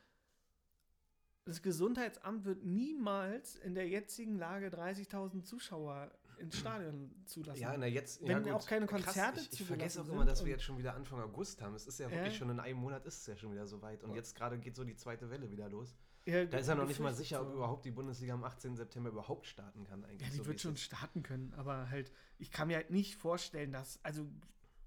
das 1.45 1.61
Gesundheitsamt 1.61 2.45
wird 2.45 2.63
niemals 2.63 3.55
in 3.55 3.73
der 3.75 3.87
jetzigen 3.87 4.37
Lage 4.37 4.67
30.000 4.67 5.43
Zuschauer 5.43 6.11
ins 6.39 6.57
Stadion 6.57 7.11
zulassen. 7.25 7.61
Ja, 7.61 7.75
na 7.77 7.85
jetzt, 7.85 8.25
Wenn 8.25 8.45
ja 8.45 8.55
auch 8.55 8.65
keine 8.65 8.85
Konzerte 8.85 9.39
Krass, 9.39 9.49
ich, 9.51 9.61
ich 9.61 9.67
vergesse 9.67 10.01
auch 10.01 10.07
immer, 10.07 10.25
dass 10.25 10.43
wir 10.43 10.51
jetzt 10.51 10.63
schon 10.63 10.77
wieder 10.77 10.95
Anfang 10.95 11.19
August 11.19 11.61
haben. 11.61 11.75
Es 11.75 11.85
ist 11.85 11.99
ja 11.99 12.09
wirklich 12.09 12.33
äh? 12.33 12.37
schon 12.37 12.49
in 12.49 12.59
einem 12.59 12.79
Monat 12.79 13.05
ist 13.05 13.21
es 13.21 13.27
ja 13.27 13.35
schon 13.35 13.51
wieder 13.51 13.67
so 13.67 13.81
weit. 13.81 14.03
Und 14.03 14.15
jetzt 14.15 14.35
gerade 14.35 14.57
geht 14.57 14.75
so 14.75 14.83
die 14.83 14.95
zweite 14.95 15.29
Welle 15.29 15.51
wieder 15.51 15.69
los. 15.69 15.95
Ja, 16.25 16.45
da 16.45 16.59
ist 16.59 16.67
ja 16.67 16.75
noch 16.75 16.87
nicht 16.87 16.99
mal 16.99 17.13
sicher, 17.13 17.41
ob 17.41 17.53
überhaupt 17.53 17.85
die 17.85 17.91
Bundesliga 17.91 18.33
am 18.33 18.43
18. 18.43 18.75
September 18.75 19.09
überhaupt 19.09 19.47
starten 19.47 19.83
kann 19.85 20.03
eigentlich. 20.05 20.21
Ja, 20.21 20.29
die 20.29 20.37
so 20.37 20.45
wird 20.45 20.61
schon 20.61 20.77
starten 20.77 21.23
können, 21.23 21.53
aber 21.57 21.89
halt, 21.89 22.11
ich 22.37 22.51
kann 22.51 22.67
mir 22.67 22.75
halt 22.75 22.91
nicht 22.91 23.15
vorstellen, 23.15 23.71
dass, 23.71 23.99
also 24.03 24.27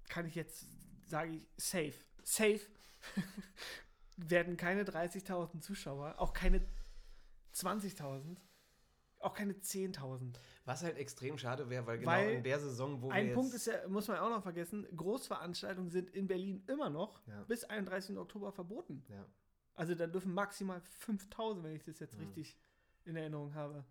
kann 0.09 0.25
ich 0.25 0.35
jetzt, 0.35 0.67
sage 1.07 1.33
ich, 1.33 1.47
safe, 1.57 1.95
safe 2.23 2.61
werden 4.17 4.57
keine 4.57 4.83
30.000 4.83 5.61
Zuschauer, 5.61 6.15
auch 6.17 6.33
keine 6.33 6.61
20.000, 7.53 8.37
auch 9.19 9.33
keine 9.33 9.53
10.000. 9.53 10.33
Was 10.65 10.83
halt 10.83 10.97
extrem 10.97 11.37
schade 11.37 11.69
wäre, 11.69 11.85
weil 11.85 11.99
genau 11.99 12.11
weil 12.11 12.31
in 12.31 12.43
der 12.43 12.59
Saison, 12.59 13.01
wo 13.01 13.09
ein 13.09 13.27
wir 13.27 13.33
Punkt 13.33 13.53
ist 13.53 13.67
ja, 13.67 13.87
muss 13.87 14.07
man 14.07 14.17
auch 14.17 14.29
noch 14.29 14.43
vergessen, 14.43 14.87
Großveranstaltungen 14.95 15.89
sind 15.89 16.09
in 16.11 16.27
Berlin 16.27 16.63
immer 16.67 16.89
noch 16.89 17.25
ja. 17.27 17.43
bis 17.43 17.63
31. 17.63 18.17
Oktober 18.17 18.51
verboten. 18.51 19.03
Ja. 19.09 19.25
Also 19.75 19.95
da 19.95 20.07
dürfen 20.07 20.33
maximal 20.33 20.81
5.000, 21.05 21.63
wenn 21.63 21.75
ich 21.75 21.83
das 21.83 21.99
jetzt 21.99 22.15
mhm. 22.17 22.25
richtig 22.25 22.57
in 23.05 23.15
Erinnerung 23.15 23.53
habe, 23.55 23.85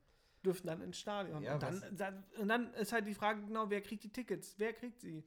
dürfen 0.44 0.66
dann 0.66 0.80
ins 0.80 0.98
Stadion. 0.98 1.42
Ja, 1.42 1.54
und, 1.54 1.62
dann, 1.62 1.96
dann, 1.96 2.24
und 2.38 2.48
dann 2.48 2.74
ist 2.74 2.92
halt 2.92 3.06
die 3.06 3.14
Frage 3.14 3.42
genau, 3.42 3.70
wer 3.70 3.80
kriegt 3.80 4.04
die 4.04 4.12
Tickets? 4.12 4.54
Wer 4.58 4.72
kriegt 4.72 5.00
sie? 5.00 5.24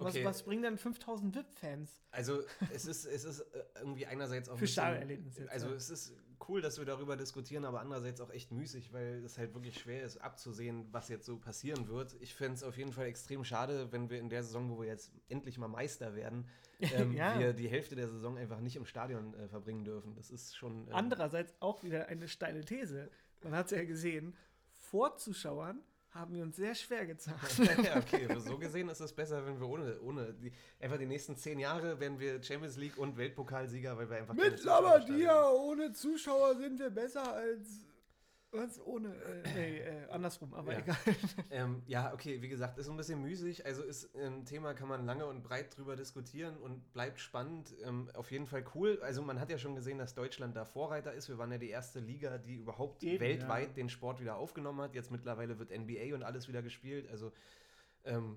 Okay. 0.00 0.24
Was, 0.24 0.36
was 0.36 0.42
bringen 0.44 0.62
dann 0.62 0.78
5000 0.78 1.34
VIP-Fans? 1.34 1.90
Also, 2.10 2.42
es 2.72 2.86
ist, 2.86 3.04
es 3.04 3.24
ist 3.24 3.40
äh, 3.40 3.62
irgendwie 3.78 4.06
einerseits 4.06 4.48
auch. 4.48 4.58
Für 4.58 4.66
Stadionerlebnis 4.66 5.38
jetzt. 5.38 5.50
Also, 5.50 5.68
ja. 5.68 5.74
es 5.74 5.90
ist 5.90 6.14
cool, 6.48 6.60
dass 6.60 6.78
wir 6.78 6.84
darüber 6.84 7.16
diskutieren, 7.16 7.64
aber 7.64 7.80
andererseits 7.80 8.20
auch 8.20 8.30
echt 8.30 8.50
müßig, 8.50 8.92
weil 8.92 9.22
es 9.24 9.38
halt 9.38 9.54
wirklich 9.54 9.78
schwer 9.78 10.02
ist, 10.02 10.16
abzusehen, 10.18 10.88
was 10.90 11.08
jetzt 11.08 11.26
so 11.26 11.38
passieren 11.38 11.88
wird. 11.88 12.16
Ich 12.20 12.34
fände 12.34 12.54
es 12.54 12.62
auf 12.62 12.76
jeden 12.76 12.92
Fall 12.92 13.06
extrem 13.06 13.44
schade, 13.44 13.92
wenn 13.92 14.10
wir 14.10 14.18
in 14.18 14.28
der 14.28 14.42
Saison, 14.42 14.70
wo 14.70 14.80
wir 14.80 14.88
jetzt 14.88 15.12
endlich 15.28 15.58
mal 15.58 15.68
Meister 15.68 16.14
werden, 16.14 16.48
ähm, 16.80 17.12
ja. 17.12 17.38
wir 17.38 17.52
die 17.52 17.68
Hälfte 17.68 17.94
der 17.94 18.08
Saison 18.08 18.38
einfach 18.38 18.60
nicht 18.60 18.76
im 18.76 18.86
Stadion 18.86 19.34
äh, 19.34 19.48
verbringen 19.48 19.84
dürfen. 19.84 20.14
Das 20.14 20.30
ist 20.30 20.56
schon. 20.56 20.88
Ähm, 20.88 20.94
andererseits 20.94 21.54
auch 21.60 21.82
wieder 21.82 22.08
eine 22.08 22.28
steile 22.28 22.64
These. 22.64 23.10
Man 23.42 23.54
hat 23.54 23.66
es 23.66 23.72
ja 23.72 23.84
gesehen, 23.84 24.34
vor 24.72 25.16
Zuschauern 25.16 25.82
haben 26.12 26.34
wir 26.34 26.42
uns 26.42 26.56
sehr 26.56 26.74
schwer 26.74 27.06
getan. 27.06 27.34
ja, 27.84 27.96
okay, 27.98 28.26
so 28.38 28.58
gesehen 28.58 28.88
ist 28.88 29.00
es 29.00 29.12
besser, 29.12 29.44
wenn 29.46 29.60
wir 29.60 29.68
ohne, 29.68 30.00
ohne 30.00 30.32
die, 30.34 30.52
einfach 30.80 30.98
die 30.98 31.06
nächsten 31.06 31.36
zehn 31.36 31.58
Jahre 31.58 32.00
werden 32.00 32.18
wir 32.18 32.42
Champions 32.42 32.76
League 32.76 32.98
und 32.98 33.16
Weltpokalsieger, 33.16 33.96
weil 33.96 34.10
wir 34.10 34.16
einfach 34.16 34.34
mit 34.34 34.62
Labadia 34.64 35.50
ohne 35.50 35.92
Zuschauer 35.92 36.56
sind 36.56 36.78
wir 36.78 36.90
besser 36.90 37.32
als 37.32 37.86
was 38.52 38.84
ohne, 38.84 39.14
äh, 39.14 39.54
nee, 39.54 39.78
äh, 39.78 40.08
andersrum, 40.10 40.54
aber 40.54 40.72
ja. 40.72 40.78
egal. 40.80 40.96
Ähm, 41.50 41.82
ja, 41.86 42.12
okay, 42.12 42.40
wie 42.42 42.48
gesagt, 42.48 42.78
ist 42.78 42.88
ein 42.88 42.96
bisschen 42.96 43.20
müßig. 43.22 43.66
Also 43.66 43.82
ist 43.82 44.14
ein 44.16 44.44
Thema, 44.44 44.74
kann 44.74 44.88
man 44.88 45.04
lange 45.04 45.26
und 45.26 45.42
breit 45.42 45.76
drüber 45.76 45.96
diskutieren 45.96 46.56
und 46.56 46.92
bleibt 46.92 47.20
spannend. 47.20 47.74
Ähm, 47.84 48.08
auf 48.14 48.30
jeden 48.30 48.46
Fall 48.46 48.64
cool. 48.74 49.00
Also 49.02 49.22
man 49.22 49.40
hat 49.40 49.50
ja 49.50 49.58
schon 49.58 49.74
gesehen, 49.74 49.98
dass 49.98 50.14
Deutschland 50.14 50.56
da 50.56 50.64
Vorreiter 50.64 51.12
ist. 51.12 51.28
Wir 51.28 51.38
waren 51.38 51.50
ja 51.50 51.58
die 51.58 51.70
erste 51.70 52.00
Liga, 52.00 52.38
die 52.38 52.56
überhaupt 52.56 53.02
Eben, 53.02 53.20
weltweit 53.20 53.68
ja. 53.68 53.74
den 53.74 53.88
Sport 53.88 54.20
wieder 54.20 54.36
aufgenommen 54.36 54.80
hat. 54.80 54.94
Jetzt 54.94 55.10
mittlerweile 55.10 55.58
wird 55.58 55.70
NBA 55.70 56.14
und 56.14 56.22
alles 56.22 56.48
wieder 56.48 56.62
gespielt. 56.62 57.08
Also 57.10 57.32
ähm, 58.04 58.36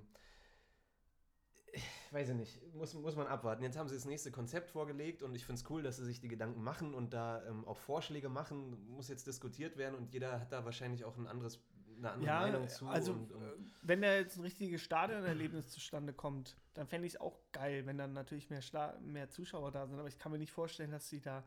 weiß 2.13 2.29
ich 2.29 2.35
nicht, 2.35 2.73
muss, 2.75 2.93
muss 2.93 3.15
man 3.15 3.27
abwarten. 3.27 3.63
Jetzt 3.63 3.77
haben 3.77 3.89
sie 3.89 3.95
das 3.95 4.05
nächste 4.05 4.31
Konzept 4.31 4.69
vorgelegt 4.69 5.23
und 5.23 5.35
ich 5.35 5.45
finde 5.45 5.61
es 5.61 5.69
cool, 5.69 5.81
dass 5.81 5.97
sie 5.97 6.05
sich 6.05 6.19
die 6.19 6.27
Gedanken 6.27 6.63
machen 6.63 6.93
und 6.93 7.13
da 7.13 7.43
ähm, 7.47 7.65
auch 7.65 7.77
Vorschläge 7.77 8.29
machen. 8.29 8.77
Muss 8.87 9.07
jetzt 9.07 9.27
diskutiert 9.27 9.77
werden 9.77 9.95
und 9.95 10.13
jeder 10.13 10.39
hat 10.39 10.51
da 10.51 10.63
wahrscheinlich 10.63 11.03
auch 11.05 11.17
ein 11.17 11.27
anderes, 11.27 11.59
eine 11.97 12.11
andere 12.11 12.27
ja, 12.27 12.39
Meinung 12.41 12.69
zu. 12.69 12.85
Also, 12.87 13.13
und, 13.13 13.31
und 13.31 13.41
äh, 13.41 13.55
wenn 13.81 14.01
da 14.01 14.13
jetzt 14.13 14.37
ein 14.37 14.43
richtiges 14.43 14.81
Stadionerlebnis 14.81 15.69
zustande 15.69 16.13
kommt, 16.13 16.55
dann 16.75 16.87
fände 16.87 17.07
ich 17.07 17.15
es 17.15 17.21
auch 17.21 17.39
geil, 17.51 17.85
wenn 17.85 17.97
dann 17.97 18.13
natürlich 18.13 18.49
mehr, 18.49 18.61
mehr 19.01 19.29
Zuschauer 19.29 19.71
da 19.71 19.87
sind. 19.87 19.99
Aber 19.99 20.07
ich 20.07 20.19
kann 20.19 20.31
mir 20.31 20.37
nicht 20.37 20.51
vorstellen, 20.51 20.91
dass 20.91 21.09
sie 21.09 21.19
da, 21.19 21.43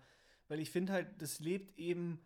weil 0.48 0.58
ich 0.58 0.70
finde 0.70 0.92
halt, 0.92 1.22
das 1.22 1.38
lebt 1.38 1.78
eben 1.78 2.20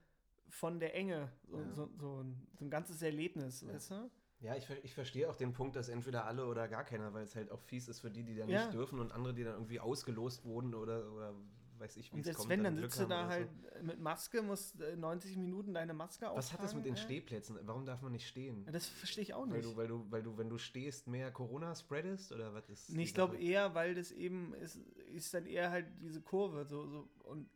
von 0.49 0.81
der 0.81 0.95
Enge, 0.95 1.31
so, 1.47 1.59
ja. 1.59 1.73
so, 1.75 1.91
so, 1.99 2.23
ein, 2.23 2.47
so, 2.59 2.65
ein, 2.65 2.71
ganzes 2.71 3.03
Erlebnis, 3.03 3.61
ja. 3.61 3.73
weißt 3.73 3.91
du? 3.93 4.11
Ja, 4.41 4.57
ich, 4.57 4.67
ich 4.83 4.95
verstehe 4.95 5.29
auch 5.29 5.37
den 5.37 5.53
Punkt, 5.53 5.77
dass 5.77 5.89
entweder 5.89 6.25
alle 6.25 6.47
oder 6.47 6.67
gar 6.67 6.85
keiner, 6.85 7.13
weil 7.13 7.25
es 7.25 7.37
halt 7.37 7.51
auch 7.51 7.61
fies 7.61 7.89
ist 7.89 8.01
für 8.01 8.11
die, 8.11 8.25
die 8.25 8.35
dann 8.35 8.49
ja. 8.49 8.65
nicht 8.65 8.75
dürfen 8.75 8.99
und 8.99 9.13
andere, 9.13 9.35
die 9.35 9.45
dann 9.45 9.55
irgendwie 9.55 9.81
ausgelost 9.81 10.45
wurden 10.45 10.75
oder, 10.75 11.13
oder 11.13 11.35
weiß 11.81 11.97
ich, 11.97 12.15
wie 12.15 12.21
es 12.21 12.37
kommt. 12.37 12.49
wenn, 12.49 12.65
dann, 12.65 12.77
dann 12.77 12.85
sitzt 12.85 13.01
du 13.01 13.07
da 13.07 13.27
halt 13.27 13.49
so. 13.51 13.85
mit 13.85 14.01
Maske, 14.01 14.43
musst 14.43 14.79
90 14.79 15.37
äh, 15.37 15.39
Minuten 15.39 15.75
deine 15.75 15.95
Maske 15.95 16.29
auftragen. 16.29 16.39
Was 16.39 16.53
hat 16.53 16.63
das 16.63 16.75
mit 16.75 16.85
den 16.85 16.97
Stehplätzen? 16.97 17.59
Warum 17.63 17.85
darf 17.85 18.01
man 18.03 18.13
nicht 18.13 18.27
stehen? 18.27 18.67
Das 18.71 18.87
verstehe 18.87 19.23
ich 19.23 19.35
auch 19.35 19.47
nicht. 19.47 19.57
Weil 19.57 19.63
du, 19.63 19.77
weil 19.77 19.89
du, 19.89 20.07
weil 20.11 20.23
du, 20.23 20.39
wenn 20.39 20.49
du 20.49 20.59
stehst, 20.59 21.07
mehr 21.07 21.31
Corona 21.31 21.75
spreadest 21.75 22.33
oder 22.33 22.55
was 22.55 22.69
ist? 22.69 22.91
Nee, 22.91 23.03
ich 23.03 23.15
glaube 23.15 23.37
eher, 23.37 23.75
weil 23.75 23.95
das 23.95 24.13
eben 24.13 24.55
ist, 24.55 24.77
ist 25.15 25.35
dann 25.35 25.47
eher 25.47 25.71
halt 25.71 25.87
diese 26.01 26.21
Kurve 26.21 26.65
so, 26.67 26.87
so 26.87 27.09
und 27.25 27.49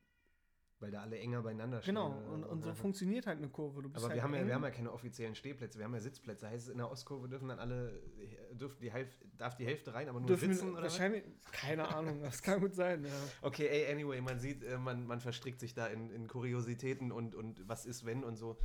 weil 0.84 0.90
da 0.90 1.00
alle 1.00 1.18
enger 1.18 1.42
beieinander 1.42 1.80
stehen. 1.80 1.94
Genau, 1.94 2.14
und, 2.30 2.44
und 2.44 2.62
so 2.62 2.74
funktioniert 2.74 3.26
halt 3.26 3.38
eine 3.38 3.48
Kurve. 3.48 3.80
aber 3.80 4.02
halt 4.02 4.14
wir, 4.14 4.22
haben 4.22 4.34
ja, 4.34 4.46
wir 4.46 4.54
haben 4.54 4.64
ja 4.64 4.70
keine 4.70 4.92
offiziellen 4.92 5.34
Stehplätze, 5.34 5.78
wir 5.78 5.86
haben 5.86 5.94
ja 5.94 6.00
Sitzplätze. 6.00 6.48
Heißt 6.48 6.66
es, 6.66 6.68
in 6.68 6.76
der 6.76 6.90
Ostkurve 6.90 7.26
dürfen 7.26 7.48
dann 7.48 7.58
alle, 7.58 8.02
dürfen 8.52 8.80
die 8.82 8.92
Hälfte, 8.92 9.24
darf 9.38 9.56
die 9.56 9.64
Hälfte 9.64 9.94
rein, 9.94 10.10
aber 10.10 10.20
nur 10.20 10.26
dürfen 10.26 10.52
sitzen? 10.52 10.72
Oder 10.72 10.82
wahrscheinlich, 10.82 11.24
keine 11.52 11.88
Ahnung, 11.88 12.20
das 12.22 12.42
kann 12.42 12.60
gut 12.60 12.74
sein, 12.74 13.02
ja. 13.02 13.10
Okay, 13.40 13.66
ey, 13.66 13.90
anyway, 13.90 14.20
man 14.20 14.38
sieht, 14.38 14.62
äh, 14.62 14.76
man, 14.76 15.06
man 15.06 15.20
verstrickt 15.20 15.58
sich 15.58 15.72
da 15.72 15.86
in, 15.86 16.10
in 16.10 16.28
Kuriositäten 16.28 17.12
und, 17.12 17.34
und 17.34 17.66
was 17.66 17.86
ist, 17.86 18.04
wenn 18.04 18.22
und 18.22 18.36
so. 18.36 18.58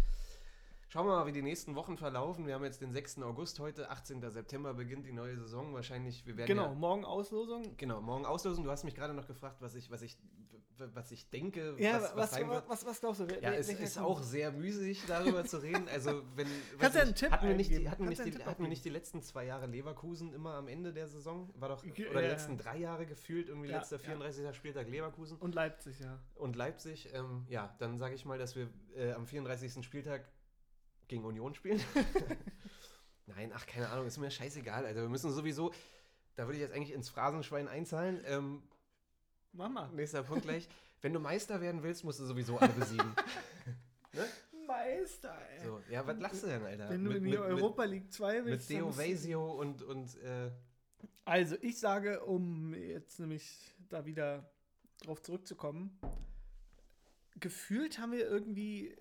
Schauen 0.92 1.06
wir 1.06 1.18
mal, 1.18 1.28
wie 1.28 1.32
die 1.32 1.44
nächsten 1.44 1.76
Wochen 1.76 1.98
verlaufen. 1.98 2.48
Wir 2.48 2.56
haben 2.56 2.64
jetzt 2.64 2.82
den 2.82 2.92
6. 2.92 3.20
August 3.22 3.60
heute, 3.60 3.92
18. 3.92 4.28
September 4.32 4.74
beginnt 4.74 5.06
die 5.06 5.12
neue 5.12 5.38
Saison. 5.38 5.72
Wahrscheinlich, 5.76 6.26
wir 6.26 6.36
werden. 6.36 6.48
Genau, 6.48 6.66
ja, 6.66 6.74
morgen 6.74 7.06
Auslosung. 7.06 7.78
Genau, 7.78 8.02
morgen 8.02 8.26
Auslosung. 8.26 8.64
Du 8.64 8.72
hast 8.72 8.84
mich 8.84 8.96
gerade 8.96 9.14
noch 9.14 9.28
gefragt, 9.28 9.58
was 9.62 9.76
ich, 9.76 9.92
was 9.92 10.02
ich 10.02 10.18
was 10.96 11.12
ich 11.12 11.30
denke, 11.30 11.76
ja, 11.78 12.02
was, 12.02 12.16
was, 12.16 12.48
was, 12.48 12.70
was, 12.70 12.86
was 12.86 13.00
glaubst 13.02 13.20
du? 13.20 13.26
Ja, 13.42 13.52
es 13.52 13.68
ist 13.68 13.98
auch 13.98 14.24
sehr 14.24 14.50
müßig, 14.52 15.04
darüber 15.08 15.44
zu 15.44 15.58
reden. 15.58 15.88
Also, 15.90 16.24
wenn. 16.36 16.48
Kannst 16.80 16.96
du 16.96 17.02
einen 17.02 17.16
Tipp 17.16 17.32
hatten 17.32 17.50
wir 17.50 17.56
nicht, 17.56 17.70
die, 17.70 17.90
hatten, 17.90 18.04
wir 18.04 18.10
nicht, 18.10 18.26
die, 18.26 18.46
hatten 18.46 18.64
wir 18.64 18.70
nicht 18.70 18.86
die 18.86 18.90
letzten 18.90 19.22
zwei 19.22 19.46
Jahre 19.46 19.66
Leverkusen 19.68 20.34
immer 20.34 20.54
am 20.54 20.70
Ende 20.70 20.94
der 20.94 21.08
Saison? 21.08 21.50
War 21.56 21.70
doch. 21.70 21.84
Oder 21.84 22.22
die 22.22 22.28
letzten 22.28 22.58
drei 22.58 22.78
Jahre 22.78 23.06
gefühlt, 23.06 23.50
irgendwie 23.50 23.70
ja, 23.70 23.78
letzter 23.78 24.00
34. 24.00 24.44
Ja. 24.44 24.54
Spieltag 24.54 24.90
Leverkusen. 24.90 25.38
Und 25.38 25.54
Leipzig, 25.54 26.00
ja. 26.00 26.18
Und 26.36 26.56
Leipzig, 26.56 27.10
ähm, 27.14 27.46
ja, 27.50 27.76
dann 27.80 27.98
sage 27.98 28.16
ich 28.16 28.24
mal, 28.24 28.40
dass 28.40 28.56
wir 28.56 28.70
äh, 28.96 29.12
am 29.12 29.28
34. 29.28 29.84
Spieltag 29.86 30.24
gegen 31.10 31.26
Union 31.26 31.54
spielen. 31.54 31.82
Nein, 33.26 33.52
ach, 33.54 33.66
keine 33.66 33.90
Ahnung, 33.90 34.08
ist 34.08 34.18
mir 34.18 34.32
scheißegal. 34.32 34.86
Also, 34.86 35.02
wir 35.02 35.10
müssen 35.10 35.32
sowieso. 35.32 35.74
Da 36.36 36.46
würde 36.46 36.56
ich 36.56 36.62
jetzt 36.62 36.74
eigentlich 36.74 36.94
ins 36.94 37.10
Phrasenschwein 37.10 37.68
einzahlen. 37.68 38.22
Ähm, 38.26 38.64
Mama. 39.52 39.90
Nächster 39.94 40.24
Punkt 40.24 40.44
gleich. 40.44 40.70
Wenn 41.02 41.14
du 41.14 41.20
Meister 41.20 41.60
werden 41.60 41.84
willst, 41.84 42.04
musst 42.04 42.20
du 42.20 42.26
sowieso 42.26 42.58
alle 42.58 42.74
besiegen. 42.74 43.14
ne? 44.14 44.26
Meister, 44.66 45.36
ey. 45.58 45.66
So, 45.66 45.82
ja, 45.90 46.06
was 46.06 46.20
lachst 46.20 46.44
du 46.44 46.48
denn, 46.48 46.64
Alter? 46.64 46.90
Wenn 46.90 47.04
du 47.04 47.12
in 47.12 47.24
die 47.24 47.38
Europa 47.38 47.84
League 47.86 48.12
2 48.14 48.46
willst. 48.46 48.70
Mit 48.70 48.80
Deo 48.80 48.96
Vasio 48.96 49.52
und, 49.52 49.82
und 49.82 50.16
äh 50.22 50.52
Also, 51.26 51.56
ich 51.62 51.80
sage, 51.80 52.24
um 52.24 52.74
jetzt 52.74 53.20
nämlich 53.20 53.76
da 53.90 54.06
wieder 54.06 54.50
drauf 55.02 55.22
zurückzukommen, 55.22 56.00
gefühlt 57.40 58.00
haben 58.00 58.12
wir 58.12 58.28
irgendwie 58.28 58.96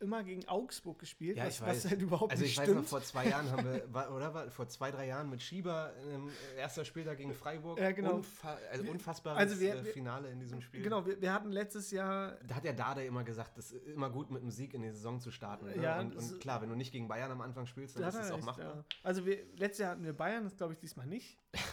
immer 0.00 0.24
gegen 0.24 0.46
Augsburg 0.48 0.98
gespielt, 0.98 1.36
ja, 1.36 1.46
was, 1.46 1.60
was, 1.60 1.88
halt 1.88 2.00
überhaupt 2.02 2.32
also 2.32 2.42
nicht 2.42 2.50
ich 2.50 2.56
stimmt. 2.56 2.68
weiß 2.68 2.76
noch, 2.76 2.88
vor 2.88 3.02
zwei 3.02 3.28
Jahren 3.28 3.50
haben 3.50 3.64
wir, 3.64 3.82
war, 3.92 4.14
oder 4.14 4.34
war, 4.34 4.50
vor 4.50 4.68
zwei, 4.68 4.90
drei 4.90 5.06
Jahren 5.06 5.30
mit 5.30 5.42
Schieber, 5.42 5.92
ähm, 6.10 6.30
erster 6.56 6.84
Spieltag 6.84 7.18
gegen 7.18 7.34
Freiburg, 7.34 7.78
ja, 7.78 7.92
genau. 7.92 8.16
Unfa 8.16 8.58
also 8.70 8.90
unfassbares 8.90 9.38
also 9.38 9.60
wir, 9.60 9.74
äh, 9.74 9.84
Finale 9.84 10.30
in 10.30 10.40
diesem 10.40 10.60
Spiel. 10.60 10.82
Genau, 10.82 11.06
wir, 11.06 11.20
wir, 11.20 11.32
hatten 11.32 11.52
letztes 11.52 11.90
Jahr... 11.90 12.36
Da 12.46 12.56
hat 12.56 12.64
der 12.64 12.72
Dade 12.72 13.04
immer 13.04 13.24
gesagt, 13.24 13.58
es 13.58 13.72
ist 13.72 13.86
immer 13.86 14.10
gut 14.10 14.30
mit 14.30 14.42
einem 14.42 14.50
Sieg 14.50 14.74
in 14.74 14.82
die 14.82 14.90
Saison 14.90 15.20
zu 15.20 15.30
starten. 15.30 15.66
Ne? 15.66 15.82
Ja, 15.82 16.00
und, 16.00 16.16
und, 16.16 16.40
klar, 16.40 16.62
wenn 16.62 16.68
du 16.68 16.76
nicht 16.76 16.92
gegen 16.92 17.08
Bayern 17.08 17.30
am 17.30 17.40
Anfang 17.40 17.66
spielst, 17.66 17.96
dann 17.96 18.02
da 18.02 18.08
ist 18.08 18.16
es 18.16 18.30
auch 18.30 18.42
machbar. 18.42 18.76
Ja. 18.76 18.84
Also 19.02 19.26
wir, 19.26 19.38
letztes 19.56 19.78
Jahr 19.78 19.90
hatten 19.92 20.04
wir 20.04 20.12
Bayern, 20.12 20.44
das 20.44 20.56
glaube 20.56 20.72
ich 20.72 20.78
diesmal 20.78 21.06
nicht. 21.06 21.38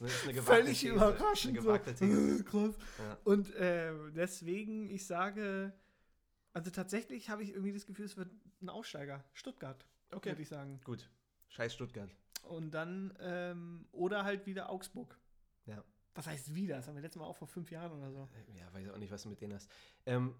Das 0.00 0.14
ist 0.14 0.28
eine, 0.28 0.42
Völlig 0.42 0.80
These. 0.80 0.94
überraschend. 0.94 1.58
Eine 1.58 1.66
gewagte 1.66 1.94
so. 1.94 2.04
These. 2.06 2.44
Krass. 2.50 2.74
Ja. 2.98 3.18
Und 3.24 3.54
äh, 3.54 3.92
deswegen, 4.16 4.88
ich 4.88 5.06
sage, 5.06 5.72
also 6.52 6.70
tatsächlich 6.70 7.30
habe 7.30 7.42
ich 7.42 7.50
irgendwie 7.50 7.72
das 7.72 7.86
Gefühl, 7.86 8.04
es 8.06 8.16
wird 8.16 8.30
ein 8.60 8.68
Aussteiger. 8.68 9.24
Stuttgart, 9.32 9.84
Okay. 10.12 10.30
würde 10.30 10.42
ich 10.42 10.48
sagen. 10.48 10.80
Gut. 10.84 11.08
Scheiß 11.48 11.74
Stuttgart. 11.74 12.10
Und 12.42 12.72
dann, 12.72 13.12
ähm, 13.20 13.86
oder 13.92 14.24
halt 14.24 14.46
wieder 14.46 14.70
Augsburg. 14.70 15.18
Ja. 15.66 15.84
Was 16.14 16.26
heißt 16.26 16.54
wieder? 16.54 16.76
Das 16.76 16.88
haben 16.88 16.94
wir 16.96 17.02
letztes 17.02 17.20
Mal 17.20 17.26
auch 17.26 17.36
vor 17.36 17.48
fünf 17.48 17.70
Jahren 17.70 17.92
oder 17.92 18.10
so. 18.10 18.28
Ja, 18.54 18.72
weiß 18.72 18.88
auch 18.90 18.98
nicht, 18.98 19.12
was 19.12 19.22
du 19.22 19.28
mit 19.28 19.40
denen 19.40 19.54
hast. 19.54 19.70
Ähm, 20.06 20.34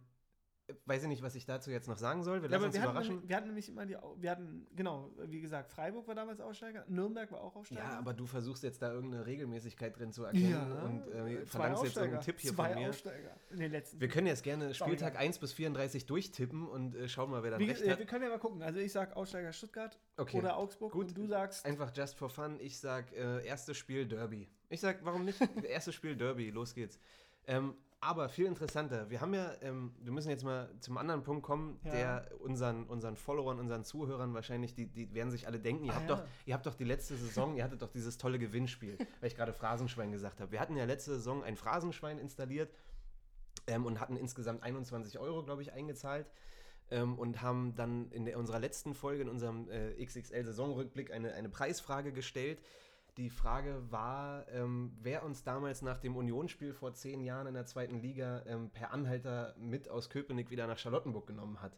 weiß 0.87 1.03
ich 1.03 1.09
nicht, 1.09 1.23
was 1.23 1.35
ich 1.35 1.45
dazu 1.45 1.71
jetzt 1.71 1.89
noch 1.89 1.97
sagen 1.99 2.23
soll. 2.23 2.43
Wir 2.43 2.49
Ja, 2.51 2.57
lassen 2.57 2.65
uns 2.67 2.75
wir 2.75 2.81
hatten, 2.83 2.91
überraschen. 2.91 3.15
nämlich- 3.15 3.29
wir 3.29 3.37
hatten 3.37 3.47
nämlich 3.47 3.69
immer 3.69 3.87
die, 3.87 3.97
wir 4.17 4.31
hatten, 4.31 4.67
genau, 4.77 5.11
wie 5.27 5.41
gesagt, 5.41 5.71
Freiburg 5.71 6.07
war 6.09 6.15
damals 6.15 6.41
Aussteiger, 6.41 6.85
Nürnberg 6.89 7.31
war 7.33 7.41
auch 7.43 7.57
Aussteiger. 7.57 7.81
Ja, 7.83 7.99
aber 7.99 8.15
du 8.15 8.27
versuchst 8.27 8.63
jetzt 8.63 8.83
da 8.83 8.93
irgendeine 8.93 9.27
Regelmäßigkeit 9.27 9.99
drin 9.99 10.13
zu 10.13 10.25
erkennen 10.25 10.51
Ja, 10.51 10.83
und 10.85 11.09
äh, 11.09 11.47
verlangst 11.47 11.85
jetzt 11.85 11.97
irgendeinen 11.97 12.19
Aussteiger. 12.19 12.21
Tipp 12.21 12.41
hier 12.41 12.53
Zwei 12.55 12.73
von 12.73 12.83
mir. 12.83 12.89
Aussteiger 12.91 13.37
in 13.51 13.59
den 13.61 13.73
letzten. 13.73 14.01
Wir 14.01 14.09
können 14.09 14.27
jetzt 14.27 14.43
gerne 14.43 14.65
Sorry, 14.75 14.91
Spieltag 14.91 15.15
ja. 15.15 15.21
1 15.21 15.39
bis 15.39 15.53
34 15.53 16.07
durchtippen 16.07 16.67
und 16.69 16.95
äh, 16.95 17.09
schauen 17.09 17.31
mal, 17.31 17.43
wer 17.43 17.53
dann 17.53 17.61
Wie, 17.61 17.69
recht 17.71 17.83
äh, 17.83 17.91
hat. 17.91 17.99
wir 17.99 18.07
können 18.07 18.25
ja 18.25 18.31
mal 18.31 18.39
gucken. 18.39 18.63
Also 18.63 18.79
ich 18.81 18.93
sag 18.93 19.17
Aussteiger 19.17 19.53
Stuttgart 19.53 19.99
Okay. 20.17 20.39
oder 20.39 20.57
Augsburg 20.57 20.93
Gut. 20.93 21.09
und 21.09 21.17
du 21.17 21.27
sagst 21.27 21.65
Einfach 21.67 21.91
just 21.97 22.17
for 22.17 22.29
fun. 22.29 22.59
Ich 22.61 22.79
sag 22.79 23.13
äh, 23.13 23.45
erstes 23.47 23.77
Spiel 23.77 24.07
Derby. 24.07 24.49
Ich 24.69 24.81
sag, 24.81 25.05
warum 25.05 25.25
nicht? 25.25 25.39
erstes 25.65 25.95
Spiel 25.95 26.15
Derby. 26.17 26.51
Los 26.51 26.75
geht's. 26.75 26.99
Ähm, 27.47 27.75
aber 28.03 28.29
viel 28.31 28.47
interessanter. 28.47 29.11
Wir 29.11 29.21
haben 29.21 29.35
ja, 29.35 29.53
ähm, 29.61 29.93
wir 30.01 30.13
müssen 30.13 30.31
jetzt 30.31 30.43
mal 30.45 30.71
zum 30.81 30.97
anderen 30.97 31.23
Punkt 31.23 31.43
kommen, 31.43 31.79
Ja. 31.85 31.91
der 31.91 32.31
unseren, 32.41 32.85
unseren 32.85 33.17
Followern, 33.17 33.59
unseren 33.59 33.85
Zuhörern 33.85 34.33
wahrscheinlich, 34.33 34.75
die, 34.75 34.87
die 34.87 35.13
werden 35.13 35.31
sich 35.31 35.47
alle 35.47 35.61
denken, 35.61 35.85
ihr, 35.85 35.93
Ah, 35.93 35.97
habt 35.97 36.09
ja. 36.09 36.17
doch, 36.17 36.25
ihr 36.47 36.55
habt 36.55 36.65
doch 36.67 36.75
die 36.75 36.85
letzte 36.85 37.15
Saison, 37.17 37.57
ihr 37.57 37.65
hattet 37.65 37.83
doch 37.83 37.91
dieses 37.91 38.17
tolle 38.17 38.39
Gewinnspiel, 38.39 38.97
weil 39.21 39.27
ich 39.29 39.37
gerade 39.37 39.53
Phrasenschwein 39.53 40.13
gesagt 40.13 40.41
habe. 40.41 40.51
Wir 40.51 40.61
hatten 40.61 40.77
ja 40.77 40.85
letzte 40.87 41.13
Saison 41.13 41.45
ein 41.45 41.57
Phrasenschwein 41.57 42.19
installiert 42.19 42.73
ähm, 43.67 43.85
und 43.85 44.01
hatten 44.01 44.17
insgesamt 44.17 44.63
21 44.63 45.19
Euro, 45.19 45.43
glaube 45.45 45.61
ich, 45.63 45.73
eingezahlt. 45.73 46.31
Ähm, 46.93 47.19
und 47.19 47.41
haben 47.41 47.75
dann 47.77 48.11
in 48.11 48.25
der, 48.25 48.37
unserer 48.37 48.59
letzten 48.59 48.95
Folge, 48.95 49.23
in 49.23 49.29
unserem 49.29 49.71
äh, 49.71 49.93
XXL-Saisonrückblick, 50.05 51.13
eine, 51.13 51.35
eine 51.35 51.49
Preisfrage 51.49 52.13
gestellt. 52.13 52.61
Die 53.17 53.31
Frage 53.31 53.83
war, 53.91 54.49
ähm, 54.49 54.93
wer 55.01 55.25
uns 55.25 55.43
damals 55.43 55.83
nach 55.83 55.99
dem 55.99 56.17
Unionsspiel 56.17 56.73
vor 56.73 56.95
zehn 56.95 57.21
Jahren 57.21 57.47
in 57.47 57.55
der 57.55 57.67
zweiten 57.67 58.01
Liga 58.01 58.43
ähm, 58.47 58.71
per 58.71 58.93
Anhalter 58.93 59.55
mit 59.59 59.89
aus 59.89 60.11
Köpenick 60.11 60.51
wieder 60.51 60.67
nach 60.67 60.79
Charlottenburg 60.79 61.27
genommen 61.27 61.61
hat. 61.61 61.77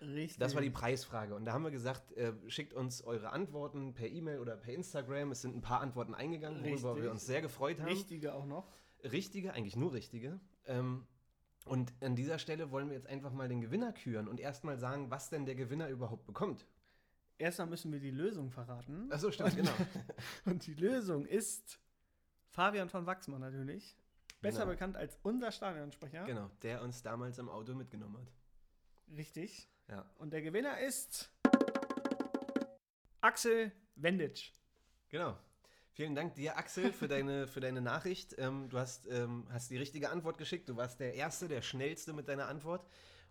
richtig. 0.00 0.38
Das 0.38 0.54
war 0.54 0.62
die 0.62 0.70
Preisfrage. 0.70 1.34
Und 1.34 1.46
da 1.46 1.52
haben 1.52 1.64
wir 1.64 1.70
gesagt, 1.70 2.12
äh, 2.12 2.32
schickt 2.48 2.74
uns 2.74 3.02
eure 3.02 3.30
Antworten 3.30 3.94
per 3.94 4.08
E-Mail 4.08 4.40
oder 4.40 4.56
per 4.56 4.74
Instagram. 4.74 5.32
Es 5.32 5.42
sind 5.42 5.56
ein 5.56 5.62
paar 5.62 5.80
Antworten 5.80 6.14
eingegangen, 6.14 6.60
worüber 6.60 6.90
Richtig. 6.90 7.02
wir 7.02 7.10
uns 7.10 7.26
sehr 7.26 7.42
gefreut 7.42 7.80
haben. 7.80 7.88
richtige 7.88 8.34
auch 8.34 8.46
noch. 8.46 8.70
Richtige, 9.02 9.52
eigentlich 9.52 9.76
nur 9.76 9.92
richtige. 9.92 10.40
Ähm, 10.66 11.06
und 11.66 11.94
an 12.02 12.14
dieser 12.14 12.38
Stelle 12.38 12.70
wollen 12.70 12.88
wir 12.88 12.96
jetzt 12.96 13.06
einfach 13.06 13.32
mal 13.32 13.48
den 13.48 13.60
Gewinner 13.60 13.92
küren 13.92 14.28
und 14.28 14.38
erstmal 14.38 14.78
sagen, 14.78 15.10
was 15.10 15.30
denn 15.30 15.46
der 15.46 15.54
Gewinner 15.54 15.88
überhaupt 15.88 16.26
bekommt. 16.26 16.66
Erstmal 17.38 17.66
müssen 17.68 17.92
wir 17.92 18.00
die 18.00 18.10
Lösung 18.10 18.50
verraten. 18.50 19.10
Achso, 19.12 19.30
stimmt, 19.32 19.56
genau. 19.56 19.72
Und 20.44 20.66
die 20.66 20.74
Lösung 20.74 21.26
ist 21.26 21.80
Fabian 22.48 22.88
von 22.88 23.06
Wachsmann 23.06 23.40
natürlich. 23.40 23.96
Besser 24.40 24.60
Genau. 24.60 24.72
bekannt 24.72 24.96
als 24.96 25.18
unser 25.22 25.50
Stadionsprecher. 25.50 26.24
Genau, 26.24 26.50
der 26.62 26.82
uns 26.82 27.02
damals 27.02 27.38
im 27.38 27.48
Auto 27.48 27.74
mitgenommen 27.74 28.18
hat. 28.18 28.32
Richtig. 29.16 29.68
Ja. 29.88 30.08
Und 30.18 30.32
der 30.32 30.42
Gewinner 30.42 30.78
ist 30.78 31.30
Axel 33.20 33.72
Wenditsch. 33.96 34.52
Genau. 35.08 35.36
Vielen 35.92 36.14
Dank 36.14 36.34
dir, 36.34 36.56
Axel, 36.58 36.92
für 36.92 37.06
deine, 37.08 37.46
für 37.46 37.60
deine 37.60 37.80
Nachricht. 37.80 38.34
Ähm, 38.38 38.68
du 38.68 38.78
hast, 38.78 39.06
ähm, 39.08 39.46
hast 39.50 39.70
die 39.70 39.76
richtige 39.76 40.10
Antwort 40.10 40.38
geschickt. 40.38 40.68
Du 40.68 40.76
warst 40.76 40.98
der 41.00 41.14
Erste, 41.14 41.46
der 41.48 41.62
Schnellste 41.62 42.12
mit 42.12 42.28
deiner 42.28 42.48
Antwort. 42.48 42.84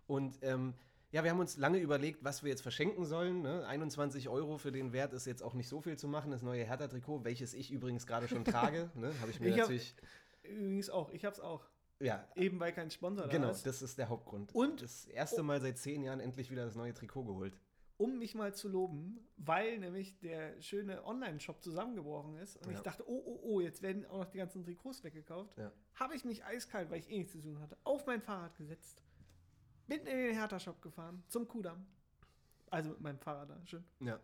Und 0.06 0.38
ähm, 0.42 0.74
ja, 1.14 1.22
wir 1.22 1.30
haben 1.30 1.38
uns 1.38 1.56
lange 1.56 1.78
überlegt, 1.78 2.24
was 2.24 2.42
wir 2.42 2.50
jetzt 2.50 2.62
verschenken 2.62 3.04
sollen. 3.04 3.42
Ne? 3.42 3.64
21 3.66 4.28
Euro 4.28 4.58
für 4.58 4.72
den 4.72 4.92
Wert 4.92 5.12
ist 5.12 5.26
jetzt 5.26 5.42
auch 5.42 5.54
nicht 5.54 5.68
so 5.68 5.80
viel 5.80 5.96
zu 5.96 6.08
machen. 6.08 6.32
Das 6.32 6.42
neue 6.42 6.64
Hertha-Trikot, 6.64 7.24
welches 7.24 7.54
ich 7.54 7.70
übrigens 7.70 8.06
gerade 8.06 8.26
schon 8.26 8.44
trage, 8.44 8.90
ne? 8.96 9.12
habe 9.20 9.30
ich 9.30 9.38
mir 9.38 9.46
Ich 9.48 9.52
hab- 9.54 9.60
natürlich. 9.60 9.94
Übrigens 10.42 10.90
auch, 10.90 11.10
ich 11.10 11.24
hab's 11.24 11.38
auch. 11.40 11.64
ja, 12.00 12.26
Eben 12.34 12.58
weil 12.58 12.72
kein 12.72 12.90
Sponsor 12.90 13.28
genau, 13.28 13.46
da 13.46 13.52
ist. 13.52 13.64
das 13.64 13.80
ist 13.80 13.96
der 13.96 14.08
Hauptgrund. 14.08 14.54
Und- 14.54 14.82
das 14.82 15.04
erste 15.06 15.42
Mal 15.44 15.60
seit 15.60 15.78
zehn 15.78 16.02
Jahren 16.02 16.18
endlich 16.20 16.50
wieder 16.50 16.64
das 16.64 16.74
neue 16.74 16.92
Trikot 16.92 17.24
geholt. 17.24 17.56
um 17.96 18.18
mich 18.18 18.34
mal 18.34 18.52
zu 18.52 18.68
loben, 18.68 19.20
weil 19.36 19.78
nämlich 19.78 20.18
der 20.18 20.60
schöne 20.60 21.04
Online-Shop 21.06 21.62
zusammengebrochen 21.62 22.36
ist 22.38 22.56
und 22.56 22.72
Ja. 22.72 22.76
ich 22.76 22.80
dachte, 22.80 23.08
oh, 23.08 23.22
oh, 23.24 23.38
oh, 23.44 23.60
jetzt 23.60 23.82
werden 23.82 24.04
auch 24.06 24.18
noch 24.18 24.30
die 24.30 24.38
ganzen 24.38 24.64
Trikots 24.64 25.04
weggekauft. 25.04 25.56
Ja. 25.56 25.70
Habe 25.94 26.16
ich 26.16 26.24
mich 26.24 26.44
eiskalt, 26.44 26.90
weil 26.90 26.98
ich 26.98 27.08
eh 27.08 27.18
nichts 27.18 27.32
zu 27.34 27.40
tun 27.40 27.60
hatte, 27.60 27.78
auf 27.84 28.04
mein 28.06 28.20
Fahrrad 28.20 28.56
gesetzt, 28.56 29.00
bin 29.86 30.00
in 30.00 30.16
den 30.16 30.34
Hertha-Shop 30.34 30.80
gefahren, 30.82 31.22
zum 31.28 31.46
Kudamm. 31.48 31.86
Also 32.70 32.90
mit 32.90 33.00
meinem 33.00 33.18
Fahrrad 33.18 33.50
da, 33.50 33.60
schön. 33.66 33.84
Ja. 34.00 34.18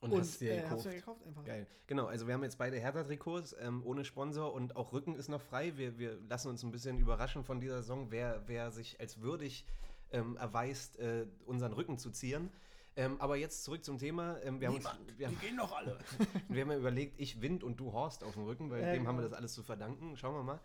Und, 0.00 0.12
Und, 0.12 0.20
hast 0.20 0.40
dir 0.40 0.52
äh, 0.52 0.62
hast 0.62 0.64
gekauft. 0.68 0.84
du 0.84 0.88
ja 0.90 0.94
gekauft 0.96 1.26
einfach. 1.26 1.44
Geil. 1.44 1.66
Genau, 1.86 2.06
also 2.06 2.26
wir 2.26 2.34
haben 2.34 2.42
jetzt 2.42 2.58
beide 2.58 2.78
Hertha-Trikots 2.78 3.56
ähm, 3.58 3.82
ohne 3.86 4.04
Sponsor 4.04 4.52
und 4.52 4.76
auch 4.76 4.92
Rücken 4.92 5.14
ist 5.14 5.28
noch 5.28 5.40
frei. 5.40 5.76
Wir, 5.78 5.98
wir 5.98 6.18
lassen 6.28 6.48
uns 6.48 6.62
ein 6.62 6.70
bisschen 6.70 6.98
überraschen 6.98 7.42
von 7.44 7.60
dieser 7.60 7.78
Saison, 7.78 8.10
wer, 8.10 8.42
wer 8.46 8.70
sich 8.70 9.00
als 9.00 9.20
würdig 9.22 9.64
ähm, 10.12 10.36
erweist, 10.36 10.98
äh, 10.98 11.26
unseren 11.46 11.72
Rücken 11.72 11.96
zu 11.98 12.10
zieren. 12.10 12.50
Ähm, 12.96 13.20
aber 13.20 13.36
jetzt 13.36 13.64
zurück 13.64 13.84
zum 13.84 13.98
Thema. 13.98 14.38
Ähm, 14.42 14.60
wir, 14.60 14.68
haben 14.68 14.76
uns, 14.76 14.84
wir, 14.84 15.14
die 15.16 15.26
haben, 15.26 15.40
gehen 15.40 15.56
doch 15.56 15.74
alle. 15.74 15.98
wir 16.48 16.62
haben 16.62 16.70
ja 16.70 16.76
überlegt, 16.78 17.18
ich 17.18 17.40
Wind 17.40 17.64
und 17.64 17.80
du 17.80 17.92
Horst 17.92 18.22
auf 18.22 18.34
dem 18.34 18.44
Rücken, 18.44 18.70
weil 18.70 18.82
Ja, 18.82 18.92
dem 18.92 19.08
haben 19.08 19.16
wir 19.16 19.22
genau. 19.22 19.30
das 19.30 19.38
alles 19.38 19.54
zu 19.54 19.62
verdanken. 19.62 20.16
Schauen 20.16 20.34
wir 20.34 20.42
mal. 20.42 20.60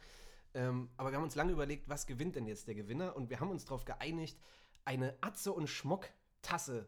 Ähm, 0.54 0.90
aber 0.98 1.12
wir 1.12 1.18
haben 1.18 1.24
uns 1.24 1.36
lange 1.36 1.52
überlegt, 1.52 1.88
was 1.90 2.08
gewinnt 2.08 2.36
denn 2.36 2.46
jetzt 2.46 2.68
der 2.68 2.76
Gewinner? 2.76 3.16
Und 3.16 3.30
wir 3.30 3.40
haben 3.40 3.52
uns 3.52 3.66
darauf 3.66 3.86
geeinigt, 3.86 4.40
eine 4.86 5.18
Atze 5.22 5.54
und 5.54 5.68
Schmock-Tasse, 5.68 6.88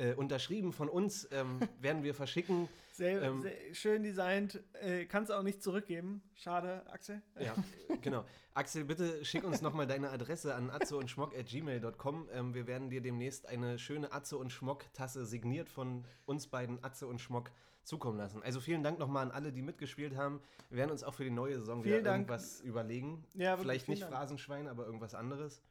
äh, 0.00 0.14
unterschrieben 0.14 0.72
von 0.72 0.88
uns, 0.88 1.28
ähm, 1.30 1.60
werden 1.80 2.02
wir 2.02 2.14
verschicken. 2.14 2.68
Sehr, 2.92 3.22
Ähm, 3.22 3.42
sehr 3.42 3.52
schön 3.74 4.02
designt. 4.02 4.60
Äh, 4.82 5.04
kannst 5.04 5.30
du 5.30 5.34
auch 5.34 5.42
nicht 5.42 5.62
zurückgeben. 5.62 6.22
Schade, 6.34 6.82
Axel. 6.90 7.22
Ja, 7.38 7.54
genau. 8.02 8.24
Axel, 8.54 8.84
bitte 8.84 9.24
schick 9.24 9.44
uns 9.44 9.62
nochmal 9.62 9.86
deine 9.86 10.10
Adresse 10.10 10.54
an 10.54 10.70
atze 10.70 10.96
und 10.96 11.08
schmock.gmail.com. 11.08 12.28
Ähm, 12.32 12.54
wir 12.54 12.66
werden 12.66 12.90
dir 12.90 13.00
demnächst 13.00 13.46
eine 13.46 13.78
schöne 13.78 14.12
Atze 14.12 14.36
und 14.38 14.50
Schmock-Tasse 14.50 15.24
signiert 15.24 15.68
von 15.68 16.04
uns 16.26 16.46
beiden 16.48 16.82
Atze 16.82 17.06
und 17.06 17.20
Schmock 17.20 17.50
zukommen 17.84 18.18
lassen. 18.18 18.42
Also 18.42 18.60
vielen 18.60 18.82
Dank 18.82 18.98
nochmal 18.98 19.24
an 19.24 19.30
alle, 19.30 19.52
die 19.52 19.62
mitgespielt 19.62 20.16
haben. 20.16 20.40
Wir 20.68 20.78
werden 20.78 20.90
uns 20.90 21.02
auch 21.04 21.14
für 21.14 21.24
die 21.24 21.30
neue 21.30 21.58
Saison 21.58 21.82
Vielen 21.82 22.00
wieder 22.00 22.10
Dank. 22.10 22.28
irgendwas 22.28 22.60
überlegen. 22.60 23.24
Ja, 23.34 23.56
Vielleicht 23.56 23.88
nicht 23.88 24.02
Dank. 24.02 24.12
Phrasenschwein, 24.12 24.68
aber 24.68 24.84
irgendwas 24.84 25.14
anderes. 25.14 25.62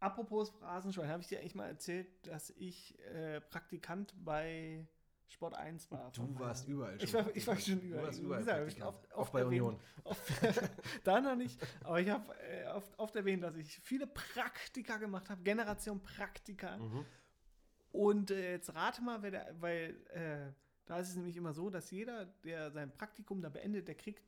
Apropos 0.00 0.50
Phrasenschwein, 0.50 1.08
habe 1.08 1.22
ich 1.22 1.28
dir 1.28 1.40
eigentlich 1.40 1.54
mal 1.54 1.68
erzählt, 1.68 2.06
dass 2.26 2.50
ich 2.50 2.98
äh, 3.14 3.40
Praktikant 3.40 4.14
bei 4.24 4.86
Sport 5.28 5.54
1 5.54 5.90
war. 5.90 6.12
Du 6.12 6.38
warst 6.38 6.68
überall 6.68 7.02
Ich 7.02 7.12
war, 7.12 7.34
ich 7.34 7.46
war 7.46 7.56
schon 7.58 7.80
überall. 7.80 8.02
Du 8.02 8.06
warst 8.06 8.20
überall 8.20 8.38
gesagt, 8.40 8.60
Praktikant. 8.64 8.94
oft- 8.94 9.12
auch 9.14 9.18
oft 9.18 9.32
bei 9.32 9.40
erwähnt. 9.40 9.62
Union. 9.62 9.80
Oft, 10.04 10.32
da 11.04 11.20
noch 11.20 11.34
nicht, 11.36 11.60
aber 11.82 12.00
ich 12.00 12.08
habe 12.10 12.34
äh, 12.40 12.66
oft, 12.68 12.98
oft 12.98 13.16
erwähnt, 13.16 13.42
dass 13.42 13.56
ich 13.56 13.78
viele 13.80 14.06
Praktika 14.06 14.98
gemacht 14.98 15.28
habe, 15.30 15.42
Generation 15.42 16.00
Praktika. 16.02 16.76
Mhm. 16.76 17.04
Und 17.90 18.30
äh, 18.30 18.52
jetzt 18.52 18.74
rate 18.74 19.02
mal, 19.02 19.18
der, 19.30 19.54
weil 19.60 19.96
äh, 20.10 20.52
da 20.84 20.98
ist 21.00 21.08
es 21.08 21.16
nämlich 21.16 21.36
immer 21.36 21.52
so, 21.54 21.70
dass 21.70 21.90
jeder, 21.90 22.26
der 22.44 22.70
sein 22.70 22.92
Praktikum 22.92 23.40
da 23.40 23.48
beendet, 23.48 23.88
der 23.88 23.94
kriegt 23.96 24.22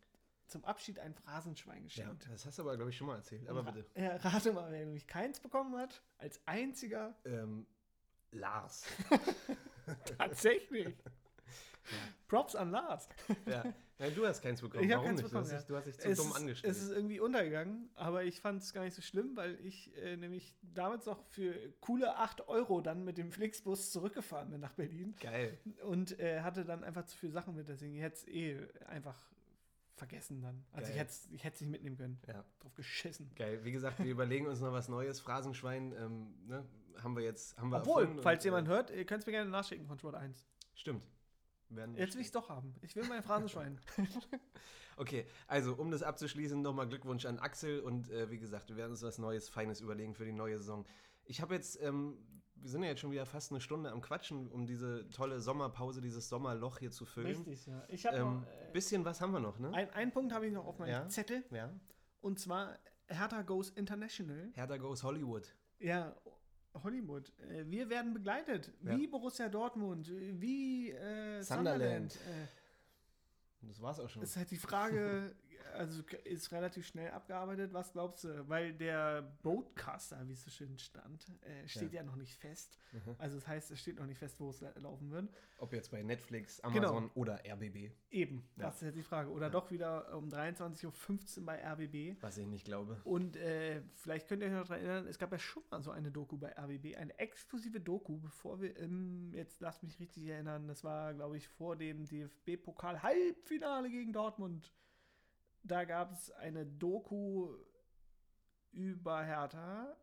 zum 0.49 0.65
Abschied 0.65 0.99
ein 0.99 1.15
Phrasenschwein 1.15 1.79
Ja, 1.79 1.85
geschenkt. 1.85 2.29
das 2.31 2.47
hast 2.47 2.59
du 2.59 2.63
aber, 2.63 2.77
glaube 2.77 2.91
ich, 2.91 2.97
schon 2.97 3.07
mal 3.07 3.17
erzählt. 3.17 3.49
Aber 3.49 3.65
Ra- 3.65 3.71
bitte. 3.71 3.87
Ja, 4.01 4.17
rate 4.17 4.53
mal, 4.53 4.71
wer 4.71 4.81
nämlich 4.85 5.07
keins 5.07 5.41
bekommen 5.41 5.77
hat, 5.77 6.03
als 6.19 6.41
einziger. 6.47 7.15
Ähm, 7.25 7.67
Lars. 8.33 8.85
Tatsächlich. 10.19 10.95
Props 12.27 12.55
an 12.55 12.71
Lars. 12.71 13.09
ja. 13.47 13.65
Nein, 14.01 14.15
du 14.15 14.25
hast 14.27 14.43
keins 14.43 14.61
bekommen. 14.61 14.85
Ich 14.85 14.91
Warum 14.91 15.07
keins 15.07 15.23
nicht? 15.23 15.31
Bekommen, 15.33 15.49
du, 15.49 15.55
hast 15.55 15.63
dich, 15.63 15.67
du 15.67 15.77
hast 15.77 15.87
dich 15.87 15.99
zu 15.99 16.09
es 16.11 16.19
dumm 16.19 16.29
ist, 16.29 16.37
angestellt. 16.37 16.77
Es 16.77 16.83
ist 16.83 16.91
irgendwie 16.91 17.19
untergegangen, 17.19 17.91
aber 17.97 18.23
ich 18.23 18.41
fand 18.41 18.63
es 18.63 18.73
gar 18.73 18.85
nicht 18.85 18.95
so 18.95 19.03
schlimm, 19.03 19.35
weil 19.37 19.59
ich 19.65 19.97
äh, 19.97 20.17
nämlich 20.17 20.55
damals 20.63 21.07
noch 21.07 21.21
für 21.31 21.55
coole 21.81 22.15
8 22.17 22.47
Euro 22.49 22.81
dann 22.81 23.03
mit 23.05 23.19
dem 23.19 23.33
Flixbus 23.33 23.91
zurückgefahren 23.91 24.51
bin 24.51 24.61
nach 24.61 24.75
Berlin. 24.75 25.17
Geil. 25.21 25.59
Und 25.83 26.21
äh, 26.21 26.43
hatte 26.43 26.65
dann 26.65 26.85
einfach 26.85 27.07
zu 27.07 27.17
viele 27.17 27.33
Sachen 27.33 27.57
mit, 27.57 27.69
deswegen 27.69 27.97
hätte 27.97 28.15
es 28.19 28.29
eh 28.29 28.59
einfach 28.87 29.19
vergessen 29.99 30.41
dann. 30.41 30.65
Also 30.73 30.93
Geil. 30.93 31.07
ich 31.31 31.45
hätte 31.45 31.55
es 31.55 31.61
nicht 31.61 31.71
mitnehmen 31.71 31.97
können. 31.97 32.21
Ja. 32.27 32.45
Drauf 32.61 32.75
geschissen. 32.75 33.31
Geil. 33.35 33.65
Wie 33.65 33.73
gesagt, 33.73 33.99
wir 33.99 34.11
überlegen 34.11 34.47
uns 34.47 34.61
noch 34.61 34.73
was 34.73 34.89
Neues. 34.89 35.21
Phrasenschwein, 35.21 35.93
ähm, 35.93 36.35
ne, 36.47 36.65
haben 37.03 37.17
wir 37.17 37.25
jetzt. 37.25 37.59
Haben 37.59 37.71
wir 37.71 37.79
Obwohl, 37.79 38.21
falls 38.23 38.41
und, 38.41 38.45
jemand 38.45 38.69
äh, 38.69 38.71
hört, 38.71 38.91
ihr 38.91 39.05
könnt 39.05 39.21
es 39.21 39.27
mir 39.27 39.33
gerne 39.33 39.51
nachschicken 39.51 39.87
von 39.87 39.99
Sport 39.99 40.15
1. 40.15 40.45
Stimmt. 40.75 41.05
Werden 41.71 41.97
Jetzt 41.97 42.15
will 42.15 42.23
ich 42.23 42.29
es 42.29 42.33
doch 42.33 42.49
haben. 42.49 42.75
Ich 42.81 42.97
will 42.97 43.05
mein 43.09 43.23
Phrasenschwein. 43.23 43.79
Okay, 44.99 45.27
also 45.47 45.75
um 45.75 45.93
das 45.93 46.03
abzuschließen, 46.03 46.61
nochmal 46.61 46.89
Glückwunsch 46.89 47.25
an 47.25 47.39
Axel 47.39 47.79
und 47.81 48.11
äh, 48.11 48.31
wie 48.31 48.39
gesagt, 48.39 48.69
wir 48.69 48.77
werden 48.77 48.91
uns 48.91 49.03
was 49.03 49.19
Neues, 49.19 49.49
Feines 49.49 49.81
überlegen 49.81 50.13
für 50.17 50.25
die 50.25 50.33
neue 50.33 50.59
Saison. 50.59 50.85
Ich 51.25 51.41
habe 51.41 51.55
jetzt, 51.55 51.81
ähm, 51.81 52.19
wir 52.61 52.71
sind 52.71 52.83
ja 52.83 52.89
jetzt 52.91 53.01
schon 53.01 53.11
wieder 53.11 53.27
fast 53.27 53.51
eine 53.51 53.61
Stunde 53.61 53.91
am 53.91 54.01
Quatschen, 54.01 54.49
um 54.49 54.67
diese 54.67 55.09
tolle 55.11 55.41
Sommerpause, 55.41 56.01
dieses 56.01 56.29
Sommerloch 56.29 56.79
hier 56.79 56.91
zu 56.91 57.05
füllen. 57.07 57.29
Richtig, 57.29 57.67
ja. 57.67 57.85
Ich 57.89 58.05
habe 58.07 58.17
Ähm, 58.19 58.41
noch. 58.41 58.47
Äh, 58.47 58.73
bisschen 58.73 59.05
was 59.05 59.21
haben 59.21 59.33
wir 59.33 59.41
noch, 59.41 59.59
ne? 59.59 59.73
ein, 59.73 59.91
einen 59.91 60.13
Punkt 60.13 60.33
habe 60.33 60.47
ich 60.47 60.53
noch 60.53 60.67
auf 60.67 60.79
meinem 60.79 60.91
Ja. 60.91 61.09
Zettel. 61.09 61.45
Ja. 61.51 61.71
Und 62.21 62.39
zwar 62.41 62.77
Hertha 63.07 63.43
Goes 63.43 63.71
International. 63.71 64.51
Hertha 64.55 64.77
Goes 64.77 65.03
Hollywood. 65.03 65.55
Ja, 65.79 66.15
Hollywood. 66.83 67.33
Äh, 67.51 67.65
Wir 67.71 67.89
werden 67.89 68.13
begleitet. 68.13 68.73
Ja. 68.83 68.97
Wie 68.97 69.07
Borussia 69.07 69.49
Dortmund, 69.49 70.11
wie 70.11 70.91
äh, 70.91 71.43
Sunderland. 71.43 72.13
Sunderland. 72.13 72.17
Äh, 72.17 73.67
Das 73.67 73.81
war's 73.81 73.99
auch 74.01 74.09
schon. 74.09 74.21
Das 74.21 74.31
ist 74.31 74.37
halt 74.37 74.51
die 74.51 74.57
Frage, 74.59 75.35
also 75.75 76.03
ist 76.25 76.51
relativ 76.53 76.87
schnell 76.87 77.11
abgearbeitet. 77.11 77.73
Was 77.73 77.93
glaubst 77.93 78.25
du? 78.25 78.49
Weil 78.49 78.73
der 78.75 79.23
Boatcaster, 79.43 80.27
wie 80.29 80.33
es 80.33 80.45
so 80.45 80.51
schön 80.51 80.79
stand, 80.79 81.27
äh, 81.43 81.67
steht 81.69 81.93
ja. 81.93 82.03
noch 82.03 82.17
nicht 82.17 82.37
fest. 82.37 82.79
Mhm. 82.93 83.15
Also 83.19 83.37
das 83.37 83.47
heißt, 83.47 83.71
es 83.71 83.81
steht 83.81 83.97
noch 83.99 84.07
nicht 84.07 84.19
fest, 84.19 84.41
wo 84.41 84.51
es 84.51 84.61
la- 84.61 84.73
laufen 84.79 85.11
wird. 85.11 85.29
Ob 85.59 85.73
jetzt 85.73 85.91
bei 85.91 86.03
Netflix, 86.03 86.61
Genau. 86.63 86.89
Amazon 86.89 87.11
oder 87.15 87.45
RBB, 87.45 87.91
Eben, 88.11 88.49
Ja. 88.57 88.67
das 88.67 88.77
ist 88.77 88.83
jetzt 88.83 88.97
die 88.97 89.03
Frage. 89.03 89.31
Oder 89.31 89.47
Ja. 89.47 89.51
doch 89.51 89.71
wieder 89.71 90.17
um 90.17 90.29
23.15 90.31 91.39
Uhr 91.41 91.47
bei 91.47 91.63
RBB. 91.63 92.17
was 92.23 92.39
ich 92.39 92.47
nicht 92.47 92.65
glaube. 92.65 93.01
Und 93.05 93.37
äh, 93.37 93.83
vielleicht 93.95 94.29
könnt 94.29 94.43
ihr 94.43 94.49
euch 94.49 94.55
noch 94.55 94.67
daran 94.69 94.85
erinnern, 94.85 95.07
es 95.07 95.19
gab 95.19 95.33
ja 95.33 95.39
schon 95.39 95.63
mal 95.71 95.83
so 95.83 95.91
eine 95.91 96.11
Doku 96.11 96.39
bei 96.39 96.53
RBB, 96.57 96.97
eine 96.97 97.19
exklusive 97.19 97.81
Doku, 97.81 98.19
bevor 98.19 98.61
wir 98.61 98.77
im, 98.77 99.33
jetzt 99.35 99.61
lasst 99.61 99.83
mich 99.83 99.99
richtig 100.01 100.27
erinnern, 100.27 100.67
das 100.69 100.83
war, 100.85 101.13
glaube 101.15 101.37
ich, 101.37 101.49
vor 101.49 101.77
dem 101.77 102.07
DFB-Pokal-Halbfinale 102.07 103.91
gegen 103.91 104.13
Dortmund. 104.13 104.73
Da 105.63 105.85
gab 105.85 106.13
es 106.13 106.31
eine 106.33 106.65
Doku 106.65 107.55
über 108.73 109.25
Hertha. 109.25 109.97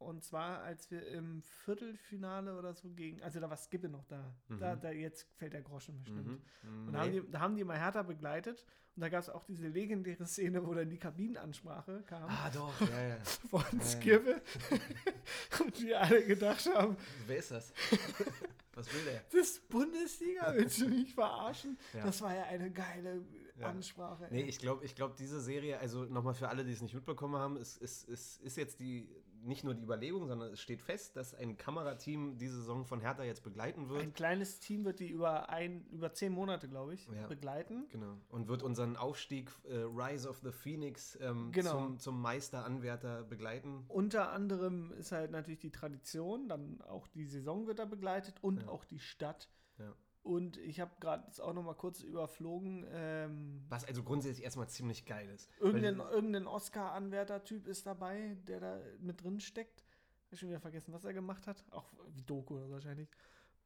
Und 0.00 0.24
zwar, 0.24 0.62
als 0.62 0.90
wir 0.90 1.06
im 1.08 1.42
Viertelfinale 1.42 2.56
oder 2.58 2.72
so 2.74 2.88
gegen, 2.88 3.22
also 3.22 3.38
da 3.38 3.50
war 3.50 3.56
Skippe 3.58 3.88
noch 3.90 4.04
da. 4.06 4.34
da, 4.48 4.74
Mhm. 4.74 4.80
da 4.80 4.90
jetzt 4.92 5.26
fällt 5.36 5.52
der 5.52 5.60
Groschen 5.60 5.98
bestimmt. 5.98 6.40
Mhm. 6.62 6.86
Und 6.88 6.92
da, 6.94 7.00
haben 7.00 7.12
die, 7.12 7.30
da 7.30 7.40
haben 7.40 7.54
die 7.54 7.64
mal 7.64 7.78
Hertha 7.78 8.02
begleitet. 8.02 8.64
Und 8.96 9.02
da 9.02 9.08
gab 9.10 9.20
es 9.20 9.28
auch 9.28 9.44
diese 9.44 9.68
legendäre 9.68 10.26
Szene, 10.26 10.66
wo 10.66 10.74
dann 10.74 10.88
die 10.90 10.98
Kabinenansprache 10.98 12.02
kam 12.06 12.24
Ah, 12.28 12.50
doch, 12.50 12.80
ja, 12.80 13.08
ja. 13.08 13.16
von 13.50 13.62
ja. 13.72 13.84
Skibbe. 13.84 14.42
und 15.64 15.80
wir 15.82 16.00
alle 16.00 16.24
gedacht 16.24 16.66
haben, 16.74 16.96
Wer 17.26 17.36
ist 17.36 17.50
das? 17.50 17.72
was 18.74 18.92
will 18.92 19.04
der? 19.04 19.20
das 19.30 19.34
ist 19.34 19.68
Bundesliga, 19.68 20.52
willst 20.54 20.80
du 20.80 20.88
mich 20.88 21.14
verarschen? 21.14 21.78
Ja. 21.92 22.04
Das 22.04 22.20
war 22.22 22.34
ja 22.34 22.44
eine 22.44 22.70
geile 22.70 23.22
Ja. 23.58 23.68
Ansprache. 23.68 24.26
Nee, 24.30 24.42
ey. 24.42 24.48
ich 24.48 24.58
glaube, 24.58 24.84
ich 24.84 24.94
glaub, 24.94 25.14
diese 25.16 25.40
Serie, 25.40 25.78
also 25.78 26.04
nochmal 26.04 26.34
für 26.34 26.48
alle, 26.48 26.64
die 26.64 26.72
es 26.72 26.80
nicht 26.80 26.94
mitbekommen 26.94 27.36
haben, 27.36 27.56
es, 27.58 27.76
es, 27.80 28.08
es 28.08 28.38
ist 28.38 28.56
jetzt 28.56 28.80
die 28.80 29.06
nicht 29.42 29.64
nur 29.64 29.74
die 29.74 29.82
Überlegung, 29.82 30.26
sondern 30.28 30.52
es 30.52 30.60
steht 30.60 30.82
fest, 30.82 31.16
dass 31.16 31.34
ein 31.34 31.56
Kamerateam 31.56 32.36
diese 32.38 32.56
Saison 32.58 32.84
von 32.84 33.00
Hertha 33.00 33.22
jetzt 33.24 33.42
begleiten 33.42 33.88
wird. 33.88 34.02
Ein 34.02 34.12
kleines 34.12 34.60
Team 34.60 34.84
wird 34.84 35.00
die 35.00 35.08
über, 35.08 35.48
ein, 35.48 35.86
über 35.90 36.12
zehn 36.12 36.32
Monate, 36.32 36.68
glaube 36.68 36.94
ich, 36.94 37.06
Ja. 37.08 37.26
begleiten. 37.26 37.86
Genau. 37.90 38.16
Und 38.28 38.48
wird 38.48 38.62
unseren 38.62 38.96
Aufstieg 38.96 39.50
äh, 39.64 39.76
Rise 39.76 40.28
of 40.28 40.38
the 40.42 40.52
Phoenix 40.52 41.18
ähm, 41.20 41.50
Genau. 41.52 41.70
zum, 41.72 41.98
zum 41.98 42.20
Meisteranwärter 42.20 43.22
begleiten. 43.24 43.84
Unter 43.88 44.30
anderem 44.32 44.92
ist 44.92 45.12
halt 45.12 45.30
natürlich 45.30 45.60
die 45.60 45.70
Tradition, 45.72 46.48
dann 46.48 46.80
auch 46.82 47.06
die 47.08 47.24
Saison 47.24 47.66
wird 47.66 47.78
da 47.78 47.84
begleitet 47.84 48.34
und 48.42 48.62
Ja. 48.62 48.68
auch 48.68 48.84
die 48.84 48.98
Stadt. 49.00 49.48
Ja. 49.78 49.94
Und 50.30 50.58
ich 50.58 50.78
habe 50.78 50.92
gerade 51.00 51.24
jetzt 51.26 51.40
auch 51.40 51.52
noch 51.52 51.64
mal 51.64 51.74
kurz 51.74 52.02
überflogen. 52.02 52.86
Ähm, 52.92 53.64
Was 53.68 53.84
also 53.84 54.04
grundsätzlich 54.04 54.44
erstmal 54.44 54.68
ziemlich 54.68 55.04
geil 55.04 55.28
ist. 55.28 55.50
irgendein 55.58 55.98
irgendein 55.98 56.46
Oscar-Anwärter-Typ 56.46 57.66
ist 57.66 57.84
dabei, 57.86 58.36
der 58.46 58.60
da 58.60 58.80
mit 59.00 59.24
drin 59.24 59.40
steckt. 59.40 59.84
Ich 60.30 60.38
schon 60.38 60.48
wieder 60.48 60.60
vergessen, 60.60 60.92
was 60.92 61.04
er 61.04 61.12
gemacht 61.12 61.48
hat. 61.48 61.64
Auch 61.72 61.92
wie 62.14 62.22
Doku 62.22 62.54
wahrscheinlich. 62.70 63.08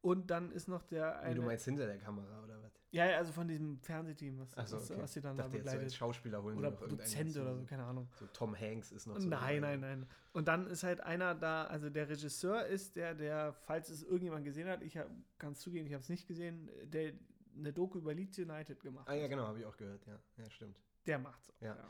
Und 0.05 0.29
dann 0.29 0.51
ist 0.51 0.67
noch 0.67 0.83
der 0.83 1.13
Wie 1.21 1.25
eine. 1.25 1.35
du 1.35 1.41
meinst 1.41 1.65
hinter 1.65 1.85
der 1.87 1.97
Kamera 1.97 2.43
oder 2.43 2.61
was? 2.61 2.71
ja, 2.91 3.05
ja, 3.07 3.17
also 3.17 3.31
von 3.33 3.47
diesem 3.47 3.79
Fernsehteam, 3.81 4.39
was, 4.39 4.55
Ach 4.55 4.67
so, 4.67 4.77
okay. 4.77 4.95
was 5.01 5.13
sie 5.13 5.21
dann 5.21 5.33
Ich 5.33 5.37
da 5.37 5.43
dachte 5.43 5.57
jetzt 5.57 5.65
so 5.65 5.69
als 5.71 5.77
begleitet. 5.77 5.95
Schauspieler 5.97 6.43
holen 6.43 6.57
oder 6.59 6.71
Produzent 6.71 7.35
oder 7.37 7.55
so, 7.55 7.63
keine 7.65 7.83
Ahnung. 7.83 8.07
So 8.19 8.25
Tom 8.27 8.55
Hanks 8.55 8.91
ist 8.91 9.07
noch 9.07 9.19
so 9.19 9.27
Nein, 9.27 9.61
nein, 9.61 9.79
nein. 9.79 10.05
Und 10.33 10.47
dann 10.47 10.67
ist 10.67 10.83
halt 10.83 11.01
einer 11.01 11.33
da, 11.35 11.65
also 11.65 11.89
der 11.89 12.07
Regisseur 12.07 12.65
ist 12.67 12.95
der, 12.95 13.15
der, 13.15 13.53
falls 13.53 13.89
es 13.89 14.03
irgendjemand 14.03 14.45
gesehen 14.45 14.67
hat, 14.69 14.81
ich 14.83 14.93
kann 15.39 15.51
es 15.53 15.59
zugeben, 15.59 15.87
ich 15.87 15.93
habe 15.93 16.03
es 16.03 16.09
nicht 16.09 16.27
gesehen, 16.27 16.69
der 16.83 17.13
eine 17.57 17.73
Doku 17.73 17.97
über 17.97 18.13
Leeds 18.13 18.37
United 18.37 18.79
gemacht 18.81 19.09
Ah 19.09 19.13
ja, 19.13 19.23
hat. 19.23 19.29
genau, 19.31 19.47
habe 19.47 19.59
ich 19.59 19.65
auch 19.65 19.75
gehört, 19.77 20.05
ja. 20.05 20.19
Ja, 20.37 20.49
stimmt. 20.51 20.77
Der 21.07 21.17
macht's 21.19 21.49
auch, 21.49 21.61
Ja. 21.61 21.75
Ja, 21.75 21.89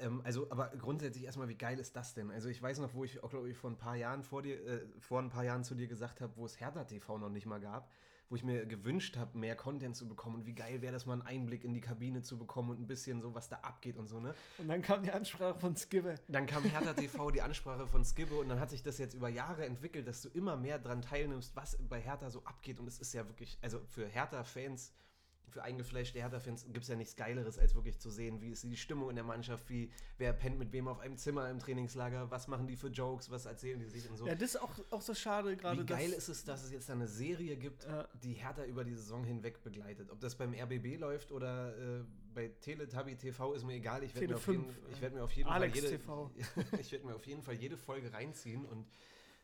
ähm, 0.00 0.22
also, 0.24 0.50
aber 0.50 0.68
grundsätzlich 0.78 1.24
erstmal, 1.24 1.48
wie 1.48 1.56
geil 1.56 1.78
ist 1.78 1.96
das 1.96 2.14
denn? 2.14 2.30
Also 2.30 2.48
ich 2.48 2.62
weiß 2.62 2.78
noch, 2.78 2.94
wo 2.94 3.04
ich 3.04 3.22
auch, 3.22 3.30
glaube 3.30 3.50
ich, 3.50 3.56
vor 3.56 3.70
ein 3.70 3.76
paar 3.76 3.96
Jahren 3.96 4.22
vor 4.22 4.42
dir, 4.42 4.64
äh, 4.64 4.86
vor 5.00 5.20
ein 5.20 5.28
paar 5.28 5.44
Jahren 5.44 5.64
zu 5.64 5.74
dir 5.74 5.88
gesagt 5.88 6.20
habe, 6.20 6.32
wo 6.36 6.46
es 6.46 6.60
Hertha 6.60 6.84
TV 6.84 7.18
noch 7.18 7.30
nicht 7.30 7.46
mal 7.46 7.60
gab, 7.60 7.90
wo 8.28 8.36
ich 8.36 8.44
mir 8.44 8.64
gewünscht 8.64 9.16
habe, 9.16 9.36
mehr 9.36 9.56
Content 9.56 9.96
zu 9.96 10.08
bekommen 10.08 10.36
und 10.36 10.46
wie 10.46 10.54
geil 10.54 10.82
wäre 10.82 10.92
das 10.92 11.04
mal 11.04 11.14
einen 11.14 11.22
Einblick 11.22 11.64
in 11.64 11.74
die 11.74 11.80
Kabine 11.80 12.22
zu 12.22 12.38
bekommen 12.38 12.70
und 12.70 12.80
ein 12.80 12.86
bisschen 12.86 13.20
so, 13.20 13.34
was 13.34 13.48
da 13.48 13.56
abgeht 13.56 13.96
und 13.96 14.08
so, 14.08 14.20
ne? 14.20 14.34
Und 14.58 14.68
dann 14.68 14.82
kam 14.82 15.02
die 15.02 15.10
Ansprache 15.10 15.58
von 15.58 15.76
Skibbe. 15.76 16.14
Dann 16.28 16.46
kam 16.46 16.62
Hertha 16.62 16.94
TV 16.94 17.30
die 17.30 17.42
Ansprache 17.42 17.86
von 17.86 18.04
Skibbe 18.04 18.36
und 18.36 18.48
dann 18.48 18.60
hat 18.60 18.70
sich 18.70 18.82
das 18.82 18.98
jetzt 18.98 19.14
über 19.14 19.28
Jahre 19.28 19.66
entwickelt, 19.66 20.06
dass 20.06 20.22
du 20.22 20.28
immer 20.28 20.56
mehr 20.56 20.78
dran 20.78 21.02
teilnimmst, 21.02 21.56
was 21.56 21.76
bei 21.88 22.00
Hertha 22.00 22.30
so 22.30 22.44
abgeht 22.44 22.78
und 22.78 22.86
es 22.86 22.98
ist 22.98 23.12
ja 23.12 23.26
wirklich, 23.26 23.58
also 23.62 23.80
für 23.86 24.06
Hertha-Fans, 24.06 24.92
für 25.48 25.62
eingefleischte 25.62 26.18
Hertha-Fans 26.18 26.64
gibt 26.66 26.82
es 26.82 26.88
ja 26.88 26.96
nichts 26.96 27.16
Geileres, 27.16 27.58
als 27.58 27.74
wirklich 27.74 27.98
zu 27.98 28.10
sehen, 28.10 28.40
wie 28.40 28.50
ist 28.50 28.64
die 28.64 28.76
Stimmung 28.76 29.08
in 29.10 29.16
der 29.16 29.24
Mannschaft, 29.24 29.70
wie, 29.70 29.90
wer 30.18 30.32
pennt 30.32 30.58
mit 30.58 30.72
wem 30.72 30.88
auf 30.88 30.98
einem 30.98 31.16
Zimmer 31.16 31.48
im 31.50 31.58
Trainingslager, 31.58 32.30
was 32.30 32.48
machen 32.48 32.66
die 32.66 32.76
für 32.76 32.88
Jokes, 32.88 33.30
was 33.30 33.46
erzählen 33.46 33.78
die 33.78 33.86
sich 33.86 34.08
und 34.10 34.16
so. 34.16 34.26
Ja, 34.26 34.34
das 34.34 34.50
ist 34.54 34.56
auch, 34.60 34.72
auch 34.90 35.00
so 35.00 35.14
schade 35.14 35.56
gerade. 35.56 35.80
Wie 35.82 35.86
geil 35.86 36.10
ist 36.12 36.28
es, 36.28 36.44
dass 36.44 36.64
es 36.64 36.72
jetzt 36.72 36.90
eine 36.90 37.06
Serie 37.06 37.56
gibt, 37.56 37.84
Ja. 37.84 38.08
die 38.22 38.32
Hertha 38.32 38.64
über 38.64 38.84
die 38.84 38.94
Saison 38.94 39.24
hinweg 39.24 39.62
begleitet. 39.62 40.10
Ob 40.10 40.20
das 40.20 40.34
beim 40.36 40.52
RBB 40.52 40.98
läuft 40.98 41.30
oder 41.32 42.00
äh, 42.00 42.04
bei 42.34 42.48
Teletubby 42.60 43.16
TV 43.16 43.54
ist 43.54 43.64
mir 43.64 43.74
egal. 43.74 44.02
Ich 44.02 44.14
werde 44.14 44.28
mir, 44.28 44.34
auf 44.36 44.46
jeden- 44.48 44.64
5, 44.64 44.78
ich 44.88 44.96
ja. 44.96 45.00
werd 45.02 45.14
mir 45.14 45.22
auf 45.24 45.32
jeden 45.32 45.48
Alex 45.48 45.78
Fall 45.78 45.84
jede, 45.90 45.98
TV. 45.98 46.30
ich 46.80 46.92
werde 46.92 47.06
mir 47.06 47.14
auf 47.14 47.26
jeden 47.26 47.42
Fall 47.42 47.54
jede 47.54 47.76
Folge 47.76 48.12
reinziehen 48.12 48.64
und 48.66 48.86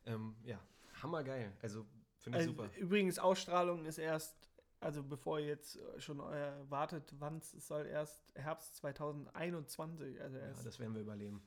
ähm, 0.06 0.34
ja, 0.44 0.58
hammergeil. 1.02 1.52
Also 1.62 1.86
finde 2.18 2.38
ich 2.40 2.48
Also, 2.48 2.62
super. 2.62 2.70
übrigens, 2.78 3.18
Ausstrahlung 3.18 3.84
ist 3.86 3.98
erst, 3.98 4.50
also 4.82 5.02
bevor 5.02 5.38
ihr 5.40 5.46
jetzt 5.46 5.78
schon 5.98 6.20
äh, 6.20 6.52
wartet, 6.68 7.12
wann 7.18 7.38
es 7.38 7.50
soll 7.66 7.86
erst 7.86 8.22
Herbst 8.34 8.76
2021, 8.76 10.20
also 10.20 10.36
Ja, 10.36 10.46
erst 10.46 10.66
das 10.66 10.78
werden 10.78 10.94
wir 10.94 11.02
überleben. 11.02 11.42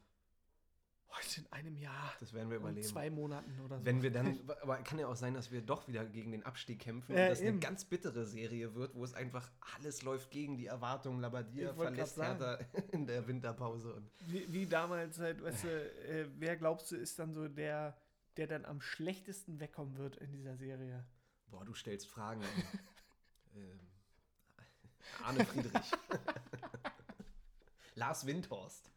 heute 1.10 1.42
in 1.42 1.52
einem 1.52 1.78
Jahr. 1.78 2.14
Das 2.20 2.34
werden 2.34 2.50
wir 2.50 2.58
überleben. 2.58 2.86
zwei 2.88 3.10
Monaten 3.10 3.60
oder 3.62 3.80
so. 3.80 3.86
Wenn 3.86 4.02
wir 4.02 4.12
dann, 4.12 4.40
aber 4.62 4.78
kann 4.80 5.00
ja 5.00 5.08
auch 5.08 5.16
sein, 5.16 5.34
dass 5.34 5.52
wir 5.52 5.62
doch 5.62 5.88
wieder 5.88 6.04
gegen 6.06 6.32
den 6.32 6.44
Abstieg 6.46 6.80
kämpfen 6.80 7.16
Ja, 7.16 7.24
und 7.24 7.30
das 7.30 7.40
eben. 7.42 7.50
eine 7.50 7.60
ganz 7.60 7.86
bittere 7.86 8.26
Serie 8.26 8.74
wird, 8.76 8.96
wo 8.96 9.04
es 9.04 9.14
einfach 9.14 9.50
alles 9.76 10.02
läuft 10.04 10.32
gegen 10.32 10.58
die 10.58 10.66
Erwartungen. 10.66 11.22
Labadia 11.22 11.76
wollt 11.78 11.90
verlässt 11.90 12.18
Hertha 12.18 12.60
in 12.92 13.06
der 13.08 13.28
Winterpause. 13.28 13.94
Und 13.94 14.10
Wie, 14.28 14.52
wie 14.52 14.66
damals 14.66 15.20
halt, 15.20 15.42
weißt 15.42 15.64
du, 15.64 15.68
äh, 16.10 16.28
wer 16.38 16.58
glaubst 16.58 16.92
du, 16.92 16.96
ist 16.98 17.18
dann 17.20 17.34
so 17.34 17.48
der, 17.48 17.98
der 18.38 18.48
dann 18.48 18.66
am 18.66 18.82
schlechtesten 18.82 19.60
wegkommen 19.62 19.98
wird 19.98 20.18
in 20.18 20.32
dieser 20.34 20.58
Serie? 20.58 21.06
Boah, 21.48 21.64
du 21.64 21.74
stellst 21.74 22.08
Fragen. 22.08 22.42
ähm, 23.56 23.80
Arne 25.24 25.46
Friedrich. 25.46 25.92
Lars 27.96 28.26
Windhorst. 28.26 28.92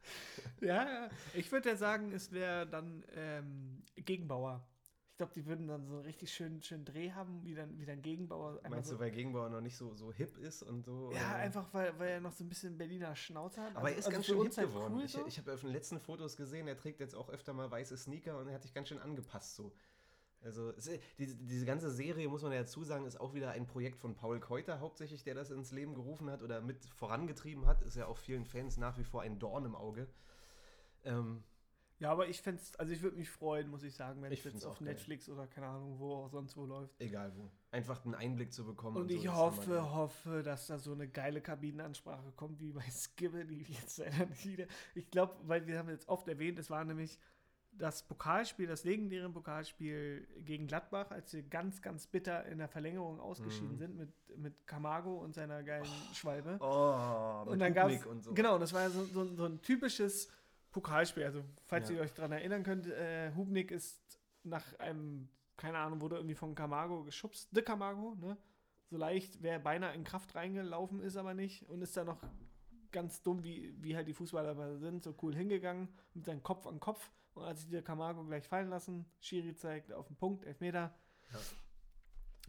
Ja, 0.60 0.84
ja. 0.84 1.10
ich 1.34 1.50
würde 1.52 1.70
ja 1.70 1.76
sagen, 1.76 2.12
es 2.12 2.32
wäre 2.32 2.66
dann 2.66 3.04
ähm, 3.14 3.84
Gegenbauer. 3.94 4.66
Ich 5.12 5.16
glaube, 5.18 5.32
die 5.34 5.46
würden 5.46 5.66
dann 5.66 5.84
so 5.84 5.94
einen 5.94 6.04
richtig 6.04 6.32
schönen, 6.32 6.62
schönen 6.62 6.84
Dreh 6.84 7.10
haben, 7.10 7.42
wie 7.42 7.54
dann, 7.54 7.76
wie 7.78 7.84
dann 7.84 8.02
Gegenbauer. 8.02 8.60
Meinst 8.68 8.88
so, 8.88 8.94
du, 8.94 9.00
weil 9.00 9.10
Gegenbauer 9.10 9.48
noch 9.48 9.60
nicht 9.60 9.76
so, 9.76 9.94
so 9.94 10.12
hip 10.12 10.36
ist 10.38 10.62
und 10.62 10.84
so? 10.84 11.10
Ja, 11.12 11.30
oder? 11.30 11.34
einfach, 11.36 11.74
weil, 11.74 11.98
weil 11.98 12.08
er 12.10 12.20
noch 12.20 12.32
so 12.32 12.44
ein 12.44 12.48
bisschen 12.48 12.78
Berliner 12.78 13.16
Schnauze 13.16 13.60
hat. 13.60 13.74
Aber 13.74 13.90
er 13.90 13.96
ist 13.96 14.06
also 14.06 14.16
ganz 14.16 14.26
schön 14.26 14.42
hip 14.42 14.56
halt 14.56 14.68
geworden. 14.68 14.94
cool 14.94 15.04
ich 15.04 15.12
so. 15.12 15.26
ich 15.26 15.38
habe 15.38 15.54
auf 15.54 15.60
den 15.60 15.70
letzten 15.70 15.98
Fotos 15.98 16.36
gesehen, 16.36 16.68
er 16.68 16.76
trägt 16.76 17.00
jetzt 17.00 17.14
auch 17.14 17.30
öfter 17.30 17.52
mal 17.52 17.68
weiße 17.68 17.96
Sneaker 17.96 18.38
und 18.38 18.48
er 18.48 18.54
hat 18.54 18.62
sich 18.62 18.74
ganz 18.74 18.88
schön 18.88 19.00
angepasst 19.00 19.56
so. 19.56 19.72
Also 20.40 20.70
es, 20.76 20.84
die, 21.18 21.26
diese 21.26 21.66
ganze 21.66 21.90
Serie, 21.90 22.28
muss 22.28 22.42
man 22.42 22.52
ja 22.52 22.60
dazu 22.60 22.84
sagen, 22.84 23.06
ist 23.06 23.20
auch 23.20 23.34
wieder 23.34 23.50
ein 23.50 23.66
Projekt 23.66 23.98
von 23.98 24.14
Paul 24.14 24.38
Keuter 24.40 24.80
hauptsächlich, 24.80 25.24
der 25.24 25.34
das 25.34 25.50
ins 25.50 25.72
Leben 25.72 25.94
gerufen 25.94 26.30
hat 26.30 26.42
oder 26.42 26.60
mit 26.60 26.84
vorangetrieben 26.86 27.66
hat. 27.66 27.82
Ist 27.82 27.96
ja 27.96 28.06
auch 28.06 28.18
vielen 28.18 28.44
Fans 28.44 28.76
nach 28.76 28.98
wie 28.98 29.04
vor 29.04 29.22
ein 29.22 29.38
Dorn 29.38 29.64
im 29.64 29.74
Auge. 29.74 30.06
Ähm, 31.04 31.42
ja, 32.00 32.12
aber 32.12 32.28
ich 32.28 32.40
fände 32.40 32.62
also 32.78 32.92
ich 32.92 33.02
würde 33.02 33.16
mich 33.16 33.28
freuen, 33.28 33.68
muss 33.68 33.82
ich 33.82 33.94
sagen, 33.94 34.22
wenn 34.22 34.32
es 34.32 34.44
jetzt 34.44 34.64
auf 34.64 34.80
Netflix 34.80 35.26
geil. 35.26 35.34
oder 35.34 35.46
keine 35.48 35.66
Ahnung, 35.66 35.98
wo 35.98 36.14
auch 36.14 36.28
sonst 36.28 36.56
wo 36.56 36.64
läuft. 36.64 37.00
Egal 37.00 37.32
wo. 37.36 37.50
Einfach 37.72 38.04
einen 38.04 38.14
Einblick 38.14 38.52
zu 38.52 38.64
bekommen. 38.64 38.96
Und, 38.96 39.02
und 39.02 39.10
ich 39.10 39.24
so, 39.24 39.34
hoffe, 39.34 39.92
hoffe, 39.92 40.42
dass 40.44 40.68
da 40.68 40.78
so 40.78 40.92
eine 40.92 41.08
geile 41.08 41.40
Kabinenansprache 41.40 42.30
kommt, 42.36 42.60
wie 42.60 42.70
bei 42.70 42.88
Skibbe, 42.88 43.44
die 43.44 43.62
jetzt 43.62 43.98
leider 43.98 44.26
nicht 44.26 44.46
wieder. 44.46 44.66
Ich 44.94 45.10
glaube, 45.10 45.34
weil 45.42 45.66
wir 45.66 45.78
haben 45.78 45.88
jetzt 45.88 46.08
oft 46.08 46.28
erwähnt, 46.28 46.58
es 46.60 46.70
war 46.70 46.84
nämlich 46.84 47.18
das 47.78 48.02
Pokalspiel, 48.02 48.66
das 48.66 48.84
legendäre 48.84 49.30
Pokalspiel 49.30 50.26
gegen 50.44 50.66
Gladbach, 50.66 51.10
als 51.10 51.30
sie 51.30 51.42
ganz, 51.42 51.80
ganz 51.80 52.06
bitter 52.06 52.44
in 52.46 52.58
der 52.58 52.68
Verlängerung 52.68 53.20
ausgeschieden 53.20 53.74
mhm. 53.74 53.78
sind 53.78 53.96
mit, 53.96 54.10
mit 54.36 54.66
Camargo 54.66 55.18
und 55.18 55.34
seiner 55.34 55.62
geilen 55.62 55.86
oh. 55.86 56.14
Schwalbe. 56.14 56.58
Oh, 56.60 57.50
und 57.50 57.58
dann 57.58 57.72
gab 57.72 57.90
es. 57.90 58.02
So. 58.02 58.34
Genau, 58.34 58.58
das 58.58 58.72
war 58.72 58.82
ja 58.82 58.90
so, 58.90 59.04
so, 59.04 59.24
so, 59.34 59.44
ein 59.46 59.62
typisches 59.62 60.30
Pokalspiel. 60.70 61.24
Also, 61.24 61.44
falls 61.66 61.88
ja. 61.88 61.96
ihr 61.96 62.02
euch 62.02 62.12
daran 62.12 62.32
erinnern 62.32 62.62
könnt, 62.62 62.86
äh, 62.86 63.32
Hubnik 63.34 63.70
ist 63.70 64.20
nach 64.42 64.78
einem, 64.78 65.28
keine 65.56 65.78
Ahnung, 65.78 66.00
wurde 66.00 66.16
irgendwie 66.16 66.34
von 66.34 66.54
Camargo 66.54 67.04
geschubst. 67.04 67.48
De 67.56 67.62
Camargo, 67.62 68.16
ne? 68.16 68.36
So 68.90 68.96
leicht, 68.96 69.42
wer 69.42 69.58
beinahe 69.58 69.94
in 69.94 70.02
Kraft 70.02 70.34
reingelaufen 70.34 71.00
ist, 71.00 71.16
aber 71.16 71.34
nicht. 71.34 71.68
Und 71.68 71.82
ist 71.82 71.96
da 71.96 72.04
noch 72.04 72.22
ganz 72.92 73.22
dumm, 73.22 73.42
wie, 73.42 73.74
wie 73.82 73.96
halt 73.96 74.08
die 74.08 74.14
Fußballer 74.14 74.78
sind, 74.78 75.02
so 75.02 75.14
cool 75.22 75.34
hingegangen, 75.34 75.88
mit 76.14 76.24
seinem 76.24 76.42
Kopf 76.42 76.66
an 76.66 76.80
Kopf 76.80 77.10
und 77.34 77.44
als 77.44 77.60
sich 77.60 77.70
der 77.70 77.82
Camargo 77.82 78.24
gleich 78.24 78.48
fallen 78.48 78.68
lassen, 78.68 79.06
Schiri 79.20 79.54
zeigt 79.54 79.92
auf 79.92 80.08
den 80.08 80.16
Punkt, 80.16 80.44
Elfmeter. 80.44 80.94
Ja. 81.32 81.38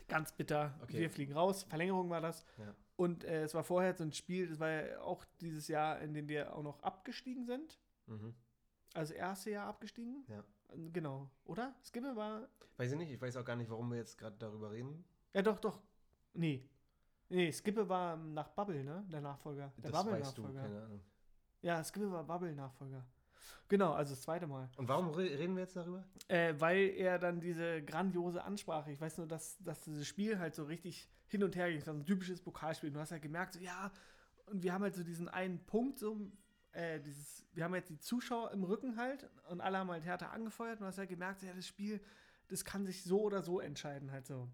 Ganz 0.08 0.32
bitter. 0.32 0.78
Okay. 0.82 1.00
Wir 1.00 1.10
fliegen 1.10 1.34
raus. 1.34 1.64
Verlängerung 1.64 2.10
war 2.10 2.22
das. 2.22 2.44
Ja. 2.58 2.74
Und 2.96 3.24
äh, 3.24 3.44
es 3.44 3.54
war 3.54 3.64
vorher 3.64 3.96
so 3.96 4.04
ein 4.04 4.12
Spiel, 4.12 4.48
das 4.48 4.60
war 4.60 4.70
ja 4.70 5.02
auch 5.02 5.24
dieses 5.40 5.68
Jahr, 5.68 6.00
in 6.00 6.14
dem 6.14 6.28
wir 6.28 6.56
auch 6.56 6.64
noch 6.64 6.82
abgestiegen 6.82 7.46
sind. 7.46 7.80
Mhm. 8.08 8.34
Also 8.94 9.14
erste 9.14 9.52
Jahr 9.52 9.68
abgestiegen. 9.68 10.26
Ja. 10.28 10.44
Genau, 10.92 11.30
oder? 11.46 11.76
Skimme 11.84 12.16
war. 12.16 12.48
Weiß 12.78 12.92
ich 12.92 12.98
nicht, 12.98 13.12
ich 13.12 13.22
weiß 13.22 13.38
auch 13.38 13.46
gar 13.46 13.56
nicht, 13.56 13.70
warum 13.70 13.90
wir 13.90 13.98
jetzt 13.98 14.18
gerade 14.18 14.36
darüber 14.38 14.72
reden. 14.72 15.04
Ja, 15.34 15.42
doch, 15.42 15.60
doch. 15.60 15.82
Nee. 16.34 16.68
Nee, 17.30 17.52
Skippe 17.52 17.88
war 17.88 18.18
nach 18.18 18.50
Bubble, 18.50 18.84
ne? 18.84 19.06
Der 19.12 19.22
Nachfolger. 19.22 19.72
Der 19.78 19.90
Bubble-Nachfolger. 19.90 20.62
Keine 20.62 20.82
Ahnung. 20.82 21.02
Ja, 21.62 21.84
Skippe 21.84 22.12
war 22.12 22.24
Bubble-Nachfolger. 22.24 23.06
Genau, 23.68 23.94
also 23.94 24.14
das 24.16 24.24
zweite 24.24 24.48
Mal. 24.48 24.68
Und 24.78 24.88
warum 24.88 25.10
reden 25.10 25.56
wir 25.56 25.62
jetzt 25.62 25.76
darüber? 25.76 26.04
Äh, 26.28 26.56
weil 26.58 26.90
er 26.98 27.20
dann 27.20 27.40
diese 27.40 27.84
grandiose 27.84 28.44
Ansprache, 28.44 28.92
ich 28.92 29.00
weiß 29.00 29.20
nur, 29.20 29.28
dass, 29.28 29.60
dass 29.60 29.82
dieses 29.82 30.08
Spiel 30.08 30.40
halt 30.40 30.56
so 30.56 30.64
richtig 30.64 31.08
hin 31.28 31.44
und 31.44 31.56
her 31.56 31.70
ging. 31.70 31.78
Das 31.78 31.88
war 31.88 31.94
ein 31.94 32.06
typisches 32.06 32.42
Pokalspiel. 32.42 32.92
Du 32.92 33.00
hast 33.00 33.12
halt 33.12 33.22
gemerkt, 33.22 33.54
so, 33.54 33.60
ja, 33.60 33.92
und 34.48 34.64
wir 34.64 34.74
haben 34.74 34.82
halt 34.82 34.96
so 34.96 35.04
diesen 35.04 35.30
einen 35.30 35.64
Punkt, 35.66 36.00
so, 36.00 36.20
äh, 36.72 37.00
dieses, 37.00 37.46
wir 37.54 37.64
haben 37.64 37.76
jetzt 37.76 37.90
die 37.90 38.00
Zuschauer 38.00 38.52
im 38.52 38.64
Rücken 38.64 38.98
halt 38.98 39.30
und 39.50 39.62
alle 39.62 39.78
haben 39.78 39.92
halt 39.92 40.04
härter 40.04 40.32
angefeuert 40.32 40.80
und 40.80 40.82
du 40.82 40.86
hast 40.88 40.98
halt 40.98 41.10
gemerkt, 41.10 41.44
ja, 41.44 41.54
das 41.54 41.68
Spiel, 41.68 42.02
das 42.48 42.66
kann 42.66 42.86
sich 42.86 43.04
so 43.04 43.22
oder 43.22 43.44
so 43.44 43.60
entscheiden, 43.60 44.12
halt 44.12 44.26
so. 44.26 44.50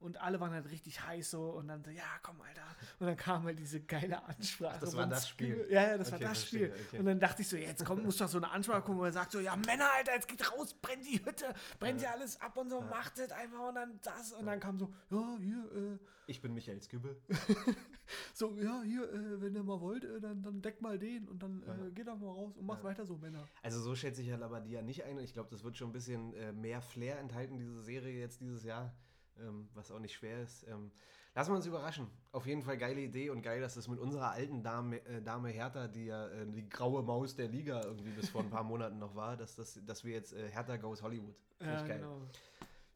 Und 0.00 0.20
alle 0.20 0.38
waren 0.38 0.52
halt 0.52 0.70
richtig 0.70 1.04
heiß 1.04 1.32
so 1.32 1.50
und 1.50 1.66
dann 1.66 1.82
so, 1.82 1.90
ja, 1.90 2.04
komm, 2.22 2.40
Alter. 2.40 2.62
Und 3.00 3.06
dann 3.08 3.16
kam 3.16 3.42
halt 3.44 3.58
diese 3.58 3.80
geile 3.80 4.22
Ansprache. 4.24 4.74
Ach, 4.76 4.80
das 4.80 4.96
war 4.96 5.06
das 5.08 5.28
Spiel. 5.28 5.66
Ja, 5.70 5.88
ja, 5.88 5.98
das 5.98 6.12
okay, 6.12 6.22
war 6.22 6.28
das 6.30 6.46
Spiel. 6.46 6.72
Okay. 6.86 6.98
Und 6.98 7.06
dann 7.06 7.18
dachte 7.18 7.42
ich 7.42 7.48
so, 7.48 7.56
jetzt 7.56 7.84
kommt, 7.84 8.04
muss 8.04 8.16
doch 8.16 8.28
so 8.28 8.38
eine 8.38 8.48
Ansprache 8.50 8.82
kommen, 8.82 8.98
wo 8.98 9.04
er 9.04 9.12
sagt 9.12 9.32
so, 9.32 9.40
ja, 9.40 9.56
Männer, 9.56 9.88
Alter, 9.96 10.14
jetzt 10.14 10.28
geht 10.28 10.52
raus, 10.52 10.74
brennt 10.74 11.04
die 11.04 11.24
Hütte, 11.24 11.52
brennt 11.80 12.00
ja, 12.00 12.12
alles 12.12 12.40
ab 12.40 12.56
und 12.56 12.70
so, 12.70 12.78
ja. 12.78 12.86
macht 12.86 13.18
es 13.18 13.32
einfach 13.32 13.68
und 13.68 13.74
dann 13.74 13.98
das. 14.02 14.32
Und 14.32 14.46
dann 14.46 14.60
kam 14.60 14.78
so, 14.78 14.92
ja, 15.10 15.36
hier, 15.40 15.72
äh. 15.74 15.98
Ich 16.28 16.42
bin 16.42 16.54
Michael 16.54 16.80
Skübbe. 16.80 17.16
so, 18.34 18.54
ja, 18.56 18.82
hier, 18.82 19.02
äh, 19.12 19.40
wenn 19.40 19.54
ihr 19.54 19.62
mal 19.64 19.80
wollt, 19.80 20.04
äh, 20.04 20.20
dann, 20.20 20.42
dann 20.42 20.62
deckt 20.62 20.80
mal 20.80 20.98
den 20.98 21.26
und 21.26 21.42
dann 21.42 21.62
äh, 21.62 21.90
geht 21.90 22.06
doch 22.06 22.18
mal 22.18 22.30
raus 22.30 22.56
und 22.56 22.66
macht 22.66 22.84
weiter 22.84 23.04
so, 23.04 23.16
Männer. 23.16 23.48
Also 23.62 23.80
so 23.80 23.96
schätze 23.96 24.22
ich 24.22 24.28
ja 24.28 24.36
Labadia 24.36 24.82
nicht 24.82 25.04
ein. 25.04 25.18
Ich 25.18 25.32
glaube, 25.32 25.48
das 25.50 25.64
wird 25.64 25.76
schon 25.76 25.88
ein 25.88 25.92
bisschen 25.92 26.34
äh, 26.34 26.52
mehr 26.52 26.82
Flair 26.82 27.18
enthalten, 27.18 27.56
diese 27.56 27.82
Serie 27.82 28.20
jetzt 28.20 28.40
dieses 28.40 28.62
Jahr 28.62 28.94
ähm, 29.40 29.68
was 29.74 29.90
auch 29.90 29.98
nicht 29.98 30.14
schwer 30.14 30.42
ist. 30.42 30.66
Ähm, 30.68 30.90
lassen 31.34 31.52
wir 31.52 31.56
uns 31.56 31.66
überraschen. 31.66 32.08
Auf 32.32 32.46
jeden 32.46 32.62
Fall 32.62 32.78
geile 32.78 33.00
Idee 33.00 33.30
und 33.30 33.42
geil, 33.42 33.60
dass 33.60 33.74
das 33.74 33.88
mit 33.88 33.98
unserer 33.98 34.32
alten 34.32 34.62
Dame, 34.62 35.04
äh, 35.06 35.22
Dame 35.22 35.50
Hertha, 35.50 35.88
die 35.88 36.06
ja 36.06 36.28
äh, 36.28 36.46
die 36.46 36.68
graue 36.68 37.02
Maus 37.02 37.36
der 37.36 37.48
Liga 37.48 37.82
irgendwie 37.82 38.10
bis 38.10 38.28
vor 38.30 38.42
ein 38.42 38.50
paar 38.50 38.64
Monaten 38.64 38.98
noch 38.98 39.14
war, 39.14 39.36
dass, 39.36 39.56
das, 39.56 39.80
dass 39.86 40.04
wir 40.04 40.14
jetzt 40.14 40.32
äh, 40.32 40.48
Hertha 40.50 40.76
goes 40.76 41.02
Hollywood. 41.02 41.36
Finde 41.58 41.72
ja, 41.72 41.82
ich 41.82 41.88
geil. 41.88 41.98
Genau. 42.00 42.20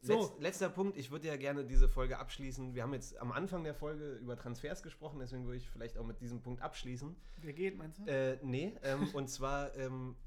So. 0.03 0.19
Letz, 0.19 0.31
letzter 0.39 0.69
Punkt, 0.69 0.97
ich 0.97 1.11
würde 1.11 1.29
ja 1.29 1.37
gerne 1.37 1.63
diese 1.63 1.87
Folge 1.87 2.19
abschließen. 2.19 2.75
Wir 2.75 2.83
haben 2.83 2.93
jetzt 2.93 3.17
am 3.19 3.31
Anfang 3.31 3.63
der 3.63 3.73
Folge 3.73 4.15
über 4.15 4.35
Transfers 4.35 4.83
gesprochen, 4.83 5.19
deswegen 5.19 5.45
würde 5.45 5.57
ich 5.57 5.69
vielleicht 5.69 5.97
auch 5.97 6.05
mit 6.05 6.19
diesem 6.19 6.41
Punkt 6.41 6.61
abschließen. 6.61 7.15
Wer 7.37 7.53
geht, 7.53 7.77
meinst 7.77 7.99
du? 7.99 8.03
Äh, 8.05 8.37
nee, 8.41 8.75
ähm, 8.83 9.07
und 9.13 9.29
zwar, 9.29 9.73
ähm, 9.77 10.17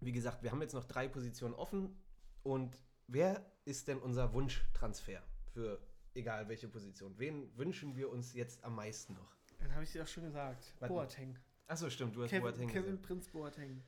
wie 0.00 0.12
gesagt, 0.12 0.42
wir 0.42 0.50
haben 0.50 0.62
jetzt 0.62 0.72
noch 0.72 0.84
drei 0.84 1.06
Positionen 1.06 1.54
offen 1.54 1.94
und 2.42 2.78
wer 3.08 3.44
ist 3.66 3.88
denn 3.88 3.98
unser 3.98 4.32
Wunschtransfer? 4.32 5.22
Für 5.52 5.80
egal 6.14 6.48
welche 6.48 6.68
Position. 6.68 7.18
Wen 7.18 7.56
wünschen 7.56 7.96
wir 7.96 8.10
uns 8.10 8.34
jetzt 8.34 8.64
am 8.64 8.74
meisten 8.74 9.14
noch? 9.14 9.36
Dann 9.58 9.72
habe 9.74 9.84
ich 9.84 9.92
dir 9.92 10.02
auch 10.02 10.08
schon 10.08 10.24
gesagt. 10.24 10.74
Boateng. 10.80 11.38
Achso, 11.66 11.88
stimmt, 11.90 12.16
du 12.16 12.22
hast 12.22 12.30
Kevin, 12.30 12.42
Boateng 12.42 12.68
Kevin 12.68 12.84
gesagt. 12.84 13.02
Prinz 13.02 13.28
Boateng. 13.28 13.82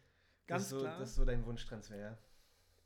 Ganz 0.47 0.65
das 0.65 0.71
so, 0.71 0.81
klar. 0.81 0.99
Das 0.99 1.11
ist 1.11 1.15
so 1.17 1.25
dein 1.25 1.45
Wunschtransfer, 1.47 1.97
ja? 1.97 2.19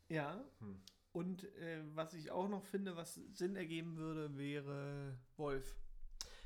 Ja. 0.09 0.45
Hm. 0.61 0.81
Und 1.13 1.45
äh, 1.57 1.83
was 1.95 2.15
ich 2.15 2.31
auch 2.31 2.49
noch 2.49 2.63
finde, 2.63 2.97
was 2.97 3.15
Sinn 3.33 3.57
ergeben 3.57 3.97
würde, 3.97 4.37
wäre 4.37 5.19
Wolf. 5.37 5.77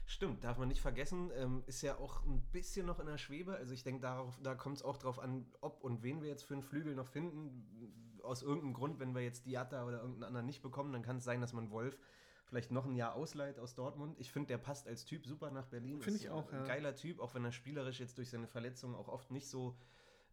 Stimmt, 0.07 0.43
darf 0.43 0.59
man 0.59 0.69
nicht 0.69 0.81
vergessen, 0.81 1.31
ähm, 1.35 1.63
ist 1.67 1.83
ja 1.83 1.97
auch 1.97 2.25
ein 2.25 2.43
bisschen 2.51 2.87
noch 2.87 2.99
in 2.99 3.07
der 3.07 3.19
Schwebe. 3.19 3.55
Also 3.55 3.75
ich 3.75 3.85
denke, 3.85 4.01
da 4.01 4.55
kommt 4.57 4.79
es 4.79 4.83
auch 4.83 4.97
darauf 4.97 5.21
an, 5.21 5.47
ob 5.61 5.85
und 5.85 6.03
wen 6.03 6.21
wir 6.21 6.29
jetzt 6.29 6.43
für 6.43 6.55
einen 6.55 6.63
Flügel 6.63 6.95
noch 6.95 7.07
finden. 7.07 8.10
Aus 8.23 8.43
irgendeinem 8.43 8.75
Grund, 8.75 8.99
wenn 8.99 9.15
wir 9.15 9.23
jetzt 9.23 9.47
Diatta 9.47 9.85
oder 9.85 9.99
irgendeinen 9.99 10.25
anderen 10.25 10.47
nicht 10.47 10.63
bekommen, 10.63 10.93
dann 10.93 11.03
kann 11.03 11.17
es 11.17 11.25
sein, 11.25 11.41
dass 11.41 11.53
man 11.53 11.71
Wolf 11.71 11.99
vielleicht 12.45 12.73
noch 12.73 12.85
ein 12.85 12.97
Jahr 12.97 13.15
ausleiht 13.15 13.59
aus 13.59 13.75
Dortmund. 13.75 14.19
Ich 14.19 14.33
finde, 14.33 14.49
der 14.49 14.59
passt 14.59 14.89
als 14.89 15.05
Typ 15.05 15.25
super 15.25 15.51
nach 15.51 15.67
Berlin. 15.67 16.03
Finde 16.03 16.19
ich 16.19 16.31
auch, 16.31 16.53
ein 16.53 16.61
ja. 16.61 16.67
geiler 16.67 16.97
Typ, 16.97 17.21
auch 17.21 17.35
wenn 17.35 17.45
er 17.45 17.53
spielerisch 17.53 18.01
jetzt 18.01 18.19
durch 18.19 18.31
seine 18.31 18.49
Verletzungen 18.49 18.97
auch 18.97 19.09
oft 19.09 19.31
nicht 19.31 19.49
so 19.49 19.77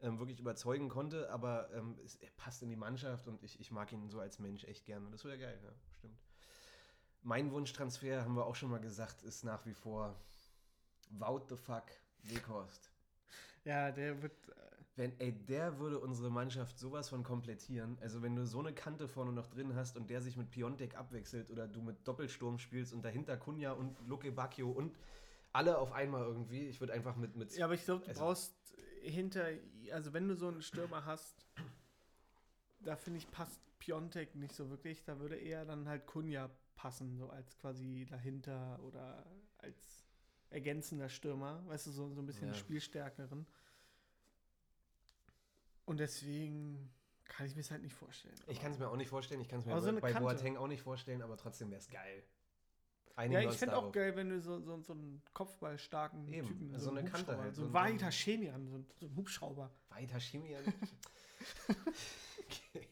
ähm, 0.02 0.20
wirklich 0.20 0.40
überzeugen 0.40 0.90
konnte, 0.90 1.30
aber 1.30 1.72
ähm, 1.74 1.98
es, 2.04 2.16
er 2.16 2.30
passt 2.38 2.62
in 2.64 2.70
die 2.70 2.76
Mannschaft 2.76 3.28
und 3.28 3.44
ich, 3.44 3.60
ich 3.60 3.72
mag 3.72 3.92
ihn 3.92 4.10
so 4.10 4.20
als 4.20 4.40
Mensch 4.40 4.64
echt 4.66 4.86
gerne. 4.86 5.10
Das 5.12 5.24
wäre 5.26 5.38
geil, 5.38 5.60
ja, 5.64 5.72
stimmt. 5.98 6.20
Mein 7.24 7.52
Wunschtransfer, 7.52 8.24
haben 8.24 8.36
wir 8.36 8.46
auch 8.46 8.56
schon 8.56 8.70
mal 8.70 8.80
gesagt, 8.80 9.24
ist 9.24 9.44
nach 9.44 9.66
wie 9.66 9.74
vor 9.74 10.16
Wout 11.12 11.46
the 11.50 11.56
fuck 11.56 11.86
Weghorst. 12.24 12.92
Ja, 13.64 13.92
der 13.92 14.22
wird 14.22 14.34
wenn, 14.98 15.18
ey, 15.20 15.32
der 15.32 15.80
würde 15.80 16.00
unsere 16.00 16.32
Mannschaft 16.32 16.80
sowas 16.80 17.10
von 17.10 17.24
komplettieren. 17.24 17.98
Also 18.02 18.24
wenn 18.24 18.36
du 18.36 18.46
so 18.46 18.60
eine 18.60 18.74
Kante 18.74 19.08
vorne 19.08 19.32
noch 19.32 19.48
drin 19.48 19.76
hast 19.76 19.96
und 19.96 20.10
der 20.10 20.22
sich 20.22 20.36
mit 20.36 20.50
Piontek 20.50 20.98
abwechselt 20.98 21.52
oder 21.52 21.68
du 21.68 21.82
mit 21.82 22.08
Doppelsturm 22.08 22.58
spielst 22.58 22.94
und 22.94 23.06
dahinter 23.06 23.38
Kunja 23.38 23.74
und 23.74 23.96
Luke 24.08 24.32
Bacchio 24.32 24.70
und 24.72 24.98
alle 25.54 25.78
auf 25.78 25.94
einmal 25.94 26.24
irgendwie. 26.24 26.68
Ich 26.68 26.80
würde 26.80 26.94
einfach 26.94 27.16
mit, 27.16 27.36
mit. 27.36 27.56
Ja, 27.56 27.66
aber 27.66 27.76
ich 27.76 27.86
glaube, 27.86 28.04
du 28.04 28.10
also, 28.10 28.22
brauchst 28.22 28.56
hinter, 29.02 29.46
also 29.92 30.14
wenn 30.14 30.28
du 30.28 30.36
so 30.36 30.48
einen 30.48 30.62
Stürmer 30.64 31.06
hast, 31.06 31.46
da 32.80 32.96
finde 32.96 33.20
ich, 33.20 33.30
passt 33.30 33.62
Piontek 33.78 34.36
nicht 34.36 34.56
so 34.56 34.70
wirklich. 34.70 35.04
Da 35.04 35.20
würde 35.20 35.36
eher 35.36 35.64
dann 35.66 35.88
halt 35.88 36.08
Kunja 36.08 36.50
passen, 36.76 37.18
so 37.18 37.30
als 37.30 37.56
quasi 37.58 38.08
dahinter 38.10 38.80
oder 38.84 39.26
als 39.60 40.06
ergänzender 40.50 41.10
Stürmer. 41.10 41.64
Weißt 41.68 41.86
du, 41.86 41.92
so, 41.92 42.10
so 42.10 42.22
ein 42.22 42.26
bisschen 42.26 42.50
ja. 42.50 42.54
spielstärkeren. 42.56 43.46
Und 45.88 46.02
deswegen 46.02 46.94
kann 47.24 47.46
ich 47.46 47.56
mir 47.56 47.62
es 47.62 47.72
halt 47.72 47.82
nicht 47.82 47.96
vorstellen. 47.96 48.36
Ich 48.48 48.60
kann 48.60 48.74
es 48.74 48.78
mir 48.78 48.90
auch 48.90 48.98
nicht 48.98 49.08
vorstellen. 49.08 49.40
Ich 49.40 49.48
kann 49.48 49.60
es 49.60 49.66
mir 49.66 49.80
so 49.80 49.94
bei 49.94 50.12
Kante. 50.12 50.20
Boateng 50.20 50.58
auch 50.58 50.68
nicht 50.68 50.82
vorstellen, 50.82 51.22
aber 51.22 51.38
trotzdem 51.38 51.72
wäre 51.72 51.80
es 51.80 51.90
geil. 51.90 52.24
Einigen 53.16 53.42
ja, 53.42 53.50
ich 53.50 53.58
fände 53.58 53.76
auch 53.78 53.92
geil, 53.94 54.16
wenn 54.18 54.30
du 54.30 54.42
so, 54.42 54.60
so, 54.60 54.82
so 54.82 54.94
einen 54.94 55.24
kopfballstarken 55.34 56.28
Eben, 56.28 56.48
Typen, 56.48 56.74
so, 56.74 56.92
so 56.92 56.92
eine 56.92 57.10
Kante 57.10 57.38
halt. 57.38 57.56
So 57.56 57.64
ein 57.64 57.74
Weiter 57.74 58.12
Chemian, 58.12 58.68
so, 58.68 58.84
so 59.00 59.08
ein 59.08 59.16
Hubschrauber. 59.16 59.72
Weiter 59.88 60.20
Chemian? 60.20 60.62
okay. 61.70 62.88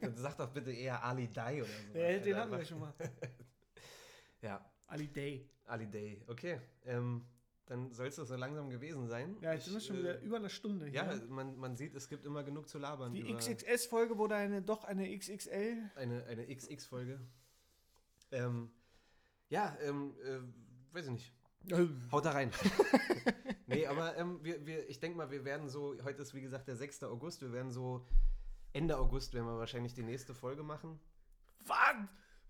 Sag 0.14 0.36
doch 0.36 0.50
bitte 0.50 0.70
eher 0.70 1.02
Ali 1.02 1.26
Day 1.26 1.60
oder 1.60 1.70
so. 1.92 1.98
Ja, 1.98 2.18
den 2.18 2.36
hatten 2.36 2.52
wir 2.52 2.64
schon 2.64 2.80
mal. 2.80 2.94
ja. 4.42 4.64
Ali 4.86 5.08
Day. 5.08 5.50
Ali 5.64 5.86
Day, 5.86 6.22
okay. 6.28 6.60
Ähm, 6.84 7.26
dann 7.66 7.92
soll 7.92 8.06
es 8.06 8.16
das 8.16 8.28
so 8.28 8.36
langsam 8.36 8.70
gewesen 8.70 9.08
sein. 9.08 9.36
Ja, 9.40 9.52
jetzt 9.52 9.64
sind 9.64 9.74
wir 9.74 9.80
schon 9.80 9.98
wieder 9.98 10.20
äh, 10.20 10.24
über 10.24 10.36
eine 10.36 10.48
Stunde 10.48 10.86
hier. 10.86 11.02
Ja, 11.02 11.20
man, 11.28 11.56
man 11.58 11.76
sieht, 11.76 11.94
es 11.94 12.08
gibt 12.08 12.24
immer 12.24 12.44
genug 12.44 12.68
zu 12.68 12.78
labern. 12.78 13.12
Die 13.12 13.34
XXS-Folge 13.34 14.18
wurde 14.18 14.36
eine, 14.36 14.62
doch 14.62 14.84
eine 14.84 15.16
XXL. 15.16 15.90
Eine, 15.96 16.24
eine 16.24 16.46
XX-Folge. 16.54 17.20
Ähm, 18.30 18.70
ja, 19.48 19.76
ähm, 19.82 20.14
äh, 20.24 20.94
weiß 20.94 21.06
ich 21.06 21.12
nicht. 21.12 21.32
Haut 22.12 22.24
da 22.24 22.30
rein. 22.30 22.52
nee, 23.66 23.86
aber 23.86 24.16
ähm, 24.16 24.38
wir, 24.42 24.64
wir, 24.64 24.88
ich 24.88 25.00
denke 25.00 25.18
mal, 25.18 25.30
wir 25.30 25.44
werden 25.44 25.68
so, 25.68 25.96
heute 26.04 26.22
ist 26.22 26.34
wie 26.34 26.40
gesagt 26.40 26.68
der 26.68 26.76
6. 26.76 27.02
August, 27.02 27.42
wir 27.42 27.52
werden 27.52 27.72
so 27.72 28.06
Ende 28.72 28.98
August 28.98 29.34
werden 29.34 29.46
wir 29.46 29.58
wahrscheinlich 29.58 29.94
die 29.94 30.02
nächste 30.02 30.34
Folge 30.34 30.62
machen. 30.62 31.00
was? 31.60 31.96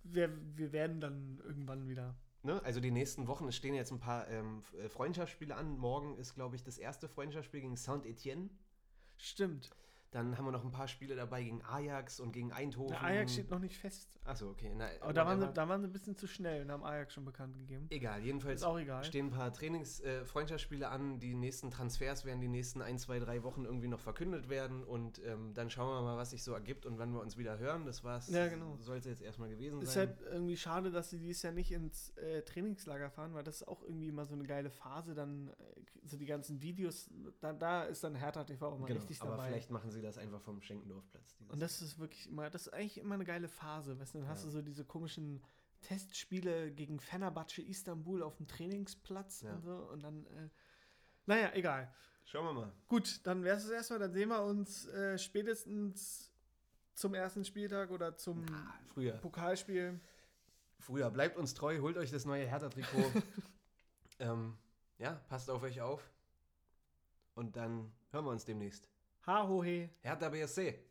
Wir, 0.03 0.31
wir 0.57 0.73
werden 0.73 1.01
dann 1.01 1.41
irgendwann 1.45 1.89
wieder. 1.89 2.15
Ne? 2.47 2.63
Also 2.65 2.79
die 2.79 2.93
nächsten 2.93 3.27
Wochen, 3.27 3.49
es 3.49 3.57
stehen 3.57 3.75
jetzt 3.75 3.91
ein 3.91 3.99
paar 3.99 4.29
ähm, 4.29 4.63
äh, 4.79 4.89
Freundschaftsspiele 4.89 5.55
an. 5.55 5.77
Morgen 5.77 6.17
ist, 6.17 6.35
glaube 6.35 6.55
ich, 6.55 6.63
das 6.63 6.79
erste 6.79 7.09
Freundschaftsspiel 7.09 7.61
gegen 7.61 7.77
Saint-Etienne. 7.77 8.49
Stimmt. 9.17 9.71
Dann 10.11 10.37
haben 10.39 10.45
wir 10.45 10.53
noch 10.53 10.65
ein 10.65 10.71
paar 10.71 10.89
Spiele 10.89 11.17
dabei 11.17 11.43
gegen 11.43 11.63
Ajax 11.63 12.21
und 12.21 12.33
gegen 12.33 12.53
Eindhoven. 12.53 12.91
Der 12.91 13.03
Ajax 13.03 13.33
steht 13.33 13.51
noch 13.51 13.59
nicht 13.59 13.77
fest. 13.77 14.17
Achso, 14.25 14.51
okay. 14.51 14.73
Na, 14.77 14.89
Aber 15.01 15.13
da 15.13 15.27
waren, 15.27 15.41
sie, 15.41 15.53
da 15.53 15.69
waren 15.69 15.81
sie 15.83 15.89
ein 15.89 15.93
bisschen 15.93 16.17
zu 16.17 16.27
schnell 16.27 16.63
und 16.63 16.71
haben 16.71 16.85
Ajax 16.85 17.15
schon 17.15 17.25
bekannt 17.25 17.57
gegeben. 17.57 17.87
Egal, 17.91 18.23
jedenfalls 18.23 18.63
egal. 18.63 19.05
stehen 19.05 19.27
ein 19.27 19.31
paar 19.31 19.53
Trainings-Freundschaftsspiele 19.53 20.85
äh, 20.85 20.89
an. 20.89 21.21
Die 21.21 21.35
nächsten 21.35 21.71
Transfers 21.71 22.25
werden 22.25 22.41
die 22.41 22.49
nächsten 22.49 22.83
ein, 22.83 22.99
zwei, 22.99 23.19
drei 23.19 23.43
Wochen 23.43 23.65
irgendwie 23.65 23.89
noch 23.89 24.01
verkündet 24.01 24.49
werden. 24.49 24.83
Und 24.83 25.21
ähm, 25.25 25.55
dann 25.55 25.71
schauen 25.71 25.89
wir 25.89 26.03
mal, 26.03 26.17
was 26.17 26.31
sich 26.31 26.43
so 26.43 26.53
ergibt 26.53 26.87
und 26.87 26.99
wann 26.99 27.13
wir 27.13 27.21
uns 27.21 27.37
wieder 27.37 27.59
hören. 27.59 27.85
Das 27.85 28.03
war's. 28.03 28.29
Ja, 28.29 28.49
genau. 28.49 28.77
Soll 28.81 28.99
es 28.99 29.05
jetzt 29.05 29.23
erstmal 29.23 29.49
gewesen 29.49 29.81
ist 29.81 29.93
sein. 29.93 30.09
Ist 30.09 30.21
halt 30.21 30.33
irgendwie 30.33 30.57
schade, 30.57 30.91
dass 30.91 31.11
sie 31.11 31.19
dieses 31.19 31.43
Jahr 31.43 31.53
nicht 31.53 31.71
ins 31.71 32.11
äh, 32.17 32.43
Trainingslager 32.43 33.11
fahren, 33.11 33.35
weil 33.35 33.45
das 33.45 33.57
ist 33.57 33.69
auch 33.69 33.83
irgendwie 33.83 34.11
mal 34.11 34.25
so 34.25 34.35
eine 34.35 34.45
geile 34.45 34.71
Phase. 34.71 35.15
Dann 35.15 35.49
äh, 35.49 35.53
so 36.05 36.17
die 36.17 36.27
ganzen 36.27 36.63
Videos, 36.63 37.11
da, 37.41 37.53
da 37.53 37.85
ist 37.85 38.03
dann 38.03 38.15
Hertha 38.15 38.45
TV 38.45 38.67
auch 38.67 38.79
mal 38.79 38.87
genau, 38.87 39.01
richtig 39.01 39.19
dabei. 39.19 39.35
Aber 39.35 39.43
vielleicht 39.45 39.71
machen 39.71 39.91
sie 39.91 39.96
das 40.03 40.19
einfach 40.19 40.41
vom 40.41 40.61
Schenkendorfplatz. 40.61 41.37
Und 41.49 41.61
das 41.61 41.83
ist 41.83 41.99
wirklich 41.99 42.29
immer, 42.29 42.51
das 42.51 42.67
ist 42.67 42.73
eigentlich 42.73 42.99
immer 42.99 43.15
eine 43.15 43.25
geile 43.25 43.49
Phase. 43.49 43.99
Weißt 43.99 44.15
du, 44.15 44.19
dann 44.19 44.27
ja. 44.27 44.33
hast 44.33 44.45
du 44.45 44.51
so 44.51 44.63
diese 44.63 44.85
komischen 44.85 45.43
Testspiele 45.83 46.73
gegen 46.73 46.99
Fenerbahce 46.99 47.63
Istanbul 47.63 48.23
auf 48.23 48.37
dem 48.37 48.49
Trainingsplatz 48.49 49.43
ja. 49.43 49.55
und 49.55 49.63
so. 49.63 49.77
Und 49.93 50.03
dann, 50.03 50.27
äh, 50.27 50.49
naja, 51.27 51.51
egal. 51.55 51.93
Schauen 52.25 52.45
wir 52.47 52.53
mal. 52.53 52.73
Gut, 52.89 53.21
dann 53.25 53.45
wäre 53.45 53.57
es 53.57 53.69
erstmal. 53.69 54.01
Dann 54.01 54.13
sehen 54.13 54.29
wir 54.29 54.43
uns 54.43 54.87
äh, 54.89 55.17
spätestens 55.17 56.33
zum 56.95 57.15
ersten 57.15 57.45
Spieltag 57.45 57.91
oder 57.91 58.17
zum 58.17 58.45
Na, 58.51 58.75
früher. 58.87 59.13
Pokalspiel. 59.19 60.01
Früher. 60.81 61.11
Bleibt 61.11 61.37
uns 61.37 61.55
treu, 61.55 61.79
holt 61.81 61.97
euch 61.97 62.11
das 62.11 62.25
neue 62.25 62.47
Hertha-Trikot. 62.47 63.23
ähm, 64.19 64.57
ja, 64.99 65.13
passt 65.29 65.51
auf 65.51 65.63
euch 65.63 65.81
auf. 65.81 66.11
Und 67.35 67.57
dann 67.57 67.93
hören 68.11 68.25
wir 68.25 68.31
uns 68.31 68.45
demnächst. 68.45 68.89
Ha, 69.27 69.43
ho, 69.43 69.61
he. 69.61 69.91
BSC. 70.31 70.86